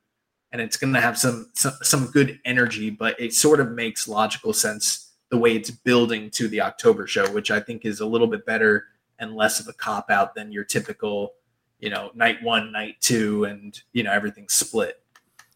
and 0.51 0.61
it's 0.61 0.77
going 0.77 0.93
to 0.93 1.01
have 1.01 1.17
some, 1.17 1.49
some 1.53 1.73
some 1.83 2.07
good 2.07 2.39
energy 2.45 2.89
but 2.89 3.19
it 3.19 3.33
sort 3.33 3.59
of 3.59 3.71
makes 3.71 4.07
logical 4.07 4.53
sense 4.53 5.11
the 5.29 5.37
way 5.37 5.55
it's 5.55 5.69
building 5.69 6.29
to 6.29 6.47
the 6.47 6.61
october 6.61 7.05
show 7.05 7.29
which 7.31 7.51
i 7.51 7.59
think 7.59 7.85
is 7.85 7.99
a 7.99 8.05
little 8.05 8.27
bit 8.27 8.45
better 8.45 8.85
and 9.19 9.35
less 9.35 9.59
of 9.59 9.67
a 9.67 9.73
cop 9.73 10.09
out 10.09 10.33
than 10.33 10.51
your 10.51 10.63
typical 10.63 11.33
you 11.79 11.89
know 11.89 12.09
night 12.15 12.41
one 12.41 12.71
night 12.71 12.95
two 13.01 13.43
and 13.43 13.81
you 13.91 14.03
know 14.03 14.11
everything 14.11 14.47
split 14.47 15.02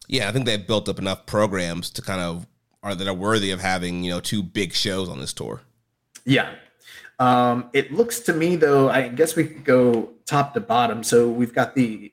yeah 0.08 0.28
i 0.28 0.32
think 0.32 0.46
they've 0.46 0.66
built 0.66 0.88
up 0.88 0.98
enough 0.98 1.26
programs 1.26 1.90
to 1.90 2.02
kind 2.02 2.20
of 2.20 2.46
are 2.82 2.94
that 2.94 3.06
are 3.06 3.14
worthy 3.14 3.50
of 3.50 3.60
having 3.60 4.02
you 4.02 4.10
know 4.10 4.20
two 4.20 4.42
big 4.42 4.72
shows 4.72 5.08
on 5.08 5.20
this 5.20 5.32
tour 5.32 5.60
yeah 6.24 6.50
um, 7.20 7.68
it 7.72 7.92
looks 7.92 8.20
to 8.20 8.32
me 8.32 8.56
though 8.56 8.88
i 8.90 9.08
guess 9.08 9.36
we 9.36 9.44
could 9.44 9.64
go 9.64 10.10
top 10.24 10.54
to 10.54 10.60
bottom 10.60 11.02
so 11.02 11.28
we've 11.28 11.54
got 11.54 11.74
the 11.74 12.12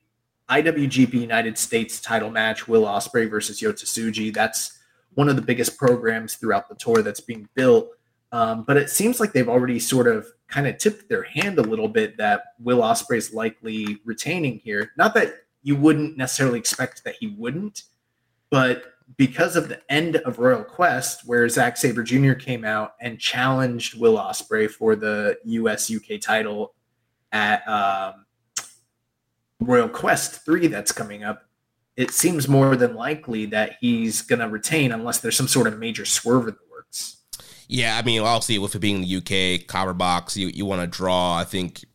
IWGP 0.50 1.14
United 1.14 1.58
States 1.58 2.00
title 2.00 2.30
match, 2.30 2.68
Will 2.68 2.84
Ospreay 2.84 3.30
versus 3.30 3.62
Yota 3.62 3.84
Tsuji. 3.84 4.34
That's 4.34 4.78
one 5.16 5.30
of 5.30 5.36
the 5.36 5.42
biggest 5.42 5.78
programs 5.78 6.36
throughout 6.36 6.70
the 6.70 6.76
tour 6.76 7.02
that's 7.02 7.20
being 7.20 7.50
built. 7.56 7.90
Um, 8.32 8.64
but 8.64 8.78
it 8.78 8.90
seems 8.90 9.20
like 9.20 9.34
they've 9.34 9.50
already 9.50 9.80
sort 9.80 10.08
of 10.08 10.28
kind 10.48 10.68
of 10.68 10.78
tipped 10.78 11.10
their 11.10 11.24
hand 11.24 11.58
a 11.58 11.64
little 11.64 11.88
bit 11.88 12.18
that 12.18 12.44
Will 12.60 12.80
Ospreay 12.80 13.18
is 13.18 13.34
likely 13.34 14.00
retaining 14.06 14.60
here. 14.60 14.92
Not 14.98 15.14
that 15.16 15.34
you 15.65 15.75
wouldn't 15.75 16.15
necessarily 16.15 16.60
expect 16.60 17.04
that 17.04 17.15
he 17.19 17.25
wouldn't, 17.25 17.84
but 18.51 18.84
because 19.17 19.56
of 19.56 19.67
the 19.67 19.82
end 19.91 20.17
of 20.17 20.38
Royal 20.38 20.63
Quest, 20.63 21.28
where 21.28 21.49
Zack 21.49 21.75
Sabre 21.75 22.04
Jr. 22.04 22.34
came 22.34 22.63
out 22.63 22.93
and 23.01 23.19
challenged 23.19 23.99
Will 23.99 24.15
Ospreay 24.15 24.69
for 24.69 24.95
the 24.95 25.38
US 25.43 25.91
UK 25.91 26.21
title 26.21 26.75
at 27.32 27.67
um, 27.67 28.25
Royal 29.60 29.89
Quest 29.89 30.45
3 30.45 30.67
that's 30.67 30.91
coming 30.91 31.23
up, 31.23 31.45
it 31.97 32.12
seems 32.12 32.47
more 32.47 32.75
than 32.75 32.93
likely 32.93 33.47
that 33.47 33.78
he's 33.82 34.21
going 34.21 34.39
to 34.39 34.47
retain 34.47 34.91
unless 34.91 35.19
there's 35.19 35.36
some 35.36 35.47
sort 35.47 35.65
of 35.65 35.80
major 35.80 36.06
swerve 36.06 36.47
in 36.47 36.54
the 36.54 36.71
works. 36.71 37.17
Yeah, 37.67 37.97
I 37.97 38.04
mean, 38.04 38.21
obviously, 38.21 38.60
with 38.60 38.75
it 38.75 38.80
being 38.80 39.01
the 39.01 39.17
UK 39.17 39.65
Copper 39.65 39.95
Box, 39.95 40.38
you, 40.38 40.47
you 40.47 40.63
want 40.63 40.82
to 40.82 40.88
draw. 40.88 41.36
I 41.36 41.43
think 41.43 41.86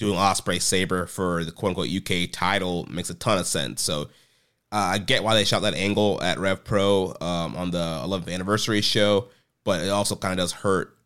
doing 0.00 0.18
Ospreay 0.18 0.60
Sabre 0.60 1.06
for 1.06 1.44
the 1.44 1.52
quote 1.52 1.70
unquote 1.70 1.88
UK 1.88 2.30
title 2.32 2.86
makes 2.90 3.10
a 3.10 3.14
ton 3.14 3.38
of 3.38 3.46
sense. 3.46 3.82
So 3.82 4.02
uh, 4.72 4.94
I 4.94 4.98
get 4.98 5.22
why 5.22 5.34
they 5.34 5.44
shot 5.44 5.62
that 5.62 5.74
angle 5.74 6.20
at 6.22 6.40
Rev 6.40 6.64
Pro 6.64 7.14
um, 7.20 7.54
on 7.54 7.70
the 7.70 7.78
11th 7.78 8.32
anniversary 8.32 8.80
show, 8.80 9.28
but 9.62 9.82
it 9.82 9.90
also 9.90 10.16
kind 10.16 10.32
of 10.32 10.38
does 10.38 10.52
hurt 10.52 10.96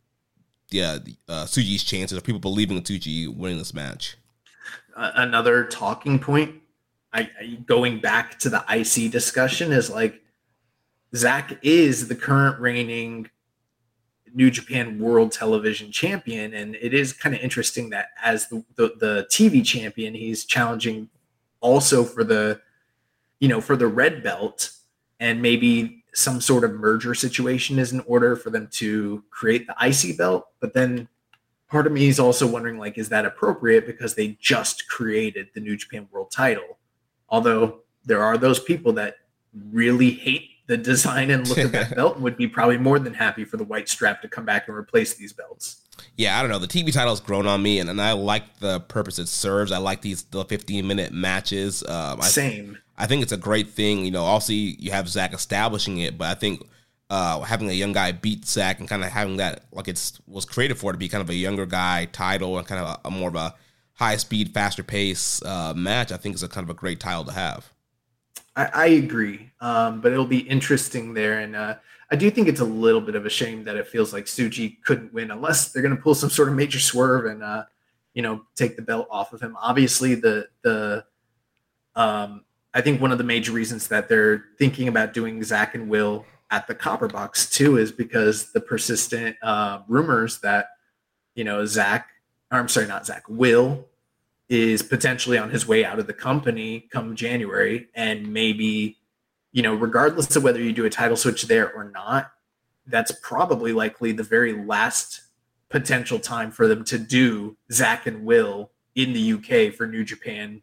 yeah, 0.70 0.98
uh, 1.28 1.44
Tsuji's 1.44 1.84
chances 1.84 2.16
of 2.16 2.24
people 2.24 2.40
believing 2.40 2.78
in 2.78 2.82
Tsuji 2.82 3.28
winning 3.28 3.58
this 3.58 3.74
match 3.74 4.16
another 4.96 5.64
talking 5.64 6.18
point. 6.18 6.54
I, 7.12 7.30
I, 7.40 7.58
going 7.66 8.00
back 8.00 8.38
to 8.40 8.50
the 8.50 8.64
IC 8.68 9.10
discussion 9.12 9.72
is 9.72 9.90
like 9.90 10.20
Zack 11.14 11.58
is 11.62 12.08
the 12.08 12.14
current 12.14 12.60
reigning 12.60 13.30
New 14.34 14.50
Japan 14.50 14.98
World 14.98 15.32
Television 15.32 15.92
Champion, 15.92 16.52
and 16.54 16.74
it 16.76 16.92
is 16.92 17.12
kind 17.12 17.34
of 17.34 17.40
interesting 17.40 17.90
that 17.90 18.08
as 18.22 18.48
the, 18.48 18.64
the, 18.74 18.94
the 18.98 19.26
TV 19.30 19.64
champion, 19.64 20.14
he's 20.14 20.44
challenging 20.44 21.08
also 21.60 22.04
for 22.04 22.24
the 22.24 22.60
you 23.38 23.48
know 23.48 23.60
for 23.60 23.76
the 23.76 23.86
red 23.86 24.22
belt, 24.22 24.70
and 25.20 25.40
maybe 25.40 26.04
some 26.12 26.40
sort 26.40 26.64
of 26.64 26.72
merger 26.72 27.14
situation 27.14 27.78
is 27.78 27.92
in 27.92 28.00
order 28.00 28.36
for 28.36 28.50
them 28.50 28.68
to 28.72 29.22
create 29.30 29.66
the 29.66 29.74
IC 29.80 30.18
belt. 30.18 30.46
But 30.60 30.74
then 30.74 31.08
part 31.68 31.86
of 31.86 31.92
me 31.92 32.06
is 32.06 32.20
also 32.20 32.46
wondering 32.46 32.78
like 32.78 32.98
is 32.98 33.08
that 33.08 33.24
appropriate 33.24 33.84
because 33.86 34.14
they 34.14 34.36
just 34.40 34.88
created 34.88 35.48
the 35.54 35.60
new 35.60 35.76
japan 35.76 36.06
world 36.12 36.30
title 36.30 36.78
although 37.30 37.80
there 38.04 38.22
are 38.22 38.38
those 38.38 38.60
people 38.60 38.92
that 38.92 39.16
really 39.72 40.10
hate 40.10 40.50
the 40.66 40.76
design 40.76 41.30
and 41.30 41.46
look 41.48 41.58
of 41.58 41.72
that 41.72 41.94
belt 41.96 42.18
would 42.20 42.36
be 42.36 42.48
probably 42.48 42.78
more 42.78 42.98
than 42.98 43.14
happy 43.14 43.44
for 43.44 43.56
the 43.56 43.64
white 43.64 43.88
strap 43.88 44.22
to 44.22 44.28
come 44.28 44.44
back 44.44 44.68
and 44.68 44.76
replace 44.76 45.14
these 45.14 45.32
belts. 45.32 45.82
Yeah 46.16 46.38
i 46.38 46.42
don't 46.42 46.50
know. 46.50 46.58
The 46.58 46.66
tv 46.66 46.92
title's 46.92 47.20
grown 47.20 47.46
on 47.46 47.62
me 47.62 47.78
and, 47.78 47.88
and 47.88 48.00
i 48.00 48.12
like 48.12 48.58
the 48.58 48.80
purpose 48.80 49.18
it 49.18 49.28
serves. 49.28 49.72
I 49.72 49.78
like 49.78 50.02
these 50.02 50.22
the 50.24 50.44
15 50.44 50.86
minute 50.86 51.12
matches. 51.12 51.82
Um, 51.82 52.20
I, 52.20 52.28
same. 52.28 52.78
I 52.96 53.06
think 53.06 53.22
it's 53.22 53.32
a 53.32 53.36
great 53.36 53.70
thing 53.70 54.04
you 54.04 54.10
know. 54.10 54.24
Also 54.24 54.52
you 54.52 54.90
have 54.90 55.08
zack 55.08 55.32
establishing 55.32 55.98
it 55.98 56.18
but 56.18 56.28
i 56.28 56.34
think 56.34 56.66
uh, 57.10 57.40
having 57.40 57.68
a 57.68 57.72
young 57.72 57.92
guy 57.92 58.12
beat 58.12 58.46
Zack 58.46 58.80
and 58.80 58.88
kind 58.88 59.04
of 59.04 59.10
having 59.10 59.36
that 59.36 59.66
like 59.70 59.88
it's 59.88 60.20
was 60.26 60.44
created 60.44 60.78
for 60.78 60.90
to 60.90 60.98
be 60.98 61.08
kind 61.08 61.22
of 61.22 61.28
a 61.28 61.34
younger 61.34 61.66
guy 61.66 62.06
title 62.06 62.58
and 62.58 62.66
kind 62.66 62.84
of 62.84 62.98
a, 63.04 63.08
a 63.08 63.10
more 63.10 63.28
of 63.28 63.36
a 63.36 63.54
high 63.94 64.16
speed, 64.16 64.52
faster 64.52 64.82
pace 64.82 65.42
uh, 65.44 65.72
match. 65.74 66.12
I 66.12 66.16
think 66.16 66.34
is 66.34 66.42
a 66.42 66.48
kind 66.48 66.64
of 66.64 66.70
a 66.70 66.74
great 66.74 67.00
title 67.00 67.24
to 67.24 67.32
have. 67.32 67.72
I, 68.56 68.64
I 68.74 68.86
agree, 68.86 69.50
um, 69.60 70.00
but 70.00 70.12
it'll 70.12 70.26
be 70.26 70.38
interesting 70.38 71.14
there, 71.14 71.40
and 71.40 71.56
uh, 71.56 71.76
I 72.10 72.16
do 72.16 72.30
think 72.30 72.48
it's 72.48 72.60
a 72.60 72.64
little 72.64 73.00
bit 73.00 73.14
of 73.14 73.26
a 73.26 73.30
shame 73.30 73.64
that 73.64 73.76
it 73.76 73.88
feels 73.88 74.12
like 74.12 74.26
Tsuji 74.26 74.82
couldn't 74.84 75.12
win 75.12 75.30
unless 75.30 75.72
they're 75.72 75.82
going 75.82 75.96
to 75.96 76.00
pull 76.00 76.14
some 76.14 76.30
sort 76.30 76.48
of 76.48 76.54
major 76.54 76.78
swerve 76.78 77.26
and 77.26 77.42
uh, 77.42 77.64
you 78.14 78.22
know 78.22 78.42
take 78.54 78.76
the 78.76 78.82
belt 78.82 79.08
off 79.10 79.32
of 79.32 79.40
him. 79.40 79.56
Obviously, 79.60 80.14
the 80.14 80.46
the 80.62 81.04
um, 81.96 82.44
I 82.72 82.80
think 82.80 83.00
one 83.00 83.12
of 83.12 83.18
the 83.18 83.24
major 83.24 83.52
reasons 83.52 83.88
that 83.88 84.08
they're 84.08 84.44
thinking 84.58 84.88
about 84.88 85.12
doing 85.12 85.42
Zack 85.42 85.74
and 85.74 85.88
Will 85.88 86.24
at 86.50 86.66
the 86.66 86.74
Copper 86.74 87.08
Box 87.08 87.50
too 87.50 87.78
is 87.78 87.90
because 87.90 88.52
the 88.52 88.60
persistent 88.60 89.36
uh, 89.42 89.80
rumors 89.88 90.40
that 90.40 90.68
you 91.34 91.44
know 91.44 91.66
Zack, 91.66 92.10
or 92.52 92.58
I'm 92.58 92.68
sorry, 92.68 92.86
not 92.86 93.06
Zack, 93.06 93.24
Will 93.28 93.86
is 94.48 94.82
potentially 94.82 95.38
on 95.38 95.50
his 95.50 95.66
way 95.66 95.84
out 95.84 95.98
of 95.98 96.06
the 96.06 96.12
company 96.12 96.88
come 96.92 97.16
January, 97.16 97.88
and 97.94 98.32
maybe 98.32 98.98
you 99.54 99.62
know, 99.62 99.74
regardless 99.74 100.34
of 100.34 100.42
whether 100.42 100.60
you 100.60 100.72
do 100.72 100.84
a 100.84 100.90
title 100.90 101.16
switch 101.16 101.44
there 101.44 101.72
or 101.72 101.88
not, 101.90 102.32
that's 102.88 103.12
probably 103.22 103.72
likely 103.72 104.10
the 104.10 104.24
very 104.24 104.52
last 104.52 105.22
potential 105.70 106.18
time 106.18 106.50
for 106.50 106.66
them 106.66 106.84
to 106.84 106.98
do 106.98 107.56
Zack 107.72 108.06
and 108.06 108.24
Will 108.24 108.72
in 108.96 109.12
the 109.12 109.32
UK 109.34 109.72
for 109.72 109.86
New 109.86 110.04
Japan, 110.04 110.60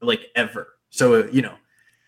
like 0.00 0.26
ever. 0.34 0.74
So, 0.90 1.22
uh, 1.22 1.28
you 1.30 1.40
know, 1.40 1.54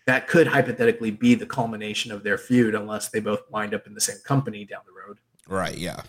that 0.07 0.27
could 0.27 0.45
hypothetically 0.45 1.11
be 1.11 1.35
the 1.35 1.45
culmination 1.45 2.11
of 2.11 2.23
their 2.23 2.37
feud 2.37 2.75
unless 2.75 3.09
they 3.09 3.21
both 3.21 3.41
wind 3.49 3.73
up 3.73 3.87
in 3.87 3.93
the 3.93 4.01
same 4.01 4.17
company 4.25 4.65
down 4.65 4.81
the 4.85 4.91
road. 4.91 5.19
Right. 5.47 5.77
Yeah. 5.77 6.01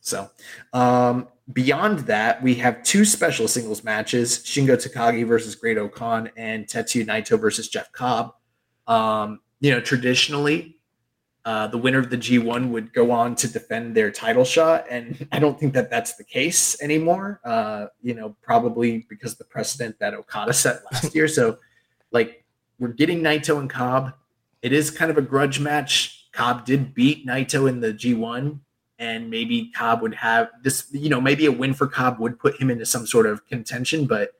So, 0.00 0.30
um, 0.72 1.28
beyond 1.50 2.00
that, 2.00 2.42
we 2.42 2.54
have 2.56 2.82
two 2.82 3.04
special 3.04 3.48
singles 3.48 3.82
matches 3.82 4.38
Shingo 4.38 4.76
Takagi 4.76 5.26
versus 5.26 5.54
Great-O-Khan 5.54 6.30
and 6.36 6.66
Tetsuya 6.66 7.06
Naito 7.06 7.40
versus 7.40 7.68
Jeff 7.68 7.90
Cobb. 7.92 8.34
Um, 8.86 9.40
you 9.60 9.70
know, 9.70 9.80
traditionally, 9.80 10.76
uh, 11.44 11.66
the 11.66 11.78
winner 11.78 11.98
of 11.98 12.10
the 12.10 12.16
G1 12.16 12.70
would 12.70 12.92
go 12.92 13.10
on 13.10 13.34
to 13.36 13.48
defend 13.48 13.96
their 13.96 14.10
title 14.12 14.44
shot. 14.44 14.86
And 14.88 15.26
I 15.32 15.40
don't 15.40 15.58
think 15.58 15.74
that 15.74 15.90
that's 15.90 16.14
the 16.14 16.24
case 16.24 16.80
anymore. 16.80 17.40
Uh, 17.44 17.86
you 18.00 18.14
know, 18.14 18.36
probably 18.42 19.06
because 19.08 19.36
the 19.36 19.44
precedent 19.44 19.98
that 19.98 20.14
Okada 20.14 20.52
set 20.52 20.82
last 20.92 21.14
year. 21.14 21.26
So, 21.26 21.58
like, 22.12 22.44
we're 22.78 22.88
getting 22.88 23.20
Naito 23.20 23.58
and 23.58 23.68
Cobb. 23.68 24.12
It 24.62 24.72
is 24.72 24.90
kind 24.90 25.10
of 25.10 25.18
a 25.18 25.22
grudge 25.22 25.58
match. 25.58 26.28
Cobb 26.32 26.64
did 26.64 26.94
beat 26.94 27.26
Naito 27.26 27.68
in 27.68 27.80
the 27.80 27.92
G1, 27.92 28.60
and 29.02 29.28
maybe 29.28 29.72
Cobb 29.74 30.00
would 30.00 30.14
have 30.14 30.48
this, 30.62 30.86
you 30.92 31.08
know, 31.08 31.20
maybe 31.20 31.46
a 31.46 31.52
win 31.52 31.74
for 31.74 31.88
Cobb 31.88 32.20
would 32.20 32.38
put 32.38 32.60
him 32.60 32.70
into 32.70 32.86
some 32.86 33.04
sort 33.04 33.26
of 33.26 33.44
contention, 33.48 34.06
but 34.06 34.34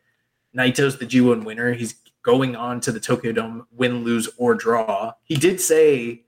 Naito's 0.57 0.99
the 0.99 1.05
G1 1.05 1.45
winner. 1.45 1.73
He's 1.73 1.97
going 2.23 2.55
on 2.55 2.81
to 2.83 2.93
the 2.93 3.01
Tokyo 3.01 3.33
Dome, 3.33 3.67
win, 3.73 4.05
lose, 4.05 4.29
or 4.37 4.55
draw. 4.55 5.15
He 5.25 5.35
did 5.35 5.61
say 5.61 6.23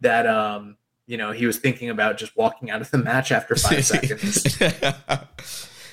that 0.00 0.26
um, 0.26 0.78
you 1.06 1.18
know, 1.18 1.32
he 1.32 1.44
was 1.44 1.58
thinking 1.58 1.90
about 1.90 2.16
just 2.16 2.34
walking 2.38 2.70
out 2.70 2.80
of 2.80 2.90
the 2.90 2.96
match 2.96 3.30
after 3.30 3.54
five 3.54 3.84
seconds. 3.94 4.58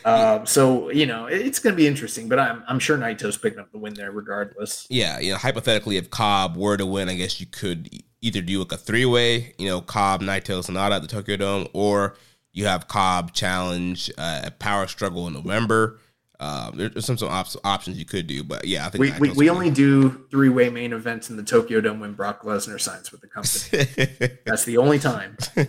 Um, 0.03 0.45
so 0.45 0.89
you 0.89 1.05
know, 1.05 1.25
it's 1.25 1.59
going 1.59 1.73
to 1.73 1.77
be 1.77 1.87
interesting, 1.87 2.27
but 2.27 2.39
I'm 2.39 2.63
I'm 2.67 2.79
sure 2.79 2.97
Naito's 2.97 3.37
picking 3.37 3.59
up 3.59 3.71
the 3.71 3.77
win 3.77 3.93
there 3.93 4.11
regardless. 4.11 4.87
Yeah, 4.89 5.19
you 5.19 5.33
know, 5.33 5.37
hypothetically, 5.37 5.97
if 5.97 6.09
Cobb 6.09 6.57
were 6.57 6.77
to 6.77 6.85
win, 6.85 7.09
I 7.09 7.15
guess 7.15 7.39
you 7.39 7.45
could 7.45 7.89
either 8.21 8.41
do 8.41 8.59
like 8.59 8.71
a 8.71 8.77
three 8.77 9.05
way, 9.05 9.53
you 9.57 9.67
know, 9.67 9.81
Cobb, 9.81 10.21
Naito, 10.21 10.65
Sanada 10.65 10.97
at 10.97 11.01
the 11.01 11.07
Tokyo 11.07 11.37
Dome, 11.37 11.67
or 11.73 12.15
you 12.53 12.65
have 12.65 12.87
Cobb 12.87 13.33
challenge 13.33 14.11
uh, 14.17 14.41
a 14.45 14.51
power 14.51 14.87
struggle 14.87 15.27
in 15.27 15.33
November. 15.33 15.99
Um, 16.39 16.75
there's 16.75 17.05
some 17.05 17.17
some 17.17 17.29
op- 17.29 17.47
options 17.63 17.99
you 17.99 18.05
could 18.05 18.25
do, 18.25 18.43
but 18.43 18.65
yeah, 18.65 18.87
I 18.87 18.89
think 18.89 19.19
we 19.19 19.29
we, 19.29 19.35
we 19.35 19.49
only 19.49 19.69
do 19.69 20.25
three 20.31 20.49
way 20.49 20.69
main 20.69 20.91
events 20.91 21.29
in 21.29 21.37
the 21.37 21.43
Tokyo 21.43 21.81
Dome 21.81 21.99
when 21.99 22.13
Brock 22.13 22.41
Lesnar 22.41 22.81
signs 22.81 23.11
with 23.11 23.21
the 23.21 23.27
company. 23.27 24.39
That's 24.45 24.65
the 24.65 24.77
only 24.77 24.97
time. 24.97 25.37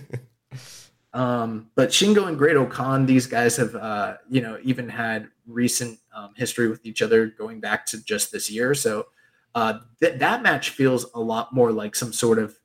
Um, 1.15 1.69
but 1.75 1.91
Shingo 1.91 2.27
and 2.27 2.39
Great-O-Khan, 2.39 3.07
these 3.07 3.27
guys 3.27 3.57
have, 3.57 3.75
uh, 3.75 4.17
you 4.31 4.41
know, 4.41 4.59
even 4.63 4.89
had 4.89 5.29
recent 5.47 5.99
um, 6.15 6.31
history 6.37 6.69
with 6.69 6.85
each 6.87 7.03
other 7.03 7.27
going 7.27 7.61
back 7.61 7.85
to 7.87 8.03
just 8.03 8.33
this 8.33 8.51
year. 8.51 8.75
So 8.75 9.07
uh, 9.55 9.81
th- 10.01 10.19
that 10.19 10.43
match 10.43 10.71
feels 10.71 11.07
a 11.15 11.21
lot 11.21 11.53
more 11.53 11.73
like 11.73 11.95
some 11.95 12.13
sort 12.13 12.39
of, 12.39 12.57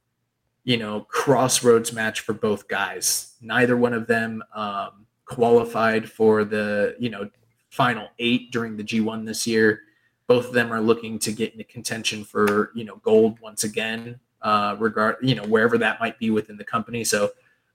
you 0.63 0.77
know, 0.77 1.01
crossroads 1.01 1.93
match 1.93 2.21
for 2.21 2.33
both 2.33 2.67
guys. 2.67 3.35
Neither 3.41 3.77
one 3.77 3.93
of 3.93 4.07
them 4.07 4.43
um, 4.53 5.05
qualified 5.25 6.09
for 6.09 6.43
the, 6.43 6.95
you 6.99 7.09
know, 7.09 7.29
final 7.69 8.07
eight 8.19 8.51
during 8.51 8.77
the 8.77 8.83
G1 8.83 9.25
this 9.25 9.45
year. 9.45 9.81
Both 10.27 10.47
of 10.47 10.53
them 10.53 10.73
are 10.73 10.81
looking 10.81 11.19
to 11.19 11.31
get 11.31 11.53
into 11.53 11.63
contention 11.63 12.23
for, 12.23 12.71
you 12.75 12.83
know, 12.83 12.97
gold 12.97 13.39
once 13.39 13.63
again, 13.63 14.19
uh, 14.41 14.75
regard, 14.77 15.17
you 15.21 15.35
know, 15.35 15.43
wherever 15.43 15.77
that 15.77 15.99
might 15.99 16.19
be 16.19 16.29
within 16.29 16.57
the 16.57 16.65
company. 16.65 17.03
So, 17.03 17.31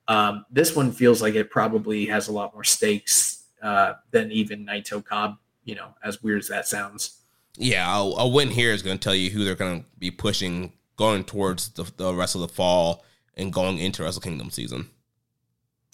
um, 0.09 0.45
this 0.51 0.75
one 0.75 0.93
feels 0.93 1.23
like 1.23 1.35
it 1.35 1.51
probably 1.51 2.07
has 2.07 2.29
a 2.29 2.33
lot 2.33 2.53
more 2.53 2.65
stakes 2.65 3.45
uh, 3.63 3.95
than 4.11 4.33
even 4.33 4.67
Naito 4.67 5.03
Cobb. 5.05 5.37
You 5.65 5.77
know, 5.77 5.95
as 6.03 6.23
weird 6.23 6.41
as 6.41 6.49
that 6.49 6.67
sounds. 6.67 7.22
Yeah, 7.57 7.97
a, 7.97 8.01
a 8.01 8.29
win 8.29 8.49
here 8.49 8.73
is 8.73 8.83
going 8.83 8.99
to 8.99 9.03
tell 9.03 9.15
you 9.15 9.31
who 9.31 9.45
they're 9.45 9.55
going 9.55 9.81
to 9.81 9.87
be 9.99 10.11
pushing 10.11 10.73
going 10.97 11.25
towards 11.25 11.71
the, 11.71 11.91
the 11.97 12.15
rest 12.15 12.35
of 12.35 12.41
the 12.41 12.49
fall 12.49 13.05
and 13.37 13.53
going 13.53 13.79
into 13.79 14.03
Wrestle 14.03 14.23
Kingdom 14.23 14.51
season. 14.51 14.91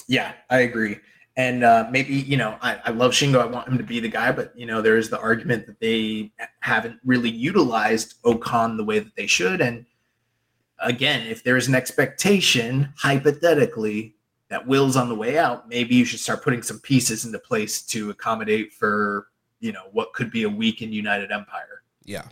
Yeah, 0.07 0.33
I 0.51 0.61
agree. 0.61 0.99
And 1.37 1.63
uh, 1.63 1.89
maybe, 1.91 2.15
you 2.15 2.37
know, 2.37 2.57
I, 2.61 2.81
I 2.85 2.91
love 2.91 3.13
Shingo. 3.13 3.41
I 3.41 3.47
want 3.47 3.69
him 3.69 3.79
to 3.79 3.85
be 3.85 4.01
the 4.01 4.09
guy, 4.09 4.33
but, 4.33 4.53
you 4.59 4.67
know, 4.67 4.83
there 4.83 4.97
is 4.97 5.09
the 5.09 5.21
argument 5.21 5.67
that 5.67 5.79
they 5.79 6.33
haven't 6.61 6.99
really 7.05 7.31
utilized 7.31 8.15
O-Khan 8.25 8.77
the 8.77 8.85
way 8.85 8.99
that 8.99 9.15
they 9.15 9.27
should. 9.27 9.61
And 9.61 9.87
again, 10.81 11.27
if 11.29 11.45
there's 11.45 11.69
an 11.69 11.77
expectation, 11.77 12.93
hypothetically, 12.97 14.17
that 14.49 14.67
Will's 14.67 14.97
on 14.97 15.09
the 15.09 15.15
way 15.15 15.39
out, 15.39 15.69
maybe 15.69 15.95
you 15.95 16.05
should 16.05 16.21
start 16.21 16.43
putting 16.43 16.63
some 16.63 16.81
pieces 16.81 17.25
into 17.25 17.39
place 17.39 17.83
to 17.83 18.11
accommodate 18.11 18.73
for, 18.73 19.29
you 19.61 19.73
know, 19.73 19.85
what 19.93 20.13
could 20.13 20.31
be 20.31 20.45
a 20.45 20.49
weakened 20.49 20.95
United 20.95 21.31
Empire. 21.31 21.83
Yeah. 22.05 22.27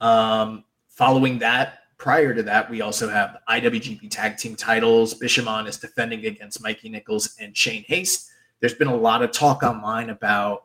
Um, 0.00 0.64
following 0.88 1.38
that, 1.40 1.80
prior 1.98 2.34
to 2.34 2.42
that, 2.42 2.70
we 2.70 2.80
also 2.80 3.08
have 3.08 3.38
the 3.46 3.52
IWGP 3.52 4.10
Tag 4.10 4.36
Team 4.36 4.56
titles. 4.56 5.18
Bishamon 5.18 5.66
is 5.66 5.78
defending 5.78 6.24
against 6.26 6.62
Mikey 6.62 6.88
Nicholls 6.88 7.36
and 7.40 7.56
Shane 7.56 7.84
Haste. 7.86 8.30
There's 8.60 8.74
been 8.74 8.88
a 8.88 8.96
lot 8.96 9.22
of 9.22 9.32
talk 9.32 9.62
online 9.62 10.10
about 10.10 10.64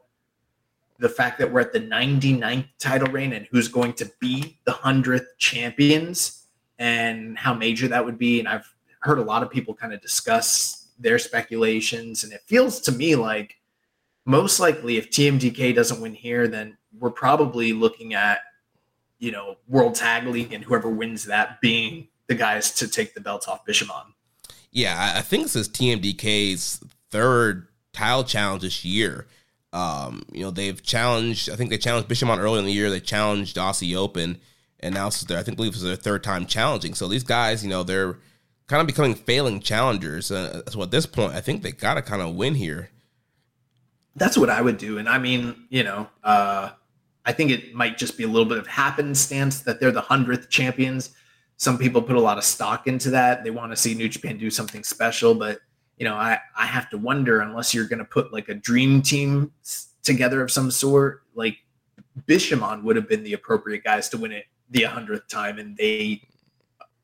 the 0.99 1.09
fact 1.09 1.39
that 1.39 1.51
we're 1.51 1.61
at 1.61 1.73
the 1.73 1.81
99th 1.81 2.67
title 2.77 3.11
reign 3.11 3.33
and 3.33 3.47
who's 3.49 3.67
going 3.67 3.93
to 3.93 4.11
be 4.19 4.59
the 4.65 4.71
100th 4.71 5.25
champions 5.39 6.45
and 6.77 7.37
how 7.37 7.53
major 7.53 7.87
that 7.87 8.03
would 8.05 8.17
be. 8.17 8.39
And 8.39 8.47
I've 8.47 8.71
heard 8.99 9.17
a 9.17 9.23
lot 9.23 9.41
of 9.41 9.49
people 9.49 9.73
kind 9.73 9.93
of 9.93 10.01
discuss 10.01 10.89
their 10.99 11.17
speculations. 11.17 12.23
And 12.23 12.31
it 12.31 12.41
feels 12.45 12.79
to 12.81 12.91
me 12.91 13.15
like 13.15 13.55
most 14.25 14.59
likely 14.59 14.97
if 14.97 15.09
TMDK 15.09 15.75
doesn't 15.75 16.01
win 16.01 16.13
here, 16.13 16.47
then 16.47 16.77
we're 16.97 17.11
probably 17.11 17.73
looking 17.73 18.13
at, 18.13 18.41
you 19.19 19.31
know, 19.31 19.55
World 19.67 19.95
Tag 19.95 20.25
League 20.27 20.53
and 20.53 20.63
whoever 20.63 20.89
wins 20.89 21.25
that 21.25 21.61
being 21.61 22.07
the 22.27 22.35
guys 22.35 22.71
to 22.75 22.87
take 22.87 23.13
the 23.13 23.21
belts 23.21 23.47
off 23.47 23.65
Bishamon. 23.65 24.05
Yeah, 24.71 25.13
I 25.15 25.21
think 25.21 25.43
this 25.43 25.55
is 25.55 25.67
TMDK's 25.67 26.81
third 27.09 27.67
tile 27.93 28.23
challenge 28.23 28.61
this 28.61 28.85
year. 28.85 29.27
Um, 29.73 30.23
you 30.31 30.43
know, 30.43 30.51
they've 30.51 30.81
challenged, 30.81 31.49
I 31.49 31.55
think 31.55 31.69
they 31.69 31.77
challenged 31.77 32.09
Bishamon 32.09 32.39
earlier 32.39 32.59
in 32.59 32.65
the 32.65 32.71
year. 32.71 32.89
They 32.89 32.99
challenged 32.99 33.57
Aussie 33.57 33.95
Open 33.95 34.39
and 34.79 34.95
now 34.95 35.07
is 35.07 35.21
their, 35.21 35.37
I 35.37 35.43
think 35.43 35.57
believe 35.57 35.75
is 35.75 35.83
their 35.83 35.95
third 35.95 36.23
time 36.23 36.45
challenging. 36.45 36.93
So 36.93 37.07
these 37.07 37.23
guys, 37.23 37.63
you 37.63 37.69
know, 37.69 37.83
they're 37.83 38.17
kind 38.67 38.81
of 38.81 38.87
becoming 38.87 39.15
failing 39.15 39.59
challengers. 39.59 40.31
Uh, 40.31 40.63
so 40.69 40.81
at 40.81 40.91
this 40.91 41.05
point, 41.05 41.33
I 41.33 41.41
think 41.41 41.61
they 41.61 41.71
got 41.71 41.95
to 41.95 42.01
kind 42.01 42.21
of 42.21 42.35
win 42.35 42.55
here. 42.55 42.89
That's 44.15 44.37
what 44.37 44.49
I 44.49 44.61
would 44.61 44.77
do, 44.77 44.97
and 44.97 45.07
I 45.07 45.17
mean, 45.17 45.67
you 45.69 45.83
know, 45.83 46.07
uh, 46.23 46.71
I 47.25 47.31
think 47.31 47.51
it 47.51 47.73
might 47.73 47.97
just 47.97 48.17
be 48.17 48.23
a 48.23 48.27
little 48.27 48.47
bit 48.47 48.57
of 48.57 48.67
happenstance 48.67 49.61
that 49.61 49.79
they're 49.79 49.91
the 49.91 50.01
hundredth 50.01 50.49
champions. 50.49 51.11
Some 51.57 51.77
people 51.77 52.01
put 52.01 52.15
a 52.15 52.21
lot 52.21 52.37
of 52.37 52.43
stock 52.43 52.87
into 52.87 53.11
that. 53.11 53.43
They 53.43 53.51
want 53.51 53.71
to 53.71 53.75
see 53.75 53.93
New 53.93 54.09
Japan 54.09 54.37
do 54.37 54.49
something 54.49 54.83
special, 54.83 55.35
but 55.35 55.59
you 55.97 56.05
know, 56.05 56.15
I 56.15 56.39
I 56.57 56.65
have 56.65 56.89
to 56.89 56.97
wonder 56.97 57.41
unless 57.41 57.73
you're 57.73 57.87
going 57.87 57.99
to 57.99 58.05
put 58.05 58.33
like 58.33 58.49
a 58.49 58.55
dream 58.55 59.01
team 59.01 59.51
together 60.03 60.41
of 60.41 60.51
some 60.51 60.71
sort, 60.71 61.23
like 61.35 61.57
Bishamon 62.27 62.83
would 62.83 62.95
have 62.95 63.07
been 63.07 63.23
the 63.23 63.33
appropriate 63.33 63.83
guys 63.83 64.09
to 64.09 64.17
win 64.17 64.31
it 64.31 64.45
the 64.69 64.81
100th 64.81 65.27
time 65.27 65.59
and 65.59 65.77
they 65.77 66.21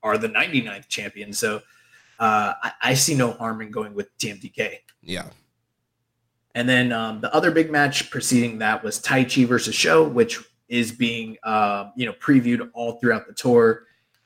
are 0.04 0.18
the 0.18 0.30
99th 0.30 0.88
champion. 0.88 1.34
So 1.34 1.58
uh, 2.20 2.54
I, 2.64 2.72
I, 2.82 2.94
see 2.94 3.14
no 3.14 3.32
harm 3.32 3.62
in 3.62 3.72
going 3.72 3.94
with 3.94 4.18
TMDK. 4.18 4.78
Yeah. 5.04 5.30
And 6.58 6.68
then 6.68 6.92
um, 6.92 7.22
the 7.22 7.32
other 7.36 7.52
big 7.52 7.70
match 7.70 8.10
preceding 8.10 8.58
that 8.58 8.84
was 8.84 9.00
Taichi 9.00 9.46
versus 9.46 9.76
Sho, 9.76 10.08
which 10.08 10.44
is 10.68 10.92
being 10.92 11.38
uh, 11.44 11.92
you 11.96 12.08
know 12.08 12.14
previewed 12.14 12.68
all 12.74 12.94
throughout 12.94 13.28
the 13.28 13.34
tour. 13.34 13.84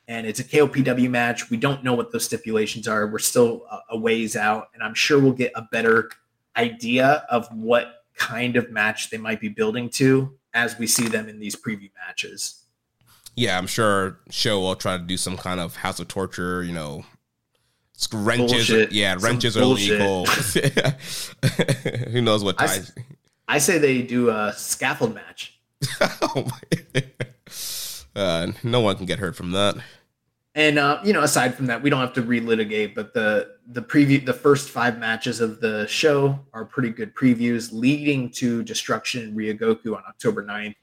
And 0.08 0.26
it's 0.26 0.40
a 0.40 0.46
KOPW 0.46 1.10
match. 1.10 1.50
We 1.50 1.58
don't 1.58 1.84
know 1.84 1.94
what 1.94 2.14
those 2.14 2.24
stipulations 2.24 2.88
are. 2.88 3.08
We're 3.08 3.20
still 3.20 3.66
a 3.90 4.00
ways 4.00 4.38
out, 4.38 4.70
and 4.74 4.82
I'm 4.82 4.94
sure 4.94 5.20
we'll 5.20 5.34
get 5.34 5.52
a 5.56 5.64
better 5.74 6.10
idea 6.56 7.26
of 7.30 7.50
what 7.54 7.96
kind 8.16 8.56
of 8.56 8.72
match 8.72 9.10
they 9.10 9.18
might 9.18 9.42
be 9.42 9.50
building 9.50 9.90
to 9.90 10.34
as 10.54 10.80
we 10.80 10.88
see 10.88 11.10
them 11.10 11.28
in 11.28 11.38
these 11.38 11.58
preview 11.58 11.90
matches 12.08 12.62
yeah, 13.36 13.58
I'm 13.58 13.68
sure 13.68 14.20
Sho 14.30 14.60
will 14.60 14.76
try 14.76 14.98
to 14.98 15.04
do 15.04 15.16
some 15.16 15.38
kind 15.38 15.60
of 15.60 15.78
House 15.78 16.00
of 16.00 16.08
Torture, 16.10 16.64
you 16.64 16.74
know, 16.74 17.06
wrenches. 18.14 18.68
Bullshit. 18.68 18.92
Yeah, 18.92 19.16
wrenches 19.20 19.58
are 19.58 19.62
illegal. 19.62 20.26
Who 22.12 22.22
knows 22.22 22.44
what 22.44 22.58
ties? 22.58 22.92
I, 23.48 23.56
I, 23.56 23.58
say 23.58 23.78
they 23.78 24.02
do 24.02 24.30
a 24.30 24.54
scaffold 24.56 25.16
match. 25.16 25.60
oh 26.02 26.48
uh, 28.16 28.52
no 28.64 28.82
one 28.82 28.98
can 28.98 29.06
get 29.06 29.20
hurt 29.20 29.36
from 29.36 29.52
that. 29.52 29.76
and 30.56 30.78
uh, 30.78 31.00
you 31.04 31.14
know, 31.14 31.22
aside 31.22 31.56
from 31.56 31.68
that, 31.68 31.82
we 31.82 31.90
don't 31.90 32.02
have 32.02 32.14
to 32.14 32.24
relitigate. 32.24 32.96
But 32.96 33.14
the 33.14 33.56
the 33.68 33.82
preview, 33.82 34.26
the 34.26 34.34
first 34.34 34.70
five 34.70 35.00
matches 35.00 35.40
of 35.40 35.60
the 35.60 35.88
show 35.88 36.40
are 36.54 36.66
pretty 36.66 36.90
good 36.90 37.16
previews, 37.16 37.72
leading 37.72 38.30
to 38.32 38.64
Destruction 38.64 39.24
in 39.24 39.36
Ryogoku 39.36 39.96
on 39.96 40.04
October 40.08 40.44
9th. 40.44 40.76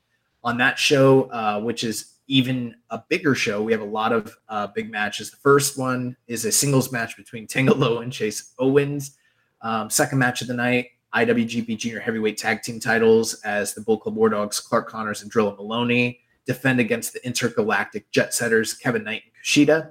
On 0.44 0.56
that 0.58 0.78
show, 0.78 1.24
uh, 1.30 1.60
which 1.60 1.84
is 1.84 2.17
even 2.28 2.76
a 2.90 3.02
bigger 3.08 3.34
show, 3.34 3.62
we 3.62 3.72
have 3.72 3.80
a 3.80 3.86
lot 3.86 4.12
of 4.12 4.36
uh, 4.48 4.68
big 4.68 4.90
matches. 4.90 5.30
The 5.30 5.38
first 5.38 5.78
one 5.78 6.16
is 6.26 6.44
a 6.44 6.52
singles 6.52 6.92
match 6.92 7.16
between 7.16 7.46
Tanga 7.48 7.74
Loa 7.74 8.00
and 8.00 8.12
Chase 8.12 8.54
Owens. 8.58 9.16
Um, 9.62 9.90
second 9.90 10.18
match 10.18 10.42
of 10.42 10.46
the 10.48 10.54
night, 10.54 10.90
IWGP 11.14 11.76
Junior 11.78 12.00
Heavyweight 12.00 12.36
Tag 12.36 12.62
Team 12.62 12.78
titles 12.78 13.34
as 13.42 13.74
the 13.74 13.80
Bull 13.80 13.98
Club 13.98 14.14
War 14.14 14.28
Dogs, 14.28 14.60
Clark 14.60 14.88
Connors 14.88 15.22
and 15.22 15.32
Drilla 15.32 15.56
Moloney 15.56 16.20
defend 16.46 16.80
against 16.80 17.12
the 17.12 17.24
intergalactic 17.26 18.10
jet 18.10 18.32
setters 18.32 18.74
Kevin 18.74 19.04
Knight 19.04 19.22
and 19.24 19.32
Kushida. 19.44 19.90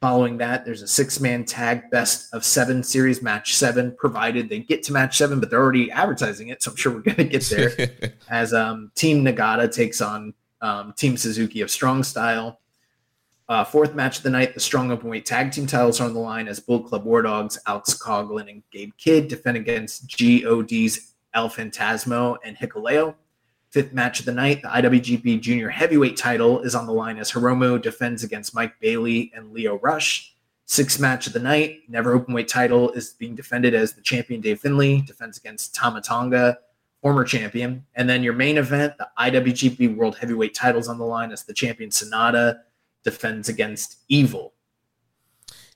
Following 0.00 0.36
that, 0.38 0.64
there's 0.64 0.82
a 0.82 0.88
six 0.88 1.20
man 1.20 1.44
tag 1.44 1.90
best 1.90 2.32
of 2.34 2.44
seven 2.44 2.82
series 2.82 3.22
match 3.22 3.54
seven, 3.54 3.94
provided 3.96 4.48
they 4.48 4.60
get 4.60 4.82
to 4.84 4.92
match 4.92 5.16
seven, 5.16 5.40
but 5.40 5.48
they're 5.48 5.62
already 5.62 5.90
advertising 5.90 6.48
it. 6.48 6.62
So 6.62 6.70
I'm 6.70 6.76
sure 6.76 6.92
we're 6.92 7.00
going 7.00 7.16
to 7.16 7.24
get 7.24 7.42
there 7.44 8.12
as 8.30 8.52
um, 8.52 8.92
Team 8.94 9.24
Nagata 9.24 9.72
takes 9.72 10.00
on 10.00 10.34
um, 10.60 10.92
Team 10.96 11.16
Suzuki 11.16 11.60
of 11.60 11.70
Strong 11.70 12.04
Style. 12.04 12.60
Uh, 13.48 13.64
fourth 13.64 13.94
match 13.94 14.18
of 14.18 14.22
the 14.24 14.30
night, 14.30 14.54
the 14.54 14.60
strong 14.60 14.88
openweight 14.88 15.24
tag 15.24 15.52
team 15.52 15.66
titles 15.66 16.00
are 16.00 16.04
on 16.04 16.14
the 16.14 16.18
line 16.18 16.48
as 16.48 16.58
Bull 16.58 16.80
Club 16.80 17.04
War 17.04 17.22
Dogs, 17.22 17.58
Alex 17.66 17.94
Coughlin, 17.96 18.50
and 18.50 18.62
Gabe 18.72 18.90
Kidd 18.98 19.28
defend 19.28 19.56
against 19.56 20.08
GOD's 20.18 21.14
El 21.32 21.48
Phantasmo 21.48 22.38
and 22.44 22.56
Hikuleo. 22.56 23.14
Fifth 23.70 23.92
match 23.92 24.18
of 24.18 24.26
the 24.26 24.32
night, 24.32 24.62
the 24.62 24.68
IWGP 24.68 25.40
Junior 25.40 25.68
Heavyweight 25.68 26.16
title 26.16 26.62
is 26.62 26.74
on 26.74 26.86
the 26.86 26.92
line 26.92 27.18
as 27.18 27.30
Hiromu 27.30 27.80
defends 27.80 28.24
against 28.24 28.54
Mike 28.54 28.74
Bailey 28.80 29.30
and 29.34 29.52
Lio 29.52 29.78
Rush. 29.78 30.34
Sixth 30.64 30.98
match 30.98 31.28
of 31.28 31.32
the 31.32 31.38
night, 31.38 31.82
Never 31.86 32.18
Openweight 32.18 32.48
title 32.48 32.90
is 32.92 33.10
being 33.12 33.36
defended 33.36 33.74
as 33.74 33.92
the 33.92 34.00
champion 34.00 34.40
Dave 34.40 34.58
Finlay 34.58 35.02
defends 35.02 35.38
against 35.38 35.74
Tama 35.74 36.00
Tonga, 36.00 36.58
former 37.06 37.22
champion. 37.22 37.86
And 37.94 38.10
then 38.10 38.24
your 38.24 38.32
main 38.32 38.58
event, 38.58 38.94
the 38.98 39.08
IWGP 39.16 39.94
World 39.94 40.18
Heavyweight 40.18 40.56
titles 40.56 40.88
on 40.88 40.98
the 40.98 41.04
line 41.04 41.30
as 41.30 41.44
the 41.44 41.54
champion 41.54 41.90
Sanada 41.90 42.58
defends 43.04 43.48
against 43.48 43.98
Evil. 44.08 44.54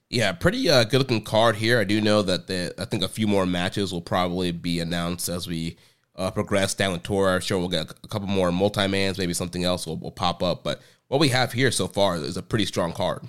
Yeah, 0.09 0.33
pretty 0.33 0.69
uh, 0.69 0.83
good 0.83 0.99
looking 0.99 1.23
card 1.23 1.55
here. 1.55 1.79
I 1.79 1.85
do 1.85 2.01
know 2.01 2.23
that 2.23 2.49
the, 2.49 2.75
I 2.81 2.85
think 2.85 3.05
a 3.05 3.09
few 3.09 3.29
more 3.29 3.47
matches 3.47 3.93
will 3.93 4.01
probably 4.01 4.51
be 4.51 4.81
announced 4.81 5.29
as 5.29 5.47
we 5.47 5.77
uh, 6.17 6.33
progress 6.33 6.75
down 6.75 6.95
the 6.95 6.99
tour. 6.99 7.29
I'm 7.33 7.41
sure 7.41 7.61
we'll 7.61 7.69
get 7.69 7.89
a 8.03 8.09
couple 8.09 8.27
more 8.27 8.51
multi 8.51 8.89
mans, 8.89 9.17
maybe 9.17 9.33
something 9.33 9.63
else 9.63 9.87
will, 9.87 9.99
will 9.99 10.11
pop 10.11 10.43
up. 10.43 10.65
But 10.65 10.83
what 11.07 11.21
we 11.21 11.29
have 11.29 11.53
here 11.53 11.71
so 11.71 11.87
far 11.87 12.17
is 12.17 12.37
a 12.37 12.43
pretty 12.43 12.65
strong 12.65 12.93
card. 12.93 13.23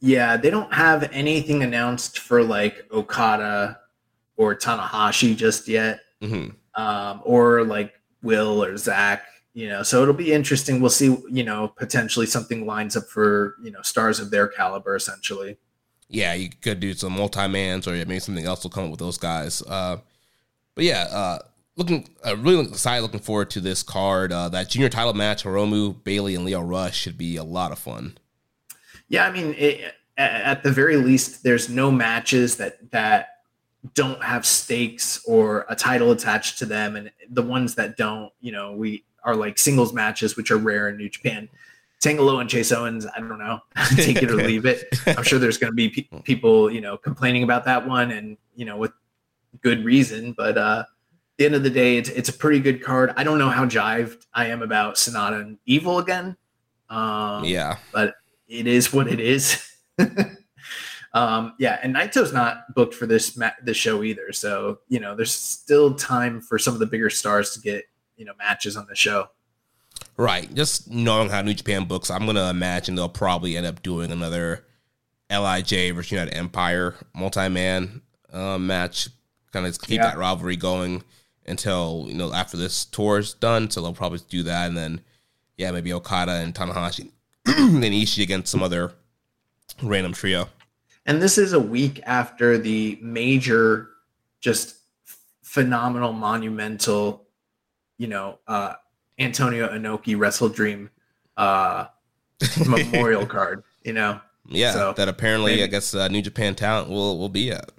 Yeah, 0.00 0.36
they 0.36 0.50
don't 0.50 0.74
have 0.74 1.08
anything 1.10 1.62
announced 1.62 2.18
for 2.18 2.44
like 2.44 2.84
Okada 2.92 3.78
or 4.36 4.54
Tanahashi 4.54 5.34
just 5.34 5.68
yet, 5.68 6.00
hmm 6.20 6.48
um, 6.74 7.22
or 7.24 7.64
like 7.64 7.92
Will 8.22 8.62
or 8.62 8.76
Zack. 8.76 9.24
You 9.54 9.68
know, 9.68 9.82
so 9.82 10.00
it'll 10.00 10.14
be 10.14 10.32
interesting. 10.32 10.80
We'll 10.80 10.90
see. 10.90 11.16
You 11.30 11.44
know, 11.44 11.68
potentially 11.68 12.26
something 12.26 12.66
lines 12.66 12.96
up 12.96 13.04
for 13.04 13.56
you 13.62 13.70
know 13.70 13.82
stars 13.82 14.18
of 14.18 14.30
their 14.30 14.48
caliber, 14.48 14.96
essentially. 14.96 15.58
Yeah, 16.08 16.34
you 16.34 16.50
could 16.50 16.80
do 16.80 16.94
some 16.94 17.12
multi 17.12 17.46
mans, 17.48 17.86
or 17.86 17.92
maybe 17.92 18.18
something 18.18 18.44
else 18.44 18.62
will 18.62 18.70
come 18.70 18.84
up 18.84 18.90
with 18.90 19.00
those 19.00 19.18
guys. 19.18 19.62
Uh, 19.62 19.98
but 20.74 20.84
yeah, 20.84 21.06
uh, 21.10 21.38
looking 21.76 22.08
uh, 22.26 22.36
really 22.36 22.66
excited, 22.66 23.02
looking 23.02 23.20
forward 23.20 23.50
to 23.50 23.60
this 23.60 23.82
card. 23.82 24.32
Uh, 24.32 24.48
that 24.48 24.68
junior 24.68 24.88
title 24.88 25.14
match, 25.14 25.44
Hiromu, 25.44 26.02
Bailey, 26.02 26.34
and 26.34 26.44
Lio 26.44 26.60
Rush 26.60 26.98
should 26.98 27.18
be 27.18 27.36
a 27.36 27.44
lot 27.44 27.72
of 27.72 27.78
fun. 27.78 28.16
Yeah, 29.08 29.26
I 29.26 29.32
mean, 29.32 29.54
it, 29.58 29.94
at 30.16 30.62
the 30.62 30.70
very 30.70 30.96
least, 30.96 31.42
there's 31.42 31.68
no 31.68 31.90
matches 31.90 32.56
that 32.56 32.90
that 32.92 33.31
don't 33.94 34.22
have 34.22 34.46
stakes 34.46 35.22
or 35.26 35.66
a 35.68 35.74
title 35.74 36.12
attached 36.12 36.58
to 36.58 36.66
them, 36.66 36.96
and 36.96 37.10
the 37.30 37.42
ones 37.42 37.74
that 37.74 37.96
don't, 37.96 38.32
you 38.40 38.52
know, 38.52 38.72
we 38.72 39.04
are 39.24 39.34
like 39.34 39.58
singles 39.58 39.92
matches, 39.92 40.36
which 40.36 40.50
are 40.50 40.56
rare 40.56 40.88
in 40.88 40.96
New 40.96 41.08
Japan. 41.08 41.48
tangalo 42.00 42.40
and 42.40 42.48
Chase 42.50 42.72
Owens, 42.72 43.06
I 43.06 43.20
don't 43.20 43.38
know, 43.38 43.60
take 43.96 44.22
it 44.22 44.30
or 44.30 44.36
leave 44.50 44.66
it. 44.66 44.84
I'm 45.06 45.22
sure 45.22 45.38
there's 45.38 45.58
going 45.58 45.70
to 45.72 45.74
be 45.74 45.88
pe- 45.88 46.22
people, 46.22 46.70
you 46.70 46.80
know, 46.80 46.96
complaining 46.96 47.42
about 47.42 47.64
that 47.64 47.86
one, 47.86 48.10
and 48.12 48.36
you 48.54 48.64
know, 48.64 48.76
with 48.76 48.92
good 49.60 49.84
reason. 49.84 50.32
But 50.36 50.58
uh, 50.58 50.84
at 50.84 51.36
the 51.38 51.46
end 51.46 51.54
of 51.54 51.62
the 51.62 51.70
day, 51.70 51.96
it's 51.96 52.08
it's 52.08 52.28
a 52.28 52.32
pretty 52.32 52.60
good 52.60 52.82
card. 52.82 53.12
I 53.16 53.24
don't 53.24 53.38
know 53.38 53.48
how 53.50 53.66
jived 53.66 54.26
I 54.34 54.46
am 54.46 54.62
about 54.62 54.94
Sanada 54.94 55.40
and 55.40 55.58
Evil 55.66 55.98
again. 55.98 56.36
Um, 56.90 57.44
Yeah, 57.44 57.78
but 57.92 58.14
it 58.48 58.66
is 58.66 58.92
what 58.92 59.08
it 59.08 59.18
is. 59.18 59.68
um, 61.14 61.54
yeah, 61.58 61.78
and 61.82 61.94
Naito's 61.94 62.32
not 62.32 62.74
booked 62.74 62.94
for 62.94 63.06
this 63.06 63.36
ma- 63.36 63.50
this 63.62 63.76
show 63.76 64.02
either, 64.02 64.32
so 64.32 64.78
you 64.88 64.98
know 65.00 65.14
there's 65.14 65.32
still 65.34 65.94
time 65.94 66.40
for 66.40 66.58
some 66.58 66.74
of 66.74 66.80
the 66.80 66.86
bigger 66.86 67.10
stars 67.10 67.50
to 67.54 67.60
get 67.60 67.84
you 68.16 68.24
know 68.24 68.32
matches 68.38 68.76
on 68.76 68.86
the 68.88 68.94
show. 68.94 69.28
right. 70.16 70.52
Just 70.54 70.90
knowing 70.90 71.28
how 71.30 71.42
New 71.42 71.54
Japan 71.54 71.84
books, 71.84 72.10
I'm 72.10 72.24
gonna 72.26 72.48
imagine 72.50 72.94
they'll 72.94 73.08
probably 73.08 73.56
end 73.56 73.66
up 73.66 73.82
doing 73.82 74.10
another 74.10 74.64
Lij 75.30 75.70
versus 75.92 76.10
United 76.12 76.34
Empire 76.34 76.94
multi 77.14 77.48
man 77.48 78.02
uh, 78.32 78.58
match, 78.58 79.08
kind 79.52 79.66
of 79.66 79.78
keep 79.80 79.96
Yeah. 79.98 80.08
that 80.08 80.18
rivalry 80.18 80.56
going 80.56 81.04
until 81.46 82.04
you 82.08 82.14
know 82.14 82.32
after 82.32 82.56
this 82.56 82.84
tour 82.86 83.18
is 83.18 83.34
done. 83.34 83.70
So 83.70 83.82
they'll 83.82 83.92
probably 83.92 84.20
do 84.30 84.42
that, 84.44 84.68
and 84.68 84.76
then 84.76 85.00
yeah, 85.58 85.70
maybe 85.72 85.92
Okada 85.92 86.32
and 86.32 86.54
Tanahashi, 86.54 87.10
then 87.44 87.82
Ishii 87.82 88.22
against 88.22 88.50
some 88.50 88.62
other 88.62 88.92
random 89.82 90.12
trio. 90.14 90.48
And 91.06 91.20
this 91.20 91.38
is 91.38 91.52
a 91.52 91.60
week 91.60 92.00
after 92.04 92.58
the 92.58 92.98
major, 93.02 93.88
just 94.40 94.76
phenomenal, 95.42 96.12
monumental, 96.12 97.26
you 97.98 98.06
know, 98.06 98.38
uh, 98.46 98.74
Antonio 99.18 99.68
Inoki 99.68 100.18
Wrestle 100.18 100.48
Dream 100.48 100.90
uh, 101.36 101.86
memorial 102.66 103.26
card. 103.26 103.64
You 103.84 103.92
know, 103.94 104.20
Yeah, 104.48 104.72
So, 104.72 104.92
that 104.96 105.08
apparently 105.08 105.52
maybe- 105.52 105.64
I 105.64 105.66
guess 105.66 105.94
uh, 105.94 106.08
New 106.08 106.22
Japan 106.22 106.54
talent 106.54 106.88
will 106.88 107.18
will 107.18 107.28
be 107.28 107.50
at. 107.50 107.70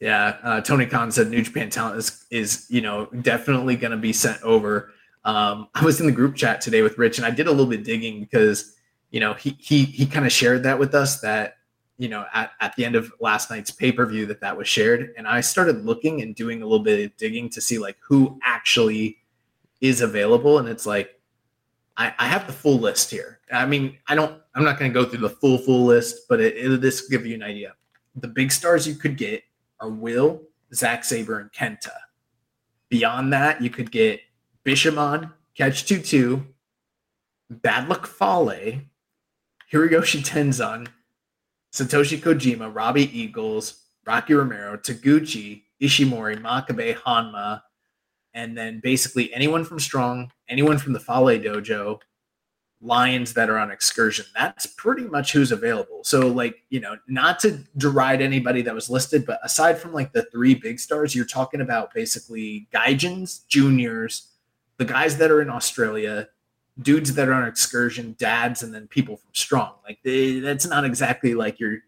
Yeah, 0.00 0.38
uh, 0.42 0.60
Tony 0.62 0.86
Khan 0.86 1.12
said 1.12 1.28
New 1.30 1.42
Japan 1.42 1.68
talent 1.68 1.98
is 1.98 2.24
is 2.30 2.66
you 2.70 2.80
know 2.80 3.06
definitely 3.20 3.76
going 3.76 3.90
to 3.90 3.96
be 3.98 4.12
sent 4.14 4.42
over. 4.42 4.92
Um, 5.26 5.68
I 5.74 5.84
was 5.84 6.00
in 6.00 6.06
the 6.06 6.12
group 6.12 6.34
chat 6.36 6.62
today 6.62 6.80
with 6.80 6.96
Rich, 6.96 7.18
and 7.18 7.26
I 7.26 7.30
did 7.30 7.46
a 7.46 7.50
little 7.50 7.66
bit 7.66 7.84
digging 7.84 8.18
because 8.20 8.74
you 9.10 9.20
know 9.20 9.34
he 9.34 9.56
he 9.60 9.84
he 9.84 10.06
kind 10.06 10.24
of 10.24 10.32
shared 10.32 10.62
that 10.62 10.78
with 10.78 10.94
us 10.94 11.20
that 11.20 11.58
you 12.00 12.08
know 12.08 12.24
at, 12.32 12.52
at 12.60 12.74
the 12.76 12.84
end 12.84 12.96
of 12.96 13.12
last 13.20 13.50
night's 13.50 13.70
pay 13.70 13.92
per 13.92 14.06
view 14.06 14.24
that 14.26 14.40
that 14.40 14.56
was 14.56 14.66
shared, 14.66 15.12
and 15.18 15.28
I 15.28 15.42
started 15.42 15.84
looking 15.84 16.22
and 16.22 16.34
doing 16.34 16.62
a 16.62 16.64
little 16.64 16.82
bit 16.82 17.04
of 17.04 17.16
digging 17.18 17.50
to 17.50 17.60
see 17.60 17.78
like 17.78 17.98
who 18.00 18.40
actually 18.42 19.18
is 19.82 20.00
available, 20.00 20.58
and 20.58 20.66
it's 20.66 20.86
like 20.86 21.20
I, 21.98 22.14
I 22.18 22.26
have 22.26 22.46
the 22.46 22.54
full 22.54 22.78
list 22.78 23.10
here. 23.10 23.40
I 23.52 23.66
mean, 23.66 23.98
I 24.08 24.14
don't. 24.14 24.40
I'm 24.54 24.64
not 24.64 24.78
going 24.78 24.90
to 24.90 24.94
go 24.94 25.06
through 25.06 25.20
the 25.20 25.28
full 25.28 25.58
full 25.58 25.84
list, 25.84 26.26
but 26.26 26.40
it, 26.40 26.56
it, 26.56 26.80
this 26.80 27.06
give 27.06 27.26
you 27.26 27.34
an 27.34 27.42
idea. 27.42 27.74
The 28.16 28.28
big 28.28 28.50
stars 28.50 28.88
you 28.88 28.94
could 28.94 29.18
get 29.18 29.42
are 29.78 29.90
Will, 29.90 30.40
Zack 30.72 31.04
Sabre, 31.04 31.38
and 31.38 31.52
Kenta. 31.52 31.92
Beyond 32.88 33.30
that, 33.34 33.60
you 33.60 33.68
could 33.68 33.90
get 33.90 34.20
Bishamon, 34.64 35.32
Catch 35.54 35.84
2 35.84 36.00
2, 36.00 36.46
Bad 37.50 37.90
Luck 37.90 38.06
Fale, 38.06 38.80
Hiroyoshi 39.70 40.24
Tenzan, 40.24 40.88
Satoshi 41.72 42.18
Kojima, 42.18 42.74
Robbie 42.74 43.16
Eagles, 43.18 43.84
Rocky 44.06 44.34
Romero, 44.34 44.76
Taguchi, 44.76 45.62
Ishimori, 45.80 46.40
Makabe, 46.40 46.96
Hanma, 46.96 47.62
and 48.34 48.56
then 48.56 48.80
basically 48.80 49.32
anyone 49.32 49.64
from 49.64 49.80
Strong, 49.80 50.32
anyone 50.48 50.78
from 50.78 50.92
the 50.92 51.00
Fale 51.00 51.38
Dojo, 51.40 52.00
lions 52.80 53.34
that 53.34 53.50
are 53.50 53.58
on 53.58 53.70
excursion. 53.70 54.24
That's 54.34 54.66
pretty 54.66 55.04
much 55.04 55.32
who's 55.32 55.52
available. 55.52 56.00
So, 56.02 56.26
like, 56.28 56.62
you 56.70 56.80
know, 56.80 56.96
not 57.08 57.38
to 57.40 57.58
deride 57.76 58.22
anybody 58.22 58.62
that 58.62 58.74
was 58.74 58.88
listed, 58.88 59.26
but 59.26 59.38
aside 59.42 59.78
from 59.78 59.92
like 59.92 60.12
the 60.12 60.24
three 60.32 60.54
big 60.54 60.80
stars, 60.80 61.14
you're 61.14 61.26
talking 61.26 61.60
about 61.60 61.92
basically 61.92 62.68
Gaijins, 62.72 63.46
juniors, 63.48 64.28
the 64.78 64.84
guys 64.86 65.18
that 65.18 65.30
are 65.30 65.42
in 65.42 65.50
Australia, 65.50 66.28
dudes 66.82 67.14
that 67.14 67.28
are 67.28 67.32
on 67.32 67.46
excursion, 67.46 68.16
dads, 68.18 68.62
and 68.62 68.74
then 68.74 68.88
people 68.88 69.16
from 69.16 69.30
Strong. 69.32 69.72
Like, 69.84 69.98
they, 70.02 70.40
that's 70.40 70.66
not 70.66 70.84
exactly 70.84 71.34
like 71.34 71.60
your, 71.60 71.78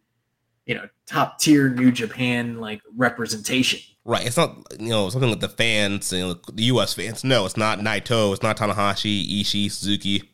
you 0.67 0.75
know, 0.75 0.89
top 1.07 1.39
tier 1.39 1.69
New 1.69 1.93
Japan 1.93 2.59
like 2.59 2.81
representation. 2.97 3.81
Right. 4.05 4.27
It's 4.27 4.37
not 4.37 4.57
you 4.81 4.89
know 4.89 5.11
something 5.11 5.31
with 5.31 5.41
the 5.41 5.49
fans, 5.49 6.13
you 6.13 6.21
know, 6.21 6.35
the 6.53 6.65
U.S. 6.65 6.95
fans. 6.95 7.23
No, 7.23 7.47
it's 7.47 7.57
not 7.57 7.79
Naito. 7.79 8.33
It's 8.33 8.43
not 8.43 8.57
Tanahashi, 8.57 9.41
Ishii, 9.41 9.71
Suzuki. 9.71 10.29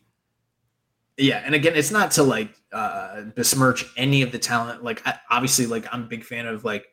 Yeah, 1.17 1.43
and 1.45 1.53
again, 1.53 1.73
it's 1.75 1.91
not 1.91 2.11
to 2.11 2.23
like 2.23 2.49
uh 2.71 3.21
besmirch 3.35 3.85
any 3.95 4.23
of 4.23 4.31
the 4.31 4.39
talent. 4.39 4.83
Like 4.83 5.05
I, 5.05 5.19
obviously, 5.29 5.67
like 5.67 5.85
I'm 5.91 6.03
a 6.03 6.07
big 6.07 6.23
fan 6.23 6.47
of 6.47 6.65
like 6.65 6.87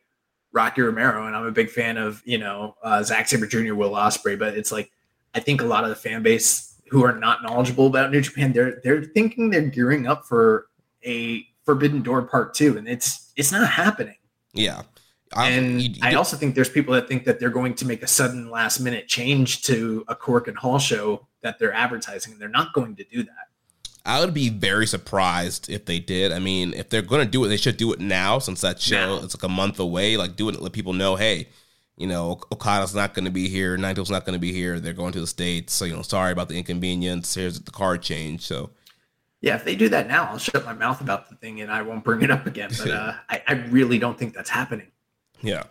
Rocky 0.51 0.81
Romero, 0.81 1.25
and 1.25 1.35
I'm 1.35 1.47
a 1.47 1.51
big 1.51 1.71
fan 1.71 1.97
of 1.97 2.21
you 2.25 2.37
know 2.37 2.75
uh, 2.83 3.01
Zack 3.01 3.27
Sabre 3.27 3.47
Jr., 3.47 3.73
Will 3.73 3.91
Ospreay. 3.91 4.37
But 4.37 4.55
it's 4.55 4.71
like 4.71 4.91
I 5.33 5.39
think 5.39 5.61
a 5.61 5.65
lot 5.65 5.83
of 5.83 5.89
the 5.89 5.95
fan 5.95 6.21
base 6.21 6.76
who 6.89 7.03
are 7.03 7.17
not 7.17 7.43
knowledgeable 7.43 7.87
about 7.87 8.11
New 8.11 8.21
Japan, 8.21 8.53
they're 8.53 8.79
they're 8.83 9.03
thinking 9.03 9.49
they're 9.49 9.61
gearing 9.61 10.07
up 10.07 10.25
for 10.25 10.67
a 11.03 11.45
Forbidden 11.65 12.01
Door 12.01 12.23
Part 12.23 12.53
Two, 12.53 12.77
and 12.77 12.87
it's 12.87 13.31
it's 13.35 13.51
not 13.51 13.69
happening. 13.69 14.17
Yeah. 14.53 14.83
I, 15.33 15.49
and 15.49 15.81
you, 15.81 15.89
you 15.89 15.99
I 16.01 16.13
also 16.13 16.37
think 16.37 16.55
there's 16.55 16.69
people 16.69 16.93
that 16.93 17.09
think 17.09 17.25
that 17.25 17.39
they're 17.39 17.49
going 17.49 17.73
to 17.75 17.85
make 17.85 18.01
a 18.01 18.07
sudden 18.07 18.49
last 18.49 18.79
minute 18.79 19.07
change 19.07 19.63
to 19.63 20.05
a 20.07 20.15
Korakuen 20.15 20.55
Hall 20.55 20.79
show 20.79 21.27
that 21.41 21.59
they're 21.59 21.73
advertising, 21.73 22.33
and 22.33 22.41
they're 22.41 22.47
not 22.47 22.73
going 22.73 22.95
to 22.95 23.03
do 23.03 23.23
that. 23.23 23.47
I 24.05 24.21
would 24.21 24.33
be 24.33 24.47
very 24.47 24.87
surprised 24.87 25.69
if 25.69 25.85
they 25.85 25.99
did. 25.99 26.31
I 26.31 26.39
mean, 26.39 26.73
if 26.73 26.89
they're 26.89 27.01
going 27.01 27.25
to 27.25 27.29
do 27.29 27.43
it, 27.43 27.49
they 27.49 27.57
should 27.57 27.75
do 27.75 27.91
it 27.91 27.99
now 27.99 28.39
since 28.39 28.61
that 28.61 28.79
show 28.79 29.17
is 29.17 29.35
like 29.35 29.43
a 29.43 29.49
month 29.53 29.81
away. 29.81 30.15
Like, 30.15 30.37
do 30.37 30.47
it, 30.47 30.61
let 30.61 30.71
people 30.71 30.93
know, 30.93 31.17
hey, 31.17 31.49
you 31.97 32.07
know, 32.07 32.39
Okada's 32.51 32.95
not 32.95 33.13
going 33.13 33.25
to 33.25 33.31
be 33.31 33.49
here, 33.49 33.77
Naito's 33.77 34.11
not 34.11 34.25
going 34.25 34.33
to 34.33 34.39
be 34.39 34.53
here. 34.53 34.79
They're 34.79 34.93
going 34.93 35.13
to 35.13 35.19
the 35.19 35.27
states, 35.27 35.73
so 35.73 35.85
you 35.85 35.95
know, 35.95 36.03
sorry 36.03 36.31
about 36.31 36.47
the 36.47 36.57
inconvenience. 36.57 37.33
Here's 37.33 37.59
the 37.59 37.71
card 37.71 38.03
change. 38.03 38.45
So, 38.45 38.69
yeah, 39.41 39.55
if 39.55 39.65
they 39.65 39.75
do 39.75 39.89
that 39.89 40.07
now, 40.07 40.25
I'll 40.25 40.37
shut 40.37 40.63
my 40.63 40.73
mouth 40.73 41.01
about 41.01 41.29
the 41.29 41.35
thing 41.35 41.59
and 41.61 41.71
I 41.71 41.81
won't 41.81 42.03
bring 42.03 42.21
it 42.21 42.31
up 42.31 42.45
again. 42.45 42.69
But 42.77 42.91
uh, 42.91 43.13
I, 43.29 43.43
I 43.47 43.53
really 43.69 43.97
don't 43.97 44.17
think 44.17 44.33
that's 44.33 44.49
happening. 44.49 44.87
Yeah. 45.41 45.63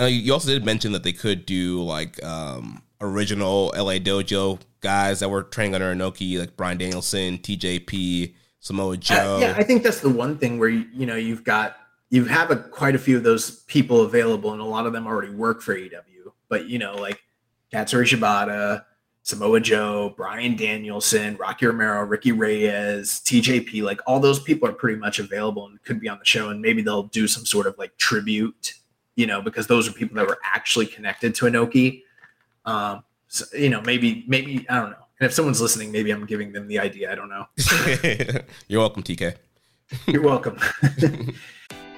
Uh, 0.00 0.04
you 0.04 0.32
also 0.32 0.48
did 0.48 0.64
mention 0.64 0.92
that 0.92 1.02
they 1.02 1.12
could 1.12 1.46
do 1.46 1.82
like 1.82 2.22
um, 2.24 2.82
original 3.00 3.72
LA 3.76 3.94
Dojo 3.94 4.60
guys 4.80 5.20
that 5.20 5.28
were 5.28 5.42
training 5.42 5.74
under 5.74 5.94
Inoki, 5.94 6.38
like 6.38 6.56
Bryan 6.56 6.78
Danielson, 6.78 7.38
TJP, 7.38 8.34
Samoa 8.60 8.96
Joe. 8.96 9.36
Uh, 9.36 9.40
yeah, 9.40 9.54
I 9.56 9.62
think 9.62 9.82
that's 9.82 10.00
the 10.00 10.10
one 10.10 10.38
thing 10.38 10.58
where 10.58 10.68
you, 10.68 10.86
you 10.92 11.06
know 11.06 11.16
you've 11.16 11.44
got 11.44 11.76
you 12.10 12.24
have 12.24 12.50
a, 12.50 12.56
quite 12.56 12.94
a 12.94 12.98
few 12.98 13.16
of 13.16 13.22
those 13.22 13.62
people 13.64 14.02
available, 14.02 14.52
and 14.52 14.60
a 14.60 14.64
lot 14.64 14.86
of 14.86 14.92
them 14.92 15.06
already 15.06 15.32
work 15.32 15.62
for 15.62 15.74
AEW. 15.76 16.32
But 16.48 16.68
you 16.68 16.78
know, 16.78 16.94
like 16.94 17.22
Katsuyori 17.72 18.16
Shibata, 18.16 18.84
Samoa 19.22 19.60
Joe, 19.60 20.14
Bryan 20.16 20.56
Danielson, 20.56 21.36
Rocky 21.36 21.66
Romero, 21.66 22.04
Ricky 22.04 22.32
Reyes, 22.32 23.20
TJP, 23.24 23.82
like 23.82 24.00
all 24.06 24.20
those 24.20 24.38
people 24.38 24.68
are 24.68 24.72
pretty 24.72 24.98
much 24.98 25.18
available 25.18 25.66
and 25.66 25.82
could 25.82 26.00
be 26.00 26.08
on 26.08 26.18
the 26.18 26.24
show, 26.24 26.50
and 26.50 26.60
maybe 26.60 26.82
they'll 26.82 27.04
do 27.04 27.26
some 27.26 27.44
sort 27.44 27.66
of 27.66 27.76
like 27.76 27.96
tribute, 27.96 28.74
you 29.16 29.26
know, 29.26 29.42
because 29.42 29.66
those 29.66 29.88
are 29.88 29.92
people 29.92 30.14
that 30.16 30.26
were 30.26 30.38
actually 30.44 30.86
connected 30.86 31.34
to 31.34 31.46
Inoki. 31.46 32.02
Um, 32.64 33.02
so, 33.26 33.44
you 33.56 33.68
know, 33.68 33.80
maybe, 33.80 34.24
maybe, 34.28 34.64
I 34.68 34.80
don't 34.80 34.90
know. 34.90 35.06
And 35.18 35.26
if 35.26 35.32
someone's 35.32 35.60
listening, 35.60 35.90
maybe 35.90 36.10
I'm 36.10 36.26
giving 36.26 36.52
them 36.52 36.68
the 36.68 36.78
idea. 36.78 37.10
I 37.10 37.14
don't 37.14 37.28
know. 37.28 37.46
You're 38.68 38.80
welcome, 38.80 39.02
TK. 39.02 39.34
You're 40.06 40.22
welcome. 40.22 40.58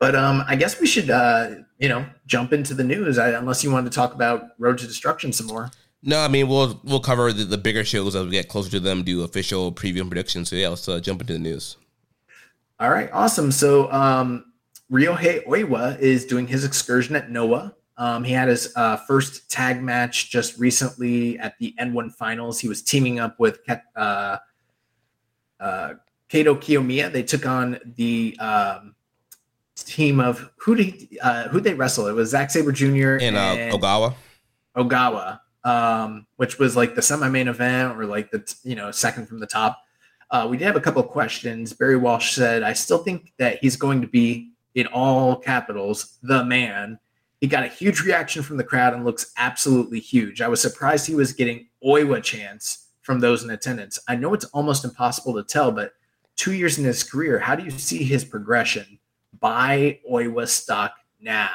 But 0.00 0.16
um, 0.16 0.42
I 0.48 0.56
guess 0.56 0.80
we 0.80 0.86
should, 0.86 1.10
uh, 1.10 1.56
you 1.78 1.88
know, 1.88 2.06
jump 2.26 2.54
into 2.54 2.72
the 2.72 2.82
news. 2.82 3.18
I, 3.18 3.30
unless 3.30 3.62
you 3.62 3.70
wanted 3.70 3.92
to 3.92 3.94
talk 3.94 4.14
about 4.14 4.48
Road 4.58 4.78
to 4.78 4.86
Destruction 4.86 5.32
some 5.32 5.46
more. 5.46 5.70
No, 6.02 6.20
I 6.20 6.28
mean 6.28 6.48
we'll 6.48 6.80
we'll 6.82 7.00
cover 7.00 7.30
the, 7.30 7.44
the 7.44 7.58
bigger 7.58 7.84
shows 7.84 8.16
as 8.16 8.24
we 8.24 8.30
get 8.30 8.48
closer 8.48 8.70
to 8.70 8.80
them. 8.80 9.02
Do 9.02 9.22
official 9.22 9.70
preview 9.70 10.00
and 10.00 10.10
predictions. 10.10 10.48
So 10.48 10.56
yeah, 10.56 10.68
let's 10.68 10.88
uh, 10.88 10.98
jump 11.00 11.20
into 11.20 11.34
the 11.34 11.38
news. 11.38 11.76
All 12.80 12.90
right, 12.90 13.10
awesome. 13.12 13.52
So 13.52 13.92
um, 13.92 14.46
Ryohei 14.90 15.44
Oiwa 15.44 15.98
is 15.98 16.24
doing 16.24 16.46
his 16.46 16.64
excursion 16.64 17.14
at 17.14 17.30
Noah. 17.30 17.74
Um, 17.98 18.24
he 18.24 18.32
had 18.32 18.48
his 18.48 18.72
uh, 18.76 18.96
first 18.96 19.50
tag 19.50 19.82
match 19.82 20.30
just 20.30 20.58
recently 20.58 21.38
at 21.38 21.58
the 21.58 21.74
N1 21.78 22.14
Finals. 22.14 22.58
He 22.58 22.66
was 22.66 22.80
teaming 22.80 23.20
up 23.20 23.38
with 23.38 23.58
uh, 23.94 24.38
uh, 25.60 25.94
Kaito 26.30 26.56
Kiyomiya. 26.56 27.12
They 27.12 27.22
took 27.22 27.44
on 27.44 27.78
the 27.84 28.38
um, 28.40 28.89
team 29.84 30.20
of 30.20 30.50
who 30.56 30.74
did 30.74 31.08
uh, 31.22 31.48
who 31.48 31.60
they 31.60 31.74
wrestle? 31.74 32.06
It 32.06 32.12
was 32.12 32.30
Zack 32.30 32.50
Sabre 32.50 32.72
Jr. 32.72 33.16
and, 33.20 33.36
uh, 33.36 33.76
Ogawa. 33.76 34.14
Ogawa, 34.76 35.40
um, 35.64 36.26
which 36.36 36.58
was 36.58 36.76
like 36.76 36.94
the 36.94 37.02
semi-main 37.02 37.48
event 37.48 37.98
or 37.98 38.06
like 38.06 38.30
the 38.30 38.54
you 38.62 38.74
know 38.74 38.90
second 38.90 39.26
from 39.26 39.40
the 39.40 39.46
top. 39.46 39.82
Uh, 40.30 40.46
we 40.48 40.56
did 40.56 40.64
have 40.64 40.76
a 40.76 40.80
couple 40.80 41.02
of 41.02 41.08
questions. 41.08 41.72
Barry 41.72 41.96
Walsh 41.96 42.32
said, 42.32 42.62
"I 42.62 42.72
still 42.72 42.98
think 42.98 43.32
that 43.38 43.58
he's 43.58 43.76
going 43.76 44.00
to 44.00 44.06
be 44.06 44.52
in 44.74 44.86
all 44.88 45.36
capitals 45.36 46.18
the 46.22 46.44
man." 46.44 46.98
He 47.40 47.46
got 47.46 47.64
a 47.64 47.68
huge 47.68 48.02
reaction 48.02 48.42
from 48.42 48.58
the 48.58 48.64
crowd 48.64 48.92
and 48.92 49.04
looks 49.04 49.32
absolutely 49.38 49.98
huge. 49.98 50.42
I 50.42 50.48
was 50.48 50.60
surprised 50.60 51.06
he 51.06 51.14
was 51.14 51.32
getting 51.32 51.68
Oiwa 51.82 52.22
chance 52.22 52.88
from 53.00 53.18
those 53.18 53.42
in 53.42 53.50
attendance. 53.50 53.98
I 54.06 54.14
know 54.14 54.34
it's 54.34 54.44
almost 54.46 54.84
impossible 54.84 55.34
to 55.34 55.42
tell, 55.42 55.72
but 55.72 55.94
two 56.36 56.52
years 56.52 56.78
in 56.78 56.84
his 56.84 57.02
career, 57.02 57.38
how 57.38 57.54
do 57.56 57.64
you 57.64 57.70
see 57.70 58.04
his 58.04 58.24
progression? 58.24 58.99
Buy 59.40 60.00
Oiwa 60.10 60.48
stock 60.48 60.94
now. 61.20 61.48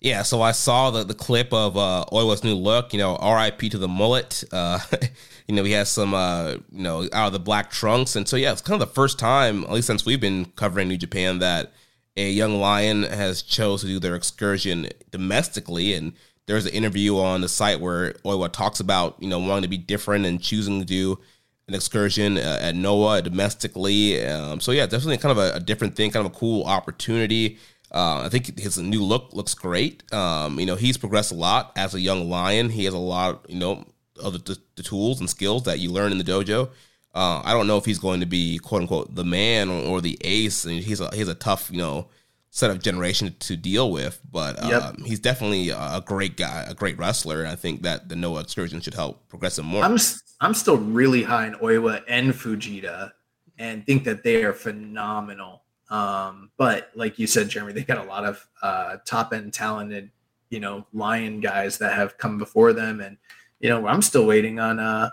Yeah, 0.00 0.22
so 0.22 0.40
I 0.40 0.52
saw 0.52 0.90
the, 0.90 1.02
the 1.02 1.14
clip 1.14 1.52
of 1.52 1.76
uh, 1.76 2.04
Oiwa's 2.12 2.44
new 2.44 2.54
look. 2.54 2.92
You 2.92 3.00
know, 3.00 3.16
R.I.P. 3.16 3.68
to 3.70 3.78
the 3.78 3.88
mullet. 3.88 4.44
Uh, 4.52 4.78
you 5.48 5.56
know, 5.56 5.64
he 5.64 5.72
has 5.72 5.88
some, 5.88 6.14
uh, 6.14 6.52
you 6.70 6.82
know, 6.82 7.08
out 7.12 7.26
of 7.26 7.32
the 7.32 7.40
black 7.40 7.70
trunks, 7.70 8.14
and 8.14 8.28
so 8.28 8.36
yeah, 8.36 8.52
it's 8.52 8.62
kind 8.62 8.80
of 8.80 8.88
the 8.88 8.94
first 8.94 9.18
time, 9.18 9.64
at 9.64 9.72
least 9.72 9.88
since 9.88 10.06
we've 10.06 10.20
been 10.20 10.44
covering 10.44 10.88
New 10.88 10.96
Japan, 10.96 11.40
that 11.40 11.72
a 12.16 12.30
young 12.30 12.60
lion 12.60 13.02
has 13.04 13.42
chose 13.42 13.80
to 13.80 13.86
do 13.86 13.98
their 13.98 14.14
excursion 14.14 14.88
domestically 15.10 15.94
and 15.94 16.12
there's 16.48 16.66
an 16.66 16.72
interview 16.72 17.18
on 17.18 17.42
the 17.42 17.48
site 17.48 17.78
where 17.78 18.14
Oiwa 18.24 18.50
talks 18.50 18.80
about 18.80 19.22
you 19.22 19.28
know 19.28 19.38
wanting 19.38 19.62
to 19.62 19.68
be 19.68 19.78
different 19.78 20.26
and 20.26 20.42
choosing 20.42 20.80
to 20.80 20.84
do 20.84 21.20
an 21.68 21.74
excursion 21.74 22.38
uh, 22.38 22.58
at 22.60 22.74
Noah 22.74 23.22
domestically. 23.22 24.24
Um, 24.24 24.58
so 24.60 24.72
yeah, 24.72 24.86
definitely 24.86 25.18
kind 25.18 25.38
of 25.38 25.38
a, 25.38 25.56
a, 25.56 25.60
different 25.60 25.94
thing, 25.94 26.10
kind 26.10 26.26
of 26.26 26.32
a 26.32 26.34
cool 26.34 26.64
opportunity. 26.64 27.58
Uh, 27.92 28.22
I 28.24 28.28
think 28.28 28.58
his 28.58 28.78
new 28.78 29.02
look 29.02 29.32
looks 29.32 29.54
great. 29.54 30.10
Um, 30.12 30.58
you 30.58 30.66
know, 30.66 30.76
he's 30.76 30.96
progressed 30.96 31.30
a 31.30 31.34
lot 31.34 31.72
as 31.76 31.94
a 31.94 32.00
young 32.00 32.28
lion. 32.28 32.70
He 32.70 32.84
has 32.84 32.94
a 32.94 32.98
lot, 32.98 33.44
you 33.48 33.58
know, 33.58 33.84
of 34.22 34.44
the, 34.44 34.58
the, 34.76 34.82
tools 34.82 35.20
and 35.20 35.30
skills 35.30 35.62
that 35.64 35.78
you 35.78 35.92
learn 35.92 36.10
in 36.10 36.18
the 36.18 36.24
dojo. 36.24 36.70
Uh, 37.14 37.40
I 37.44 37.52
don't 37.52 37.66
know 37.66 37.76
if 37.76 37.84
he's 37.84 37.98
going 37.98 38.20
to 38.20 38.26
be 38.26 38.58
quote 38.58 38.82
unquote 38.82 39.14
the 39.14 39.24
man 39.24 39.70
or, 39.70 39.82
or 39.84 40.00
the 40.00 40.18
ace. 40.22 40.64
and 40.64 40.82
he's 40.82 41.00
a 41.00 41.14
he's 41.14 41.28
a 41.28 41.34
tough 41.34 41.70
you 41.70 41.78
know 41.78 42.08
set 42.50 42.70
of 42.70 42.82
generation 42.82 43.34
to 43.40 43.56
deal 43.56 43.90
with, 43.92 44.20
but 44.30 44.60
um, 44.62 44.70
yep. 44.70 44.96
he's 45.04 45.20
definitely 45.20 45.68
a 45.68 46.02
great 46.04 46.36
guy, 46.36 46.64
a 46.66 46.74
great 46.74 46.98
wrestler. 46.98 47.40
And 47.40 47.48
I 47.48 47.54
think 47.54 47.82
that 47.82 48.08
the 48.08 48.16
Noah 48.16 48.40
excursion 48.40 48.80
should 48.80 48.94
help 48.94 49.28
progress 49.28 49.58
him 49.58 49.66
more. 49.66 49.84
I'm 49.84 49.98
I'm 50.40 50.54
still 50.54 50.76
really 50.76 51.22
high 51.22 51.46
in 51.46 51.54
Oiwa 51.54 52.02
and 52.08 52.32
Fujita, 52.32 53.12
and 53.58 53.84
think 53.84 54.04
that 54.04 54.22
they 54.22 54.44
are 54.44 54.52
phenomenal. 54.52 55.62
Um, 55.90 56.50
but 56.56 56.90
like 56.94 57.18
you 57.18 57.26
said, 57.26 57.48
Jeremy, 57.48 57.72
they 57.72 57.82
got 57.82 57.98
a 57.98 58.08
lot 58.08 58.24
of 58.24 58.46
uh, 58.62 58.98
top 59.04 59.32
end 59.32 59.52
talented, 59.52 60.10
you 60.50 60.60
know, 60.60 60.86
lion 60.92 61.40
guys 61.40 61.78
that 61.78 61.94
have 61.94 62.18
come 62.18 62.38
before 62.38 62.72
them, 62.72 63.00
and 63.00 63.16
you 63.60 63.68
know, 63.68 63.86
I'm 63.86 64.02
still 64.02 64.26
waiting 64.26 64.60
on 64.60 64.78
uh, 64.78 65.10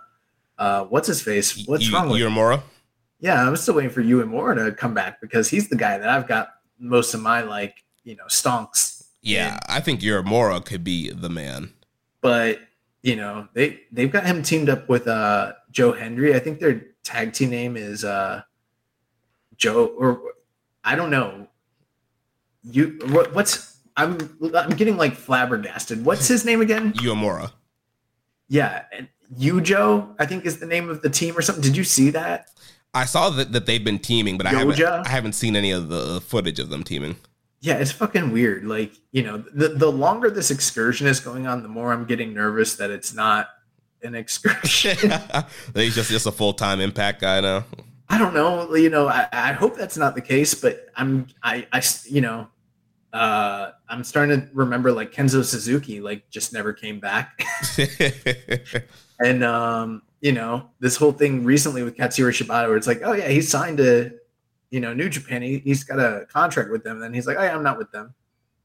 uh, 0.58 0.86
what's 0.86 1.08
his 1.08 1.22
face? 1.22 1.66
What's 1.66 1.92
wrong 1.92 2.10
with 2.10 2.22
Uemura? 2.22 2.62
Yeah, 3.20 3.48
I'm 3.48 3.56
still 3.56 3.76
waiting 3.76 3.92
for 3.92 4.04
Uemura 4.04 4.66
to 4.66 4.72
come 4.72 4.94
back 4.94 5.22
because 5.22 5.50
he's 5.50 5.70
the 5.70 5.76
guy 5.76 5.98
that 5.98 6.10
I've 6.10 6.28
got 6.28 6.50
most 6.80 7.14
of 7.14 7.22
my 7.22 7.42
like, 7.42 7.84
you 8.04 8.16
know, 8.16 8.26
stonks. 8.26 9.08
Yeah, 9.22 9.54
in. 9.54 9.60
I 9.68 9.80
think 9.80 10.02
Uemura 10.02 10.64
could 10.64 10.84
be 10.84 11.10
the 11.10 11.30
man. 11.30 11.74
But 12.22 12.60
you 13.06 13.16
know, 13.16 13.48
they 13.54 13.82
they've 13.92 14.12
got 14.12 14.26
him 14.26 14.42
teamed 14.42 14.68
up 14.68 14.90
with 14.90 15.08
uh 15.08 15.54
Joe 15.70 15.92
Hendry. 15.92 16.34
I 16.34 16.40
think 16.40 16.60
their 16.60 16.88
tag 17.04 17.34
team 17.34 17.52
name 17.52 17.78
is 17.78 18.04
uh 18.04 18.42
Joe 19.58 19.86
or 19.86 20.20
I 20.84 20.96
don't 20.96 21.12
know. 21.12 21.48
You 22.64 22.98
what, 23.10 23.32
what's 23.36 23.78
I'm 23.96 24.18
I'm 24.56 24.72
getting 24.72 24.98
like 24.98 25.14
flabbergasted. 25.14 26.04
What's 26.04 26.28
his 26.28 26.46
name 26.46 26.62
again? 26.62 26.94
Uemura. 27.04 27.52
Yeah, 28.48 28.86
and 28.92 29.08
Yujo, 29.38 30.16
I 30.18 30.26
think 30.26 30.44
is 30.44 30.60
the 30.60 30.66
name 30.66 30.90
of 30.90 31.04
the 31.04 31.10
team 31.10 31.38
or 31.38 31.44
something. 31.44 31.62
Did 31.62 31.78
you 31.78 31.84
see 31.84 32.10
that? 32.10 32.48
I 32.96 33.06
saw 33.06 33.30
that, 33.30 33.52
that 33.52 33.68
they've 33.68 33.84
been 33.84 34.00
teaming, 34.00 34.36
but 34.36 34.48
I 34.48 34.50
haven't 34.50 34.82
I 34.82 35.10
haven't 35.10 35.34
seen 35.34 35.56
any 35.56 35.70
of 35.70 35.90
the 35.90 36.22
footage 36.22 36.58
of 36.58 36.70
them 36.70 36.84
teaming. 36.84 37.18
Yeah, 37.66 37.78
it's 37.78 37.92
fucking 37.92 38.32
weird. 38.32 38.64
Like, 38.64 38.94
you 39.12 39.24
know, 39.24 39.40
the, 39.40 39.70
the 39.70 39.92
longer 39.92 40.30
this 40.30 40.52
excursion 40.52 41.08
is 41.08 41.20
going 41.20 41.48
on, 41.48 41.64
the 41.64 41.68
more 41.68 41.92
I'm 41.92 42.06
getting 42.06 42.32
nervous 42.32 42.76
that 42.76 42.92
it's 42.92 43.12
not 43.12 43.50
an 44.04 44.14
excursion. 44.22 45.12
He's 45.74 45.96
just 45.96 46.12
just 46.12 46.28
a 46.28 46.32
full 46.32 46.54
time 46.54 46.80
impact 46.80 47.22
guy 47.22 47.42
now. 47.42 47.66
I 48.08 48.20
don't 48.20 48.36
know. 48.36 48.76
You 48.76 48.92
know, 48.92 49.08
I, 49.08 49.28
I 49.34 49.54
hope 49.54 49.76
that's 49.76 49.98
not 49.98 50.14
the 50.14 50.22
case, 50.22 50.54
but 50.54 50.90
I'm 50.96 51.26
I 51.42 51.66
I 51.74 51.82
you 52.04 52.22
know, 52.22 52.48
uh, 53.12 53.72
I'm 53.90 54.04
starting 54.04 54.42
to 54.42 54.48
remember 54.54 54.92
like 54.92 55.12
Kenzo 55.12 55.44
Suzuki, 55.44 56.02
like 56.02 56.30
just 56.30 56.54
never 56.54 56.72
came 56.72 57.00
back. 57.00 57.44
and 59.20 59.44
um, 59.44 60.04
you 60.22 60.34
know, 60.34 60.70
this 60.82 60.98
whole 60.98 61.14
thing 61.14 61.44
recently 61.44 61.82
with 61.82 61.98
Katsuyori 61.98 62.46
Shibata, 62.46 62.68
where 62.68 62.78
it's 62.78 62.86
like, 62.86 63.02
oh 63.04 63.14
yeah, 63.14 63.30
he 63.30 63.42
signed 63.42 63.80
to 63.80 64.12
you 64.70 64.80
know, 64.80 64.94
New 64.94 65.10
Japan. 65.10 65.42
He, 65.42 65.60
he's 65.60 65.84
got 65.84 66.00
a 66.00 66.26
contract 66.32 66.72
with 66.72 66.84
them. 66.84 66.94
And 66.94 67.04
then 67.04 67.14
he's 67.14 67.28
like, 67.28 67.38
oh, 67.38 67.44
yeah, 67.44 67.56
I'm 67.56 67.64
not 67.64 67.78
with 67.78 67.92
them. 67.92 68.14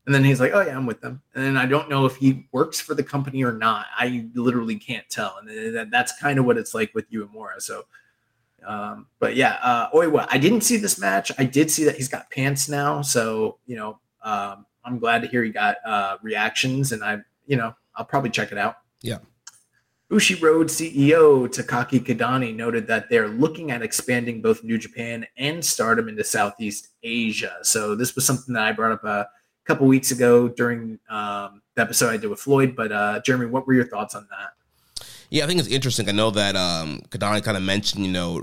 And 0.06 0.14
then 0.14 0.24
he's 0.24 0.40
like, 0.40 0.52
oh, 0.54 0.60
yeah, 0.60 0.76
I'm 0.76 0.86
with 0.86 1.00
them. 1.00 1.22
And 1.34 1.44
then 1.44 1.56
I 1.56 1.66
don't 1.66 1.88
know 1.88 2.06
if 2.06 2.16
he 2.16 2.46
works 2.52 2.80
for 2.80 2.94
the 2.94 3.02
company 3.02 3.44
or 3.44 3.52
not. 3.52 3.86
I 3.96 4.26
literally 4.34 4.76
can't 4.76 5.08
tell. 5.08 5.38
And 5.38 5.92
that's 5.92 6.18
kind 6.18 6.38
of 6.38 6.46
what 6.46 6.56
it's 6.56 6.74
like 6.74 6.92
with 6.94 7.10
Uemura. 7.10 7.60
So, 7.60 7.84
um, 8.66 9.06
but 9.18 9.36
yeah, 9.36 9.58
uh, 9.62 9.90
Oiwa, 9.90 10.26
I 10.30 10.38
didn't 10.38 10.62
see 10.62 10.78
this 10.78 10.98
match. 10.98 11.30
I 11.38 11.44
did 11.44 11.70
see 11.70 11.84
that 11.84 11.96
he's 11.96 12.08
got 12.08 12.30
pants 12.30 12.68
now. 12.68 13.02
So, 13.02 13.58
you 13.66 13.76
know, 13.76 14.00
um, 14.22 14.66
I'm 14.84 14.98
glad 14.98 15.22
to 15.22 15.28
hear 15.28 15.44
he 15.44 15.50
got 15.50 15.76
uh, 15.84 16.16
reactions. 16.22 16.92
And 16.92 17.04
I, 17.04 17.18
you 17.46 17.56
know, 17.56 17.74
I'll 17.94 18.04
probably 18.04 18.30
check 18.30 18.52
it 18.52 18.58
out. 18.58 18.76
Yeah. 19.02 19.18
Bushiroad 20.10 20.64
CEO 20.64 21.46
Takaki 21.46 22.00
Kidani 22.00 22.52
noted 22.54 22.88
that 22.88 23.08
they're 23.08 23.28
looking 23.28 23.70
at 23.70 23.80
expanding 23.80 24.42
both 24.42 24.64
New 24.64 24.76
Japan 24.76 25.24
and 25.36 25.64
Stardom 25.64 26.08
into 26.08 26.24
Southeast 26.24 26.88
Asia. 27.04 27.58
So 27.62 27.94
this 27.94 28.16
was 28.16 28.26
something 28.26 28.52
that 28.54 28.64
I 28.64 28.72
brought 28.72 28.90
up 28.90 29.04
a 29.04 29.28
couple 29.64 29.86
weeks 29.86 30.10
ago 30.10 30.48
during 30.48 30.98
um, 31.08 31.62
the 31.76 31.82
episode 31.82 32.10
I 32.10 32.16
did 32.16 32.26
with 32.26 32.40
Floyd. 32.40 32.74
But 32.74 32.90
uh, 32.90 33.20
Jeremy, 33.24 33.46
what 33.46 33.68
were 33.68 33.72
your 33.72 33.86
thoughts 33.86 34.16
on 34.16 34.26
that? 34.30 35.04
Yeah, 35.30 35.44
I 35.44 35.46
think 35.46 35.60
it's 35.60 35.68
interesting. 35.68 36.08
I 36.08 36.12
know 36.12 36.32
that 36.32 36.56
um, 36.56 37.02
Kidani 37.10 37.44
kind 37.44 37.56
of 37.56 37.62
mentioned, 37.62 38.04
you 38.04 38.10
know, 38.10 38.42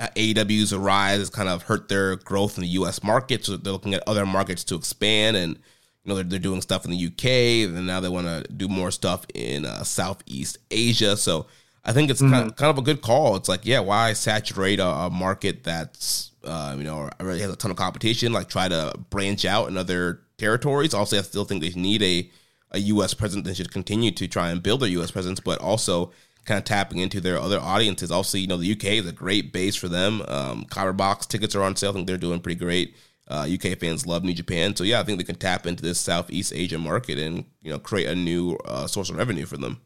AEW's 0.00 0.74
rise 0.74 1.18
has 1.18 1.28
kind 1.28 1.50
of 1.50 1.64
hurt 1.64 1.90
their 1.90 2.16
growth 2.16 2.56
in 2.56 2.62
the 2.62 2.68
U.S. 2.68 3.02
market, 3.04 3.44
so 3.44 3.58
they're 3.58 3.72
looking 3.72 3.92
at 3.92 4.02
other 4.06 4.24
markets 4.24 4.64
to 4.64 4.76
expand 4.76 5.36
and 5.36 5.58
you 6.04 6.08
know 6.08 6.14
they're, 6.16 6.24
they're 6.24 6.38
doing 6.38 6.60
stuff 6.60 6.84
in 6.84 6.90
the 6.90 7.06
UK 7.06 7.68
and 7.74 7.86
now 7.86 8.00
they 8.00 8.08
want 8.08 8.26
to 8.26 8.52
do 8.52 8.68
more 8.68 8.90
stuff 8.90 9.24
in 9.34 9.64
uh, 9.64 9.84
Southeast 9.84 10.58
Asia. 10.70 11.16
So 11.16 11.46
I 11.84 11.92
think 11.92 12.10
it's 12.10 12.20
mm-hmm. 12.20 12.32
kind, 12.32 12.50
of, 12.50 12.56
kind 12.56 12.70
of 12.70 12.78
a 12.78 12.82
good 12.82 13.02
call. 13.02 13.36
It's 13.36 13.48
like 13.48 13.64
yeah, 13.64 13.80
why 13.80 14.12
saturate 14.12 14.80
a, 14.80 14.86
a 14.86 15.10
market 15.10 15.64
that's 15.64 16.30
uh, 16.44 16.74
you 16.76 16.84
know 16.84 17.08
already 17.20 17.40
has 17.40 17.50
a 17.50 17.56
ton 17.56 17.70
of 17.70 17.76
competition? 17.76 18.32
Like 18.32 18.48
try 18.48 18.68
to 18.68 18.92
branch 19.10 19.44
out 19.44 19.68
in 19.68 19.76
other 19.76 20.20
territories. 20.38 20.94
Also, 20.94 21.18
I 21.18 21.22
still 21.22 21.44
think 21.44 21.62
they 21.62 21.70
need 21.70 22.02
a 22.02 22.30
a 22.72 22.78
U.S. 22.78 23.14
presence 23.14 23.46
and 23.46 23.56
should 23.56 23.70
continue 23.70 24.10
to 24.12 24.26
try 24.26 24.50
and 24.50 24.62
build 24.62 24.80
their 24.80 24.88
U.S. 24.90 25.10
presence, 25.10 25.40
but 25.40 25.60
also 25.60 26.10
kind 26.44 26.58
of 26.58 26.64
tapping 26.64 26.98
into 26.98 27.20
their 27.20 27.38
other 27.38 27.60
audiences. 27.60 28.10
Also, 28.10 28.38
you 28.38 28.46
know, 28.46 28.56
the 28.56 28.72
UK 28.72 28.84
is 28.84 29.06
a 29.06 29.12
great 29.12 29.52
base 29.52 29.76
for 29.76 29.88
them. 29.88 30.22
Um, 30.26 30.66
Box 30.96 31.26
tickets 31.26 31.54
are 31.54 31.62
on 31.62 31.76
sale. 31.76 31.90
I 31.90 31.92
think 31.94 32.06
they're 32.06 32.16
doing 32.16 32.40
pretty 32.40 32.58
great. 32.58 32.96
Uh, 33.32 33.48
UK 33.50 33.78
fans 33.78 34.06
love 34.06 34.24
New 34.24 34.34
Japan, 34.34 34.76
so 34.76 34.84
yeah, 34.84 35.00
I 35.00 35.04
think 35.04 35.16
they 35.16 35.24
can 35.24 35.36
tap 35.36 35.66
into 35.66 35.82
this 35.82 35.98
Southeast 35.98 36.52
Asian 36.54 36.82
market 36.82 37.18
and 37.18 37.46
you 37.62 37.70
know 37.70 37.78
create 37.78 38.06
a 38.06 38.14
new 38.14 38.56
uh, 38.66 38.86
source 38.86 39.08
of 39.08 39.16
revenue 39.16 39.46
for 39.46 39.56
them. 39.56 39.80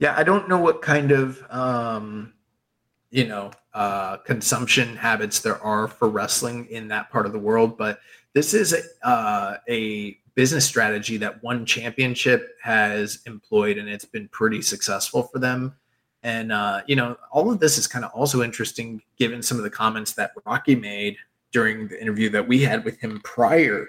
Yeah, 0.00 0.16
I 0.16 0.24
don't 0.24 0.48
know 0.48 0.58
what 0.58 0.82
kind 0.82 1.12
of 1.12 1.40
um, 1.50 2.32
you 3.12 3.28
know 3.28 3.52
uh, 3.74 4.16
consumption 4.16 4.96
habits 4.96 5.38
there 5.38 5.62
are 5.62 5.86
for 5.86 6.08
wrestling 6.08 6.66
in 6.66 6.88
that 6.88 7.10
part 7.10 7.26
of 7.26 7.32
the 7.32 7.38
world, 7.38 7.78
but 7.78 8.00
this 8.34 8.54
is 8.54 8.72
a, 8.72 9.08
uh, 9.08 9.58
a 9.68 10.18
business 10.34 10.66
strategy 10.66 11.16
that 11.18 11.40
one 11.44 11.64
championship 11.64 12.56
has 12.60 13.20
employed, 13.24 13.78
and 13.78 13.88
it's 13.88 14.04
been 14.04 14.26
pretty 14.30 14.62
successful 14.62 15.22
for 15.22 15.38
them. 15.38 15.76
And 16.24 16.50
uh, 16.50 16.82
you 16.88 16.96
know, 16.96 17.16
all 17.30 17.52
of 17.52 17.60
this 17.60 17.78
is 17.78 17.86
kind 17.86 18.04
of 18.04 18.10
also 18.10 18.42
interesting 18.42 19.00
given 19.16 19.44
some 19.44 19.58
of 19.58 19.62
the 19.62 19.70
comments 19.70 20.14
that 20.14 20.32
Rocky 20.44 20.74
made 20.74 21.18
during 21.52 21.88
the 21.88 22.00
interview 22.00 22.28
that 22.30 22.46
we 22.46 22.62
had 22.62 22.84
with 22.84 22.98
him 23.00 23.20
prior 23.24 23.88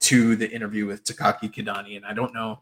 to 0.00 0.36
the 0.36 0.50
interview 0.50 0.86
with 0.86 1.04
Takaki 1.04 1.52
Kidani. 1.52 1.96
And 1.96 2.04
I 2.04 2.12
don't 2.12 2.34
know 2.34 2.60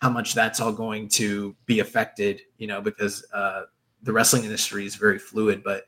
how 0.00 0.10
much 0.10 0.34
that's 0.34 0.60
all 0.60 0.72
going 0.72 1.08
to 1.08 1.54
be 1.66 1.80
affected, 1.80 2.42
you 2.58 2.66
know, 2.66 2.80
because 2.80 3.26
uh, 3.32 3.62
the 4.02 4.12
wrestling 4.12 4.44
industry 4.44 4.86
is 4.86 4.94
very 4.94 5.18
fluid. 5.18 5.62
But 5.64 5.86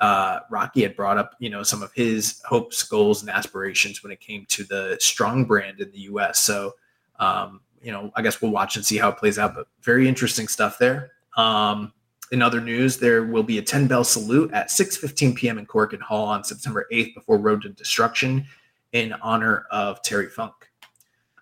uh, 0.00 0.40
Rocky 0.50 0.82
had 0.82 0.96
brought 0.96 1.18
up, 1.18 1.34
you 1.38 1.50
know, 1.50 1.62
some 1.62 1.82
of 1.82 1.92
his 1.92 2.42
hopes, 2.44 2.82
goals, 2.82 3.22
and 3.22 3.30
aspirations 3.30 4.02
when 4.02 4.12
it 4.12 4.20
came 4.20 4.44
to 4.50 4.64
the 4.64 4.98
strong 5.00 5.44
brand 5.44 5.80
in 5.80 5.90
the 5.92 6.00
U.S. 6.00 6.40
So, 6.40 6.74
um, 7.20 7.60
you 7.80 7.92
know, 7.92 8.10
I 8.14 8.22
guess 8.22 8.42
we'll 8.42 8.50
watch 8.50 8.76
and 8.76 8.84
see 8.84 8.98
how 8.98 9.10
it 9.10 9.16
plays 9.16 9.38
out. 9.38 9.54
But 9.54 9.68
very 9.82 10.08
interesting 10.08 10.48
stuff 10.48 10.78
there. 10.78 11.12
Um, 11.36 11.92
in 12.32 12.42
other 12.42 12.60
news, 12.60 12.98
there 12.98 13.24
will 13.24 13.42
be 13.42 13.58
a 13.58 13.62
10 13.62 13.86
bell 13.86 14.04
salute 14.04 14.52
at 14.52 14.68
6:15 14.68 15.34
p.m. 15.34 15.58
in 15.58 15.66
Korakuen 15.66 16.00
Hall 16.00 16.26
on 16.26 16.44
September 16.44 16.86
8th 16.92 17.14
before 17.14 17.38
Road 17.38 17.62
to 17.62 17.68
Destruction 17.68 18.46
in 18.92 19.12
honor 19.14 19.66
of 19.70 20.02
Terry 20.02 20.28
Funk. 20.28 20.54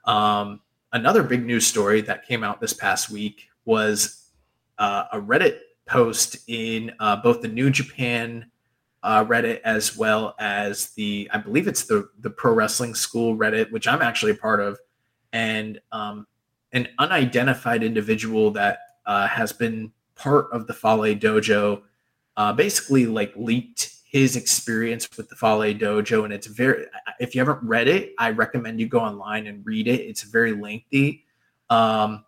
Um, 0.05 0.61
another 0.93 1.23
big 1.23 1.45
news 1.45 1.67
story 1.67 2.01
that 2.03 2.27
came 2.27 2.43
out 2.43 2.61
this 2.61 2.73
past 2.73 3.11
week 3.11 3.49
was 3.65 4.29
uh, 4.79 5.05
a 5.13 5.21
Reddit 5.21 5.59
post 5.87 6.39
in 6.49 6.93
uh, 6.99 7.17
both 7.17 7.43
the 7.43 7.49
New 7.49 7.71
Japan 7.71 8.51
uh, 9.03 9.25
Reddit 9.25 9.61
as 9.65 9.97
well 9.97 10.35
as 10.39 10.91
the 10.91 11.29
I 11.33 11.39
believe 11.39 11.69
it's 11.69 11.85
the 11.85 12.09
the 12.21 12.31
Pro 12.31 12.53
Wrestling 12.55 12.95
School 12.95 13.37
Reddit, 13.37 13.71
which 13.71 13.87
I'm 13.87 14.03
actually 14.03 14.33
a 14.33 14.37
part 14.37 14.61
of, 14.61 14.79
and 15.33 15.81
um, 15.91 16.27
an 16.73 16.89
unidentified 16.99 17.83
individual 17.83 18.51
that 18.53 18.79
uh, 19.07 19.27
has 19.27 19.53
been 19.53 19.93
part 20.15 20.47
of 20.53 20.67
the 20.67 20.75
Fale 20.75 21.15
Dojo, 21.17 21.83
uh, 22.37 22.53
basically 22.53 23.07
like 23.07 23.33
leaked 23.37 23.91
his 24.05 24.37
experience 24.37 25.09
with 25.17 25.29
the 25.29 25.37
Fale 25.37 25.75
Dojo. 25.75 26.25
And 26.25 26.33
it's 26.33 26.47
very, 26.47 26.87
if 27.19 27.35
you 27.35 27.41
haven't 27.41 27.63
read 27.63 27.89
it, 27.89 28.13
I 28.19 28.31
recommend 28.31 28.79
you 28.79 28.87
go 28.87 29.01
online 29.01 29.47
and 29.47 29.65
read 29.65 29.89
it. 29.89 30.01
It's 30.01 30.23
very 30.23 30.53
lengthy. 30.53 31.25
Um, 31.71 32.25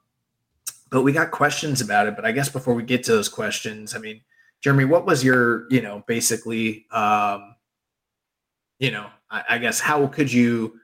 but 0.90 1.02
we 1.02 1.12
got 1.12 1.30
questions 1.30 1.80
about 1.80 2.06
it. 2.06 2.16
But 2.16 2.24
I 2.24 2.32
guess 2.32 2.48
before 2.48 2.74
we 2.74 2.82
get 2.84 3.04
to 3.04 3.12
those 3.12 3.28
questions, 3.28 3.94
I 3.94 3.98
mean, 3.98 4.22
Jeremy, 4.62 4.86
what 4.86 5.04
was 5.04 5.22
your, 5.22 5.66
you 5.70 5.82
know, 5.82 6.02
basically, 6.06 6.86
um, 6.90 7.54
you 8.78 8.90
know, 8.90 9.08
I, 9.30 9.44
I 9.50 9.58
guess 9.58 9.78
how 9.78 10.06
could 10.06 10.32
you 10.32 10.80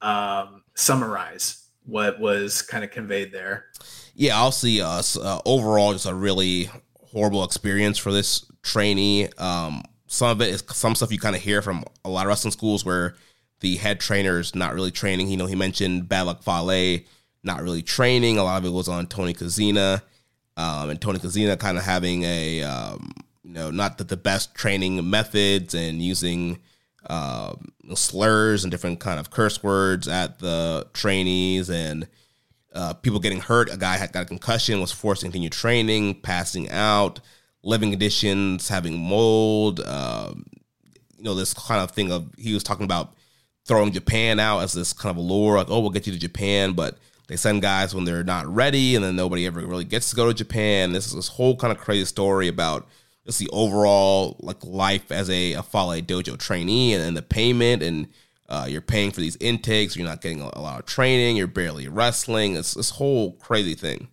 um, 0.00 0.64
summarize 0.74 1.68
what 1.84 2.18
was 2.18 2.62
kind 2.62 2.82
of 2.82 2.90
conveyed 2.90 3.32
there? 3.32 3.66
Yeah, 4.14 4.36
I'll 4.38 4.52
see 4.52 4.82
us 4.82 5.16
uh, 5.16 5.40
overall 5.44 5.92
just 5.92 6.06
a 6.06 6.14
really 6.14 6.68
horrible 7.12 7.44
experience 7.44 7.98
for 7.98 8.12
this 8.12 8.44
trainee. 8.62 9.28
Um, 9.38 9.82
some 10.06 10.28
of 10.28 10.40
it 10.42 10.50
is 10.50 10.64
some 10.68 10.94
stuff 10.94 11.10
you 11.10 11.18
kind 11.18 11.34
of 11.34 11.42
hear 11.42 11.62
from 11.62 11.84
a 12.04 12.10
lot 12.10 12.26
of 12.26 12.28
wrestling 12.28 12.52
schools 12.52 12.84
where 12.84 13.14
the 13.60 13.76
head 13.76 14.00
trainer 14.00 14.38
is 14.38 14.54
not 14.54 14.74
really 14.74 14.90
training. 14.90 15.28
You 15.28 15.36
know, 15.36 15.46
he 15.46 15.54
mentioned 15.54 16.08
Bad 16.08 16.22
Luck 16.22 16.42
Fale 16.42 17.00
not 17.42 17.62
really 17.62 17.82
training. 17.82 18.38
A 18.38 18.44
lot 18.44 18.58
of 18.58 18.64
it 18.66 18.72
was 18.72 18.88
on 18.88 19.06
Tony 19.06 19.34
Kozina, 19.34 20.02
um, 20.56 20.90
and 20.90 21.00
Tony 21.00 21.18
Kozina 21.18 21.58
kind 21.58 21.78
of 21.78 21.84
having 21.84 22.22
a 22.24 22.62
um, 22.62 23.12
you 23.42 23.52
know 23.52 23.70
not 23.70 23.98
the, 23.98 24.04
the 24.04 24.16
best 24.16 24.54
training 24.54 25.08
methods 25.08 25.74
and 25.74 26.02
using 26.02 26.58
uh, 27.08 27.54
slurs 27.94 28.64
and 28.64 28.70
different 28.70 29.00
kind 29.00 29.18
of 29.18 29.30
curse 29.30 29.62
words 29.62 30.06
at 30.06 30.38
the 30.38 30.86
trainees 30.92 31.68
and 31.70 32.06
uh, 32.74 32.94
people 32.94 33.20
getting 33.20 33.40
hurt. 33.40 33.72
A 33.72 33.76
guy 33.76 33.96
had 33.96 34.12
got 34.12 34.22
a 34.22 34.26
concussion, 34.26 34.80
was 34.80 34.92
forced 34.92 35.20
to 35.20 35.26
continue 35.26 35.50
training, 35.50 36.20
passing 36.22 36.70
out, 36.70 37.20
living 37.62 37.90
conditions, 37.90 38.68
having 38.68 38.98
mold. 38.98 39.80
Um, 39.80 40.46
you 41.16 41.24
know, 41.24 41.34
this 41.34 41.54
kind 41.54 41.80
of 41.80 41.90
thing 41.92 42.10
of 42.10 42.28
he 42.36 42.54
was 42.54 42.62
talking 42.62 42.84
about 42.84 43.14
throwing 43.66 43.92
Japan 43.92 44.40
out 44.40 44.60
as 44.60 44.72
this 44.72 44.92
kind 44.92 45.16
of 45.16 45.22
lure, 45.22 45.56
like, 45.56 45.70
oh, 45.70 45.80
we'll 45.80 45.90
get 45.90 46.06
you 46.06 46.12
to 46.12 46.18
Japan, 46.18 46.72
but 46.72 46.98
they 47.28 47.36
send 47.36 47.62
guys 47.62 47.94
when 47.94 48.04
they're 48.04 48.24
not 48.24 48.46
ready, 48.46 48.96
and 48.96 49.04
then 49.04 49.16
nobody 49.16 49.46
ever 49.46 49.60
really 49.60 49.84
gets 49.84 50.10
to 50.10 50.16
go 50.16 50.26
to 50.26 50.34
Japan. 50.34 50.92
This 50.92 51.06
is 51.06 51.14
this 51.14 51.28
whole 51.28 51.56
kind 51.56 51.72
of 51.72 51.78
crazy 51.78 52.04
story 52.04 52.48
about 52.48 52.88
just 53.24 53.38
the 53.38 53.48
overall 53.52 54.36
like 54.40 54.64
life 54.64 55.12
as 55.12 55.30
a, 55.30 55.52
a 55.52 55.62
Fale 55.62 56.02
Dojo 56.02 56.36
trainee 56.36 56.92
and, 56.92 57.02
and 57.02 57.16
the 57.16 57.22
payment 57.22 57.82
and 57.82 58.08
uh, 58.48 58.66
you're 58.68 58.80
paying 58.80 59.10
for 59.10 59.20
these 59.20 59.36
intakes. 59.40 59.96
You're 59.96 60.06
not 60.06 60.20
getting 60.20 60.40
a, 60.40 60.60
lot 60.60 60.80
of 60.80 60.86
training. 60.86 61.36
You're 61.36 61.46
barely 61.46 61.88
wrestling. 61.88 62.56
It's 62.56 62.74
this 62.74 62.90
whole 62.90 63.32
crazy 63.32 63.74
thing. 63.74 64.08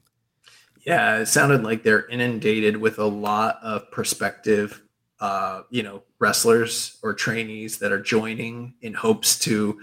Yeah, 0.85 1.17
it 1.17 1.27
sounded 1.27 1.63
like 1.63 1.83
they're 1.83 2.07
inundated 2.07 2.77
with 2.77 2.99
a 2.99 3.05
lot 3.05 3.59
of 3.61 3.91
prospective, 3.91 4.81
uh, 5.19 5.63
you 5.69 5.83
know, 5.83 6.03
wrestlers 6.19 6.97
or 7.03 7.13
trainees 7.13 7.79
that 7.79 7.91
are 7.91 8.01
joining 8.01 8.75
in 8.81 8.93
hopes 8.93 9.37
to 9.39 9.79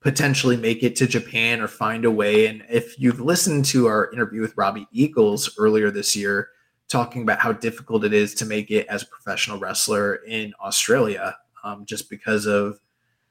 potentially 0.00 0.56
make 0.56 0.84
it 0.84 0.94
to 0.96 1.06
Japan 1.06 1.60
or 1.60 1.66
find 1.66 2.04
a 2.04 2.10
way. 2.10 2.46
And 2.46 2.64
if 2.70 2.98
you've 2.98 3.20
listened 3.20 3.64
to 3.66 3.86
our 3.86 4.12
interview 4.12 4.40
with 4.40 4.56
Robbie 4.56 4.86
Eagles 4.92 5.56
earlier 5.58 5.90
this 5.90 6.14
year, 6.14 6.50
talking 6.88 7.22
about 7.22 7.40
how 7.40 7.52
difficult 7.52 8.04
it 8.04 8.12
is 8.12 8.34
to 8.34 8.46
make 8.46 8.70
it 8.70 8.86
as 8.86 9.02
a 9.02 9.06
professional 9.06 9.58
wrestler 9.58 10.16
in 10.26 10.54
Australia, 10.62 11.36
um, 11.64 11.84
just 11.84 12.08
because 12.08 12.46
of 12.46 12.78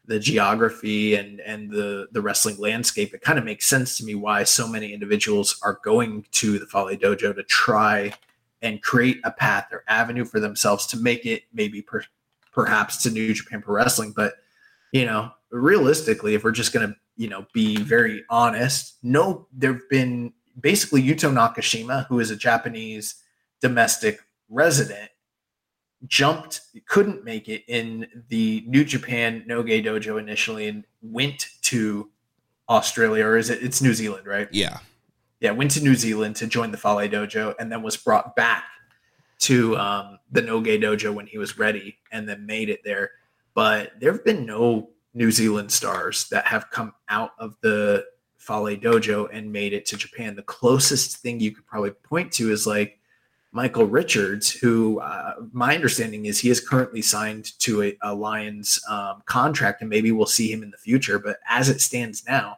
the 0.08 0.20
geography 0.20 1.16
and 1.16 1.40
and 1.42 1.70
the 1.70 2.08
the 2.12 2.22
wrestling 2.22 2.58
landscape, 2.58 3.14
it 3.14 3.22
kind 3.22 3.40
of 3.40 3.46
makes 3.46 3.66
sense 3.66 3.98
to 3.98 4.06
me 4.06 4.16
why 4.16 4.44
so 4.44 4.68
many 4.68 4.94
individuals 4.94 5.60
are 5.64 5.80
going 5.84 6.26
to 6.32 6.60
the 6.60 6.66
Fale 6.66 6.98
Dojo 6.98 7.36
to 7.36 7.44
try 7.44 8.14
and 8.62 8.82
create 8.82 9.20
a 9.24 9.32
path 9.32 9.68
or 9.72 9.84
avenue 9.88 10.26
for 10.26 10.40
themselves 10.40 10.88
to 10.88 10.98
make 10.98 11.26
it 11.26 11.44
maybe 11.54 11.82
per, 11.82 12.04
perhaps 12.52 13.04
to 13.04 13.12
New 13.12 13.34
Japan 13.34 13.62
Pro 13.62 13.76
Wrestling. 13.76 14.14
But 14.16 14.36
you 14.92 15.06
know, 15.06 15.32
realistically, 15.52 16.36
if 16.36 16.44
we're 16.44 16.52
just 16.52 16.74
gonna 16.74 16.96
you 17.18 17.30
know 17.30 17.46
be 17.54 17.78
very 17.78 18.24
honest, 18.30 18.96
no, 19.04 19.48
there've 19.52 19.88
been 19.90 20.34
basically 20.60 21.02
Yuto 21.04 21.32
Nakashima, 21.32 22.08
who 22.08 22.20
is 22.20 22.32
a 22.32 22.36
Japanese 22.36 23.16
domestic 23.62 24.20
resident, 24.50 25.10
jumped, 26.08 26.62
couldn't 26.86 27.24
make 27.24 27.50
it 27.50 27.64
in 27.68 28.08
the 28.30 28.64
New 28.68 28.84
Japan 28.84 29.44
Noge 29.48 29.84
Dojo 29.84 30.20
initially, 30.20 30.68
and 30.68 30.84
went 31.02 31.48
to 31.64 32.10
Australia, 32.70 33.26
or 33.26 33.38
is 33.38 33.50
it? 33.50 33.64
It's 33.64 33.82
New 33.82 33.94
Zealand, 33.94 34.28
right? 34.28 34.48
Yeah. 34.52 34.80
Yeah, 35.40 35.52
went 35.52 35.72
to 35.72 35.84
New 35.84 35.96
Zealand 35.96 36.36
to 36.38 36.48
join 36.48 36.72
the 36.72 36.78
Fale 36.78 37.10
Dojo, 37.10 37.56
and 37.60 37.72
then 37.72 37.84
was 37.84 37.98
brought 37.98 38.36
back 38.36 38.64
to 39.40 39.78
um, 39.78 40.20
the 40.32 40.42
Noge 40.42 40.82
Dojo 40.82 41.14
when 41.14 41.28
he 41.28 41.38
was 41.38 41.58
ready, 41.58 41.98
and 42.12 42.28
then 42.28 42.46
made 42.46 42.70
it 42.70 42.82
there. 42.84 43.12
But 43.54 43.94
there 44.00 44.12
have 44.12 44.26
been 44.26 44.46
no 44.46 44.90
New 45.14 45.32
Zealand 45.32 45.72
stars 45.72 46.28
that 46.30 46.46
have 46.46 46.70
come 46.72 46.94
out 47.10 47.32
of 47.40 47.56
the 47.62 48.06
Fale 48.38 48.78
Dojo 48.78 49.28
and 49.32 49.52
made 49.52 49.74
it 49.74 49.86
to 49.88 49.98
Japan. 49.98 50.36
The 50.36 50.44
closest 50.44 51.18
thing 51.18 51.40
you 51.40 51.52
could 51.52 51.66
probably 51.66 51.92
point 51.92 52.32
to 52.34 52.52
is 52.52 52.68
like 52.68 53.00
Michael 53.56 53.86
Richards, 53.86 54.52
who 54.52 55.00
uh, 55.00 55.36
my 55.54 55.74
understanding 55.74 56.26
is 56.26 56.38
he 56.38 56.50
is 56.50 56.60
currently 56.60 57.02
signed 57.02 57.58
to 57.60 57.84
a, 57.84 57.98
a 58.02 58.14
Lions 58.14 58.82
um, 58.90 59.24
contract, 59.28 59.80
and 59.80 59.90
maybe 59.90 60.12
we'll 60.12 60.26
see 60.26 60.52
him 60.52 60.62
in 60.62 60.72
the 60.72 60.78
future. 60.78 61.18
But 61.20 61.38
as 61.48 61.70
it 61.70 61.80
stands 61.80 62.28
now, 62.28 62.58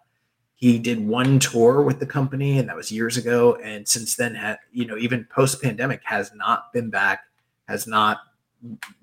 he 0.56 0.80
did 0.80 1.00
one 1.00 1.38
tour 1.38 1.84
with 1.84 2.00
the 2.00 2.08
company, 2.08 2.58
and 2.58 2.68
that 2.68 2.76
was 2.76 2.92
years 2.92 3.16
ago. 3.16 3.58
And 3.64 3.88
since 3.88 4.16
then, 4.16 4.34
had 4.34 4.58
you 4.72 4.88
know, 4.88 4.98
even 4.98 5.26
post 5.26 5.62
pandemic, 5.62 6.02
has 6.04 6.34
not 6.34 6.74
been 6.74 6.90
back, 6.90 7.26
has 7.68 7.86
not 7.86 8.18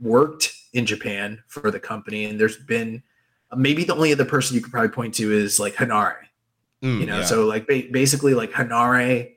worked 0.01 0.53
in 0.73 0.87
Japan 0.87 1.45
for 1.47 1.71
the 1.71 1.79
company. 1.79 2.25
And 2.25 2.41
there's 2.41 2.57
been 2.57 3.05
uh, 3.53 3.57
maybe 3.57 3.85
the 3.85 3.95
only 3.95 4.13
other 4.13 4.25
person 4.25 4.57
you 4.57 4.63
could 4.63 4.73
probably 4.73 4.89
point 4.91 5.15
to 5.15 5.31
is 5.31 5.61
like 5.61 5.75
Henare. 5.75 6.17
Mm, 6.83 6.99
you 6.99 7.07
know, 7.07 7.21
yeah. 7.21 7.25
so 7.25 7.47
like 7.47 7.69
ba- 7.69 7.85
basically 7.93 8.35
like 8.35 8.51
Henare 8.51 9.35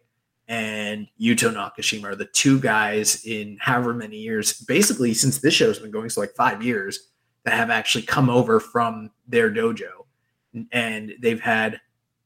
and 0.48 1.08
Yuto 1.20 1.54
Nakashima 1.54 2.06
are 2.06 2.16
the 2.16 2.26
two 2.26 2.60
guys 2.60 3.26
in 3.26 3.58
however 3.60 3.94
many 3.94 4.18
years, 4.18 4.62
basically 4.62 5.14
since 5.14 5.40
this 5.40 5.54
show's 5.54 5.80
been 5.80 5.92
going, 5.92 6.10
so 6.10 6.22
like 6.22 6.36
five 6.36 6.64
years, 6.64 7.10
that 7.44 7.54
have 7.54 7.70
actually 7.70 8.04
come 8.04 8.30
over 8.30 8.60
from 8.60 9.10
their 9.28 9.52
dojo. 9.52 10.06
And 10.72 11.14
they've 11.22 11.40
had 11.40 11.80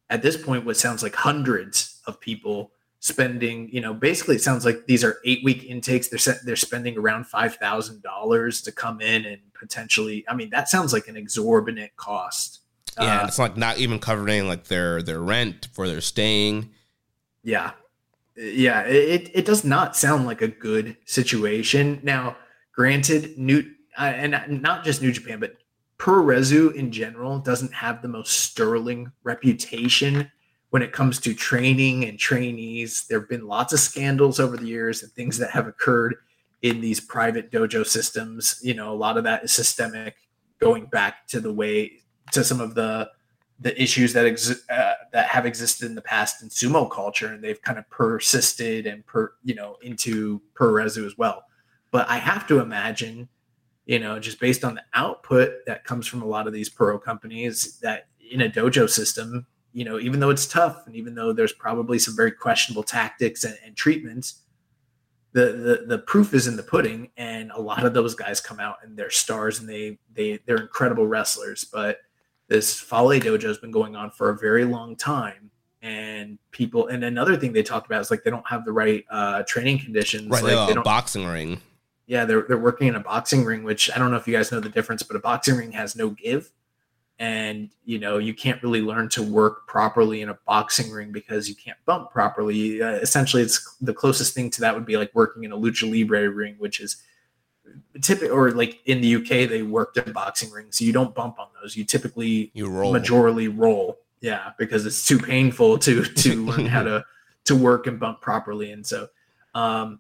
at 0.10 0.22
this 0.22 0.38
point 0.38 0.66
what 0.66 0.78
sounds 0.78 1.04
like 1.04 1.16
hundreds 1.16 2.02
of 2.06 2.20
people 2.20 2.72
spending, 3.00 3.70
you 3.74 3.82
know, 3.82 3.94
basically 3.94 4.36
it 4.36 4.42
sounds 4.42 4.66
like 4.66 4.86
these 4.86 5.04
are 5.04 5.18
eight 5.26 5.44
week 5.44 5.64
intakes. 5.64 6.08
They're 6.08 6.20
set, 6.20 6.38
they're 6.46 6.56
spending 6.56 6.98
around 6.98 7.26
five 7.26 7.56
thousand 7.56 8.04
dollars 8.04 8.62
to 8.62 8.72
come 8.72 9.02
in 9.02 9.26
and 9.26 9.42
potentially. 9.54 10.24
I 10.28 10.36
mean, 10.36 10.50
that 10.52 10.70
sounds 10.70 10.94
like 10.94 11.08
an 11.08 11.18
exorbitant 11.18 11.96
cost. 11.98 12.60
Yeah, 13.00 13.22
Uh, 13.22 13.28
it's 13.28 13.40
like 13.40 13.58
not 13.58 13.78
even 13.80 14.00
covering 14.00 14.48
like 14.48 14.66
their 14.66 15.02
their 15.02 15.20
rent 15.20 15.70
for 15.74 15.88
their 15.88 16.02
staying. 16.02 16.70
Yeah. 17.44 17.72
Yeah, 18.36 18.82
it, 18.82 19.30
it 19.34 19.46
does 19.46 19.64
not 19.64 19.96
sound 19.96 20.26
like 20.26 20.42
a 20.42 20.48
good 20.48 20.98
situation. 21.06 22.00
Now, 22.04 22.38
granted, 22.74 23.38
new 23.38 23.64
uh, 23.98 24.04
and 24.04 24.62
not 24.62 24.86
just 24.86 25.02
New 25.02 25.12
Japan, 25.12 25.40
but 25.40 25.58
Puroresu 25.98 26.74
in 26.74 26.92
general 26.92 27.40
doesn't 27.40 27.74
have 27.74 28.02
the 28.02 28.08
most 28.08 28.40
sterling 28.40 29.12
reputation 29.24 30.32
when 30.70 30.82
it 30.82 30.94
comes 30.94 31.20
to 31.20 31.34
training 31.34 32.06
and 32.06 32.18
trainees. 32.18 33.06
There 33.10 33.20
have 33.20 33.30
been 33.30 33.48
lots 33.48 33.74
of 33.74 33.80
scandals 33.80 34.40
over 34.40 34.58
the 34.58 34.66
years 34.66 35.04
and 35.04 35.12
things 35.12 35.38
that 35.38 35.52
have 35.52 35.68
occurred 35.68 36.16
in 36.62 36.80
these 36.80 37.00
private 37.00 37.52
dojo 37.52 37.86
systems. 37.86 38.60
You 38.64 38.74
know, 38.74 38.92
a 38.92 38.96
lot 38.96 39.18
of 39.18 39.26
that 39.26 39.44
is 39.44 39.52
systemic, 39.52 40.16
going 40.60 40.86
back 40.86 41.28
to 41.28 41.40
the 41.40 41.54
way 41.54 42.00
to 42.32 42.44
some 42.44 42.62
of 42.62 42.74
the 42.74 43.10
the 43.62 43.80
issues 43.82 44.12
that 44.14 44.26
exist 44.26 44.70
uh, 44.72 44.94
that 45.14 45.28
have 45.28 45.46
existed 45.46 45.86
in 45.86 45.96
the 45.96 46.02
past 46.02 46.42
in 46.42 46.50
sumo 46.50 46.90
culture, 46.90 47.28
and 47.28 47.44
they've 47.44 47.62
kind 47.62 47.78
of 47.78 47.88
persisted 47.90 48.88
and 48.88 49.06
per 49.06 49.34
you 49.44 49.56
know 49.56 49.78
into 49.84 50.42
Puroresu 50.56 51.06
as 51.06 51.18
well. 51.18 51.44
But 51.92 52.10
I 52.10 52.18
have 52.18 52.48
to 52.48 52.60
imagine, 52.60 53.30
you 53.86 54.00
know, 54.00 54.20
just 54.20 54.40
based 54.40 54.64
on 54.64 54.76
the 54.76 54.84
output 54.96 55.66
that 55.68 55.84
comes 55.86 56.08
from 56.08 56.24
a 56.24 56.26
lot 56.26 56.48
of 56.48 56.54
these 56.54 56.70
pro 56.70 56.98
companies, 56.98 57.78
that 57.80 58.08
in 58.32 58.42
a 58.42 58.50
dojo 58.50 58.90
system, 58.90 59.46
you 59.74 59.86
know, 59.86 60.00
even 60.00 60.20
though 60.20 60.32
it's 60.32 60.48
tough, 60.48 60.88
and 60.88 60.96
even 60.96 61.14
though 61.14 61.32
there's 61.32 61.54
probably 61.54 62.00
some 62.00 62.16
very 62.16 62.32
questionable 62.32 62.84
tactics 62.84 63.44
and, 63.44 63.58
and 63.64 63.76
treatments, 63.76 64.42
the, 65.34 65.46
the 65.52 65.86
the 65.88 66.00
proof 66.00 66.34
is 66.34 66.48
in 66.48 66.56
the 66.56 66.64
pudding, 66.64 67.12
and 67.16 67.52
a 67.52 67.62
lot 67.62 67.86
of 67.86 67.94
those 67.94 68.16
guys 68.16 68.42
come 68.42 68.60
out 68.60 68.78
and 68.82 68.98
they're 68.98 69.12
stars, 69.12 69.60
and 69.60 69.70
they 69.70 70.00
they 70.14 70.40
they're 70.48 70.58
incredible 70.58 71.06
wrestlers, 71.06 71.64
but 71.64 72.00
this 72.52 72.78
Fale 72.78 73.18
Dojo 73.22 73.44
has 73.44 73.58
been 73.58 73.72
going 73.72 73.96
on 73.96 74.12
for 74.12 74.30
a 74.30 74.38
very 74.38 74.66
long 74.66 74.98
time. 74.98 75.50
And 75.82 76.38
people, 76.52 76.88
and 76.88 77.02
another 77.02 77.38
thing 77.38 77.54
they 77.54 77.64
talked 77.64 77.86
about 77.86 78.02
is 78.02 78.12
like 78.12 78.24
they 78.24 78.30
don't 78.30 78.48
have 78.48 78.66
the 78.66 78.74
right 78.74 79.06
uh, 79.10 79.44
training 79.48 79.80
conditions. 79.80 80.30
Right, 80.30 80.44
like 80.44 80.52
they 80.52 80.58
have 80.60 80.70
a 80.70 80.74
don't, 80.76 80.84
boxing 80.84 81.26
ring. 81.26 81.62
yeah, 82.08 82.26
they're 82.26 82.44
they're 82.44 82.58
working 82.58 82.90
in 82.90 82.96
a 82.96 83.00
boxing 83.00 83.46
ring, 83.46 83.64
which 83.64 83.90
I 83.96 83.98
don't 83.98 84.12
know 84.12 84.18
if 84.18 84.28
you 84.28 84.36
guys 84.36 84.52
know 84.52 84.60
the 84.60 84.70
difference, 84.70 85.02
but 85.02 85.16
a 85.16 85.20
boxing 85.20 85.56
ring 85.56 85.72
has 85.72 85.96
no 85.96 86.10
give, 86.10 86.52
and 87.18 87.70
you 87.86 87.98
know 87.98 88.20
you 88.20 88.34
can't 88.34 88.62
really 88.62 88.82
learn 88.82 89.08
to 89.10 89.24
work 89.24 89.66
properly 89.66 90.22
in 90.22 90.30
a 90.30 90.38
boxing 90.46 90.92
ring 90.92 91.12
because 91.12 91.48
you 91.48 91.56
can't 91.56 91.78
bump 91.86 92.12
properly. 92.12 92.80
Uh, 92.80 92.92
essentially, 92.96 93.42
it's 93.42 93.76
the 93.82 93.94
closest 93.94 94.36
thing 94.36 94.52
to 94.52 94.62
that 94.62 94.76
would 94.76 94.86
be 94.86 94.98
like 94.98 95.10
working 95.16 95.46
in 95.46 95.52
a 95.54 95.58
lucha 95.58 95.90
libre 95.90 96.30
ring, 96.30 96.56
which 96.60 96.80
is 96.80 97.02
typically 98.02 98.30
or 98.30 98.52
like 98.52 98.80
in 98.86 99.02
the 99.02 99.16
UK 99.16 99.50
they 99.50 99.62
worked 99.64 99.98
in 99.98 100.12
boxing 100.14 100.52
rings, 100.52 100.78
so 100.78 100.86
you 100.86 100.94
don't 100.94 101.14
bump 101.16 101.40
on 101.40 101.48
those. 101.62 101.76
You 101.76 101.84
typically 101.86 102.52
You 102.54 102.68
roll. 102.70 102.94
majorly 102.94 103.52
roll, 103.56 104.00
yeah, 104.22 104.52
because 104.58 104.86
it's 104.86 105.06
too 105.06 105.18
painful 105.20 105.78
to 105.80 106.04
to 106.04 106.46
learn 106.48 106.66
how 106.66 106.84
to 106.84 107.06
to 107.46 107.56
work 107.56 107.88
and 107.88 108.00
bump 108.00 108.22
properly, 108.22 108.72
and 108.72 108.86
so. 108.86 109.08
um 109.56 110.00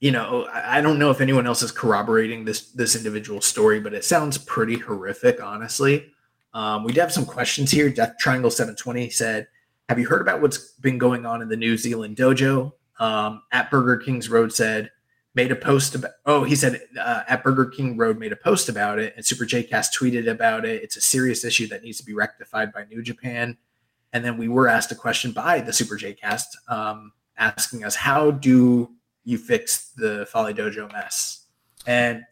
you 0.00 0.10
know, 0.10 0.46
I 0.52 0.78
I 0.78 0.80
don't 0.80 0.98
know 0.98 1.10
if 1.10 1.20
anyone 1.20 1.46
else 1.46 1.62
is 1.62 1.70
corroborating 1.70 2.44
this 2.44 2.70
this 2.72 2.96
individual 2.96 3.40
story, 3.40 3.78
but 3.80 3.94
it 3.94 4.04
sounds 4.04 4.36
pretty 4.38 4.76
horrific, 4.76 5.40
honestly. 5.42 6.12
Um, 6.54 6.84
we 6.84 6.92
do 6.92 7.00
have 7.00 7.12
some 7.12 7.24
questions 7.24 7.70
here. 7.70 7.88
Death 7.88 8.14
Triangle 8.18 8.50
720 8.50 9.10
said, 9.10 9.46
Have 9.88 9.98
you 9.98 10.06
heard 10.06 10.20
about 10.20 10.42
what's 10.42 10.72
been 10.72 10.98
going 10.98 11.24
on 11.24 11.40
in 11.40 11.48
the 11.48 11.56
New 11.56 11.76
Zealand 11.78 12.16
dojo? 12.16 12.72
Um, 12.98 13.42
at 13.52 13.70
Burger 13.70 13.96
King's 13.96 14.28
Road 14.28 14.52
said, 14.52 14.90
made 15.34 15.50
a 15.50 15.56
post 15.56 15.94
about, 15.94 16.12
oh, 16.26 16.44
he 16.44 16.54
said, 16.54 16.82
uh, 17.00 17.22
at 17.26 17.42
Burger 17.42 17.66
King 17.66 17.96
Road 17.96 18.18
made 18.18 18.32
a 18.32 18.36
post 18.36 18.68
about 18.68 18.98
it, 18.98 19.14
and 19.16 19.24
Super 19.24 19.44
J 19.44 19.62
Cast 19.62 19.98
tweeted 19.98 20.30
about 20.30 20.64
it. 20.64 20.82
It's 20.82 20.96
a 20.96 21.00
serious 21.00 21.44
issue 21.44 21.66
that 21.68 21.82
needs 21.82 21.98
to 21.98 22.04
be 22.04 22.12
rectified 22.12 22.72
by 22.72 22.84
New 22.84 23.02
Japan. 23.02 23.56
And 24.12 24.24
then 24.24 24.36
we 24.36 24.48
were 24.48 24.68
asked 24.68 24.92
a 24.92 24.94
question 24.94 25.32
by 25.32 25.60
the 25.60 25.72
Super 25.72 25.96
J 25.96 26.12
Cast 26.12 26.56
um, 26.68 27.12
asking 27.38 27.84
us, 27.84 27.94
How 27.94 28.30
do 28.30 28.90
you 29.24 29.38
fix 29.38 29.90
the 29.96 30.26
Fale 30.30 30.52
Dojo 30.52 30.92
mess? 30.92 31.46
And 31.86 32.24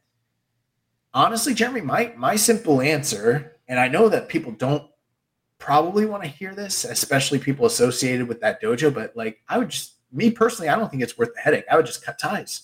honestly, 1.14 1.54
Jeremy, 1.54 1.80
my 1.80 2.12
my 2.16 2.36
simple 2.36 2.80
answer, 2.80 3.56
and 3.66 3.80
I 3.80 3.88
know 3.88 4.08
that 4.08 4.28
people 4.28 4.52
don't 4.52 4.84
probably 5.58 6.06
want 6.06 6.22
to 6.22 6.28
hear 6.28 6.54
this, 6.54 6.84
especially 6.84 7.38
people 7.38 7.66
associated 7.66 8.26
with 8.26 8.40
that 8.40 8.62
dojo, 8.62 8.92
but 8.92 9.16
like 9.16 9.40
I 9.48 9.58
would 9.58 9.70
just 9.70 9.94
me 10.12 10.30
personally, 10.30 10.68
I 10.68 10.76
don't 10.76 10.90
think 10.90 11.02
it's 11.02 11.16
worth 11.16 11.34
the 11.34 11.40
headache. 11.40 11.64
I 11.70 11.76
would 11.76 11.86
just 11.86 12.04
cut 12.04 12.18
ties. 12.18 12.62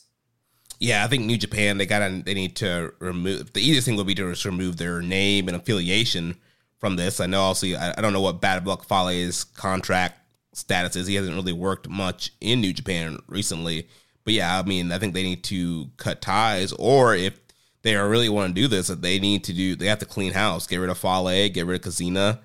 Yeah, 0.79 1.05
I 1.05 1.09
think 1.09 1.24
New 1.24 1.39
Japan 1.39 1.79
they 1.79 1.87
gotta 1.87 2.22
they 2.24 2.35
need 2.35 2.57
to 2.57 2.93
remove 2.99 3.53
the 3.53 3.61
easiest 3.61 3.87
thing 3.87 3.97
would 3.97 4.07
be 4.07 4.14
to 4.14 4.31
just 4.31 4.45
remove 4.45 4.77
their 4.77 5.01
name 5.01 5.49
and 5.49 5.57
affiliation 5.57 6.37
from 6.79 6.97
this. 6.97 7.20
I 7.20 7.27
know 7.27 7.41
also 7.41 7.66
I, 7.68 7.95
I 7.97 8.01
don't 8.01 8.12
know 8.12 8.20
what 8.20 8.41
Bad 8.41 8.66
Luck 8.66 8.87
Fale's 8.87 9.45
contract 9.45 10.18
status 10.53 10.97
is. 10.97 11.07
He 11.07 11.14
hasn't 11.14 11.35
really 11.35 11.53
worked 11.53 11.89
much 11.89 12.33
in 12.41 12.61
New 12.61 12.72
Japan 12.72 13.18
recently. 13.27 13.89
But 14.24 14.35
yeah, 14.35 14.59
I 14.59 14.62
mean 14.62 14.93
I 14.93 14.99
think 14.99 15.14
they 15.14 15.22
need 15.22 15.45
to 15.45 15.91
cut 15.97 16.20
ties 16.20 16.72
or 16.72 17.14
if 17.14 17.41
they 17.83 17.95
really 17.95 18.29
want 18.29 18.55
to 18.55 18.61
do 18.61 18.66
this, 18.66 18.89
that 18.89 19.01
they 19.01 19.18
need 19.18 19.45
to 19.45 19.53
do 19.53 19.77
they 19.77 19.87
have 19.87 20.01
to 20.01 20.07
clean 20.07 20.33
house, 20.33 20.66
get 20.66 20.79
rid 20.79 20.91
of 20.91 20.99
Fale, 20.99 21.49
get 21.49 21.66
rid 21.66 21.87
of 21.87 21.93
Kozina, 21.93 22.41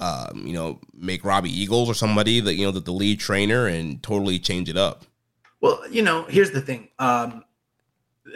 um, 0.00 0.46
you 0.46 0.52
know, 0.52 0.80
make 0.94 1.24
Robbie 1.24 1.50
Eagles 1.50 1.88
or 1.88 1.94
somebody 1.94 2.40
that 2.40 2.54
you 2.54 2.66
know 2.66 2.72
that 2.72 2.84
the 2.84 2.92
lead 2.92 3.20
trainer 3.20 3.66
and 3.66 4.02
totally 4.02 4.38
change 4.38 4.68
it 4.68 4.76
up. 4.76 5.04
Well, 5.60 5.82
you 5.90 6.02
know, 6.02 6.24
here's 6.24 6.52
the 6.52 6.60
thing. 6.60 6.88
Um, 6.98 7.44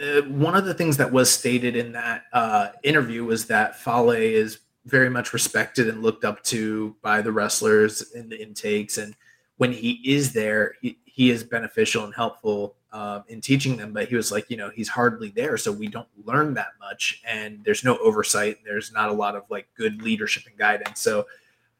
uh, 0.01 0.21
one 0.23 0.55
of 0.55 0.65
the 0.65 0.73
things 0.73 0.97
that 0.97 1.11
was 1.11 1.31
stated 1.31 1.75
in 1.75 1.91
that 1.93 2.23
uh, 2.33 2.69
interview 2.83 3.23
was 3.25 3.45
that 3.47 3.79
Fale 3.79 4.11
is 4.11 4.59
very 4.85 5.09
much 5.09 5.33
respected 5.33 5.87
and 5.87 6.01
looked 6.01 6.25
up 6.25 6.43
to 6.43 6.95
by 7.01 7.21
the 7.21 7.31
wrestlers 7.31 8.11
in 8.11 8.29
the 8.29 8.41
intakes, 8.41 8.97
and 8.97 9.15
when 9.57 9.71
he 9.71 10.01
is 10.03 10.33
there, 10.33 10.75
he, 10.81 10.97
he 11.05 11.29
is 11.29 11.43
beneficial 11.43 12.03
and 12.03 12.13
helpful 12.13 12.75
um, 12.91 13.23
in 13.27 13.39
teaching 13.39 13.77
them. 13.77 13.93
But 13.93 14.07
he 14.07 14.15
was 14.15 14.31
like, 14.31 14.49
you 14.49 14.57
know, 14.57 14.69
he's 14.69 14.89
hardly 14.89 15.29
there, 15.29 15.57
so 15.57 15.71
we 15.71 15.87
don't 15.87 16.07
learn 16.25 16.53
that 16.55 16.73
much, 16.79 17.21
and 17.27 17.63
there's 17.63 17.83
no 17.83 17.97
oversight. 17.99 18.57
And 18.57 18.65
there's 18.65 18.91
not 18.91 19.09
a 19.09 19.13
lot 19.13 19.35
of 19.35 19.43
like 19.49 19.67
good 19.75 20.01
leadership 20.01 20.43
and 20.47 20.57
guidance. 20.57 20.99
So 20.99 21.25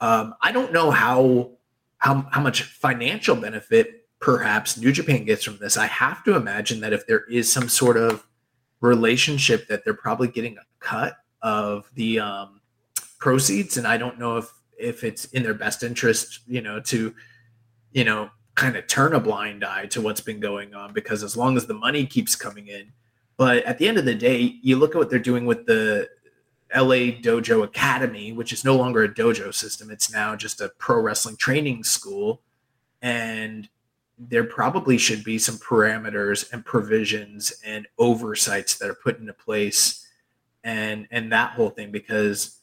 um, 0.02 0.36
I 0.42 0.52
don't 0.52 0.72
know 0.72 0.92
how 0.92 1.52
how 1.98 2.28
how 2.32 2.42
much 2.42 2.64
financial 2.64 3.36
benefit 3.36 4.03
perhaps 4.24 4.78
New 4.78 4.94
Japan 4.94 5.26
gets 5.26 5.44
from 5.44 5.58
this. 5.58 5.76
I 5.76 5.86
have 5.88 6.24
to 6.24 6.38
imagine 6.38 6.80
that 6.80 6.94
if 6.94 7.06
there 7.06 7.26
is 7.26 7.52
some 7.52 7.68
sort 7.68 7.98
of 7.98 8.26
relationship, 8.80 9.68
that 9.68 9.84
they're 9.84 9.94
probably 9.94 10.30
getting 10.30 10.58
a 10.58 10.62
cut 10.80 11.18
of 11.42 11.92
the 11.96 12.22
um, 12.22 12.62
proceeds, 13.20 13.76
and 13.76 13.86
I 13.86 13.98
don't 13.98 14.18
know 14.18 14.38
if 14.38 14.50
if 14.80 15.04
it's 15.04 15.26
in 15.26 15.44
their 15.44 15.54
best 15.54 15.84
interest, 15.84 16.40
you 16.48 16.62
know, 16.62 16.80
to 16.80 17.14
you 17.92 18.06
know 18.06 18.30
kind 18.56 18.78
of 18.78 18.88
turn 18.88 19.14
a 19.14 19.20
blind 19.20 19.66
eye 19.66 19.88
to 19.88 20.00
what's 20.00 20.22
been 20.22 20.40
going 20.40 20.74
on 20.74 20.94
because 20.94 21.22
as 21.22 21.36
long 21.36 21.58
as 21.58 21.66
the 21.66 21.74
money 21.74 22.06
keeps 22.06 22.36
coming 22.36 22.68
in 22.68 22.94
But 23.36 23.64
at 23.66 23.78
the 23.78 23.88
end 23.90 23.98
of 23.98 24.06
the 24.06 24.16
day, 24.16 24.58
you 24.62 24.78
look 24.78 24.92
at 24.92 25.00
what 25.00 25.10
they're 25.10 25.20
doing 25.20 25.46
with 25.46 25.66
the 25.66 26.08
LA 26.74 27.12
Dojo 27.20 27.64
Academy, 27.64 28.32
which 28.32 28.54
is 28.54 28.64
no 28.64 28.78
longer 28.78 29.04
a 29.04 29.10
dojo 29.10 29.54
system. 29.54 29.92
It's 29.92 30.14
now 30.14 30.38
just 30.38 30.62
a 30.62 30.70
pro 30.78 31.02
wrestling 31.02 31.36
training 31.36 31.84
school. 31.84 32.42
And 33.02 33.68
there 34.18 34.44
probably 34.44 34.98
should 34.98 35.24
be 35.24 35.38
some 35.38 35.58
parameters 35.58 36.52
and 36.54 36.66
provisions 36.66 37.54
and 37.66 37.88
oversights 37.98 38.78
that 38.78 38.90
are 38.90 38.96
put 38.96 39.20
into 39.20 39.34
place 39.34 40.08
and 40.64 41.08
and 41.12 41.32
that 41.32 41.52
whole 41.52 41.70
thing 41.70 41.92
because 41.92 42.60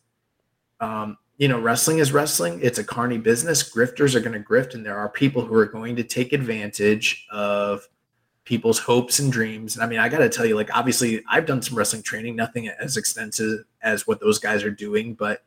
um, 0.81 1.19
you 1.37 1.49
know 1.49 1.61
wrestling 1.61 1.99
is 1.99 2.13
wrestling. 2.13 2.61
It's 2.63 2.79
a 2.79 2.85
carny 2.85 3.19
business. 3.19 3.69
Grifters 3.75 4.15
are 4.15 4.21
going 4.21 4.33
to 4.33 4.41
grift 4.41 4.75
and 4.75 4.85
there 4.85 4.97
are 4.97 5.09
people 5.09 5.45
who 5.45 5.55
are 5.55 5.67
going 5.67 5.97
to 5.97 6.05
take 6.05 6.33
advantage 6.33 7.27
of 7.31 7.87
people's 8.45 8.79
hopes 8.79 9.19
and 9.19 9.31
dreams. 9.31 9.77
And 9.77 9.85
i 9.85 9.87
mean 9.87 9.99
i 9.99 10.09
got 10.09 10.19
to 10.19 10.29
tell 10.29 10.47
you 10.47 10.57
like 10.57 10.75
obviously 10.75 11.23
i've 11.31 11.47
done 11.47 11.63
some 11.63 11.77
wrestling 11.77 12.03
training 12.03 12.37
nothing 12.37 12.69
as 12.69 12.97
extensive 12.97 13.65
as 13.83 14.07
what 14.07 14.21
those 14.21 14.39
guys 14.39 14.65
are 14.65 14.71
doing 14.71 15.15
but 15.15 15.43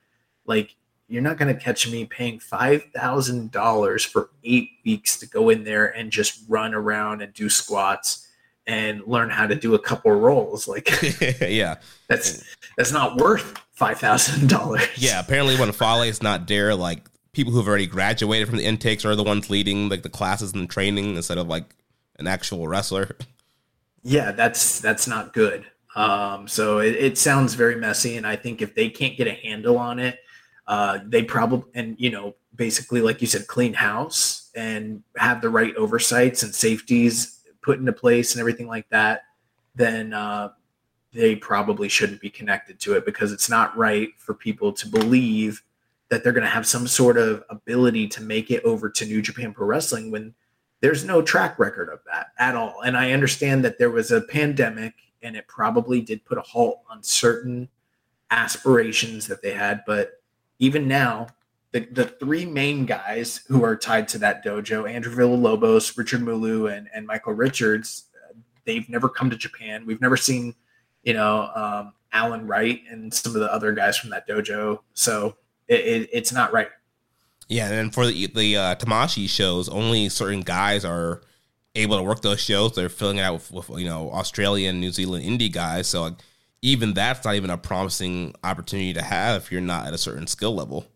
like 0.45 0.75
you're 1.13 1.21
not 1.21 1.37
going 1.37 1.53
to 1.53 1.59
catch 1.59 1.89
me 1.89 2.05
paying 2.05 2.39
$5000 2.39 4.05
for 4.07 4.29
eight 4.43 4.69
weeks 4.85 5.17
to 5.19 5.27
go 5.27 5.49
in 5.49 5.63
there 5.63 5.87
and 5.95 6.11
just 6.11 6.43
run 6.47 6.73
around 6.73 7.21
and 7.21 7.33
do 7.33 7.49
squats 7.49 8.27
and 8.65 9.01
learn 9.05 9.29
how 9.29 9.45
to 9.45 9.55
do 9.55 9.75
a 9.75 9.79
couple 9.79 10.09
rolls 10.11 10.69
like 10.69 10.89
yeah 11.41 11.75
that's 12.07 12.45
that's 12.77 12.93
not 12.93 13.17
worth 13.17 13.61
five 13.73 13.99
thousand 13.99 14.49
dollars. 14.49 14.87
Yeah, 14.95 15.19
apparently 15.19 15.57
when 15.57 15.71
Fale 15.71 16.03
is 16.03 16.23
not 16.23 16.47
there, 16.47 16.75
like 16.75 17.05
people 17.33 17.51
who've 17.51 17.67
already 17.67 17.87
graduated 17.87 18.47
from 18.47 18.57
the 18.57 18.65
intakes 18.65 19.05
are 19.05 19.15
the 19.15 19.23
ones 19.23 19.49
leading 19.49 19.89
like 19.89 20.03
the 20.03 20.09
classes 20.09 20.53
and 20.53 20.63
the 20.63 20.67
training 20.67 21.15
instead 21.15 21.37
of 21.37 21.47
like 21.47 21.75
an 22.19 22.27
actual 22.27 22.67
wrestler. 22.67 23.17
Yeah, 24.03 24.31
that's 24.31 24.79
that's 24.79 25.07
not 25.07 25.33
good. 25.33 25.65
Um, 25.95 26.47
so 26.47 26.79
it, 26.79 26.95
it 26.95 27.17
sounds 27.17 27.53
very 27.53 27.75
messy, 27.75 28.17
and 28.17 28.25
I 28.25 28.35
think 28.35 28.61
if 28.61 28.73
they 28.73 28.89
can't 28.89 29.17
get 29.17 29.27
a 29.27 29.33
handle 29.33 29.77
on 29.77 29.99
it, 29.99 30.19
uh, 30.67 30.99
they 31.05 31.23
probably 31.23 31.69
and 31.75 31.95
you 31.99 32.09
know 32.09 32.35
basically 32.55 33.01
like 33.01 33.21
you 33.21 33.27
said, 33.27 33.47
clean 33.47 33.73
house 33.73 34.51
and 34.55 35.03
have 35.17 35.41
the 35.41 35.49
right 35.49 35.75
oversights 35.75 36.43
and 36.43 36.53
safeties 36.53 37.41
put 37.61 37.79
into 37.79 37.93
place 37.93 38.33
and 38.33 38.39
everything 38.39 38.67
like 38.67 38.87
that, 38.89 39.21
then 39.75 40.13
uh, 40.13 40.49
they 41.13 41.35
probably 41.35 41.87
shouldn't 41.89 42.21
be 42.21 42.29
connected 42.29 42.79
to 42.79 42.93
it 42.93 43.05
because 43.05 43.31
it's 43.31 43.49
not 43.49 43.75
right 43.77 44.09
for 44.17 44.33
people 44.33 44.71
to 44.73 44.87
believe 44.87 45.63
that 46.09 46.23
they're 46.23 46.33
going 46.33 46.43
to 46.43 46.49
have 46.49 46.67
some 46.67 46.85
sort 46.87 47.17
of 47.17 47.43
ability 47.49 48.07
to 48.07 48.21
make 48.21 48.51
it 48.51 48.63
over 48.63 48.89
to 48.89 49.05
New 49.05 49.21
Japan 49.21 49.53
Pro 49.53 49.65
Wrestling 49.65 50.11
when 50.11 50.33
there's 50.81 51.05
no 51.05 51.21
track 51.21 51.57
record 51.57 51.89
of 51.89 51.99
that 52.11 52.27
at 52.37 52.55
all. 52.55 52.81
And 52.85 52.97
I 52.97 53.13
understand 53.13 53.63
that 53.63 53.79
there 53.79 53.89
was 53.89 54.11
a 54.11 54.21
pandemic 54.21 54.93
and 55.21 55.35
it 55.35 55.47
probably 55.47 56.01
did 56.01 56.25
put 56.25 56.37
a 56.37 56.41
halt 56.41 56.81
on 56.89 57.01
certain 57.01 57.69
aspirations 58.29 59.25
that 59.27 59.41
they 59.41 59.53
had. 59.53 59.81
But 59.87 60.21
even 60.59 60.87
now, 60.87 61.27
the, 61.71 61.81
the 61.81 62.05
three 62.05 62.45
main 62.45 62.85
guys 62.85 63.41
who 63.47 63.63
are 63.63 63.75
tied 63.75 64.07
to 64.09 64.19
that 64.19 64.45
dojo, 64.45 64.89
Andrew 64.89 65.15
Villalobos, 65.15 65.97
Richard 65.97 66.21
Mulu, 66.21 66.71
and, 66.71 66.87
and 66.93 67.07
Michael 67.07 67.33
Richards, 67.33 68.05
they've 68.65 68.87
never 68.89 69.09
come 69.09 69.29
to 69.29 69.35
Japan. 69.35 69.85
We've 69.85 70.01
never 70.01 70.17
seen 70.17 70.55
you 71.03 71.13
know, 71.13 71.49
um, 71.53 71.93
Alan 72.11 72.47
Wright 72.47 72.81
and 72.89 73.13
some 73.13 73.35
of 73.35 73.41
the 73.41 73.53
other 73.53 73.73
guys 73.73 73.97
from 73.97 74.09
that 74.11 74.27
dojo. 74.27 74.79
So 74.93 75.35
it, 75.67 75.81
it, 75.81 76.09
it's 76.11 76.31
not 76.31 76.53
right. 76.53 76.69
Yeah, 77.49 77.69
and 77.69 77.93
for 77.93 78.07
the 78.07 78.27
the 78.27 78.57
uh, 78.57 78.75
Tamashii 78.75 79.29
shows, 79.29 79.67
only 79.67 80.09
certain 80.09 80.41
guys 80.41 80.85
are 80.85 81.21
able 81.75 81.97
to 81.97 82.03
work 82.03 82.21
those 82.21 82.39
shows. 82.39 82.73
They're 82.73 82.89
filling 82.89 83.17
it 83.17 83.21
out 83.21 83.33
with, 83.33 83.51
with 83.51 83.79
you 83.79 83.85
know 83.85 84.11
Australian, 84.11 84.79
New 84.79 84.91
Zealand 84.91 85.25
indie 85.25 85.51
guys. 85.51 85.87
So 85.87 86.03
like, 86.03 86.13
even 86.63 86.93
that's 86.93 87.23
not 87.25 87.35
even 87.35 87.49
a 87.49 87.57
promising 87.57 88.33
opportunity 88.43 88.93
to 88.93 89.01
have 89.01 89.43
if 89.43 89.51
you're 89.51 89.61
not 89.61 89.85
at 89.85 89.93
a 89.93 89.97
certain 89.97 90.25
skill 90.25 90.55
level. 90.55 90.87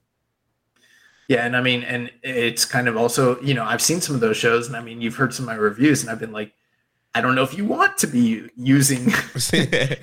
Yeah, 1.27 1.45
and 1.45 1.57
I 1.57 1.61
mean, 1.61 1.83
and 1.83 2.09
it's 2.23 2.63
kind 2.63 2.87
of 2.87 2.95
also, 2.95 3.39
you 3.41 3.53
know, 3.53 3.65
I've 3.65 3.81
seen 3.81 3.99
some 3.99 4.15
of 4.15 4.21
those 4.21 4.37
shows, 4.37 4.67
and 4.67 4.77
I 4.77 4.81
mean, 4.81 5.01
you've 5.01 5.17
heard 5.17 5.33
some 5.33 5.43
of 5.43 5.47
my 5.47 5.55
reviews, 5.55 6.01
and 6.01 6.09
I've 6.09 6.19
been 6.19 6.31
like, 6.31 6.53
I 7.13 7.19
don't 7.19 7.35
know 7.35 7.43
if 7.43 7.57
you 7.57 7.65
want 7.65 7.97
to 7.97 8.07
be 8.07 8.49
using. 8.55 9.07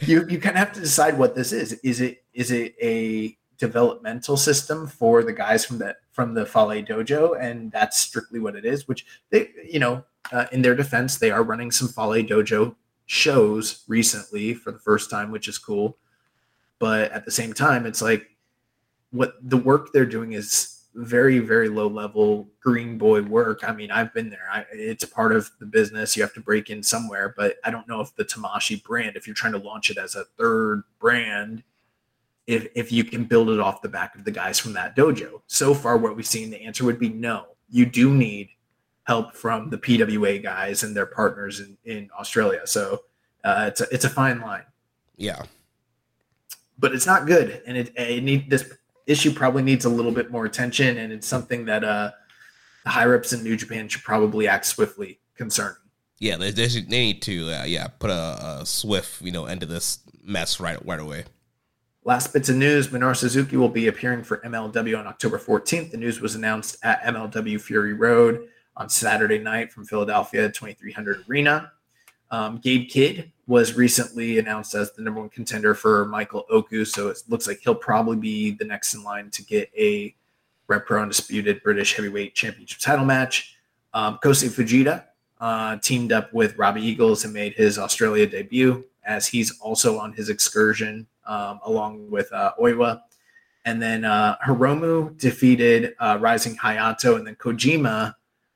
you 0.02 0.26
you 0.28 0.38
kind 0.38 0.54
of 0.54 0.56
have 0.56 0.72
to 0.72 0.80
decide 0.80 1.16
what 1.16 1.34
this 1.34 1.52
is. 1.52 1.72
Is 1.82 2.02
it 2.02 2.24
is 2.34 2.50
it 2.50 2.74
a 2.82 3.36
developmental 3.56 4.36
system 4.36 4.86
for 4.86 5.22
the 5.22 5.32
guys 5.32 5.64
from 5.64 5.78
the 5.78 5.96
from 6.10 6.34
the 6.34 6.44
Fale 6.44 6.84
Dojo, 6.84 7.40
and 7.40 7.72
that's 7.72 7.98
strictly 7.98 8.38
what 8.38 8.54
it 8.54 8.66
is. 8.66 8.86
Which 8.86 9.06
they, 9.30 9.48
you 9.66 9.78
know, 9.78 10.04
uh, 10.30 10.44
in 10.52 10.60
their 10.60 10.74
defense, 10.74 11.16
they 11.16 11.30
are 11.30 11.42
running 11.42 11.70
some 11.70 11.88
Fale 11.88 12.22
Dojo 12.22 12.74
shows 13.06 13.84
recently 13.88 14.54
for 14.54 14.72
the 14.72 14.78
first 14.78 15.10
time, 15.10 15.30
which 15.30 15.48
is 15.48 15.58
cool. 15.58 15.98
But 16.78 17.12
at 17.12 17.24
the 17.24 17.30
same 17.30 17.52
time, 17.52 17.86
it's 17.86 18.02
like 18.02 18.26
what 19.10 19.34
the 19.42 19.56
work 19.56 19.92
they're 19.92 20.06
doing 20.06 20.32
is 20.32 20.70
very 20.96 21.40
very 21.40 21.68
low 21.68 21.88
level 21.88 22.48
green 22.60 22.98
boy 22.98 23.20
work. 23.22 23.60
I 23.64 23.72
mean 23.72 23.90
i've 23.90 24.14
been 24.14 24.30
there. 24.30 24.48
I, 24.52 24.64
it's 24.70 25.04
part 25.04 25.34
of 25.34 25.50
the 25.58 25.66
business. 25.66 26.16
You 26.16 26.22
have 26.22 26.34
to 26.34 26.40
break 26.40 26.70
in 26.70 26.84
somewhere 26.84 27.34
but 27.36 27.56
i 27.64 27.70
don't 27.70 27.88
know 27.88 28.00
if 28.00 28.14
the 28.14 28.24
Tamashii 28.24 28.82
brand 28.84 29.16
if 29.16 29.26
you're 29.26 29.34
trying 29.34 29.54
to 29.54 29.58
launch 29.58 29.90
it 29.90 29.98
as 29.98 30.14
a 30.14 30.24
third 30.38 30.84
brand 31.00 31.64
if 32.46 32.68
if 32.74 32.92
you 32.92 33.04
can 33.04 33.24
build 33.24 33.50
it 33.50 33.60
off 33.60 33.82
the 33.82 33.88
back 33.88 34.14
of 34.14 34.24
the 34.24 34.30
guys 34.30 34.58
from 34.58 34.72
that 34.74 34.96
dojo. 34.96 35.40
So 35.46 35.74
far 35.74 35.96
what 35.96 36.16
we've 36.16 36.26
seen 36.26 36.50
the 36.50 36.62
answer 36.62 36.84
would 36.84 36.98
be 36.98 37.08
no. 37.08 37.46
You 37.70 37.86
do 37.86 38.14
need 38.14 38.50
help 39.04 39.34
from 39.34 39.70
the 39.70 39.78
pwa 39.78 40.42
guys 40.42 40.82
and 40.82 40.96
their 40.96 41.06
partners 41.06 41.60
in, 41.60 41.76
in 41.84 42.10
australia 42.18 42.60
so 42.64 43.02
uh, 43.44 43.66
it's 43.68 43.80
a, 43.80 43.86
it's 43.92 44.04
a 44.04 44.10
fine 44.10 44.40
line 44.40 44.64
yeah 45.16 45.42
but 46.78 46.94
it's 46.94 47.06
not 47.06 47.26
good 47.26 47.62
and 47.66 47.76
it, 47.76 47.92
it 47.96 48.22
need 48.22 48.50
this 48.50 48.72
issue 49.06 49.32
probably 49.32 49.62
needs 49.62 49.84
a 49.84 49.88
little 49.88 50.12
bit 50.12 50.30
more 50.30 50.44
attention, 50.44 50.98
and 50.98 51.12
it's 51.12 51.26
something 51.26 51.64
that 51.66 51.84
uh, 51.84 52.10
the 52.84 52.90
higher 52.90 53.14
ups 53.16 53.32
in 53.32 53.42
New 53.42 53.56
Japan 53.56 53.88
should 53.88 54.02
probably 54.02 54.48
act 54.48 54.66
swiftly 54.66 55.20
concerning. 55.36 55.76
Yeah, 56.18 56.36
they, 56.36 56.52
they, 56.52 56.68
should, 56.68 56.88
they 56.88 57.00
need 57.00 57.22
to 57.22 57.50
uh, 57.50 57.64
yeah 57.64 57.88
put 57.88 58.10
a, 58.10 58.60
a, 58.60 58.66
swift 58.66 59.20
you 59.20 59.32
know 59.32 59.46
end 59.46 59.60
to 59.60 59.66
this 59.66 59.98
mess 60.22 60.60
right 60.60 60.84
right 60.84 61.00
away. 61.00 61.24
Last 62.04 62.32
bits 62.32 62.48
of 62.48 62.56
news: 62.56 62.88
Minoru 62.88 63.16
Suzuki 63.16 63.56
will 63.56 63.68
be 63.68 63.88
appearing 63.88 64.22
for 64.22 64.38
MLW 64.38 64.98
on 64.98 65.06
October 65.06 65.38
14th. 65.38 65.90
The 65.90 65.96
news 65.96 66.20
was 66.20 66.34
announced 66.34 66.76
at 66.82 67.02
MLW 67.02 67.60
Fury 67.60 67.94
Road 67.94 68.48
on 68.76 68.88
Saturday 68.88 69.38
night 69.38 69.72
from 69.72 69.84
Philadelphia 69.84 70.48
2300 70.48 71.24
Arena. 71.28 71.72
Um, 72.30 72.58
Gabe 72.58 72.88
Kidd 72.88 73.30
was 73.46 73.74
recently 73.74 74.38
announced 74.38 74.74
as 74.74 74.92
the 74.92 75.02
number 75.02 75.20
one 75.20 75.28
contender 75.28 75.74
for 75.74 76.06
Michael 76.06 76.44
Oku, 76.50 76.84
so 76.84 77.08
it 77.08 77.22
looks 77.28 77.46
like 77.46 77.60
he'll 77.62 77.74
probably 77.74 78.16
be 78.16 78.50
the 78.52 78.64
next 78.64 78.94
in 78.94 79.02
line 79.02 79.30
to 79.30 79.42
get 79.44 79.70
a 79.76 80.14
Rev 80.66 80.86
Pro 80.86 81.02
Undisputed 81.02 81.62
British 81.62 81.94
Heavyweight 81.94 82.34
Championship 82.34 82.80
title 82.80 83.04
match. 83.04 83.56
Um, 83.92 84.18
Kosei 84.22 84.48
Fujita 84.48 85.04
uh, 85.40 85.76
teamed 85.76 86.10
up 86.10 86.32
with 86.32 86.56
Robbie 86.56 86.82
Eagles 86.82 87.24
and 87.24 87.34
made 87.34 87.52
his 87.52 87.78
Australia 87.78 88.26
debut, 88.26 88.84
as 89.04 89.26
he's 89.26 89.58
also 89.60 89.98
on 89.98 90.12
his 90.12 90.30
excursion 90.30 91.06
um, 91.26 91.60
along 91.64 92.10
with 92.10 92.32
uh, 92.32 92.52
Oiwa. 92.60 93.02
And 93.66 93.80
then 93.80 94.04
uh, 94.04 94.36
Hiromu 94.44 95.16
defeated 95.18 95.94
uh, 95.98 96.18
Rising 96.20 96.56
Hayato, 96.56 97.16
and 97.16 97.26
then 97.26 97.36
Kojima 97.36 98.14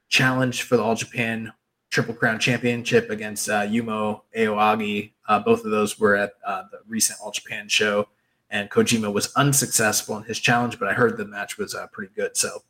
challenged 0.08 0.62
for 0.62 0.76
the 0.76 0.82
All 0.82 0.94
Japan 0.94 1.52
Triple 1.90 2.14
Crown 2.14 2.38
Championship 2.38 3.10
against 3.10 3.48
uh, 3.48 3.66
Yuma 3.68 4.20
Aoyagi. 4.36 5.12
Uh, 5.26 5.40
both 5.40 5.64
of 5.64 5.70
those 5.70 5.98
were 5.98 6.16
at 6.16 6.32
uh, 6.46 6.64
the 6.70 6.80
recent 6.86 7.18
All 7.22 7.30
Japan 7.30 7.68
show, 7.68 8.08
and 8.50 8.70
Kojima 8.70 9.10
was 9.12 9.32
unsuccessful 9.34 10.16
in 10.16 10.24
his 10.24 10.38
challenge, 10.38 10.78
but 10.78 10.88
I 10.88 10.92
heard 10.92 11.16
the 11.16 11.24
match 11.24 11.58
was 11.58 11.74
uh, 11.74 11.86
pretty 11.92 12.12
good. 12.14 12.36
So 12.36 12.62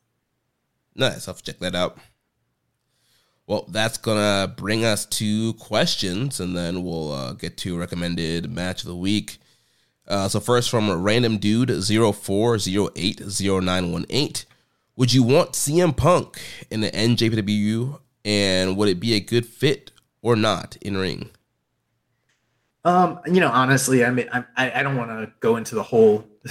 nice. 0.95 1.29
I'll 1.29 1.35
check 1.35 1.59
that 1.59 1.75
out. 1.75 1.99
Well, 3.47 3.67
that's 3.69 3.97
gonna 3.97 4.53
bring 4.57 4.85
us 4.85 5.07
to 5.07 5.55
questions, 5.55 6.39
and 6.39 6.57
then 6.57 6.85
we'll 6.85 7.13
uh, 7.13 7.33
get 7.33 7.57
to 7.59 7.79
recommended 7.79 8.53
match 8.53 8.83
of 8.83 8.89
the 8.89 8.97
week. 8.97 9.39
Uh, 10.07 10.29
so 10.29 10.41
first, 10.41 10.71
from 10.71 11.03
random 11.03 11.39
dude 11.39 11.71
04080918. 11.71 14.45
Would 14.99 15.13
you 15.13 15.23
want 15.23 15.53
CM 15.53 15.97
Punk 15.97 16.41
in 16.73 16.81
the 16.81 16.91
NJPW 16.91 18.01
and 18.25 18.77
would 18.77 18.89
it 18.89 18.99
be 18.99 19.15
a 19.15 19.21
good 19.21 19.47
fit 19.47 19.93
or 20.23 20.35
not 20.35 20.77
in 20.81 20.97
ring? 20.97 21.31
Um, 22.85 23.21
you 23.25 23.39
know, 23.39 23.49
honestly, 23.49 24.05
I 24.05 24.11
mean, 24.11 24.29
I, 24.33 24.43
I 24.57 24.83
don't 24.83 24.97
want 24.97 25.11
to 25.11 25.33
go 25.39 25.55
into 25.55 25.77
the 25.77 25.85
whole 25.85 26.27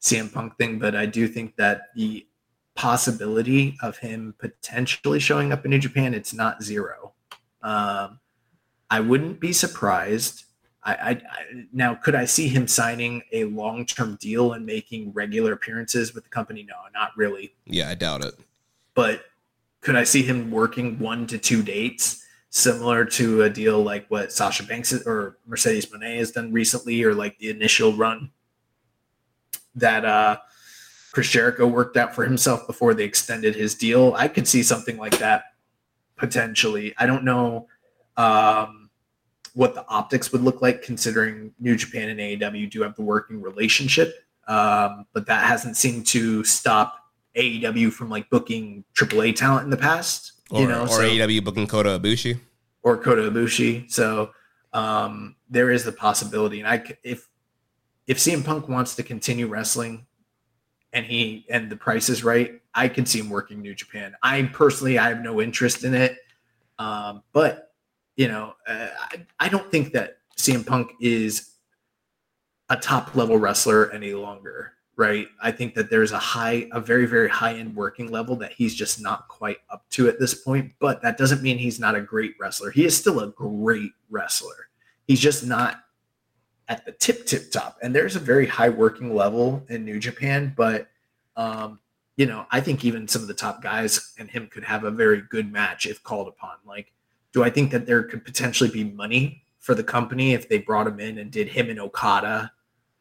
CM 0.00 0.32
Punk 0.32 0.56
thing, 0.56 0.78
but 0.78 0.96
I 0.96 1.04
do 1.04 1.28
think 1.28 1.56
that 1.56 1.88
the 1.94 2.26
possibility 2.74 3.76
of 3.82 3.98
him 3.98 4.34
potentially 4.38 5.20
showing 5.20 5.52
up 5.52 5.66
in 5.66 5.70
New 5.70 5.78
Japan, 5.78 6.14
it's 6.14 6.32
not 6.32 6.62
zero. 6.62 7.12
Um, 7.60 8.18
I 8.88 9.00
wouldn't 9.00 9.40
be 9.40 9.52
surprised. 9.52 10.44
I, 10.88 10.92
I, 10.92 11.10
I, 11.10 11.66
now 11.72 11.94
could 11.94 12.14
I 12.14 12.24
see 12.24 12.48
him 12.48 12.66
signing 12.66 13.22
a 13.32 13.44
long 13.44 13.84
term 13.84 14.16
deal 14.20 14.52
and 14.52 14.64
making 14.64 15.12
regular 15.12 15.52
appearances 15.52 16.14
with 16.14 16.24
the 16.24 16.30
company? 16.30 16.66
No, 16.68 16.74
not 16.94 17.10
really. 17.16 17.54
Yeah, 17.66 17.88
I 17.88 17.94
doubt 17.94 18.24
it. 18.24 18.34
But 18.94 19.24
could 19.80 19.96
I 19.96 20.04
see 20.04 20.22
him 20.22 20.50
working 20.50 20.98
one 20.98 21.26
to 21.28 21.38
two 21.38 21.62
dates? 21.62 22.24
similar 22.50 23.04
to 23.04 23.42
a 23.42 23.50
deal 23.50 23.82
like 23.82 24.06
what 24.08 24.32
Sasha 24.32 24.64
Banks 24.64 24.92
or 25.06 25.36
Mercedes 25.46 25.86
Moné 25.86 26.16
has 26.16 26.30
done 26.30 26.52
recently, 26.52 27.02
or 27.04 27.14
like 27.14 27.38
the 27.38 27.50
initial 27.50 27.92
run 27.92 28.30
that 29.74 30.04
uh, 30.04 30.38
Chris 31.12 31.28
Jericho 31.28 31.66
worked 31.66 31.96
out 31.96 32.14
for 32.14 32.24
himself 32.24 32.66
before 32.66 32.94
they 32.94 33.04
extended 33.04 33.54
his 33.54 33.74
deal. 33.74 34.14
I 34.16 34.28
could 34.28 34.48
see 34.48 34.62
something 34.62 34.96
like 34.96 35.18
that 35.18 35.44
potentially. 36.16 36.94
I 36.98 37.06
don't 37.06 37.24
know 37.24 37.68
um, 38.16 38.87
what 39.58 39.74
the 39.74 39.84
optics 39.88 40.30
would 40.30 40.40
look 40.40 40.62
like 40.62 40.82
considering 40.82 41.52
New 41.58 41.74
Japan 41.74 42.10
and 42.10 42.20
AEW 42.20 42.70
do 42.70 42.80
have 42.82 42.94
the 42.94 43.02
working 43.02 43.42
relationship, 43.42 44.24
um, 44.46 45.04
but 45.12 45.26
that 45.26 45.48
hasn't 45.48 45.76
seemed 45.76 46.06
to 46.06 46.44
stop 46.44 47.00
AEW 47.34 47.92
from 47.92 48.08
like 48.08 48.30
booking 48.30 48.84
AAA 48.94 49.34
talent 49.34 49.64
in 49.64 49.70
the 49.70 49.76
past. 49.76 50.34
Or, 50.50 50.60
you 50.60 50.68
know, 50.68 50.82
or 50.82 50.88
so- 50.88 51.00
AEW 51.00 51.42
booking 51.42 51.66
Kota 51.66 51.98
Ibushi. 51.98 52.38
or 52.84 52.98
Kota 52.98 53.22
Ibushi. 53.22 53.90
So 53.90 54.30
um, 54.72 55.34
there 55.50 55.72
is 55.72 55.82
the 55.82 55.90
possibility, 55.90 56.60
and 56.60 56.68
I 56.68 56.80
if 57.02 57.28
if 58.06 58.18
CM 58.18 58.44
Punk 58.44 58.68
wants 58.68 58.94
to 58.94 59.02
continue 59.02 59.48
wrestling, 59.48 60.06
and 60.92 61.04
he 61.04 61.46
and 61.50 61.68
the 61.68 61.76
price 61.76 62.08
is 62.08 62.22
right, 62.22 62.62
I 62.76 62.86
can 62.86 63.04
see 63.06 63.18
him 63.18 63.28
working 63.28 63.60
New 63.60 63.74
Japan. 63.74 64.14
I 64.22 64.40
personally, 64.52 65.00
I 65.00 65.08
have 65.08 65.20
no 65.20 65.40
interest 65.40 65.82
in 65.82 65.94
it, 65.94 66.16
um, 66.78 67.24
but 67.32 67.67
you 68.18 68.26
know, 68.26 68.54
uh, 68.66 68.88
I, 69.00 69.26
I 69.38 69.48
don't 69.48 69.70
think 69.70 69.92
that 69.92 70.18
CM 70.36 70.66
Punk 70.66 70.90
is 71.00 71.54
a 72.68 72.76
top 72.76 73.14
level 73.14 73.38
wrestler 73.38 73.90
any 73.92 74.12
longer. 74.12 74.72
Right. 74.96 75.28
I 75.40 75.52
think 75.52 75.76
that 75.76 75.88
there's 75.88 76.10
a 76.10 76.18
high, 76.18 76.68
a 76.72 76.80
very, 76.80 77.06
very 77.06 77.28
high 77.28 77.54
end 77.54 77.76
working 77.76 78.10
level 78.10 78.34
that 78.36 78.52
he's 78.52 78.74
just 78.74 79.00
not 79.00 79.28
quite 79.28 79.58
up 79.70 79.88
to 79.90 80.08
at 80.08 80.18
this 80.18 80.34
point. 80.34 80.72
But 80.80 81.00
that 81.02 81.16
doesn't 81.16 81.40
mean 81.40 81.56
he's 81.56 81.78
not 81.78 81.94
a 81.94 82.00
great 82.00 82.34
wrestler. 82.40 82.72
He 82.72 82.84
is 82.84 82.96
still 82.96 83.20
a 83.20 83.28
great 83.28 83.92
wrestler. 84.10 84.68
He's 85.06 85.20
just 85.20 85.46
not 85.46 85.84
at 86.66 86.84
the 86.84 86.90
tip, 86.90 87.24
tip 87.24 87.52
top. 87.52 87.78
And 87.80 87.94
there's 87.94 88.16
a 88.16 88.20
very 88.20 88.48
high 88.48 88.70
working 88.70 89.14
level 89.14 89.64
in 89.68 89.84
New 89.84 90.00
Japan. 90.00 90.52
But, 90.56 90.88
um, 91.36 91.78
you 92.16 92.26
know, 92.26 92.46
I 92.50 92.60
think 92.60 92.84
even 92.84 93.06
some 93.06 93.22
of 93.22 93.28
the 93.28 93.34
top 93.34 93.62
guys 93.62 94.14
and 94.18 94.28
him 94.28 94.48
could 94.48 94.64
have 94.64 94.82
a 94.82 94.90
very 94.90 95.22
good 95.30 95.52
match 95.52 95.86
if 95.86 96.02
called 96.02 96.26
upon. 96.26 96.56
Like, 96.66 96.92
do 97.32 97.42
I 97.42 97.50
think 97.50 97.70
that 97.72 97.86
there 97.86 98.02
could 98.02 98.24
potentially 98.24 98.70
be 98.70 98.84
money 98.84 99.42
for 99.58 99.74
the 99.74 99.84
company 99.84 100.32
if 100.32 100.48
they 100.48 100.58
brought 100.58 100.86
him 100.86 101.00
in 101.00 101.18
and 101.18 101.30
did 101.30 101.48
him 101.48 101.68
and 101.68 101.80
Okada 101.80 102.50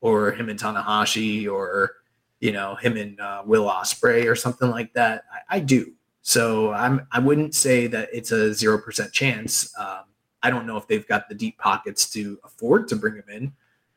or 0.01 0.31
him 0.31 0.49
and 0.49 0.59
Tanahashi 0.59 1.49
or 1.49 1.93
you 2.39 2.51
know 2.51 2.75
him 2.75 2.97
and 2.97 3.19
uh, 3.19 3.43
Will 3.45 3.65
Ospreay 3.65 4.29
or 4.29 4.35
something 4.35 4.69
like 4.69 4.93
that? 4.93 5.23
I, 5.31 5.57
I 5.57 5.59
do. 5.59 5.93
So 6.21 6.71
I'm 6.73 7.07
I 7.11 7.19
wouldn't 7.19 7.55
say 7.55 7.87
that 7.87 8.09
it's 8.11 8.31
a 8.31 8.53
zero 8.53 8.77
percent 8.77 9.13
chance. 9.13 9.73
Um, 9.79 10.03
I 10.43 10.49
don't 10.49 10.67
know 10.67 10.77
if 10.77 10.87
they've 10.87 11.07
got 11.07 11.29
the 11.29 11.35
deep 11.35 11.57
pockets 11.57 12.09
to 12.11 12.39
afford 12.43 12.87
to 12.89 12.95
bring 12.95 13.15
him 13.15 13.23
in, 13.31 13.53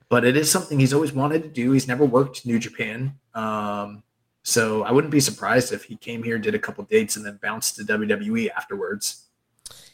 but 0.09 0.25
it 0.25 0.37
is 0.37 0.51
something 0.51 0.79
he's 0.79 0.95
always 0.95 1.13
wanted 1.13 1.43
to 1.43 1.49
do. 1.49 1.73
He's 1.73 1.89
never 1.89 2.05
worked 2.05 2.47
New 2.47 2.59
Japan. 2.59 3.15
Um, 3.35 4.03
so 4.43 4.85
I 4.85 4.93
wouldn't 4.93 5.11
be 5.11 5.21
surprised 5.21 5.73
if 5.73 5.85
he 5.85 5.97
came 5.97 6.23
here, 6.23 6.39
did 6.39 6.55
a 6.55 6.59
couple 6.59 6.85
dates, 6.85 7.17
and 7.17 7.25
then 7.25 7.39
bounced 7.43 7.77
to 7.77 7.83
WWE 7.83 8.49
afterwards. 8.57 9.27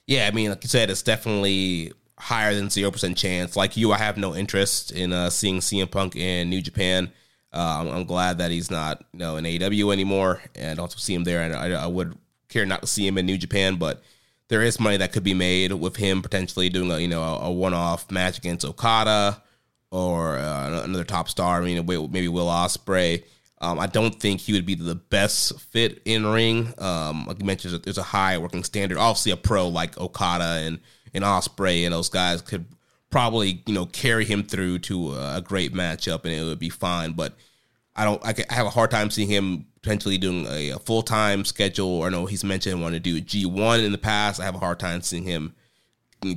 Yeah, 0.07 0.29
I 0.29 0.31
mean, 0.31 0.51
like 0.51 0.63
you 0.63 0.69
said, 0.69 0.91
it's 0.91 1.03
definitely 1.03 1.93
higher 2.19 2.55
than 2.55 2.71
zero 2.71 2.91
percent 2.91 3.17
chance. 3.17 3.57
Like 3.57 3.77
you, 3.77 3.93
I 3.93 3.99
have 3.99 4.17
no 4.17 4.35
interest 4.35 4.93
in 4.93 5.13
uh, 5.13 5.31
seeing 5.31 5.59
CM 5.59 5.91
Punk 5.91 6.17
in 6.17 6.49
New 6.49 6.63
Japan. 6.63 7.11
Uh, 7.53 7.79
I'm, 7.81 7.89
I'm 7.89 8.05
glad 8.05 8.39
that 8.39 8.51
he's 8.51 8.71
not, 8.71 9.05
you 9.13 9.19
know, 9.19 9.37
in 9.37 9.45
AEW 9.45 9.93
anymore, 9.93 10.43
and 10.55 10.79
also 10.79 10.99
see 10.99 11.15
him 11.15 11.25
there. 11.25 11.43
And 11.43 11.55
I, 11.55 11.85
I 11.85 11.87
would 11.87 12.17
care 12.49 12.67
not 12.67 12.83
to 12.83 12.87
see 12.87 13.07
him 13.07 13.19
in 13.19 13.27
New 13.27 13.39
Japan, 13.39 13.77
but 13.77 14.03
there 14.49 14.63
is 14.63 14.79
money 14.79 14.97
that 14.99 15.13
could 15.13 15.25
be 15.25 15.35
made 15.35 15.73
with 15.73 15.97
him 15.97 16.23
potentially 16.23 16.69
doing 16.69 16.91
a, 16.91 16.99
you 16.99 17.09
know, 17.09 17.23
a, 17.23 17.47
a 17.47 17.53
one-off 17.53 18.11
match 18.11 18.39
against 18.39 18.65
Okada 18.65 19.43
or 19.91 20.37
uh, 20.39 20.83
another 20.85 21.05
top 21.05 21.29
star. 21.29 21.61
I 21.61 21.65
mean, 21.65 21.85
maybe 21.87 22.29
Will 22.29 22.47
Ospreay. 22.47 23.25
Um, 23.59 23.79
I 23.79 23.87
don't 23.87 24.15
think 24.21 24.41
he 24.41 24.53
would 24.53 24.67
be 24.67 24.75
the 24.75 24.95
best 24.95 25.59
fit 25.61 26.03
in 26.05 26.27
ring. 26.27 26.75
Um, 26.79 27.25
like 27.27 27.39
you 27.39 27.47
mentioned, 27.47 27.83
there's 27.85 27.99
a 27.99 28.03
high 28.03 28.37
working 28.37 28.65
standard. 28.65 28.99
Obviously, 28.99 29.33
a 29.33 29.37
pro 29.37 29.69
like 29.69 29.99
Okada 29.99 30.63
and 30.65 30.81
and 31.15 31.25
Ospreay 31.25 31.85
and 31.85 31.95
those 31.95 32.11
guys 32.11 32.43
could 32.43 32.67
probably 33.11 33.63
you 33.67 33.73
know 33.73 33.87
carry 33.87 34.25
him 34.25 34.43
through 34.43 34.81
to 34.81 35.15
a 35.15 35.43
great 35.43 35.73
matchup 35.73 36.25
and 36.25 36.35
it 36.35 36.45
would 36.45 36.59
be 36.59 36.69
fine. 36.69 37.13
But 37.13 37.35
I 37.97 38.05
don't. 38.05 38.23
I, 38.25 38.35
have 38.51 38.67
a 38.67 38.71
hard 38.71 38.91
time 38.91 39.11
seeing 39.11 39.29
him 39.29 39.67
potentially 39.81 40.19
doing 40.19 40.47
a, 40.47 40.71
a 40.71 40.79
full 40.79 41.03
time 41.03 41.45
schedule. 41.45 41.89
Or 41.89 42.11
know 42.11 42.27
he's 42.27 42.45
mentioned 42.45 42.83
wanting 42.83 43.03
to 43.03 43.11
do 43.11 43.21
G 43.21 43.47
one 43.47 43.81
in 43.81 43.93
the 43.93 43.99
past. 43.99 44.39
I 44.39 44.45
have 44.45 44.55
a 44.55 44.59
hard 44.59 44.79
time 44.79 45.01
seeing 45.01 45.23
him 45.23 45.55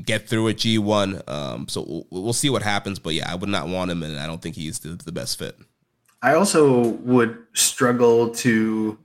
get 0.06 0.30
through 0.30 0.48
a 0.48 0.54
G 0.54 0.78
one. 0.78 1.22
Um, 1.28 1.68
so 1.68 1.84
we'll, 1.86 2.24
we'll 2.24 2.34
see 2.34 2.50
what 2.50 2.62
happens. 2.62 2.98
But 2.98 3.14
yeah, 3.14 3.30
I 3.30 3.36
would 3.36 3.50
not 3.50 3.68
want 3.68 3.92
him, 3.92 4.04
and 4.04 4.18
I 4.18 4.26
don't 4.26 4.42
think 4.42 4.56
he's 4.56 4.80
the, 4.80 4.90
the 4.90 5.12
best 5.12 5.38
fit. 5.38 5.58
I 6.22 6.34
also 6.34 6.90
would 6.90 7.46
struggle 7.54 8.30
to, 8.36 8.98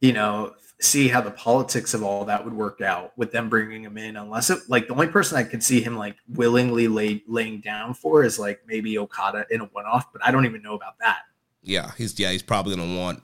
you 0.00 0.12
know, 0.12 0.54
see 0.80 1.08
how 1.08 1.20
the 1.20 1.30
politics 1.30 1.94
of 1.94 2.02
all 2.02 2.24
that 2.26 2.44
would 2.44 2.52
work 2.52 2.80
out 2.80 3.16
with 3.16 3.32
them 3.32 3.48
bringing 3.48 3.82
him 3.82 3.96
in, 3.96 4.16
unless 4.16 4.50
it 4.50 4.58
like 4.68 4.88
the 4.88 4.92
only 4.92 5.06
person 5.06 5.38
I 5.38 5.44
could 5.44 5.62
see 5.62 5.80
him 5.80 5.96
like 5.96 6.16
willingly 6.28 6.88
lay, 6.88 7.22
laying 7.26 7.60
down 7.60 7.94
for 7.94 8.24
is 8.24 8.38
like 8.38 8.60
maybe 8.66 8.98
Okada 8.98 9.46
in 9.50 9.60
a 9.60 9.64
one 9.66 9.86
off, 9.86 10.12
but 10.12 10.24
I 10.24 10.30
don't 10.30 10.44
even 10.44 10.62
know 10.62 10.74
about 10.74 10.98
that. 11.00 11.20
Yeah, 11.62 11.92
he's 11.96 12.18
yeah 12.18 12.30
he's 12.30 12.42
probably 12.42 12.76
gonna 12.76 12.96
want 12.96 13.22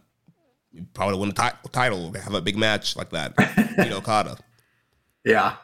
probably 0.95 1.19
win 1.19 1.31
a 1.31 1.69
title, 1.69 2.13
have 2.13 2.35
a 2.35 2.41
big 2.41 2.57
match 2.57 2.97
like 2.97 3.11
that. 3.11 3.35
you 3.79 3.91
know, 3.91 3.99
Okada. 3.99 4.39
Yeah. 5.25 5.57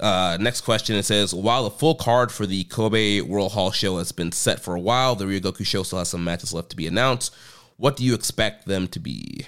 Uh, 0.00 0.38
next 0.40 0.62
question 0.62 0.96
it 0.96 1.02
says 1.02 1.34
while 1.34 1.64
the 1.64 1.70
full 1.70 1.94
card 1.94 2.32
for 2.32 2.46
the 2.46 2.64
Kobe 2.64 3.20
World 3.20 3.52
Hall 3.52 3.70
show 3.70 3.98
has 3.98 4.12
been 4.12 4.32
set 4.32 4.60
for 4.60 4.74
a 4.74 4.80
while, 4.80 5.14
the 5.14 5.26
Ryogoku 5.26 5.64
show 5.64 5.82
still 5.82 5.98
has 5.98 6.08
some 6.08 6.24
matches 6.24 6.54
left 6.54 6.70
to 6.70 6.76
be 6.76 6.86
announced. 6.86 7.34
What 7.76 7.96
do 7.96 8.04
you 8.04 8.14
expect 8.14 8.66
them 8.66 8.88
to 8.88 8.98
be? 8.98 9.46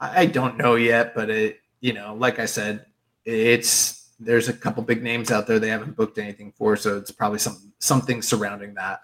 I 0.00 0.26
don't 0.26 0.56
know 0.56 0.74
yet, 0.74 1.14
but 1.14 1.30
it, 1.30 1.60
you 1.80 1.92
know, 1.92 2.14
like 2.14 2.38
I 2.38 2.46
said, 2.46 2.86
it's 3.24 4.10
there's 4.18 4.48
a 4.48 4.52
couple 4.52 4.82
big 4.82 5.02
names 5.02 5.30
out 5.30 5.46
there 5.46 5.58
they 5.58 5.68
haven't 5.68 5.96
booked 5.96 6.18
anything 6.18 6.52
for, 6.56 6.76
so 6.76 6.96
it's 6.96 7.10
probably 7.10 7.38
some 7.38 7.72
something 7.78 8.22
surrounding 8.22 8.74
that. 8.74 9.00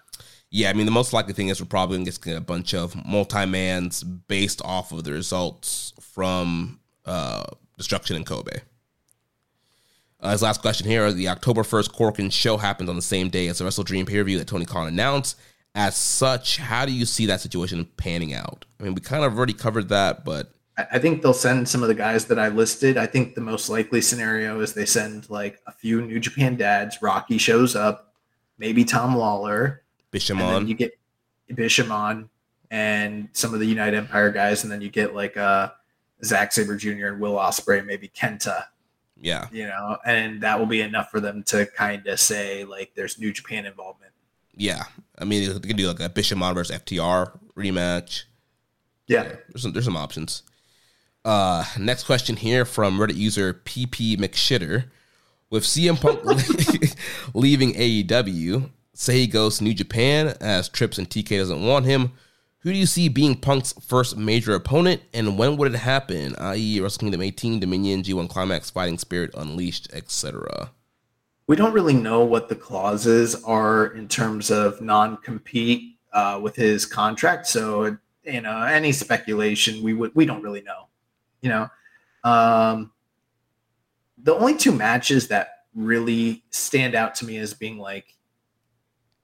Yeah, 0.49 0.71
I 0.71 0.73
mean 0.73 0.85
the 0.87 0.91
most 0.91 1.13
likely 1.13 1.33
thing 1.33 1.49
is 1.49 1.61
we're 1.61 1.67
probably 1.67 1.97
gonna 1.97 2.11
get 2.11 2.35
a 2.35 2.41
bunch 2.41 2.73
of 2.73 3.05
multi-mans 3.05 4.03
based 4.03 4.61
off 4.65 4.91
of 4.91 5.03
the 5.03 5.11
results 5.11 5.93
from 6.01 6.79
uh, 7.05 7.43
Destruction 7.77 8.15
in 8.15 8.25
Kobe. 8.25 8.61
Uh, 10.21 10.31
his 10.31 10.41
last 10.41 10.61
question 10.61 10.87
here: 10.87 11.11
The 11.11 11.29
October 11.29 11.63
first 11.63 11.93
Corkin 11.93 12.29
show 12.29 12.57
happens 12.57 12.89
on 12.89 12.95
the 12.95 13.01
same 13.01 13.29
day 13.29 13.47
as 13.47 13.59
the 13.59 13.65
Wrestle 13.65 13.83
Dream 13.83 14.05
pay 14.05 14.17
per 14.17 14.23
view 14.23 14.37
that 14.37 14.47
Tony 14.47 14.65
Khan 14.65 14.87
announced. 14.87 15.37
As 15.75 15.95
such, 15.95 16.57
how 16.57 16.85
do 16.85 16.91
you 16.91 17.05
see 17.05 17.27
that 17.27 17.41
situation 17.41 17.85
panning 17.95 18.33
out? 18.33 18.65
I 18.79 18.83
mean, 18.83 18.95
we 18.95 19.01
kind 19.01 19.23
of 19.23 19.37
already 19.37 19.53
covered 19.53 19.89
that, 19.89 20.25
but 20.25 20.51
I 20.91 20.99
think 20.99 21.21
they'll 21.21 21.33
send 21.33 21.67
some 21.67 21.83
of 21.83 21.89
the 21.89 21.95
guys 21.95 22.25
that 22.25 22.39
I 22.39 22.47
listed. 22.49 22.97
I 22.97 23.05
think 23.05 23.35
the 23.35 23.41
most 23.41 23.69
likely 23.69 24.01
scenario 24.01 24.59
is 24.61 24.73
they 24.73 24.85
send 24.85 25.29
like 25.29 25.59
a 25.67 25.71
few 25.71 26.01
New 26.01 26.19
Japan 26.19 26.55
dads. 26.55 27.01
Rocky 27.01 27.37
shows 27.37 27.75
up, 27.75 28.13
maybe 28.57 28.83
Tom 28.83 29.15
Lawlor, 29.15 29.79
Bishamon, 30.11 30.67
you 30.67 30.75
get 30.75 30.97
Bishamon 31.51 32.29
and 32.71 33.29
some 33.33 33.53
of 33.53 33.59
the 33.59 33.65
United 33.65 33.97
Empire 33.97 34.31
guys, 34.31 34.63
and 34.63 34.71
then 34.71 34.81
you 34.81 34.89
get 34.89 35.15
like 35.15 35.37
uh 35.37 35.69
Zack 36.23 36.51
Sabre 36.51 36.75
Jr. 36.75 37.07
and 37.07 37.19
Will 37.19 37.35
Ospreay, 37.35 37.85
maybe 37.85 38.09
Kenta, 38.09 38.65
yeah, 39.21 39.47
you 39.51 39.67
know, 39.67 39.97
and 40.05 40.41
that 40.41 40.59
will 40.59 40.65
be 40.65 40.81
enough 40.81 41.11
for 41.11 41.19
them 41.19 41.43
to 41.43 41.65
kind 41.65 42.05
of 42.07 42.19
say 42.19 42.63
like 42.65 42.91
there's 42.95 43.19
New 43.19 43.31
Japan 43.33 43.65
involvement. 43.65 44.11
yeah. 44.55 44.83
I 45.21 45.25
mean, 45.25 45.51
they 45.53 45.67
can 45.67 45.75
do 45.75 45.87
like 45.87 45.99
a 45.99 46.07
Bishamon 46.07 46.53
versus 46.53 46.77
FTR 46.77 47.37
rematch. 47.57 48.23
Yeah. 49.07 49.23
There's 49.23 49.63
some, 49.63 49.73
there's 49.73 49.83
some 49.83 49.97
options. 49.97 50.43
Uh, 51.25 51.65
next 51.77 52.05
question 52.05 52.37
here 52.37 52.63
from 52.63 52.97
Reddit 52.97 53.15
user 53.17 53.53
PP 53.53 54.17
McShitter. 54.17 54.85
With 55.49 55.63
CM 55.63 55.99
Punk 55.99 56.23
leaving 57.33 57.73
AEW, 57.73 58.69
say 58.93 59.17
he 59.17 59.27
goes 59.27 59.57
to 59.57 59.63
New 59.65 59.73
Japan 59.73 60.35
as 60.39 60.69
Trips 60.69 60.97
and 60.97 61.09
TK 61.09 61.39
doesn't 61.39 61.65
want 61.65 61.85
him, 61.85 62.13
who 62.59 62.71
do 62.73 62.77
you 62.77 62.85
see 62.85 63.07
being 63.09 63.35
Punk's 63.35 63.73
first 63.73 64.17
major 64.17 64.53
opponent, 64.53 65.01
and 65.13 65.37
when 65.37 65.57
would 65.57 65.73
it 65.73 65.77
happen? 65.77 66.35
I.e., 66.37 66.79
Wrestle 66.81 66.99
Kingdom 66.99 67.21
18, 67.21 67.59
Dominion, 67.59 68.03
G1 68.03 68.29
Climax, 68.29 68.69
Fighting 68.69 68.97
Spirit, 68.97 69.31
Unleashed, 69.35 69.89
etc. 69.93 70.71
we 71.47 71.55
don't 71.55 71.73
really 71.73 71.93
know 71.93 72.23
what 72.23 72.49
the 72.49 72.55
clauses 72.55 73.41
are 73.43 73.87
in 73.87 74.07
terms 74.07 74.51
of 74.51 74.81
non-compete 74.81 75.97
uh, 76.13 76.39
with 76.41 76.55
his 76.55 76.85
contract. 76.85 77.47
So 77.47 77.97
you 78.23 78.41
know, 78.41 78.61
any 78.63 78.91
speculation 78.91 79.81
we 79.83 79.93
would 79.93 80.13
we 80.15 80.25
don't 80.25 80.43
really 80.43 80.61
know. 80.61 80.87
You 81.41 81.49
know, 81.49 81.67
um, 82.23 82.91
the 84.21 84.35
only 84.35 84.55
two 84.55 84.71
matches 84.71 85.29
that 85.29 85.65
really 85.73 86.43
stand 86.49 86.95
out 86.95 87.15
to 87.15 87.25
me 87.25 87.37
as 87.37 87.53
being 87.53 87.77
like, 87.77 88.15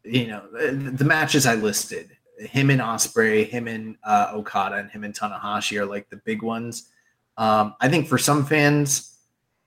you 0.04 0.28
know, 0.28 0.48
the, 0.52 0.72
the 0.72 1.04
matches 1.04 1.46
I 1.46 1.56
listed, 1.56 2.15
him 2.40 2.70
and 2.70 2.82
Ospreay, 2.82 3.48
him 3.48 3.68
and 3.68 3.98
uh, 4.04 4.32
Okada, 4.34 4.76
and 4.78 4.90
him 4.92 5.04
and 5.04 5.14
Tanahashi 5.14 5.80
are 5.80 5.86
like 5.86 6.10
the 6.10 6.18
big 6.18 6.42
ones. 6.42 6.90
Um, 7.38 7.76
I 7.82 7.90
think 7.90 8.08
for 8.08 8.18
some 8.18 8.46
fans, 8.46 9.18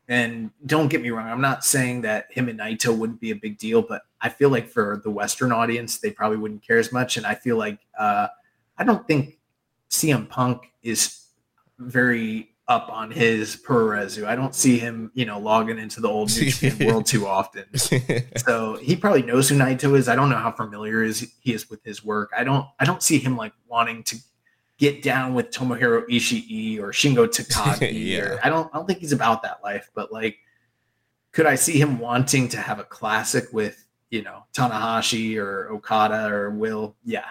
And 0.08 0.50
don't 0.64 0.88
get 0.88 1.02
me 1.02 1.10
wrong, 1.10 1.28
I'm 1.28 1.42
not 1.42 1.64
saying 1.64 2.00
that 2.02 2.26
him 2.30 2.48
and 2.48 2.58
Naito 2.58 2.96
wouldn't 2.96 3.20
be 3.20 3.30
a 3.30 3.36
big 3.36 3.58
deal, 3.58 3.82
but 3.82 4.02
I 4.22 4.30
feel 4.30 4.48
like 4.48 4.66
for 4.66 5.00
the 5.04 5.10
Western 5.10 5.52
audience, 5.52 5.98
they 5.98 6.10
probably 6.10 6.38
wouldn't 6.38 6.66
care 6.66 6.78
as 6.78 6.92
much. 6.92 7.18
And 7.18 7.26
I 7.26 7.34
feel 7.34 7.56
like 7.58 7.78
uh, 7.98 8.28
I 8.78 8.84
don't 8.84 9.06
think 9.06 9.38
CM 9.90 10.26
Punk 10.28 10.72
is 10.82 11.26
very 11.78 12.54
up 12.68 12.90
on 12.92 13.10
his 13.10 13.56
Puroresu. 13.56 14.26
I 14.26 14.36
don't 14.36 14.54
see 14.54 14.78
him, 14.78 15.10
you 15.14 15.24
know, 15.24 15.38
logging 15.38 15.78
into 15.78 16.00
the 16.00 16.08
old 16.08 16.28
New 16.36 16.50
Japan 16.50 16.86
world 16.86 17.06
too 17.06 17.26
often. 17.26 17.64
So 18.36 18.76
he 18.76 18.96
probably 18.96 19.22
knows 19.22 19.48
who 19.48 19.56
Naito 19.56 19.96
is. 19.96 20.08
I 20.08 20.14
don't 20.14 20.30
know 20.30 20.36
how 20.36 20.52
familiar 20.52 21.02
is 21.02 21.32
he 21.40 21.52
is 21.52 21.68
with 21.68 21.82
his 21.84 22.04
work. 22.04 22.30
I 22.36 22.44
don't 22.44 22.66
I 22.78 22.84
don't 22.84 23.02
see 23.02 23.18
him 23.18 23.36
like 23.36 23.52
wanting 23.66 24.02
to 24.04 24.16
get 24.78 25.02
down 25.02 25.34
with 25.34 25.50
Tomohiro 25.50 26.06
Ishii 26.08 26.78
or 26.78 26.92
Shingo 26.92 27.26
Takagi. 27.26 27.90
Yeah. 27.92 28.20
or, 28.20 28.40
I 28.44 28.48
don't 28.48 28.70
I 28.72 28.78
don't 28.78 28.86
think 28.86 29.00
he's 29.00 29.12
about 29.12 29.42
that 29.42 29.60
life, 29.62 29.90
but 29.94 30.12
like 30.12 30.38
could 31.32 31.46
I 31.46 31.54
see 31.54 31.80
him 31.80 31.98
wanting 31.98 32.48
to 32.50 32.58
have 32.58 32.78
a 32.78 32.84
classic 32.84 33.52
with, 33.52 33.84
you 34.10 34.22
know, 34.22 34.44
Tanahashi 34.54 35.36
or 35.38 35.68
Okada 35.70 36.26
or 36.28 36.50
Will? 36.50 36.96
Yeah. 37.04 37.24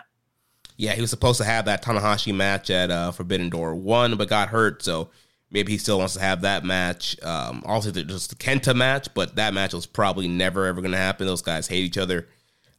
Yeah, 0.77 0.93
he 0.93 1.01
was 1.01 1.09
supposed 1.09 1.39
to 1.39 1.45
have 1.45 1.65
that 1.65 1.84
Tanahashi 1.84 2.34
match 2.34 2.69
at 2.69 2.91
uh, 2.91 3.11
Forbidden 3.11 3.49
Door 3.49 3.76
one, 3.76 4.15
but 4.15 4.30
got 4.30 4.49
hurt, 4.49 4.84
so 4.84 5.09
maybe 5.51 5.71
he 5.71 5.77
still 5.77 5.99
wants 5.99 6.15
to 6.15 6.19
have 6.19 6.41
that 6.41 6.63
match. 6.63 7.21
Um, 7.23 7.63
also, 7.65 7.91
there's 7.91 8.07
just 8.07 8.29
the 8.29 8.35
Kenta 8.35 8.75
match, 8.75 9.13
but 9.13 9.35
that 9.35 9.53
match 9.53 9.73
was 9.73 9.85
probably 9.85 10.27
never 10.27 10.65
ever 10.65 10.81
going 10.81 10.91
to 10.91 10.97
happen. 10.97 11.27
Those 11.27 11.41
guys 11.41 11.67
hate 11.67 11.83
each 11.83 11.97
other, 11.97 12.27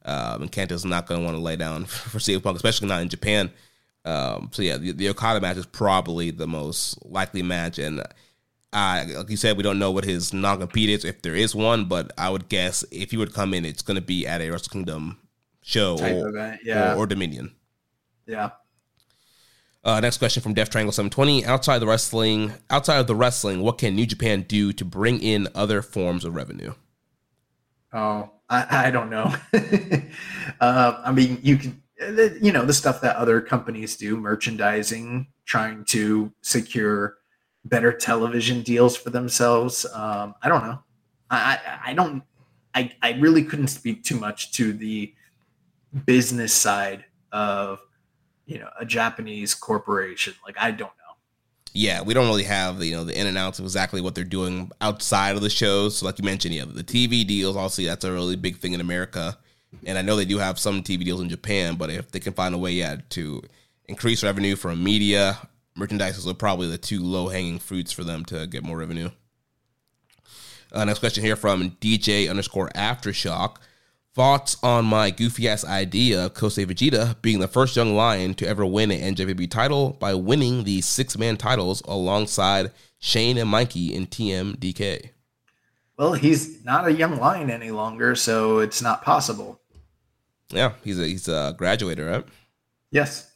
um, 0.05 0.43
and 0.43 0.53
Kenta's 0.53 0.85
not 0.85 1.07
going 1.07 1.21
to 1.21 1.25
want 1.25 1.37
to 1.37 1.43
lay 1.43 1.57
down 1.57 1.85
for 1.87 2.19
CM 2.19 2.43
Punk, 2.43 2.57
especially 2.57 2.89
not 2.89 3.03
in 3.03 3.09
Japan. 3.09 3.51
Um, 4.05 4.51
so 4.53 4.63
yeah, 4.63 4.77
the, 4.77 4.93
the 4.93 5.09
Okada 5.11 5.41
match 5.41 5.57
is 5.57 5.67
probably 5.67 6.31
the 6.31 6.47
most 6.47 7.05
likely 7.05 7.43
match, 7.43 7.79
and 7.79 8.01
uh, 8.73 9.05
like 9.17 9.31
you 9.31 9.37
said, 9.37 9.57
we 9.57 9.63
don't 9.63 9.79
know 9.79 9.91
what 9.91 10.05
his 10.05 10.33
non-compete 10.33 10.91
is 10.91 11.05
if 11.05 11.23
there 11.23 11.35
is 11.35 11.55
one, 11.55 11.87
but 11.87 12.13
I 12.19 12.31
would 12.31 12.49
guess 12.49 12.85
if 12.91 13.11
he 13.11 13.17
would 13.17 13.33
come 13.33 13.55
in, 13.55 13.65
it's 13.65 13.83
going 13.83 13.97
to 13.97 14.03
be 14.03 14.27
at 14.27 14.41
a 14.41 14.51
Wrestle 14.51 14.73
Kingdom 14.73 15.19
show 15.63 15.99
or, 15.99 16.29
event, 16.29 16.61
yeah. 16.65 16.95
or, 16.95 16.99
or 16.99 17.07
Dominion. 17.07 17.55
Yeah. 18.27 18.51
Uh, 19.85 20.01
next 20.01 20.19
question 20.19 20.43
from 20.43 20.55
Def 20.55 20.71
Triangle 20.71 20.93
720. 20.93 21.45
Outside 21.47 21.79
the 21.79 21.87
wrestling, 21.87 22.53
outside 22.69 22.99
of 22.99 23.07
the 23.07 23.15
wrestling, 23.15 23.63
what 23.63 23.79
can 23.79 23.95
New 23.95 24.07
Japan 24.07 24.43
do 24.43 24.73
to 24.73 24.85
bring 24.85 25.21
in 25.21 25.49
other 25.55 25.83
forms 25.83 26.25
of 26.25 26.35
revenue? 26.35 26.75
Oh, 27.93 28.31
I, 28.51 28.87
I 28.87 28.91
don't 28.91 29.09
know. 29.09 29.35
uh, 30.61 31.03
I 31.05 31.13
mean, 31.13 31.39
you 31.43 31.57
can, 31.57 31.83
you 32.41 32.53
know, 32.53 32.65
the 32.65 32.73
stuff 32.73 33.01
that 33.03 33.17
other 33.17 33.41
companies 33.41 33.97
do, 33.97 34.17
merchandising, 34.17 35.29
trying 35.47 35.85
to 35.87 36.33
secure 36.43 37.19
better 37.65 37.93
television 37.93 38.63
deals 38.63 38.97
for 38.97 39.11
themselves. 39.11 39.87
Um, 39.95 40.35
I 40.43 40.49
don't 40.49 40.65
know. 40.65 40.83
I, 41.31 41.81
I, 41.87 41.95
don't, 41.95 42.23
I, 42.75 42.93
I 43.03 43.13
really 43.13 43.45
couldn't 43.45 43.69
speak 43.69 44.03
too 44.03 44.19
much 44.19 44.53
to 44.53 44.73
the 44.73 45.15
business 46.05 46.53
side 46.53 47.05
of, 47.33 47.81
you 48.49 48.59
know, 48.59 48.71
a 48.81 48.85
Japanese 48.85 49.55
corporation. 49.55 50.35
Like, 50.45 50.57
I 50.59 50.71
don't 50.71 50.89
know. 50.89 50.95
Yeah, 51.75 52.01
we 52.01 52.15
don't 52.15 52.27
really 52.27 52.45
have 52.45 52.83
you 52.83 52.97
know 52.97 53.05
the 53.05 53.17
in 53.17 53.27
and 53.27 53.37
outs 53.37 53.59
of 53.59 53.67
exactly 53.67 54.01
what 54.01 54.15
they're 54.15 54.25
doing 54.25 54.73
outside 54.81 55.37
of 55.37 55.43
the 55.43 55.51
shows. 55.51 55.99
So, 55.99 56.07
like 56.07 56.19
you 56.19 56.25
mentioned, 56.25 56.55
yeah, 56.55 56.65
the 56.67 56.83
TV 56.83 57.27
deals. 57.27 57.57
Obviously, 57.57 57.85
that's 57.85 58.05
a 58.05 58.11
really 58.11 58.37
big 58.37 58.57
thing 58.57 58.73
in 58.73 58.81
America, 58.81 59.39
and 59.85 59.99
I 59.99 60.03
know 60.03 60.17
they 60.17 60.25
do 60.25 60.39
have 60.39 60.59
some 60.59 60.83
TV 60.83 61.05
deals 61.05 61.21
in 61.21 61.29
Japan. 61.29 61.77
But 61.77 61.91
if 61.91 62.11
they 62.11 62.21
can 62.21 62.33
find 62.33 62.55
a 62.55 62.59
way, 62.59 62.73
yeah, 62.73 62.97
to 63.11 63.43
increase 63.85 64.25
revenue 64.25 64.57
from 64.57 64.83
media, 64.83 65.39
merchandise 65.77 66.27
are 66.27 66.35
probably 66.35 66.69
the 66.69 66.79
two 66.79 67.03
low 67.03 67.29
hanging 67.29 67.59
fruits 67.59 67.93
for 67.93 68.03
them 68.03 68.25
to 68.25 68.47
get 68.47 68.65
more 68.65 68.79
revenue. 68.79 69.11
Uh, 70.73 70.85
next 70.87 70.99
question 71.01 71.23
here 71.23 71.37
from 71.37 71.73
DJ 71.73 72.29
underscore 72.31 72.71
Aftershock. 72.71 73.57
Thoughts 74.15 74.57
on 74.63 74.85
my 74.85 75.11
goofy 75.11 75.49
ass 75.49 75.65
idea 75.65 76.27
of 76.27 76.35
Kosei 76.35 76.67
Fujita 76.67 77.21
being 77.23 77.39
the 77.39 77.47
first 77.47 77.77
young 77.77 77.95
lion 77.95 78.35
to 78.35 78.49
ever 78.49 78.67
win 78.67 78.91
an 78.91 79.15
NJPW 79.15 79.51
title 79.51 79.97
by 80.01 80.15
winning 80.15 80.65
the 80.65 80.81
six 80.81 81.17
man 81.17 81.37
titles 81.37 81.83
alongside 81.83 82.73
Shane 82.99 83.39
and 83.39 83.49
Mikey 83.49 83.95
in 83.95 84.07
TMDK? 84.07 85.11
Well, 85.97 86.15
he's 86.15 86.65
not 86.65 86.87
a 86.87 86.93
young 86.93 87.19
lion 87.19 87.51
any 87.51 87.71
longer, 87.71 88.15
so 88.15 88.59
it's 88.59 88.83
not 88.83 89.03
possible. 89.03 89.61
Yeah, 90.51 90.73
he's 90.83 90.99
a 90.99 91.07
he's 91.07 91.29
a 91.29 91.55
graduator, 91.57 92.07
right? 92.07 92.25
Yes. 92.91 93.31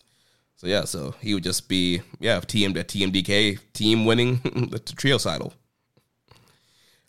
So 0.57 0.66
yeah, 0.66 0.85
so 0.85 1.15
he 1.20 1.35
would 1.35 1.43
just 1.43 1.69
be 1.69 2.03
yeah, 2.20 2.40
TM 2.40 2.73
TMDK 2.73 3.59
team 3.73 4.07
winning 4.07 4.40
the 4.70 4.78
trio 4.78 5.19
title. 5.19 5.53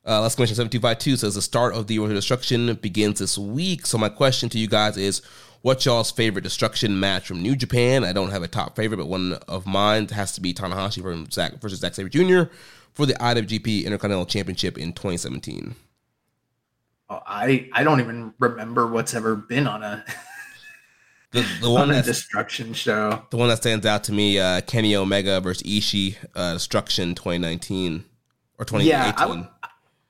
Uh, 0.06 0.20
last 0.22 0.36
question 0.36 0.56
7252 0.56 1.18
says 1.18 1.36
the 1.36 1.42
start 1.42 1.74
of 1.74 1.88
the 1.88 1.98
to 1.98 2.08
Destruction 2.10 2.74
begins 2.76 3.20
this 3.20 3.38
week. 3.38 3.86
So 3.86 3.98
my 3.98 4.10
question 4.10 4.50
to 4.50 4.60
you 4.60 4.68
guys 4.68 4.98
is 4.98 5.22
what's 5.62 5.86
y'all's 5.86 6.12
favorite 6.12 6.42
destruction 6.42 7.00
match 7.00 7.26
from 7.26 7.42
New 7.42 7.56
Japan? 7.56 8.04
I 8.04 8.12
don't 8.12 8.32
have 8.32 8.44
a 8.44 8.50
top 8.50 8.76
favorite, 8.76 8.98
but 8.98 9.08
one 9.08 9.34
of 9.48 9.66
mine 9.66 10.10
has 10.10 10.34
to 10.34 10.42
be 10.42 10.54
Tanahashi 10.54 11.02
from 11.02 11.32
Zack 11.32 11.62
versus 11.62 11.80
Zack 11.80 11.94
Sabre 11.96 12.10
Jr. 12.10 12.52
for 12.92 13.06
the 13.06 13.14
IWGP 13.14 13.86
Intercontinental 13.86 14.26
Championship 14.26 14.78
in 14.78 14.92
2017. 14.92 15.74
Oh, 17.10 17.22
I 17.26 17.70
I 17.72 17.84
don't 17.84 18.02
even 18.02 18.34
remember 18.40 18.88
what's 18.88 19.14
ever 19.14 19.36
been 19.36 19.68
on 19.68 19.84
a 19.84 20.04
The, 21.32 21.46
the 21.62 21.70
one 21.70 21.90
on 21.90 21.96
a 21.96 22.04
destruction 22.04 22.74
show. 22.74 23.24
the 23.30 23.38
one 23.38 23.48
that 23.50 23.58
stands 23.58 23.86
out 23.86 24.04
to 24.06 24.12
me, 24.12 24.38
uh, 24.38 24.62
Kenny 24.62 24.96
Omega 24.96 25.40
versus 25.42 25.64
Ishii, 25.64 26.16
uh, 26.36 26.54
Destruction 26.54 27.16
2019 27.16 28.04
or 28.60 28.66
2018. 28.66 28.88
Yeah, 28.88 29.14
I, 29.18 29.22
w- 29.28 29.48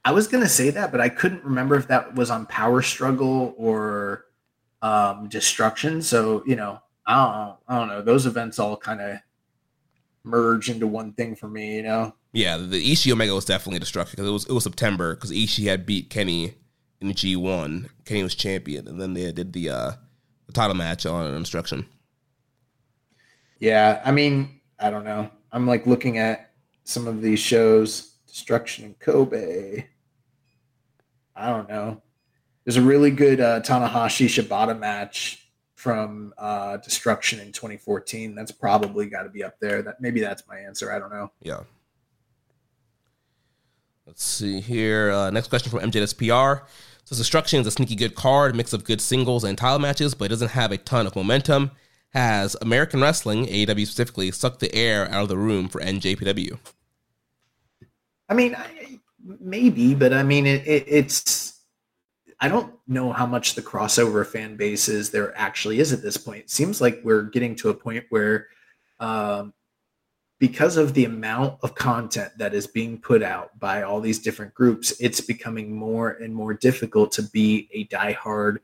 I 0.05 0.11
was 0.11 0.27
gonna 0.27 0.49
say 0.49 0.69
that, 0.71 0.91
but 0.91 1.01
I 1.01 1.09
couldn't 1.09 1.43
remember 1.43 1.75
if 1.75 1.87
that 1.87 2.15
was 2.15 2.29
on 2.29 2.45
Power 2.47 2.81
Struggle 2.81 3.53
or 3.57 4.25
um, 4.81 5.29
Destruction. 5.29 6.01
So 6.01 6.43
you 6.45 6.55
know, 6.55 6.79
I 7.05 7.15
don't 7.15 7.33
know. 7.33 7.57
I 7.67 7.79
don't 7.79 7.87
know. 7.87 8.01
Those 8.01 8.25
events 8.25 8.59
all 8.59 8.77
kind 8.77 9.01
of 9.01 9.17
merge 10.23 10.69
into 10.69 10.87
one 10.87 11.13
thing 11.13 11.35
for 11.35 11.47
me. 11.47 11.77
You 11.77 11.83
know. 11.83 12.15
Yeah, 12.33 12.57
the 12.57 12.91
Ishii 12.91 13.11
Omega 13.11 13.35
was 13.35 13.45
definitely 13.45 13.79
destruction 13.79 14.15
because 14.17 14.29
it 14.29 14.33
was 14.33 14.45
it 14.45 14.53
was 14.53 14.63
September 14.63 15.15
because 15.15 15.31
Ishii 15.31 15.67
had 15.67 15.85
beat 15.85 16.09
Kenny 16.09 16.55
in 16.99 17.07
the 17.07 17.13
G 17.13 17.35
one. 17.35 17.89
Kenny 18.05 18.23
was 18.23 18.35
champion, 18.35 18.87
and 18.87 18.99
then 18.99 19.13
they 19.13 19.31
did 19.31 19.53
the 19.53 19.69
uh 19.69 19.91
the 20.47 20.53
title 20.53 20.75
match 20.75 21.05
on 21.05 21.39
destruction. 21.39 21.85
Yeah, 23.59 24.01
I 24.03 24.11
mean, 24.11 24.59
I 24.79 24.89
don't 24.89 25.05
know. 25.05 25.29
I'm 25.53 25.65
like 25.67 25.85
looking 25.85 26.17
at 26.17 26.51
some 26.83 27.07
of 27.07 27.21
these 27.21 27.39
shows, 27.39 28.15
Destruction 28.27 28.85
in 28.85 28.93
Kobe. 28.95 29.85
I 31.35 31.49
don't 31.49 31.69
know. 31.69 32.01
There's 32.65 32.77
a 32.77 32.81
really 32.81 33.11
good 33.11 33.41
uh, 33.41 33.61
Tanahashi 33.61 34.27
Shibata 34.27 34.77
match 34.77 35.49
from 35.75 36.33
uh, 36.37 36.77
Destruction 36.77 37.39
in 37.39 37.51
2014. 37.51 38.35
That's 38.35 38.51
probably 38.51 39.07
got 39.07 39.23
to 39.23 39.29
be 39.29 39.43
up 39.43 39.59
there. 39.59 39.81
That 39.81 39.99
maybe 39.99 40.21
that's 40.21 40.43
my 40.47 40.57
answer. 40.57 40.91
I 40.91 40.99
don't 40.99 41.11
know. 41.11 41.31
Yeah. 41.41 41.61
Let's 44.05 44.23
see 44.23 44.61
here. 44.61 45.11
Uh, 45.11 45.29
next 45.29 45.47
question 45.47 45.71
from 45.71 45.79
MJSPR. 45.79 46.61
Says 47.05 47.17
Destruction 47.17 47.59
is 47.59 47.67
a 47.67 47.71
sneaky 47.71 47.95
good 47.95 48.15
card, 48.15 48.55
mix 48.55 48.71
of 48.71 48.85
good 48.85 49.01
singles 49.01 49.43
and 49.43 49.57
title 49.57 49.79
matches, 49.79 50.13
but 50.13 50.25
it 50.25 50.29
doesn't 50.29 50.51
have 50.51 50.71
a 50.71 50.77
ton 50.77 51.05
of 51.05 51.15
momentum. 51.15 51.71
Has 52.13 52.55
American 52.61 53.01
Wrestling, 53.01 53.47
AEW 53.47 53.85
specifically, 53.85 54.31
sucked 54.31 54.59
the 54.59 54.73
air 54.73 55.09
out 55.09 55.23
of 55.23 55.29
the 55.29 55.37
room 55.37 55.67
for 55.67 55.81
NJPW? 55.81 56.57
I 58.29 58.33
mean, 58.33 58.55
I, 58.55 58.99
maybe, 59.23 59.95
but 59.95 60.13
I 60.13 60.23
mean, 60.23 60.45
it, 60.45 60.67
it, 60.67 60.85
it's. 60.87 61.61
I 62.39 62.49
don't 62.49 62.73
know 62.87 63.13
how 63.13 63.25
much 63.25 63.55
the 63.55 63.61
crossover 63.61 64.25
fan 64.25 64.57
base 64.57 64.89
is 64.89 65.11
there 65.11 65.37
actually 65.37 65.79
is 65.79 65.93
at 65.93 66.01
this 66.01 66.17
point. 66.17 66.41
It 66.41 66.49
seems 66.49 66.81
like 66.81 66.99
we're 67.01 67.23
getting 67.23 67.55
to 67.57 67.69
a 67.69 67.73
point 67.73 68.03
where, 68.09 68.47
um, 68.99 69.53
because 70.39 70.75
of 70.75 70.93
the 70.93 71.05
amount 71.05 71.59
of 71.63 71.73
content 71.73 72.33
that 72.37 72.53
is 72.53 72.67
being 72.67 72.99
put 72.99 73.23
out 73.23 73.57
by 73.59 73.83
all 73.83 74.01
these 74.01 74.19
different 74.19 74.53
groups, 74.53 74.93
it's 74.99 75.21
becoming 75.21 75.73
more 75.73 76.09
and 76.21 76.35
more 76.35 76.53
difficult 76.53 77.13
to 77.13 77.23
be 77.23 77.69
a 77.71 77.85
diehard, 77.87 78.57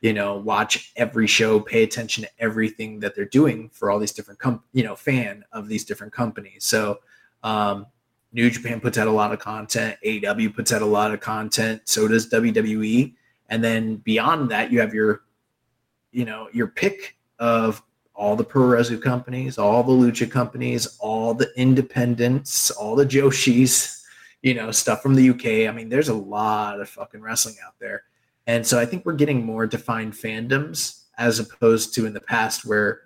you 0.00 0.14
know, 0.14 0.38
watch 0.38 0.90
every 0.96 1.26
show, 1.26 1.60
pay 1.60 1.82
attention 1.82 2.24
to 2.24 2.30
everything 2.38 2.98
that 3.00 3.14
they're 3.14 3.26
doing 3.26 3.68
for 3.74 3.90
all 3.90 3.98
these 3.98 4.12
different, 4.12 4.40
com- 4.40 4.62
you 4.72 4.84
know, 4.84 4.96
fan 4.96 5.44
of 5.52 5.68
these 5.68 5.84
different 5.84 6.14
companies. 6.14 6.64
So, 6.64 7.00
um, 7.42 7.86
New 8.32 8.50
Japan 8.50 8.80
puts 8.80 8.98
out 8.98 9.06
a 9.06 9.12
lot 9.12 9.32
of 9.32 9.38
content. 9.38 9.96
AW 10.06 10.48
puts 10.54 10.72
out 10.72 10.82
a 10.82 10.86
lot 10.86 11.12
of 11.12 11.20
content. 11.20 11.82
So 11.84 12.06
does 12.08 12.30
WWE. 12.30 13.14
And 13.48 13.64
then 13.64 13.96
beyond 13.96 14.50
that, 14.50 14.70
you 14.70 14.80
have 14.80 14.92
your, 14.92 15.22
you 16.12 16.24
know, 16.24 16.48
your 16.52 16.66
pick 16.66 17.16
of 17.38 17.82
all 18.14 18.36
the 18.36 18.44
pro 18.44 18.62
Puroresu 18.62 19.00
companies, 19.00 19.58
all 19.58 19.82
the 19.82 19.92
Lucha 19.92 20.30
companies, 20.30 20.98
all 20.98 21.32
the 21.32 21.50
independents, 21.56 22.70
all 22.72 22.96
the 22.96 23.06
Joshis, 23.06 24.02
you 24.42 24.54
know, 24.54 24.70
stuff 24.70 25.02
from 25.02 25.14
the 25.14 25.30
UK. 25.30 25.68
I 25.68 25.72
mean, 25.72 25.88
there's 25.88 26.08
a 26.08 26.14
lot 26.14 26.80
of 26.80 26.88
fucking 26.88 27.20
wrestling 27.20 27.56
out 27.64 27.74
there. 27.78 28.02
And 28.46 28.66
so 28.66 28.78
I 28.78 28.86
think 28.86 29.04
we're 29.04 29.12
getting 29.14 29.44
more 29.44 29.66
defined 29.66 30.14
fandoms 30.14 31.04
as 31.16 31.38
opposed 31.38 31.94
to 31.94 32.06
in 32.06 32.12
the 32.12 32.20
past 32.20 32.64
where 32.64 33.02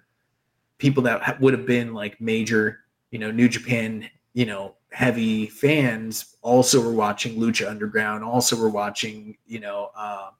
people 0.78 1.02
that 1.04 1.40
would 1.40 1.52
have 1.52 1.66
been 1.66 1.94
like 1.94 2.20
major, 2.20 2.80
you 3.10 3.18
know, 3.18 3.30
New 3.30 3.48
Japan, 3.48 4.08
you 4.34 4.46
know, 4.46 4.76
heavy 4.92 5.46
fans 5.46 6.36
also 6.42 6.80
were 6.80 6.92
watching 6.92 7.38
Lucha 7.38 7.68
Underground, 7.68 8.22
also 8.24 8.56
were 8.56 8.68
watching, 8.68 9.36
you 9.46 9.60
know, 9.60 9.90
uh, 9.96 10.30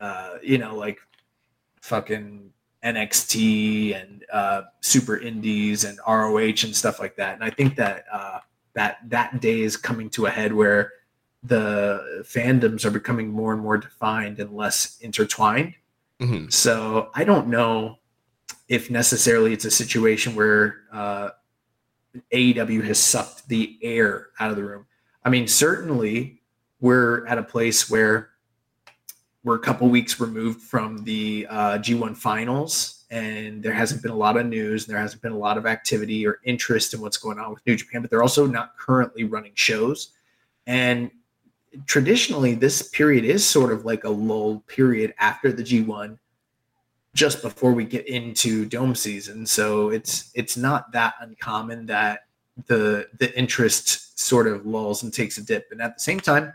uh, 0.00 0.38
you 0.42 0.58
know, 0.58 0.74
like 0.74 0.98
fucking 1.80 2.50
NXT 2.84 4.00
and 4.00 4.24
uh, 4.32 4.62
Super 4.80 5.18
Indies 5.18 5.84
and 5.84 5.98
ROH 6.06 6.64
and 6.64 6.74
stuff 6.74 6.98
like 6.98 7.16
that. 7.16 7.34
And 7.34 7.44
I 7.44 7.50
think 7.50 7.76
that 7.76 8.04
uh, 8.12 8.40
that 8.74 8.98
that 9.08 9.40
day 9.40 9.60
is 9.60 9.76
coming 9.76 10.10
to 10.10 10.26
a 10.26 10.30
head 10.30 10.52
where 10.52 10.92
the 11.42 12.22
fandoms 12.22 12.84
are 12.84 12.90
becoming 12.90 13.28
more 13.28 13.52
and 13.52 13.62
more 13.62 13.76
defined 13.76 14.38
and 14.38 14.54
less 14.54 14.98
intertwined. 15.00 15.74
Mm-hmm. 16.20 16.48
So 16.50 17.10
I 17.14 17.24
don't 17.24 17.48
know 17.48 17.98
if 18.68 18.90
necessarily 18.90 19.52
it's 19.52 19.64
a 19.64 19.70
situation 19.70 20.34
where 20.34 20.82
uh, 20.92 21.30
AEW 22.32 22.84
has 22.84 22.98
sucked 22.98 23.48
the 23.48 23.78
air 23.82 24.28
out 24.40 24.50
of 24.50 24.56
the 24.56 24.64
room. 24.64 24.86
I 25.24 25.30
mean, 25.30 25.46
certainly 25.46 26.42
we're 26.80 27.26
at 27.26 27.38
a 27.38 27.42
place 27.42 27.88
where 27.88 28.30
we're 29.44 29.56
a 29.56 29.60
couple 29.60 29.88
weeks 29.88 30.20
removed 30.20 30.60
from 30.60 31.04
the 31.04 31.46
uh, 31.50 31.78
G1 31.78 32.16
finals, 32.16 33.04
and 33.10 33.62
there 33.62 33.72
hasn't 33.72 34.02
been 34.02 34.10
a 34.10 34.16
lot 34.16 34.36
of 34.36 34.46
news. 34.46 34.84
And 34.84 34.94
there 34.94 35.00
hasn't 35.00 35.22
been 35.22 35.32
a 35.32 35.38
lot 35.38 35.58
of 35.58 35.66
activity 35.66 36.26
or 36.26 36.38
interest 36.44 36.94
in 36.94 37.00
what's 37.00 37.16
going 37.16 37.38
on 37.38 37.50
with 37.50 37.60
New 37.66 37.76
Japan, 37.76 38.02
but 38.02 38.10
they're 38.10 38.22
also 38.22 38.46
not 38.46 38.76
currently 38.78 39.24
running 39.24 39.52
shows. 39.54 40.12
And 40.66 41.10
traditionally, 41.86 42.54
this 42.54 42.88
period 42.88 43.24
is 43.24 43.44
sort 43.44 43.72
of 43.72 43.84
like 43.84 44.04
a 44.04 44.10
lull 44.10 44.60
period 44.66 45.14
after 45.18 45.52
the 45.52 45.62
G1 45.62 46.18
just 47.14 47.42
before 47.42 47.72
we 47.72 47.84
get 47.84 48.06
into 48.08 48.64
dome 48.64 48.94
season. 48.94 49.46
So 49.46 49.90
it's 49.90 50.30
it's 50.34 50.56
not 50.56 50.92
that 50.92 51.14
uncommon 51.20 51.86
that 51.86 52.20
the 52.66 53.08
the 53.18 53.36
interest 53.38 54.18
sort 54.18 54.46
of 54.46 54.66
lulls 54.66 55.02
and 55.02 55.12
takes 55.12 55.38
a 55.38 55.42
dip. 55.42 55.68
And 55.70 55.82
at 55.82 55.96
the 55.96 56.00
same 56.00 56.20
time, 56.20 56.52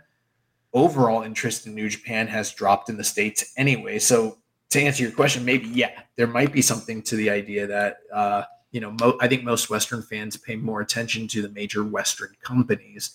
overall 0.74 1.24
interest 1.24 1.68
in 1.68 1.76
New 1.76 1.90
Japan 1.90 2.28
has 2.28 2.54
dropped 2.54 2.90
in 2.90 2.98
the 2.98 3.04
states 3.04 3.54
anyway. 3.58 4.00
So 4.00 4.38
to 4.70 4.82
answer 4.82 5.04
your 5.04 5.12
question, 5.12 5.46
maybe 5.46 5.68
yeah, 5.68 6.02
there 6.16 6.28
might 6.28 6.52
be 6.52 6.62
something 6.62 7.02
to 7.04 7.16
the 7.16 7.30
idea 7.30 7.68
that 7.68 7.98
uh, 8.14 8.44
you 8.72 8.82
know 8.82 8.92
mo- 9.00 9.18
I 9.22 9.28
think 9.28 9.44
most 9.44 9.70
Western 9.70 10.02
fans 10.02 10.38
pay 10.38 10.56
more 10.56 10.82
attention 10.82 11.28
to 11.30 11.42
the 11.42 11.50
major 11.50 11.84
Western 11.84 12.36
companies. 12.42 13.12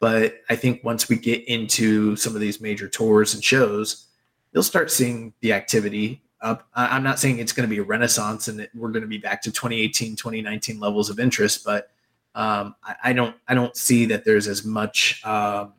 But 0.00 0.42
I 0.50 0.56
think 0.56 0.84
once 0.84 1.08
we 1.08 1.16
get 1.16 1.44
into 1.48 2.14
some 2.16 2.34
of 2.34 2.40
these 2.40 2.60
major 2.60 2.88
tours 2.88 3.32
and 3.32 3.42
shows, 3.42 4.08
you'll 4.52 4.62
start 4.62 4.90
seeing 4.90 5.32
the 5.40 5.54
activity 5.54 6.23
up. 6.44 6.68
I'm 6.74 7.02
not 7.02 7.18
saying 7.18 7.38
it's 7.38 7.52
going 7.52 7.68
to 7.68 7.74
be 7.74 7.80
a 7.80 7.84
renaissance 7.84 8.48
and 8.48 8.68
we're 8.74 8.90
going 8.90 9.02
to 9.02 9.08
be 9.08 9.18
back 9.18 9.42
to 9.42 9.50
2018, 9.50 10.14
2019 10.14 10.78
levels 10.78 11.10
of 11.10 11.18
interest, 11.18 11.64
but 11.64 11.90
um, 12.34 12.74
I, 12.84 12.94
I 13.04 13.12
don't 13.12 13.34
I 13.48 13.54
don't 13.54 13.76
see 13.76 14.06
that 14.06 14.24
there's 14.24 14.46
as 14.46 14.64
much 14.64 15.24
um, 15.24 15.72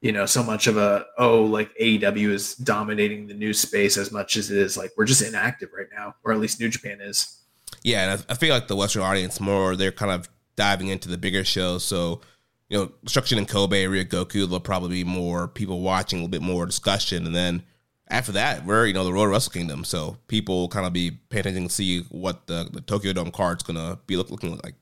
you 0.00 0.12
know 0.12 0.26
so 0.26 0.42
much 0.42 0.66
of 0.66 0.76
a 0.76 1.06
oh 1.18 1.42
like 1.44 1.74
AEW 1.78 2.30
is 2.30 2.54
dominating 2.56 3.26
the 3.26 3.34
news 3.34 3.60
space 3.60 3.96
as 3.96 4.12
much 4.12 4.36
as 4.36 4.50
it 4.50 4.58
is 4.58 4.76
like 4.76 4.90
we're 4.96 5.04
just 5.04 5.22
inactive 5.22 5.70
right 5.76 5.88
now, 5.96 6.14
or 6.24 6.32
at 6.32 6.38
least 6.38 6.60
New 6.60 6.68
Japan 6.68 7.00
is. 7.00 7.40
Yeah, 7.82 8.12
and 8.12 8.24
I, 8.28 8.34
feel 8.34 8.54
like 8.54 8.68
the 8.68 8.76
Western 8.76 9.02
audience 9.02 9.40
more 9.40 9.76
they're 9.76 9.92
kind 9.92 10.12
of 10.12 10.28
diving 10.56 10.88
into 10.88 11.08
the 11.08 11.18
bigger 11.18 11.44
shows. 11.44 11.84
So, 11.84 12.20
you 12.68 12.78
know, 12.78 12.92
Destruction 13.02 13.38
in 13.38 13.46
Kobe, 13.46 13.84
Ryogoku, 13.84 14.46
there'll 14.46 14.60
probably 14.60 14.90
be 14.90 15.04
more 15.04 15.48
people 15.48 15.80
watching, 15.80 16.18
a 16.18 16.22
little 16.22 16.30
bit 16.30 16.42
more 16.42 16.66
discussion, 16.66 17.26
and 17.26 17.34
then 17.34 17.62
after 18.08 18.32
that, 18.32 18.64
we're 18.64 18.86
you 18.86 18.92
know 18.92 19.04
the 19.04 19.12
Royal 19.12 19.28
Wrestle 19.28 19.52
Kingdom, 19.52 19.84
so 19.84 20.16
people 20.28 20.68
kind 20.68 20.86
of 20.86 20.92
be 20.92 21.10
paying 21.10 21.40
attention 21.40 21.68
to 21.68 21.74
see 21.74 22.00
what 22.10 22.46
the, 22.46 22.68
the 22.72 22.80
Tokyo 22.80 23.12
Dome 23.12 23.30
card's 23.30 23.62
gonna 23.62 23.98
be 24.06 24.16
look, 24.16 24.30
looking 24.30 24.58
like. 24.62 24.74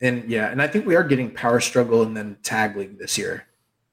And 0.00 0.30
yeah, 0.30 0.50
and 0.50 0.62
I 0.62 0.68
think 0.68 0.86
we 0.86 0.94
are 0.94 1.02
getting 1.02 1.30
Power 1.30 1.60
Struggle 1.60 2.02
and 2.02 2.16
then 2.16 2.36
Tag 2.42 2.76
League 2.76 2.98
this 2.98 3.18
year. 3.18 3.46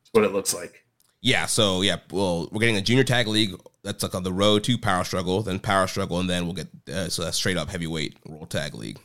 That's 0.03 0.09
what 0.11 0.23
it 0.23 0.33
looks 0.33 0.53
like. 0.53 0.85
Yeah, 1.21 1.47
so 1.47 1.81
yeah, 1.81 1.97
well, 2.11 2.49
we're 2.51 2.59
getting 2.59 2.77
a 2.77 2.81
junior 2.81 3.03
tag 3.03 3.27
league 3.27 3.55
that's 3.83 4.03
like 4.03 4.13
on 4.13 4.21
the 4.21 4.31
road 4.31 4.63
to 4.65 4.77
Power 4.77 5.03
Struggle, 5.03 5.41
then 5.41 5.57
Power 5.57 5.87
Struggle, 5.87 6.19
and 6.19 6.29
then 6.29 6.45
we'll 6.45 6.53
get 6.53 6.67
uh, 6.87 7.09
so 7.09 7.23
that's 7.23 7.37
straight 7.37 7.57
up 7.57 7.69
heavyweight 7.69 8.15
World 8.27 8.51
Tag 8.51 8.75
League. 8.75 8.99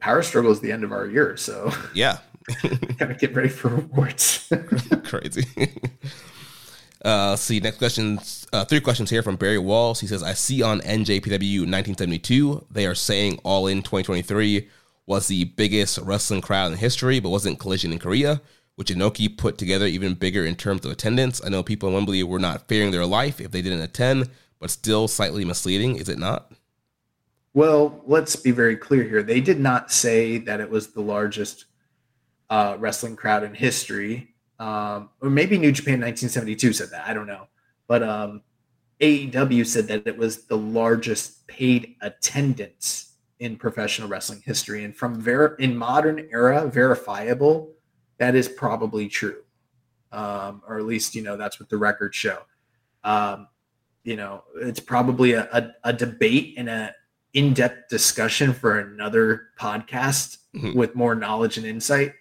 Power 0.00 0.20
Struggle 0.22 0.52
is 0.52 0.60
the 0.60 0.70
end 0.70 0.84
of 0.84 0.92
our 0.92 1.06
year, 1.06 1.36
so 1.38 1.72
Yeah, 1.94 2.18
gotta 2.98 3.14
get 3.14 3.34
ready 3.34 3.48
for 3.48 3.68
rewards. 3.68 4.52
crazy. 5.04 5.46
Uh, 7.04 7.36
see. 7.36 7.60
Next 7.60 7.76
questions. 7.76 8.46
Uh, 8.52 8.64
three 8.64 8.80
questions 8.80 9.10
here 9.10 9.22
from 9.22 9.36
Barry 9.36 9.58
Walls. 9.58 10.00
He 10.00 10.06
says, 10.06 10.22
"I 10.22 10.32
see 10.32 10.62
on 10.62 10.80
NJPW 10.80 11.66
1972 11.66 12.66
they 12.70 12.86
are 12.86 12.94
saying 12.94 13.40
All 13.44 13.66
In 13.66 13.82
2023 13.82 14.68
was 15.06 15.28
the 15.28 15.44
biggest 15.44 15.98
wrestling 15.98 16.40
crowd 16.40 16.72
in 16.72 16.78
history, 16.78 17.20
but 17.20 17.28
wasn't 17.28 17.58
Collision 17.58 17.92
in 17.92 17.98
Korea, 17.98 18.40
which 18.76 18.88
Inoki 18.88 19.36
put 19.36 19.58
together 19.58 19.86
even 19.86 20.14
bigger 20.14 20.46
in 20.46 20.56
terms 20.56 20.86
of 20.86 20.90
attendance. 20.90 21.44
I 21.44 21.50
know 21.50 21.62
people 21.62 21.90
in 21.90 21.94
Wembley 21.94 22.22
were 22.22 22.38
not 22.38 22.68
fearing 22.68 22.90
their 22.90 23.04
life 23.04 23.38
if 23.38 23.50
they 23.50 23.60
didn't 23.60 23.82
attend, 23.82 24.30
but 24.58 24.70
still 24.70 25.06
slightly 25.06 25.44
misleading, 25.44 25.96
is 25.96 26.08
it 26.08 26.18
not?" 26.18 26.52
Well, 27.52 28.02
let's 28.06 28.34
be 28.34 28.50
very 28.50 28.76
clear 28.76 29.04
here. 29.04 29.22
They 29.22 29.40
did 29.40 29.60
not 29.60 29.92
say 29.92 30.38
that 30.38 30.60
it 30.60 30.70
was 30.70 30.88
the 30.88 31.02
largest 31.02 31.66
uh, 32.48 32.76
wrestling 32.78 33.14
crowd 33.14 33.44
in 33.44 33.54
history. 33.54 34.33
Um, 34.64 35.10
or 35.20 35.28
maybe 35.30 35.58
New 35.58 35.72
Japan 35.72 36.00
1972 36.00 36.72
said 36.72 36.90
that. 36.90 37.06
I 37.06 37.12
don't 37.12 37.26
know. 37.26 37.48
But 37.86 38.02
um, 38.02 38.42
AEW 39.00 39.66
said 39.66 39.86
that 39.88 40.06
it 40.06 40.16
was 40.16 40.46
the 40.46 40.56
largest 40.56 41.46
paid 41.46 41.96
attendance 42.00 43.12
in 43.40 43.56
professional 43.56 44.08
wrestling 44.08 44.42
history. 44.44 44.84
And 44.84 44.96
from 44.96 45.20
ver- 45.20 45.56
in 45.56 45.76
modern 45.76 46.28
era, 46.32 46.66
verifiable, 46.66 47.72
that 48.18 48.34
is 48.34 48.48
probably 48.48 49.08
true. 49.08 49.42
Um, 50.12 50.62
or 50.66 50.78
at 50.78 50.84
least, 50.84 51.14
you 51.14 51.22
know, 51.22 51.36
that's 51.36 51.58
what 51.60 51.68
the 51.68 51.76
records 51.76 52.16
show. 52.16 52.38
Um, 53.02 53.48
you 54.04 54.16
know, 54.16 54.44
it's 54.56 54.80
probably 54.80 55.32
a, 55.32 55.48
a, 55.52 55.90
a 55.90 55.92
debate 55.92 56.54
and 56.56 56.68
a 56.70 56.94
in-depth 57.34 57.88
discussion 57.90 58.52
for 58.54 58.78
another 58.78 59.48
podcast 59.58 60.38
Mhm. 60.54 60.76
with 60.76 60.94
more 60.94 61.16
knowledge 61.16 61.58
and 61.58 61.66
insight. 61.66 62.12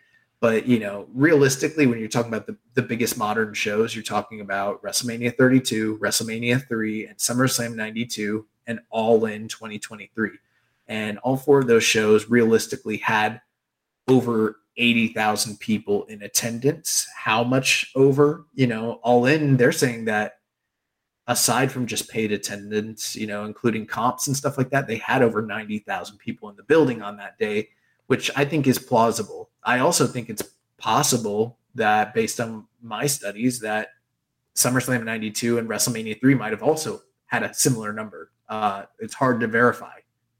But 0.44 0.68
you 0.68 0.78
know, 0.78 1.08
realistically, 1.14 1.88
when 1.88 2.00
you're 2.00 2.10
talking 2.10 2.28
about 2.28 2.48
the, 2.48 2.58
the 2.74 2.82
biggest 2.82 3.18
modern 3.18 3.54
shows, 3.54 3.96
you're 3.96 4.04
talking 4.04 4.42
about 4.42 4.84
WrestleMania 4.84 5.38
32, 5.38 6.00
WrestleMania 6.00 6.68
3, 6.68 7.06
and 7.08 7.18
SummerSlam 7.18 7.76
92, 7.76 8.46
and 8.68 8.82
All 8.90 9.24
In 9.24 9.48
2023. 9.48 10.32
And 10.90 11.18
all 11.20 11.38
four 11.38 11.60
of 11.60 11.68
those 11.68 11.86
shows 11.86 12.30
realistically 12.30 12.98
had 12.98 13.40
over 14.10 14.58
80,000 14.76 15.62
people 15.62 16.04
in 16.08 16.22
attendance. 16.24 17.08
How 17.16 17.46
much 17.46 17.90
over? 17.96 18.46
You 18.54 18.68
know, 18.68 19.00
All 19.02 19.26
In, 19.26 19.56
they're 19.56 19.72
saying 19.72 20.04
that 20.06 20.40
aside 21.26 21.72
from 21.72 21.88
just 21.88 22.10
paid 22.10 22.34
attendance, 22.34 23.16
you 23.16 23.28
know, 23.28 23.46
including 23.46 23.86
comps 23.86 24.28
and 24.28 24.36
stuff 24.36 24.58
like 24.58 24.72
that, 24.72 24.88
they 24.88 24.98
had 24.98 25.22
over 25.22 25.42
90,000 25.42 26.18
people 26.18 26.50
in 26.50 26.58
the 26.58 26.64
building 26.64 27.02
on 27.02 27.16
that 27.16 27.38
day, 27.38 27.70
which 28.08 28.30
I 28.36 28.44
think 28.44 28.68
is 28.68 28.78
plausible. 28.78 29.50
I 29.66 29.80
also 29.80 30.08
think 30.08 30.30
it's 30.30 30.44
possible 30.78 31.58
that 31.76 32.14
based 32.14 32.40
on 32.40 32.68
my 32.82 33.08
studies 33.08 33.60
that 33.62 33.90
SummerSlam 34.56 35.04
92 35.04 35.58
and 35.58 35.68
WrestleMania 35.68 36.20
3 36.20 36.36
might 36.36 36.52
have 36.52 36.64
also 36.64 37.02
had 37.26 37.44
a 37.44 37.54
similar 37.54 37.94
number. 37.94 38.32
Uh, 38.50 38.84
it's 39.00 39.14
hard 39.14 39.40
to 39.40 39.48
verify, 39.48 39.98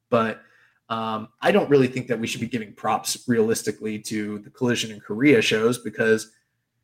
but 0.10 0.42
um, 0.90 1.30
I 1.42 1.52
don't 1.52 1.70
really 1.70 1.88
think 1.88 2.08
that 2.08 2.20
we 2.20 2.28
should 2.28 2.42
be 2.42 2.48
giving 2.48 2.74
props 2.74 3.24
realistically 3.28 3.98
to 4.00 4.40
the 4.40 4.50
Collision 4.50 4.92
in 4.92 5.00
Korea 5.00 5.42
shows 5.42 5.80
because 5.80 6.32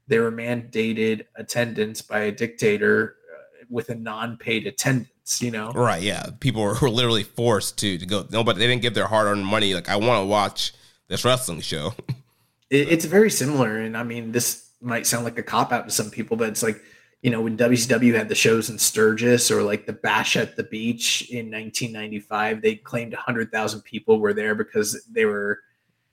they 0.07 0.19
were 0.19 0.31
mandated 0.31 1.25
attendance 1.35 2.01
by 2.01 2.21
a 2.21 2.31
dictator 2.31 3.17
uh, 3.31 3.65
with 3.69 3.89
a 3.89 3.95
non-paid 3.95 4.65
attendance. 4.65 5.09
You 5.41 5.51
know, 5.51 5.71
Right? 5.73 6.01
Yeah, 6.01 6.25
people 6.39 6.63
were, 6.63 6.73
were 6.81 6.89
literally 6.89 7.23
forced 7.23 7.77
to 7.79 7.99
to 7.99 8.05
go. 8.07 8.25
No, 8.31 8.43
but 8.43 8.55
they 8.55 8.65
didn't 8.65 8.81
give 8.81 8.95
their 8.95 9.05
hard-earned 9.05 9.45
money. 9.45 9.75
Like, 9.75 9.87
I 9.87 9.97
want 9.97 10.23
to 10.23 10.25
watch 10.25 10.73
this 11.07 11.23
wrestling 11.23 11.61
show. 11.61 11.93
it, 12.69 12.89
it's 12.89 13.05
very 13.05 13.31
similar. 13.31 13.79
And 13.79 13.97
I 13.97 14.03
mean, 14.03 14.31
this 14.31 14.71
might 14.81 15.07
sound 15.07 15.25
like 15.25 15.37
a 15.37 15.43
cop 15.43 15.71
out 15.71 15.85
to 15.85 15.91
some 15.91 16.09
people, 16.09 16.37
but 16.37 16.49
it's 16.49 16.63
like, 16.63 16.81
you 17.21 17.29
know, 17.29 17.41
when 17.41 17.57
WCW 17.57 18.15
had 18.15 18.29
the 18.29 18.35
shows 18.35 18.69
in 18.69 18.79
Sturgis 18.79 19.51
or 19.51 19.61
like 19.61 19.85
the 19.85 19.93
Bash 19.93 20.37
at 20.37 20.55
the 20.55 20.63
Beach 20.63 21.29
in 21.29 21.51
1995, 21.51 22.61
they 22.61 22.75
claimed 22.75 23.11
100,000 23.11 23.81
people 23.81 24.19
were 24.19 24.33
there 24.33 24.55
because 24.55 25.05
they 25.11 25.25
were, 25.25 25.59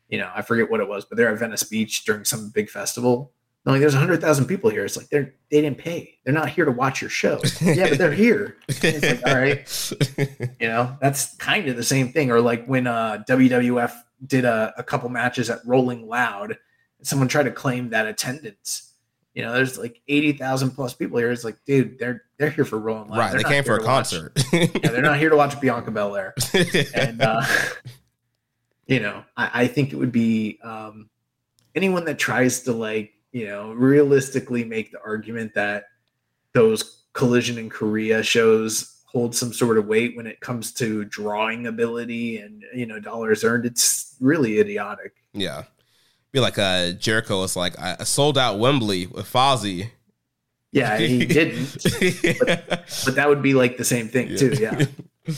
you 0.09 0.19
know, 0.19 0.31
I 0.35 0.43
forget 0.43 0.69
what 0.69 0.81
it 0.81 0.89
was, 0.89 1.05
but 1.05 1.16
they're 1.16 1.33
at 1.33 1.39
Venice 1.39 1.62
Beach 1.62 2.05
during 2.05 2.24
some 2.24 2.51
big 2.51 2.69
festival. 2.69 3.33
They're 3.66 3.72
like, 3.74 3.80
there's 3.80 3.94
100,000 3.94 4.47
people 4.47 4.70
here. 4.70 4.84
It's 4.84 4.97
like, 4.97 5.09
they're, 5.09 5.34
they 5.51 5.60
didn't 5.60 5.78
pay. 5.78 6.18
They're 6.24 6.32
not 6.32 6.51
here 6.51 6.64
to 6.64 6.70
watch 6.70 7.01
your 7.01 7.10
show. 7.10 7.40
yeah, 7.60 7.88
but 7.88 7.98
they're 7.98 8.12
here. 8.12 8.59
It's 8.68 9.02
like, 9.02 9.26
all 9.26 9.34
right. 9.34 10.48
You 10.60 10.68
know, 10.68 10.97
that's 11.01 11.34
kind 11.38 11.68
of 11.68 11.76
the 11.76 11.82
same 11.82 12.12
thing. 12.12 12.30
Or 12.30 12.40
like 12.40 12.64
when 12.66 12.86
uh, 12.86 13.24
WWF 13.28 13.93
did 14.24 14.44
a, 14.44 14.72
a 14.78 14.84
couple 14.84 15.09
matches 15.09 15.51
at 15.51 15.59
Rolling 15.66 16.06
Loud, 16.06 16.56
and 16.98 17.06
someone 17.06 17.26
tried 17.26 17.43
to 17.43 17.51
claim 17.51 17.90
that 17.90 18.06
attendance. 18.06 18.93
You 19.34 19.43
know, 19.43 19.52
there's 19.52 19.76
like 19.76 20.01
eighty 20.09 20.32
thousand 20.32 20.70
plus 20.70 20.94
people 20.94 21.18
here. 21.18 21.30
It's 21.30 21.44
like, 21.44 21.59
dude, 21.66 21.98
they're 21.98 22.22
they're 22.38 22.51
here 22.51 22.64
for 22.64 22.78
Rolling 22.78 23.10
Loud. 23.10 23.18
right? 23.18 23.30
They're 23.32 23.43
They 23.43 23.48
came 23.48 23.64
for 23.64 23.76
a 23.76 23.82
concert. 23.82 24.32
yeah, 24.52 24.66
they're 24.82 25.02
not 25.02 25.18
here 25.18 25.28
to 25.28 25.36
watch 25.36 25.60
Bianca 25.60 25.90
Belair. 25.90 26.34
And 26.94 27.20
uh, 27.20 27.44
you 28.86 29.01
know, 29.01 29.24
I, 29.36 29.51
I 29.62 29.66
think 29.66 29.93
it 29.93 29.97
would 29.97 30.12
be 30.12 30.59
um, 30.62 31.10
anyone 31.74 32.05
that 32.06 32.18
tries 32.18 32.60
to 32.60 32.72
like, 32.72 33.12
you 33.37 33.45
know, 33.45 33.73
realistically 33.73 34.65
make 34.65 34.93
the 34.93 35.01
argument 35.03 35.53
that 35.53 35.89
those 36.55 37.03
collision 37.13 37.59
in 37.59 37.69
Korea 37.69 38.23
shows 38.23 39.03
hold 39.05 39.35
some 39.35 39.53
sort 39.53 39.77
of 39.77 39.87
weight 39.87 40.17
when 40.17 40.27
it 40.27 40.41
comes 40.41 40.73
to 40.73 41.05
drawing 41.05 41.67
ability 41.67 42.39
and 42.39 42.65
you 42.75 42.87
know 42.87 42.99
dollars 42.99 43.45
earned. 43.45 43.67
It's 43.67 44.17
really 44.21 44.59
idiotic. 44.59 45.13
Yeah, 45.35 45.65
be 46.33 46.41
like 46.41 46.59
uh, 46.59 46.93
Jericho 46.93 47.41
was 47.41 47.57
like 47.57 47.79
I 47.79 48.05
sold 48.05 48.39
out 48.39 48.59
Wembley 48.59 49.07
with 49.07 49.31
Fozzy. 49.31 49.91
Yeah, 50.73 50.97
he 50.97 51.27
didn't, 51.27 51.77
but, 52.39 52.87
but, 53.05 53.15
that 53.17 53.29
would 53.29 53.43
be 53.43 53.53
like 53.53 53.77
the 53.77 53.85
same 53.85 54.09
thing 54.09 54.29
yeah. 54.31 54.37
too. 54.39 54.55
Yeah. 54.59 54.87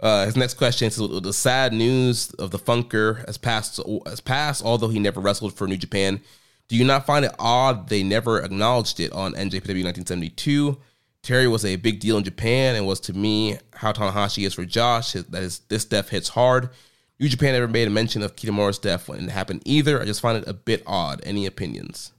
Uh, 0.00 0.26
his 0.26 0.36
next 0.36 0.54
question 0.54 0.88
is: 0.88 0.96
The 0.96 1.32
sad 1.32 1.72
news 1.72 2.30
of 2.32 2.50
the 2.50 2.58
Funker 2.58 3.24
has 3.26 3.38
passed. 3.38 3.80
Has 4.04 4.20
passed, 4.20 4.62
although 4.62 4.88
he 4.88 4.98
never 4.98 5.18
wrestled 5.18 5.54
for 5.54 5.66
New 5.66 5.78
Japan. 5.78 6.20
Do 6.68 6.76
you 6.76 6.84
not 6.84 7.06
find 7.06 7.24
it 7.24 7.34
odd 7.38 7.88
they 7.88 8.02
never 8.02 8.40
acknowledged 8.40 9.00
it 9.00 9.12
on 9.12 9.32
NJPW 9.32 9.84
1972? 9.84 10.78
Terry 11.22 11.48
was 11.48 11.64
a 11.64 11.76
big 11.76 12.00
deal 12.00 12.18
in 12.18 12.24
Japan 12.24 12.76
and 12.76 12.86
was 12.86 13.00
to 13.00 13.12
me 13.12 13.58
how 13.74 13.92
Tanahashi 13.92 14.46
is 14.46 14.54
for 14.54 14.64
Josh. 14.64 15.12
That 15.12 15.42
is, 15.42 15.60
this 15.68 15.84
death 15.84 16.08
hits 16.10 16.30
hard. 16.30 16.70
New 17.18 17.28
Japan 17.28 17.52
never 17.54 17.68
made 17.68 17.88
a 17.88 17.90
mention 17.90 18.22
of 18.22 18.36
Kitamura's 18.36 18.78
death 18.78 19.08
when 19.08 19.24
it 19.24 19.30
happened 19.30 19.62
either. 19.64 20.00
I 20.00 20.04
just 20.04 20.20
find 20.20 20.36
it 20.36 20.46
a 20.46 20.52
bit 20.52 20.84
odd. 20.86 21.20
Any 21.24 21.46
opinions? 21.46 22.12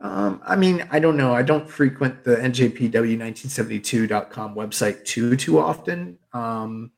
Um, 0.00 0.40
I 0.46 0.56
mean, 0.56 0.88
I 0.90 0.98
don't 0.98 1.18
know. 1.18 1.34
I 1.34 1.42
don't 1.42 1.68
frequent 1.68 2.24
the 2.24 2.36
NJPW1972.com 2.36 4.54
website 4.54 5.04
too 5.04 5.36
too 5.36 5.58
often. 5.58 6.18
Um, 6.32 6.92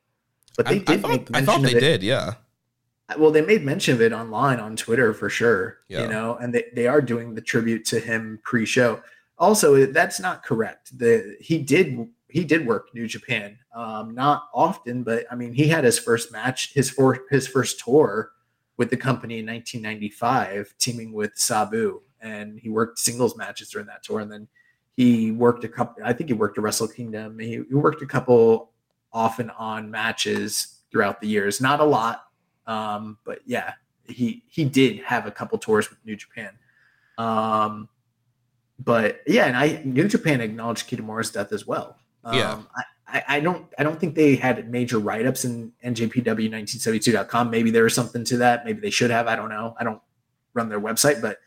but 0.57 0.67
they 0.67 0.77
I, 0.77 0.79
did 0.79 0.91
I 0.91 0.99
thought, 0.99 1.31
I 1.35 1.45
thought 1.45 1.63
they 1.63 1.75
did, 1.75 2.05
yeah. 2.05 2.35
Well, 3.19 3.31
they 3.31 3.43
made 3.43 3.65
mention 3.65 3.95
of 3.95 4.03
it 4.03 4.13
online 4.13 4.61
on 4.61 4.77
Twitter 4.77 5.13
for 5.15 5.29
sure. 5.29 5.79
Yeah. 5.89 6.03
You 6.03 6.09
know, 6.09 6.37
and 6.37 6.55
they, 6.55 6.67
they 6.75 6.87
are 6.87 7.01
doing 7.01 7.35
the 7.35 7.41
tribute 7.41 7.85
to 7.87 8.01
him 8.01 8.41
pre-show. 8.45 9.03
Also, 9.39 9.87
that's 9.87 10.21
not 10.21 10.45
correct. 10.45 10.97
The 10.99 11.37
he 11.41 11.59
did 11.59 12.09
he 12.29 12.45
did 12.45 12.67
work 12.67 12.89
New 12.95 13.07
Japan, 13.07 13.59
um, 13.75 14.15
not 14.15 14.49
often, 14.55 15.03
but 15.03 15.27
I 15.31 15.35
mean, 15.35 15.53
he 15.53 15.69
had 15.69 15.85
his 15.85 15.99
first 15.99 16.33
match, 16.33 16.73
his 16.73 16.91
for 16.91 17.21
his 17.31 17.47
first 17.47 17.81
tour 17.81 18.33
with 18.79 18.89
the 18.89 18.97
company 18.97 19.41
in 19.41 19.47
1995, 19.47 20.75
teaming 20.79 21.13
with 21.13 21.33
Sabu, 21.35 22.01
and 22.21 22.59
he 22.59 22.71
worked 22.71 22.99
singles 22.99 23.37
matches 23.37 23.69
during 23.69 23.87
that 23.89 24.03
tour, 24.03 24.21
and 24.21 24.33
then 24.33 24.49
he 24.97 25.31
worked 25.31 25.65
a 25.65 25.69
couple. 25.69 26.03
I 26.05 26.13
think 26.13 26.31
he 26.31 26.35
worked 26.35 26.59
a 26.59 26.61
Wrestle 26.61 26.89
Kingdom. 26.89 27.39
He, 27.39 27.63
he 27.69 27.75
worked 27.75 28.03
a 28.03 28.07
couple 28.07 28.71
off 29.13 29.39
and 29.39 29.51
on 29.53 29.91
matches 29.91 30.81
throughout 30.91 31.21
the 31.21 31.29
years. 31.29 31.61
Not 31.61 31.81
a 31.81 31.85
lot, 31.85 32.25
um, 32.67 33.19
but 33.25 33.41
yeah, 33.47 33.75
he 34.05 34.43
he 34.49 34.65
did 34.65 35.01
have 35.05 35.27
a 35.27 35.31
couple 35.31 35.59
tours 35.59 35.91
with 35.91 35.99
New 36.05 36.17
Japan. 36.17 36.51
Um, 37.19 37.89
but 38.79 39.21
yeah, 39.27 39.47
and 39.47 39.57
I 39.57 39.83
New 39.85 40.09
Japan 40.09 40.41
acknowledged 40.41 40.89
Kitamura's 40.89 41.31
death 41.31 41.53
as 41.53 41.67
well. 41.67 41.97
Um, 42.25 42.35
yeah. 42.37 42.63
I, 43.07 43.25
I 43.29 43.41
don't 43.41 43.67
I 43.79 43.83
don't 43.83 44.01
think 44.01 44.15
they 44.15 44.37
had 44.37 44.71
major 44.71 44.99
write 44.99 45.27
ups 45.27 45.45
in 45.45 45.73
NJPW1972.com. 45.85 47.51
Maybe 47.51 47.71
there 47.71 47.85
was 47.85 47.95
something 47.95 48.25
to 48.25 48.39
that. 48.39 48.65
Maybe 48.65 48.81
they 48.81 48.91
should 48.91 49.11
have. 49.11 49.27
I 49.27 49.37
don't 49.37 49.51
know. 49.51 49.77
I 49.79 49.85
don't 49.85 50.01
run 50.55 50.69
their 50.69 50.81
website, 50.81 51.21
but 51.21 51.39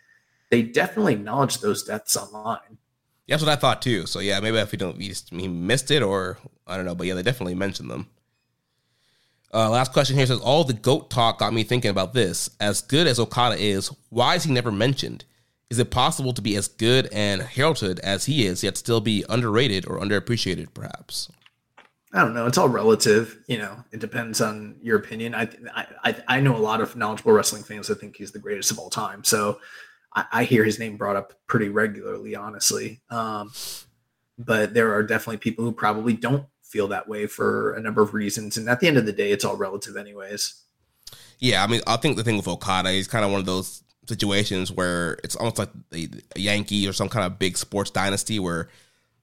they 0.50 0.62
definitely 0.62 1.14
acknowledged 1.14 1.62
those 1.62 1.84
deaths 1.84 2.16
online. 2.16 2.78
Yeah, 3.26 3.36
that's 3.36 3.44
what 3.44 3.52
I 3.52 3.56
thought 3.56 3.82
too. 3.82 4.06
So 4.06 4.20
yeah, 4.20 4.40
maybe 4.40 4.58
if 4.58 4.72
we 4.72 4.78
don't, 4.78 5.02
he 5.02 5.48
missed 5.48 5.90
it, 5.90 6.04
or 6.04 6.38
I 6.68 6.78
don't 6.78 6.86
know. 6.86 6.94
But 6.94 7.08
yeah, 7.08 7.16
they 7.16 7.24
definitely 7.24 7.56
mentioned 7.56 7.90
them. 7.90 8.08
Uh, 9.56 9.70
last 9.70 9.94
question 9.94 10.18
here 10.18 10.26
says 10.26 10.42
all 10.42 10.66
the 10.66 10.74
goat 10.74 11.10
talk 11.10 11.40
got 11.40 11.54
me 11.54 11.64
thinking 11.64 11.90
about 11.90 12.14
this. 12.14 12.50
As 12.60 12.82
good 12.82 13.08
as 13.08 13.22
Okada 13.22 13.56
is, 13.56 13.88
why 14.10 14.36
is 14.36 14.44
he 14.44 14.52
never 14.52 14.70
mentioned? 14.70 15.24
Is 15.70 15.80
it 15.80 15.92
possible 15.92 16.34
to 16.34 16.42
be 16.42 16.58
as 16.58 16.68
good 16.68 17.08
and 17.14 17.42
heralded 17.42 18.00
as 18.02 18.26
he 18.26 18.46
is, 18.46 18.66
yet 18.66 18.76
still 18.76 19.00
be 19.00 19.24
underrated 19.30 19.88
or 19.88 19.98
underappreciated, 19.98 20.74
perhaps? 20.74 21.32
I 22.12 22.22
don't 22.22 22.34
know. 22.34 22.46
It's 22.48 22.58
all 22.58 22.68
relative. 22.68 23.40
You 23.48 23.60
know, 23.60 23.78
it 23.94 24.02
depends 24.02 24.42
on 24.42 24.76
your 24.82 24.98
opinion. 24.98 25.34
I 25.34 25.48
I 25.74 26.16
I 26.28 26.40
know 26.42 26.56
a 26.56 26.60
lot 26.60 26.82
of 26.82 26.98
knowledgeable 26.98 27.32
wrestling 27.32 27.64
fans 27.64 27.88
that 27.88 27.96
think 27.96 28.18
he's 28.18 28.32
the 28.32 28.40
greatest 28.40 28.72
of 28.72 28.80
all 28.80 28.90
time. 28.90 29.24
So 29.24 29.62
I, 30.14 30.26
I 30.34 30.44
hear 30.44 30.66
his 30.66 30.80
name 30.80 30.98
brought 30.98 31.16
up 31.16 31.34
pretty 31.48 31.70
regularly, 31.70 32.36
honestly. 32.36 33.02
Um, 33.10 33.54
but 34.38 34.74
there 34.74 34.94
are 34.94 35.04
definitely 35.04 35.38
people 35.38 35.64
who 35.64 35.72
probably 35.72 36.14
don't 36.14 36.46
feel 36.76 36.90
that 36.90 37.08
way 37.08 37.26
for 37.26 37.74
a 37.76 37.80
number 37.80 38.02
of 38.02 38.14
reasons. 38.14 38.58
And 38.58 38.68
at 38.68 38.82
the 38.82 38.88
end 38.90 38.98
of 38.98 39.06
the 39.06 39.14
day, 39.14 39.32
it's 39.32 39.46
all 39.46 39.56
relative, 39.56 39.96
anyways. 39.96 40.56
Yeah, 41.40 41.64
I 41.64 41.68
mean, 41.68 41.80
I 41.88 41.96
think 41.96 42.18
the 42.18 42.24
thing 42.24 42.36
with 42.36 42.50
Okada, 42.50 42.90
is 42.90 43.08
kind 43.08 43.24
of 43.24 43.32
one 43.32 43.40
of 43.40 43.46
those 43.46 43.82
situations 44.10 44.74
where 44.74 45.14
it's 45.24 45.38
almost 45.38 45.58
like 45.58 45.70
a, 45.94 46.10
Yankee 46.36 46.86
or 46.86 46.92
some 46.92 47.08
kind 47.08 47.26
of 47.26 47.40
big 47.40 47.58
sports 47.58 47.92
dynasty 47.92 48.40
where 48.40 48.68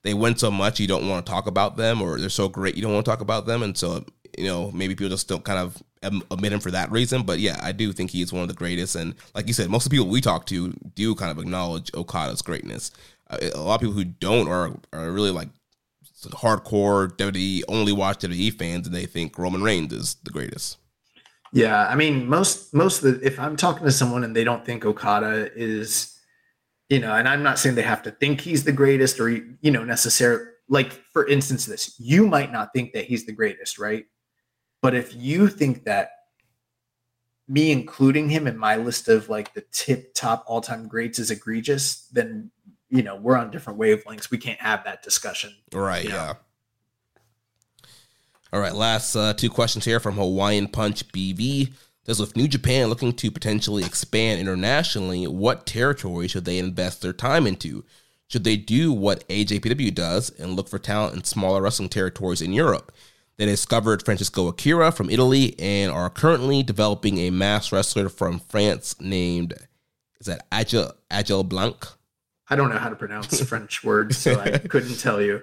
they 0.02 0.14
win 0.14 0.34
so 0.36 0.50
much 0.50 0.80
you 0.80 0.88
don't 0.88 1.06
want 1.10 1.26
to 1.26 1.30
talk 1.30 1.46
about 1.46 1.76
them, 1.76 2.00
or 2.00 2.18
they're 2.18 2.30
so 2.30 2.48
great 2.48 2.74
you 2.74 2.80
don't 2.80 2.94
want 2.94 3.04
to 3.04 3.10
talk 3.10 3.20
about 3.20 3.44
them, 3.44 3.62
and 3.62 3.76
so 3.76 4.02
you 4.38 4.46
know 4.46 4.70
maybe 4.72 4.94
people 4.94 5.10
just 5.10 5.28
don't 5.28 5.44
kind 5.44 5.58
of 5.58 5.82
admit 6.30 6.54
him 6.54 6.60
for 6.60 6.70
that 6.70 6.90
reason. 6.90 7.22
But 7.22 7.38
yeah, 7.38 7.58
I 7.62 7.72
do 7.72 7.92
think 7.92 8.10
he's 8.10 8.32
one 8.32 8.42
of 8.42 8.48
the 8.48 8.54
greatest, 8.54 8.96
and 8.96 9.14
like 9.34 9.46
you 9.46 9.52
said, 9.52 9.68
most 9.68 9.84
of 9.84 9.90
the 9.90 9.98
people 9.98 10.10
we 10.10 10.22
talk 10.22 10.46
to 10.46 10.72
do 10.94 11.14
kind 11.14 11.30
of 11.30 11.38
acknowledge 11.38 11.90
Okada's 11.94 12.40
greatness. 12.40 12.92
Uh, 13.28 13.38
a 13.54 13.60
lot 13.60 13.74
of 13.74 13.80
people 13.82 13.94
who 13.94 14.04
don't 14.04 14.48
are 14.48 14.72
are 14.94 15.12
really 15.12 15.30
like 15.30 15.48
hardcore 16.31 17.16
WWE 17.16 17.62
only 17.69 17.93
watch 17.93 18.19
WWE 18.19 18.59
fans, 18.59 18.86
and 18.86 18.94
they 18.94 19.07
think 19.07 19.39
Roman 19.39 19.62
Reigns 19.62 19.93
is 19.93 20.15
the 20.24 20.31
greatest. 20.31 20.78
Yeah, 21.53 21.86
I 21.86 21.94
mean, 21.94 22.28
most 22.28 22.73
most 22.73 23.03
of 23.03 23.20
the 23.20 23.27
if 23.27 23.39
I'm 23.39 23.57
talking 23.57 23.85
to 23.85 23.93
someone 23.93 24.24
and 24.24 24.35
they 24.35 24.44
don't 24.44 24.65
think 24.65 24.85
Okada 24.86 25.51
is, 25.55 26.19
you 26.89 26.99
know, 26.99 27.15
and 27.15 27.28
I'm 27.28 27.43
not 27.43 27.59
saying 27.59 27.74
they 27.74 27.82
have 27.82 28.03
to 28.05 28.11
think 28.11 28.40
he's 28.40 28.65
the 28.65 28.73
greatest 28.73 29.20
or 29.20 29.28
you 29.28 29.70
know 29.70 29.85
necessarily 29.85 30.47
like 30.69 30.93
for 30.93 31.27
instance 31.28 31.66
this, 31.66 31.94
you 31.99 32.27
might 32.27 32.51
not 32.51 32.70
think 32.74 32.94
that 32.94 33.05
he's 33.05 33.27
the 33.27 33.32
greatest, 33.32 33.78
right? 33.78 34.07
But 34.81 34.94
if 34.94 35.15
you 35.15 35.49
think 35.49 35.85
that 35.85 36.11
me 37.49 37.70
including 37.70 38.31
him 38.31 38.47
in 38.47 38.57
my 38.57 38.77
list 38.77 39.09
of 39.09 39.28
like 39.28 39.53
the 39.53 39.65
tip 39.73 40.15
top 40.15 40.44
all 40.47 40.62
time 40.62 40.89
greats 40.89 41.19
is 41.19 41.31
egregious, 41.31 42.09
then 42.12 42.51
you 42.93 43.02
know 43.02 43.16
we're 43.16 43.36
on 43.36 43.51
different 43.51 43.78
wavelengths. 43.78 44.31
We 44.31 44.39
can't 44.39 44.60
have 44.60 44.85
that 44.85 45.02
discussion. 45.02 45.55
Right. 45.73 46.05
Yeah. 46.05 46.10
Know? 46.10 46.35
All 48.52 48.60
right. 48.60 48.74
Last 48.74 49.16
uh, 49.16 49.32
two 49.32 49.51
questions 49.51 49.85
here 49.85 49.98
from 49.98 50.14
Hawaiian 50.14 50.69
Punch 50.69 51.09
BV. 51.09 51.73
Says 52.05 52.20
with 52.20 52.36
New 52.36 52.48
Japan 52.48 52.89
looking 52.89 53.12
to 53.14 53.31
potentially 53.31 53.85
expand 53.85 54.40
internationally, 54.40 55.27
what 55.27 55.66
territory 55.66 56.28
should 56.28 56.44
they 56.44 56.59
invest 56.59 57.01
their 57.01 57.12
time 57.12 57.47
into? 57.47 57.85
Should 58.27 58.44
they 58.44 58.56
do 58.56 58.93
what 58.93 59.27
AJPW 59.28 59.94
does 59.94 60.31
and 60.31 60.55
look 60.56 60.69
for 60.69 60.81
talent 60.81 61.14
in 61.14 61.23
smaller 61.23 61.62
wrestling 61.62 61.89
territories 61.89 62.43
in 62.43 62.52
Europe? 62.52 62.93
They 63.36 63.47
discovered 63.47 64.05
Francisco 64.05 64.48
Akira 64.48 64.90
from 64.90 65.10
Italy 65.10 65.55
and 65.59 65.93
are 65.93 66.10
currently 66.10 66.62
developing 66.62 67.19
a 67.19 67.31
mass 67.31 67.70
wrestler 67.73 68.09
from 68.09 68.40
France 68.40 69.01
named 69.01 69.55
is 70.20 70.27
that 70.27 70.47
Agile 70.52 70.93
Agile 71.10 71.44
Blanc? 71.44 71.86
I 72.52 72.54
don't 72.54 72.68
know 72.68 72.76
how 72.76 72.90
to 72.90 72.96
pronounce 72.96 73.40
French 73.48 73.82
words, 73.82 74.18
so 74.18 74.38
I 74.38 74.58
couldn't 74.68 75.00
tell 75.00 75.22
you. 75.22 75.40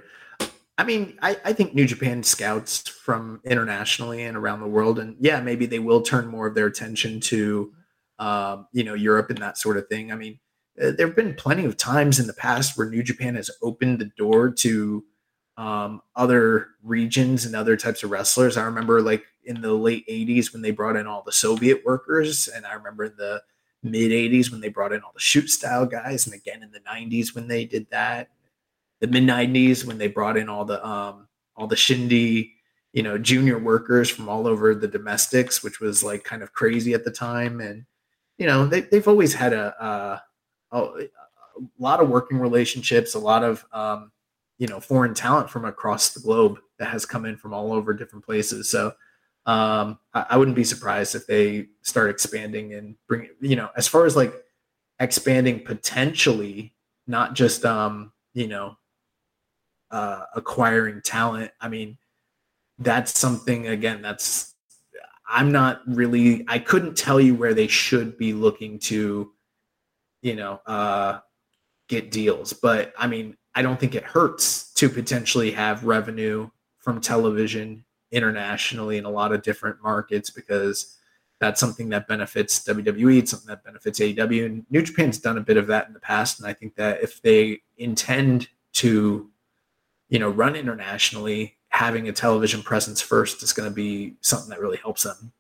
I 0.78 0.84
mean, 0.84 1.18
I, 1.24 1.38
I 1.44 1.54
think 1.54 1.74
New 1.74 1.88
Japan 1.88 2.22
scouts 2.22 2.88
from 2.88 3.42
internationally 3.44 4.22
and 4.22 4.38
around 4.38 4.60
the 4.60 4.68
world, 4.68 5.00
and 5.00 5.18
yeah, 5.20 5.42
maybe 5.42 5.66
they 5.66 5.80
will 5.80 6.04
turn 6.04 6.28
more 6.28 6.46
of 6.46 6.54
their 6.54 6.68
attention 6.68 7.20
to, 7.22 7.74
um, 8.20 8.68
you 8.74 8.84
know, 8.84 8.94
Europe 8.94 9.32
and 9.32 9.40
that 9.40 9.58
sort 9.58 9.78
of 9.78 9.88
thing. 9.88 10.12
I 10.12 10.16
mean, 10.16 10.40
uh, 10.80 10.92
there 10.92 11.08
have 11.08 11.16
been 11.16 11.34
plenty 11.34 11.66
of 11.66 11.78
times 11.78 12.20
in 12.20 12.28
the 12.28 12.34
past 12.34 12.78
where 12.78 12.88
New 12.88 13.02
Japan 13.02 13.34
has 13.34 13.50
opened 13.64 13.98
the 13.98 14.12
door 14.16 14.52
to 14.52 15.04
um, 15.58 16.02
other 16.16 16.68
regions 16.84 17.44
and 17.44 17.56
other 17.56 17.76
types 17.76 18.04
of 18.04 18.12
wrestlers. 18.12 18.56
I 18.56 18.66
remember 18.66 19.02
like 19.02 19.26
in 19.44 19.62
the 19.62 19.74
late 19.74 20.08
80s 20.08 20.54
when 20.54 20.62
they 20.62 20.72
brought 20.72 20.96
in 20.96 21.08
all 21.08 21.24
the 21.26 21.32
Soviet 21.32 21.84
workers, 21.84 22.48
and 22.48 22.68
I 22.68 22.74
remember 22.74 23.06
in 23.06 23.16
the 23.18 23.42
mid 23.84 24.12
80s 24.12 24.52
when 24.52 24.62
they 24.62 24.70
brought 24.70 24.94
in 24.94 25.02
all 25.02 25.12
the 25.14 25.20
shoot 25.20 25.50
style 25.50 25.86
guys, 25.86 26.26
and 26.26 26.36
again 26.36 26.64
in 26.64 26.72
the 26.72 26.82
90s 26.82 27.36
when 27.36 27.48
they 27.48 27.66
did 27.66 27.88
that, 27.92 28.30
the 29.00 29.08
mid 29.08 29.24
90s 29.24 29.86
when 29.86 29.98
they 29.98 30.08
brought 30.08 30.38
in 30.38 30.50
all 30.50 30.66
the 30.66 30.86
um, 30.86 31.28
all 31.56 31.68
the 31.68 31.76
shindy, 31.76 32.54
you 32.94 33.04
know, 33.04 33.18
junior 33.18 33.60
workers 33.60 34.10
from 34.10 34.30
all 34.30 34.48
over 34.48 34.74
the 34.74 34.88
domestics, 34.88 35.64
which 35.64 35.80
was 35.80 36.04
like 36.04 36.24
kind 36.24 36.44
of 36.44 36.54
crazy 36.54 36.94
at 36.94 37.04
the 37.04 37.12
time, 37.12 37.62
and 37.62 37.86
you 38.38 38.48
know 38.48 38.66
they 38.66 38.82
they've 38.82 39.08
always 39.08 39.34
had 39.34 39.54
a, 39.54 40.22
a, 40.72 40.78
a 40.78 41.08
lot 41.78 42.02
of 42.02 42.10
working 42.10 42.40
relationships, 42.40 43.16
a 43.16 43.20
lot 43.20 43.44
of 43.44 43.66
um, 43.72 44.12
you 44.58 44.68
know 44.68 44.80
foreign 44.80 45.14
talent 45.14 45.50
from 45.50 45.66
across 45.66 46.10
the 46.10 46.20
globe 46.20 46.60
that 46.80 46.90
has 46.90 47.06
come 47.06 47.26
in 47.26 47.38
from 47.38 47.54
all 47.54 47.74
over 47.74 47.94
different 47.94 48.26
places. 48.26 48.70
So 48.70 48.94
um, 49.50 49.98
I, 50.14 50.26
I, 50.30 50.38
wouldn't 50.38 50.56
be 50.56 50.64
surprised 50.64 51.16
if 51.16 51.26
they 51.26 51.70
start 51.82 52.12
expanding 52.12 52.76
and 52.76 52.96
bring 53.08 53.30
you 53.42 53.56
know 53.56 53.70
as 53.76 53.88
far 53.88 54.06
as 54.06 54.16
like 54.16 54.32
expanding 55.00 55.64
potentially, 55.64 56.76
not 57.08 57.34
just 57.34 57.66
um, 57.66 58.12
you 58.36 58.48
know 58.48 58.78
uh, 59.90 60.26
acquiring 60.36 61.02
talent. 61.02 61.50
I 61.60 61.68
mean, 61.68 61.98
that's 62.78 63.18
something 63.18 63.68
again 63.70 64.04
that's 64.04 64.54
I'm 65.28 65.52
not 65.52 65.82
really. 65.88 66.46
I 66.48 66.60
couldn't 66.60 66.96
tell 66.96 67.20
you 67.20 67.34
where 67.34 67.56
they 67.56 67.68
should 67.68 68.20
be 68.20 68.34
looking 68.34 68.78
to, 68.80 69.32
you 70.22 70.36
know, 70.36 70.62
uh, 70.68 71.22
get 71.88 72.12
deals. 72.12 72.54
But 72.54 72.94
I 73.00 73.08
mean, 73.08 73.36
I 73.56 73.64
don't 73.64 73.80
think 73.80 73.96
it 73.96 74.04
hurts 74.04 74.72
to 74.74 74.90
potentially 74.90 75.50
have 75.52 75.86
revenue 75.86 76.52
from 76.78 77.02
television 77.02 77.84
internationally 78.12 78.98
in 78.98 79.06
a 79.06 79.10
lot 79.10 79.32
of 79.32 79.42
different 79.42 79.82
markets 79.84 80.30
because 80.30 80.98
that's 81.40 81.60
something 81.60 81.90
that 81.90 82.08
benefits 82.08 82.60
WWE, 82.66 83.20
it's 83.20 83.32
something 83.32 83.48
that 83.48 83.64
benefits 83.64 84.00
AEW. 84.00 84.46
And 84.46 84.66
New 84.70 84.82
Japan's 84.82 85.20
done 85.20 85.38
a 85.38 85.42
bit 85.42 85.58
of 85.58 85.68
that 85.68 85.88
in 85.88 85.94
the 85.94 86.00
past. 86.00 86.40
And 86.40 86.48
I 86.48 86.54
think 86.54 86.76
that 86.76 87.02
if 87.02 87.22
they 87.22 87.62
intend 87.78 88.50
to, 88.74 89.30
you 90.10 90.20
know, 90.20 90.30
run 90.30 90.56
internationally, 90.56 91.58
having 91.70 92.10
a 92.10 92.12
television 92.12 92.62
presence 92.62 93.00
first 93.00 93.42
is 93.42 93.54
going 93.54 93.70
to 93.70 93.74
be 93.74 94.16
something 94.22 94.50
that 94.50 94.60
really 94.60 94.78
helps 94.78 95.04
them. 95.04 95.32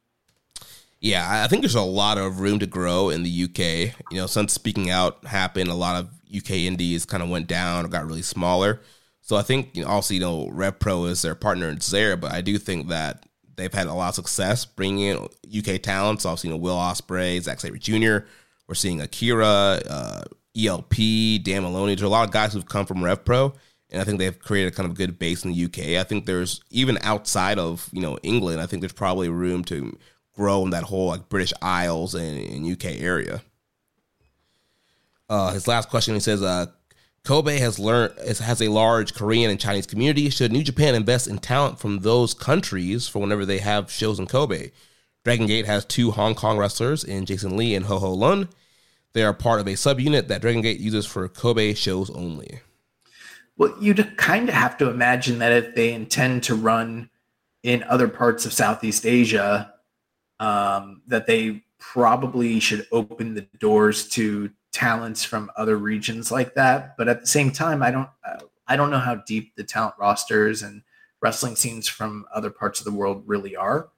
Yeah, 1.01 1.43
I 1.43 1.47
think 1.47 1.61
there's 1.61 1.75
a 1.75 1.81
lot 1.81 2.17
of 2.17 2.41
room 2.41 2.59
to 2.59 2.67
grow 2.67 3.09
in 3.09 3.23
the 3.23 3.43
UK. 3.45 3.95
You 4.11 4.17
know, 4.17 4.27
since 4.27 4.53
speaking 4.53 4.89
out 4.89 5.25
happened, 5.25 5.69
a 5.69 5.75
lot 5.75 5.95
of 5.95 6.09
UK 6.35 6.51
indies 6.51 7.05
kind 7.05 7.23
of 7.23 7.29
went 7.29 7.47
down 7.47 7.85
or 7.85 7.87
got 7.87 8.05
really 8.05 8.21
smaller. 8.21 8.81
So 9.29 9.35
I 9.35 9.43
think 9.43 9.75
you 9.75 9.83
know, 9.83 9.89
also 9.89 10.15
you 10.15 10.19
know 10.21 10.49
Rev 10.49 10.79
Pro 10.79 11.05
is 11.05 11.21
their 11.21 11.35
partner 11.35 11.69
in 11.69 11.77
there, 11.91 12.17
but 12.17 12.31
I 12.31 12.41
do 12.41 12.57
think 12.57 12.87
that 12.87 13.27
they've 13.57 13.71
had 13.71 13.85
a 13.85 13.93
lot 13.93 14.09
of 14.09 14.15
success 14.15 14.65
bringing 14.65 15.05
in 15.05 15.27
UK 15.55 15.83
talents. 15.83 16.25
Also, 16.25 16.47
you 16.47 16.51
know 16.51 16.57
Will 16.57 16.75
Ospreay, 16.75 17.39
Zack 17.39 17.59
Sabre 17.59 17.77
Jr. 17.77 18.25
We're 18.67 18.73
seeing 18.73 19.01
Akira, 19.01 19.81
uh, 19.87 20.23
ELP, 20.57 21.43
Dan 21.43 21.61
Moloney. 21.61 21.93
There's 21.93 22.01
a 22.01 22.09
lot 22.09 22.27
of 22.27 22.33
guys 22.33 22.53
who've 22.53 22.65
come 22.65 22.87
from 22.87 23.03
Rev 23.03 23.23
Pro, 23.23 23.53
and 23.91 24.01
I 24.01 24.03
think 24.03 24.17
they've 24.17 24.39
created 24.39 24.73
a 24.73 24.75
kind 24.75 24.89
of 24.89 24.97
good 24.97 25.19
base 25.19 25.45
in 25.45 25.53
the 25.53 25.65
UK. 25.65 25.99
I 25.99 26.03
think 26.05 26.25
there's 26.25 26.61
even 26.71 26.97
outside 27.03 27.59
of 27.59 27.87
you 27.93 28.01
know 28.01 28.17
England, 28.23 28.59
I 28.59 28.65
think 28.65 28.81
there's 28.81 28.93
probably 28.93 29.29
room 29.29 29.63
to 29.65 29.95
grow 30.33 30.63
in 30.63 30.71
that 30.71 30.85
whole 30.85 31.05
like 31.05 31.29
British 31.29 31.53
Isles 31.61 32.15
and, 32.15 32.35
and 32.49 32.65
UK 32.65 32.99
area. 32.99 33.43
Uh, 35.29 35.51
his 35.51 35.67
last 35.67 35.91
question 35.91 36.15
he 36.15 36.19
says, 36.19 36.41
uh, 36.41 36.65
Kobe 37.23 37.59
has 37.59 37.79
learned 37.79 38.13
has 38.19 38.61
a 38.61 38.69
large 38.69 39.13
Korean 39.13 39.51
and 39.51 39.59
Chinese 39.59 39.85
community. 39.85 40.29
Should 40.29 40.51
New 40.51 40.63
Japan 40.63 40.95
invest 40.95 41.27
in 41.27 41.39
talent 41.39 41.79
from 41.79 41.99
those 41.99 42.33
countries 42.33 43.07
for 43.07 43.19
whenever 43.19 43.45
they 43.45 43.59
have 43.59 43.91
shows 43.91 44.19
in 44.19 44.27
Kobe? 44.27 44.71
Dragon 45.23 45.47
Gate 45.47 45.65
has 45.65 45.85
two 45.85 46.11
Hong 46.11 46.33
Kong 46.33 46.57
wrestlers 46.57 47.03
in 47.03 47.25
Jason 47.25 47.57
Lee 47.57 47.75
and 47.75 47.85
Ho 47.85 47.99
Ho 47.99 48.13
Lun. 48.13 48.49
They 49.13 49.23
are 49.23 49.33
part 49.33 49.59
of 49.59 49.67
a 49.67 49.71
subunit 49.71 50.27
that 50.27 50.41
Dragon 50.41 50.61
Gate 50.61 50.79
uses 50.79 51.05
for 51.05 51.27
Kobe 51.27 51.73
shows 51.73 52.09
only. 52.11 52.61
Well, 53.57 53.75
you'd 53.81 54.15
kind 54.17 54.47
of 54.47 54.55
have 54.55 54.77
to 54.77 54.89
imagine 54.89 55.39
that 55.39 55.51
if 55.51 55.75
they 55.75 55.93
intend 55.93 56.43
to 56.43 56.55
run 56.55 57.09
in 57.63 57.83
other 57.83 58.07
parts 58.07 58.45
of 58.45 58.53
Southeast 58.53 59.05
Asia, 59.05 59.73
um, 60.39 61.01
that 61.07 61.27
they 61.27 61.63
probably 61.77 62.59
should 62.59 62.87
open 62.91 63.33
the 63.33 63.47
doors 63.59 64.07
to 64.09 64.49
talents 64.71 65.23
from 65.23 65.51
other 65.55 65.77
regions 65.77 66.31
like 66.31 66.53
that. 66.55 66.95
But 66.97 67.07
at 67.07 67.21
the 67.21 67.27
same 67.27 67.51
time, 67.51 67.81
I 67.81 67.91
don't 67.91 68.09
uh, 68.25 68.39
I 68.67 68.75
don't 68.75 68.91
know 68.91 68.99
how 68.99 69.15
deep 69.15 69.55
the 69.55 69.63
talent 69.63 69.95
rosters 69.97 70.61
and 70.61 70.83
wrestling 71.21 71.55
scenes 71.55 71.87
from 71.87 72.25
other 72.33 72.49
parts 72.49 72.79
of 72.79 72.85
the 72.85 72.91
world 72.91 73.23
really 73.25 73.55
are. 73.55 73.89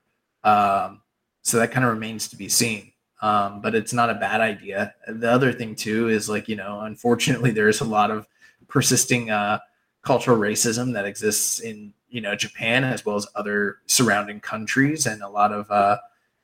Um, 0.44 1.02
so 1.44 1.58
that 1.58 1.72
kind 1.72 1.86
of 1.86 1.94
remains 1.94 2.28
to 2.30 2.36
be 2.36 2.50
seen. 2.50 2.92
Um, 3.22 3.62
but 3.62 3.76
it's 3.76 3.94
not 3.94 4.10
a 4.10 4.16
bad 4.16 4.42
idea. 4.42 4.96
The 5.08 5.30
other 5.30 5.54
thing 5.54 5.76
too 5.76 6.10
is 6.10 6.28
like 6.28 6.48
you 6.48 6.56
know, 6.56 6.82
unfortunately, 6.82 7.52
there's 7.52 7.82
a 7.82 7.86
lot 7.86 8.12
of 8.12 8.28
persisting 8.68 9.30
uh, 9.30 9.60
cultural 10.02 10.38
racism 10.38 10.94
that 10.94 11.06
exists 11.06 11.60
in 11.60 11.94
you 12.10 12.22
know 12.22 12.36
Japan 12.36 12.84
as 12.84 13.06
well 13.06 13.16
as 13.16 13.28
other 13.36 13.78
surrounding 13.86 14.40
countries, 14.40 15.06
and 15.06 15.22
a 15.22 15.30
lot 15.30 15.52
of 15.52 15.70
uh, 15.70 15.98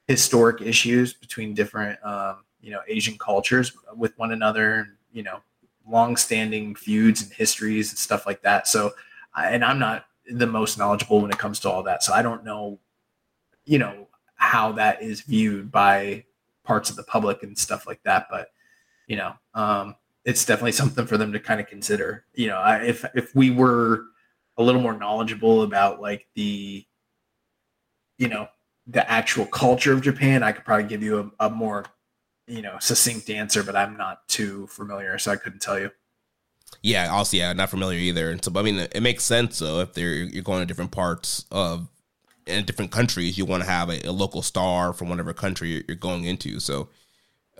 historic 0.07 0.61
issues 0.61 1.13
between 1.13 1.53
different 1.53 2.03
um, 2.05 2.43
you 2.61 2.71
know 2.71 2.81
Asian 2.87 3.17
cultures 3.17 3.71
with 3.95 4.17
one 4.17 4.31
another, 4.31 4.87
you 5.11 5.23
know, 5.23 5.39
long-standing 5.87 6.75
feuds 6.75 7.21
and 7.21 7.31
histories 7.31 7.91
and 7.91 7.97
stuff 7.97 8.25
like 8.25 8.41
that. 8.41 8.67
So, 8.67 8.93
and 9.35 9.63
I'm 9.63 9.79
not 9.79 10.05
the 10.29 10.47
most 10.47 10.77
knowledgeable 10.77 11.21
when 11.21 11.31
it 11.31 11.37
comes 11.37 11.59
to 11.61 11.69
all 11.69 11.83
that, 11.83 12.03
so 12.03 12.13
I 12.13 12.21
don't 12.21 12.43
know, 12.43 12.79
you 13.65 13.79
know, 13.79 14.07
how 14.35 14.71
that 14.73 15.01
is 15.01 15.21
viewed 15.21 15.71
by 15.71 16.25
parts 16.63 16.89
of 16.89 16.95
the 16.95 17.03
public 17.03 17.43
and 17.43 17.57
stuff 17.57 17.87
like 17.87 18.01
that. 18.03 18.27
But 18.29 18.49
you 19.07 19.15
know, 19.15 19.33
um, 19.53 19.95
it's 20.25 20.45
definitely 20.45 20.73
something 20.73 21.05
for 21.05 21.17
them 21.17 21.31
to 21.31 21.39
kind 21.39 21.61
of 21.61 21.67
consider. 21.67 22.25
You 22.33 22.47
know, 22.47 22.57
I, 22.57 22.83
if 22.83 23.05
if 23.15 23.33
we 23.33 23.49
were 23.49 24.03
a 24.57 24.63
little 24.63 24.81
more 24.81 24.97
knowledgeable 24.97 25.63
about 25.63 26.01
like 26.01 26.27
the, 26.33 26.85
you 28.17 28.27
know, 28.27 28.47
the 28.87 29.09
actual 29.09 29.45
culture 29.45 29.93
of 29.93 30.01
Japan, 30.01 30.43
I 30.43 30.51
could 30.51 30.65
probably 30.65 30.87
give 30.87 31.03
you 31.03 31.31
a, 31.39 31.45
a 31.45 31.49
more, 31.49 31.85
you 32.47 32.61
know, 32.61 32.77
succinct 32.79 33.29
answer, 33.29 33.61
but 33.61 33.75
I'm 33.75 33.97
not 33.97 34.27
too 34.27 34.67
familiar, 34.67 35.17
so 35.17 35.31
I 35.31 35.35
couldn't 35.35 35.61
tell 35.61 35.79
you. 35.79 35.91
Yeah, 36.81 37.09
also, 37.09 37.37
yeah, 37.37 37.53
not 37.53 37.69
familiar 37.69 37.99
either. 37.99 38.29
And 38.29 38.43
so, 38.43 38.51
I 38.55 38.61
mean, 38.61 38.79
it 38.79 39.01
makes 39.01 39.23
sense 39.23 39.59
though 39.59 39.79
if 39.79 39.93
they're 39.93 40.13
you're 40.13 40.43
going 40.43 40.61
to 40.61 40.65
different 40.65 40.91
parts 40.91 41.45
of 41.51 41.87
in 42.45 42.65
different 42.65 42.91
countries, 42.91 43.37
you 43.37 43.45
want 43.45 43.63
to 43.63 43.69
have 43.69 43.89
a, 43.89 44.01
a 44.07 44.11
local 44.11 44.41
star 44.41 44.93
from 44.93 45.09
whatever 45.09 45.33
country 45.33 45.83
you're 45.87 45.97
going 45.97 46.23
into. 46.23 46.59
So, 46.59 46.89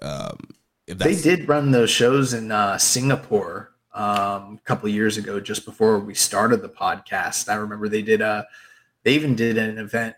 um, 0.02 0.38
if 0.88 0.98
they 1.00 1.16
did 1.16 1.50
run 1.50 1.72
those 1.72 1.90
shows 1.90 2.34
in 2.34 2.52
uh, 2.52 2.78
Singapore 2.78 3.74
um, 3.94 4.56
a 4.56 4.62
couple 4.64 4.88
years 4.88 5.18
ago, 5.18 5.40
just 5.40 5.66
before 5.66 6.00
we 6.00 6.14
started 6.14 6.62
the 6.62 6.70
podcast, 6.70 7.50
I 7.50 7.56
remember 7.56 7.90
they 7.90 8.02
did 8.02 8.22
a, 8.22 8.48
they 9.04 9.14
even 9.14 9.36
did 9.36 9.58
an 9.58 9.78
event, 9.78 10.16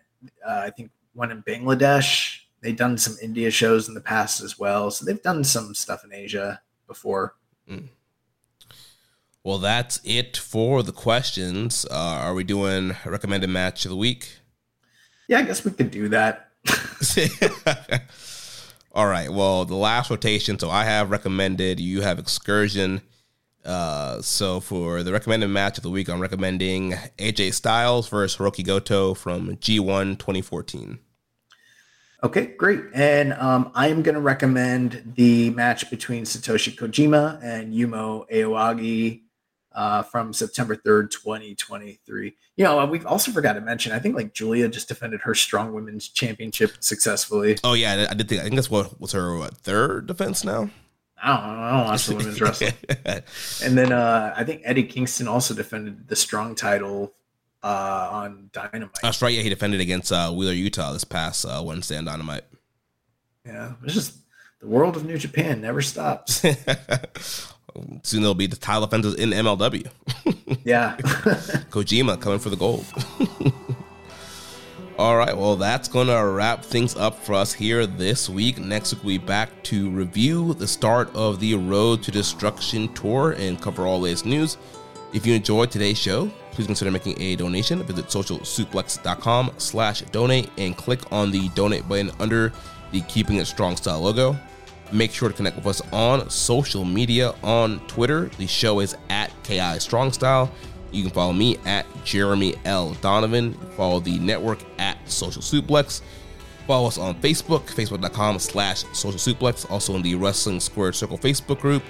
uh, 0.48 0.62
I 0.66 0.70
think 0.70 0.92
one 1.14 1.32
in 1.32 1.42
Bangladesh. 1.42 2.42
They've 2.62 2.76
done 2.76 2.98
some 2.98 3.16
India 3.22 3.52
shows 3.52 3.88
in 3.88 3.94
the 3.94 4.02
past 4.02 4.42
as 4.42 4.60
well. 4.60 4.92
So 4.92 5.06
they've 5.06 5.22
done 5.22 5.44
some 5.44 5.74
stuff 5.74 6.04
in 6.04 6.14
Asia 6.14 6.62
before. 6.88 7.36
Mm. 7.70 7.90
Well, 9.44 9.60
that's 9.60 10.02
it 10.04 10.36
for 10.36 10.84
the 10.84 10.92
questions. 10.92 11.86
Uh, 11.90 11.96
are 11.96 12.34
we 12.34 12.44
doing 12.44 12.96
a 13.06 13.12
recommended 13.12 13.50
match 13.50 13.86
of 13.86 13.92
the 13.92 13.98
week? 13.98 14.40
Yeah, 15.28 15.40
I 15.40 15.44
guess 15.44 15.64
we 15.64 15.72
could 15.72 15.92
do 15.92 16.10
that. 16.10 16.50
All 18.92 19.08
right. 19.08 19.32
Well, 19.32 19.64
the 19.64 19.76
last 19.76 20.10
rotation. 20.10 20.60
So 20.60 20.70
I 20.70 20.84
have 20.84 21.12
recommended. 21.12 21.80
You 21.80 22.02
have 22.02 22.20
excursion. 22.20 23.02
Uh, 23.64 24.22
so 24.22 24.60
for 24.60 25.04
the 25.04 25.12
recommended 25.12 25.50
match 25.50 25.78
of 25.78 25.84
the 25.84 25.90
week, 25.90 26.10
I'm 26.10 26.20
recommending 26.20 26.94
AJ 27.18 27.54
Styles 27.54 28.10
versus 28.10 28.38
Hiroki 28.38 28.66
Goto 28.66 29.14
from 29.14 29.58
G1 29.58 30.18
2014. 30.18 31.00
Okay, 32.22 32.48
great. 32.58 32.82
And 32.94 33.34
um, 33.34 33.72
I 33.76 33.88
am 33.88 34.02
going 34.02 34.16
to 34.16 34.22
recommend 34.22 35.14
the 35.16 35.52
match 35.52 35.90
between 35.90 36.24
Satoshi 36.24 36.76
Kojima 36.76 37.40
and 37.42 37.74
Yuma 37.74 38.26
Aoyagi 38.32 39.22
uh, 39.74 40.04
from 40.04 40.34
September 40.34 40.76
3rd, 40.76 41.12
2023. 41.12 42.36
You 42.58 42.64
know, 42.66 42.86
we've 42.86 43.06
also 43.06 43.32
forgot 43.32 43.54
to 43.54 43.62
mention, 43.62 43.94
I 43.94 44.00
think 44.00 44.18
like 44.18 44.34
Giulia 44.34 44.68
just 44.68 44.90
defended 44.90 45.22
her 45.22 45.34
strong 45.34 45.74
women's 45.74 46.10
championship 46.10 46.72
successfully. 46.82 47.58
Oh, 47.64 47.74
yeah. 47.74 48.08
I 48.10 48.14
did 48.14 48.28
think, 48.28 48.42
I 48.42 48.44
think 48.44 48.56
that's 48.56 48.70
what 48.70 49.00
was 49.00 49.14
her 49.14 49.38
what, 49.38 49.56
third 49.56 50.08
defense 50.08 50.44
now? 50.44 50.70
I 51.22 51.38
don't 51.38 51.58
know. 51.58 51.64
I 51.64 51.78
don't 51.78 51.86
watch 51.86 52.06
the 52.06 52.16
women's 52.16 52.42
wrestling. 52.42 52.74
and 53.64 53.78
then 53.78 53.94
uh, 53.94 54.34
I 54.36 54.44
think 54.44 54.62
Eddie 54.66 54.84
Kingston 54.84 55.30
also 55.30 55.54
defended 55.54 56.10
the 56.10 56.16
strong 56.18 56.56
title 56.56 57.14
uh, 57.64 58.10
on 58.12 58.50
Dynamite. 58.52 59.00
That's 59.02 59.22
right. 59.22 59.34
Yeah, 59.34 59.42
he 59.42 59.50
defended 59.50 59.82
against 59.82 60.12
uh, 60.12 60.32
Wheeler 60.32 60.54
Yuta 60.54 60.94
this 60.94 61.04
past 61.04 61.46
uh, 61.46 61.62
Wednesday 61.64 61.98
on 61.98 62.06
Dynamite. 62.06 62.44
Yeah, 63.46 63.74
it's 63.84 63.94
just 63.94 64.18
the 64.60 64.68
world 64.68 64.96
of 64.96 65.06
New 65.06 65.18
Japan 65.18 65.62
never 65.62 65.82
stops. 65.82 66.42
Soon 68.04 68.22
there'll 68.22 68.36
be 68.36 68.48
the 68.48 68.56
title 68.56 68.86
defenders 68.86 69.16
in 69.16 69.30
MLW. 69.30 69.90
yeah, 70.64 70.98
Kojima 71.70 72.20
coming 72.20 72.40
for 72.40 72.50
the 72.50 72.58
gold. 72.58 72.86
All 75.00 75.16
right, 75.16 75.36
well, 75.38 75.56
that's 75.56 75.88
going 75.88 76.08
to 76.08 76.26
wrap 76.26 76.66
things 76.66 76.94
up 76.98 77.24
for 77.24 77.34
us 77.34 77.54
here 77.54 77.88
this 77.88 78.28
week. 78.28 78.60
Next 78.60 78.94
week, 78.94 79.04
we'll 79.06 79.20
be 79.20 79.26
back 79.26 79.64
to 79.64 79.90
review 79.90 80.54
the 80.56 80.68
start 80.68 81.16
of 81.16 81.40
the 81.40 81.56
Road 81.56 82.04
to 82.04 82.12
Destruction 82.12 82.94
tour 82.94 83.32
and 83.40 83.62
cover 83.62 83.88
all 83.88 84.02
latest 84.02 84.26
news. 84.26 84.58
If 85.14 85.26
you 85.26 85.34
enjoyed 85.36 85.72
today's 85.72 85.98
show, 85.98 86.30
please 86.60 86.68
consider 86.68 86.92
making 86.92 87.22
a 87.22 87.38
donation. 87.38 87.82
Visit 87.84 88.08
socialsuplex.com 88.08 89.52
slash 89.58 90.02
donate 90.12 90.50
and 90.58 90.76
click 90.76 91.00
on 91.10 91.32
the 91.32 91.48
donate 91.50 91.88
button 91.88 92.12
under 92.20 92.52
the 92.92 93.00
Keeping 93.02 93.38
It 93.38 93.46
Strong 93.46 93.78
Style 93.78 94.02
logo. 94.02 94.38
Make 94.92 95.14
sure 95.14 95.30
to 95.30 95.36
connect 95.36 95.56
with 95.56 95.68
us 95.68 95.82
on 95.94 96.30
social 96.30 96.84
media 96.84 97.34
on 97.44 97.80
Twitter. 97.88 98.26
The 98.38 98.46
show 98.46 98.82
is 98.82 98.98
at 99.10 99.32
KI 99.44 99.80
Strong 99.80 100.12
Style. 100.12 100.52
You 100.92 101.04
can 101.04 101.12
follow 101.12 101.32
me 101.32 101.58
at 101.66 101.86
Jeremy 102.04 102.56
L. 102.66 102.94
Donovan. 102.96 103.54
Follow 103.78 104.02
the 104.02 104.20
network 104.20 104.60
at 104.80 104.98
Social 105.10 105.42
Suplex. 105.42 106.02
Follow 106.68 106.90
us 106.90 106.98
on 106.98 107.16
Facebook, 107.22 107.68
facebook.com 107.68 108.38
slash 108.38 108.84
social 108.92 109.34
suplex. 109.34 109.70
Also 109.72 109.96
in 109.96 110.02
the 110.02 110.16
Wrestling 110.16 110.60
Squared 110.60 110.96
Circle 110.96 111.20
Facebook 111.20 111.62
group 111.62 111.84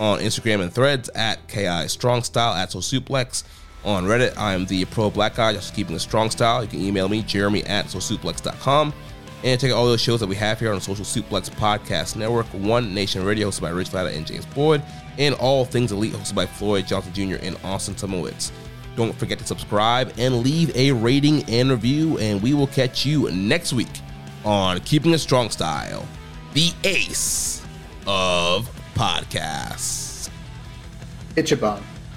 on 0.00 0.18
Instagram 0.18 0.62
and 0.62 0.72
threads 0.72 1.08
at 1.10 1.46
KI 1.46 1.86
Strong 1.86 2.24
Style 2.24 2.54
at 2.54 2.72
Social 2.72 3.00
Suplex. 3.00 3.44
On 3.86 4.04
Reddit, 4.04 4.36
I 4.36 4.52
am 4.52 4.66
the 4.66 4.84
pro 4.84 5.10
black 5.10 5.36
guy, 5.36 5.52
just 5.52 5.72
keeping 5.72 5.94
a 5.94 6.00
strong 6.00 6.28
style. 6.28 6.64
You 6.64 6.68
can 6.68 6.80
email 6.80 7.08
me, 7.08 7.22
jeremy 7.22 7.62
at 7.64 7.86
socialsuplex.com. 7.86 8.92
And 9.44 9.60
check 9.60 9.70
out 9.70 9.76
all 9.76 9.86
those 9.86 10.00
shows 10.00 10.18
that 10.18 10.26
we 10.26 10.34
have 10.34 10.58
here 10.58 10.72
on 10.72 10.80
Social 10.80 11.04
Suplex 11.04 11.48
Podcast 11.50 12.16
Network, 12.16 12.46
One 12.46 12.92
Nation 12.92 13.24
Radio, 13.24 13.48
hosted 13.48 13.60
by 13.60 13.70
Rich 13.70 13.92
Latta 13.92 14.08
and 14.08 14.26
James 14.26 14.44
Boyd, 14.46 14.82
and 15.18 15.36
All 15.36 15.64
Things 15.64 15.92
Elite, 15.92 16.14
hosted 16.14 16.34
by 16.34 16.46
Floyd 16.46 16.88
Johnson 16.88 17.12
Jr. 17.12 17.36
and 17.40 17.56
Austin 17.62 17.94
Tumowitz. 17.94 18.50
Don't 18.96 19.14
forget 19.14 19.38
to 19.38 19.46
subscribe 19.46 20.12
and 20.18 20.38
leave 20.38 20.74
a 20.74 20.90
rating 20.90 21.44
and 21.44 21.70
review, 21.70 22.18
and 22.18 22.42
we 22.42 22.54
will 22.54 22.66
catch 22.66 23.06
you 23.06 23.30
next 23.30 23.72
week 23.72 24.00
on 24.44 24.80
Keeping 24.80 25.14
a 25.14 25.18
Strong 25.18 25.50
Style, 25.50 26.08
the 26.54 26.72
ace 26.82 27.62
of 28.06 28.68
podcasts. 28.96 30.28
It's 31.36 31.52
Itchabon. 31.52 31.82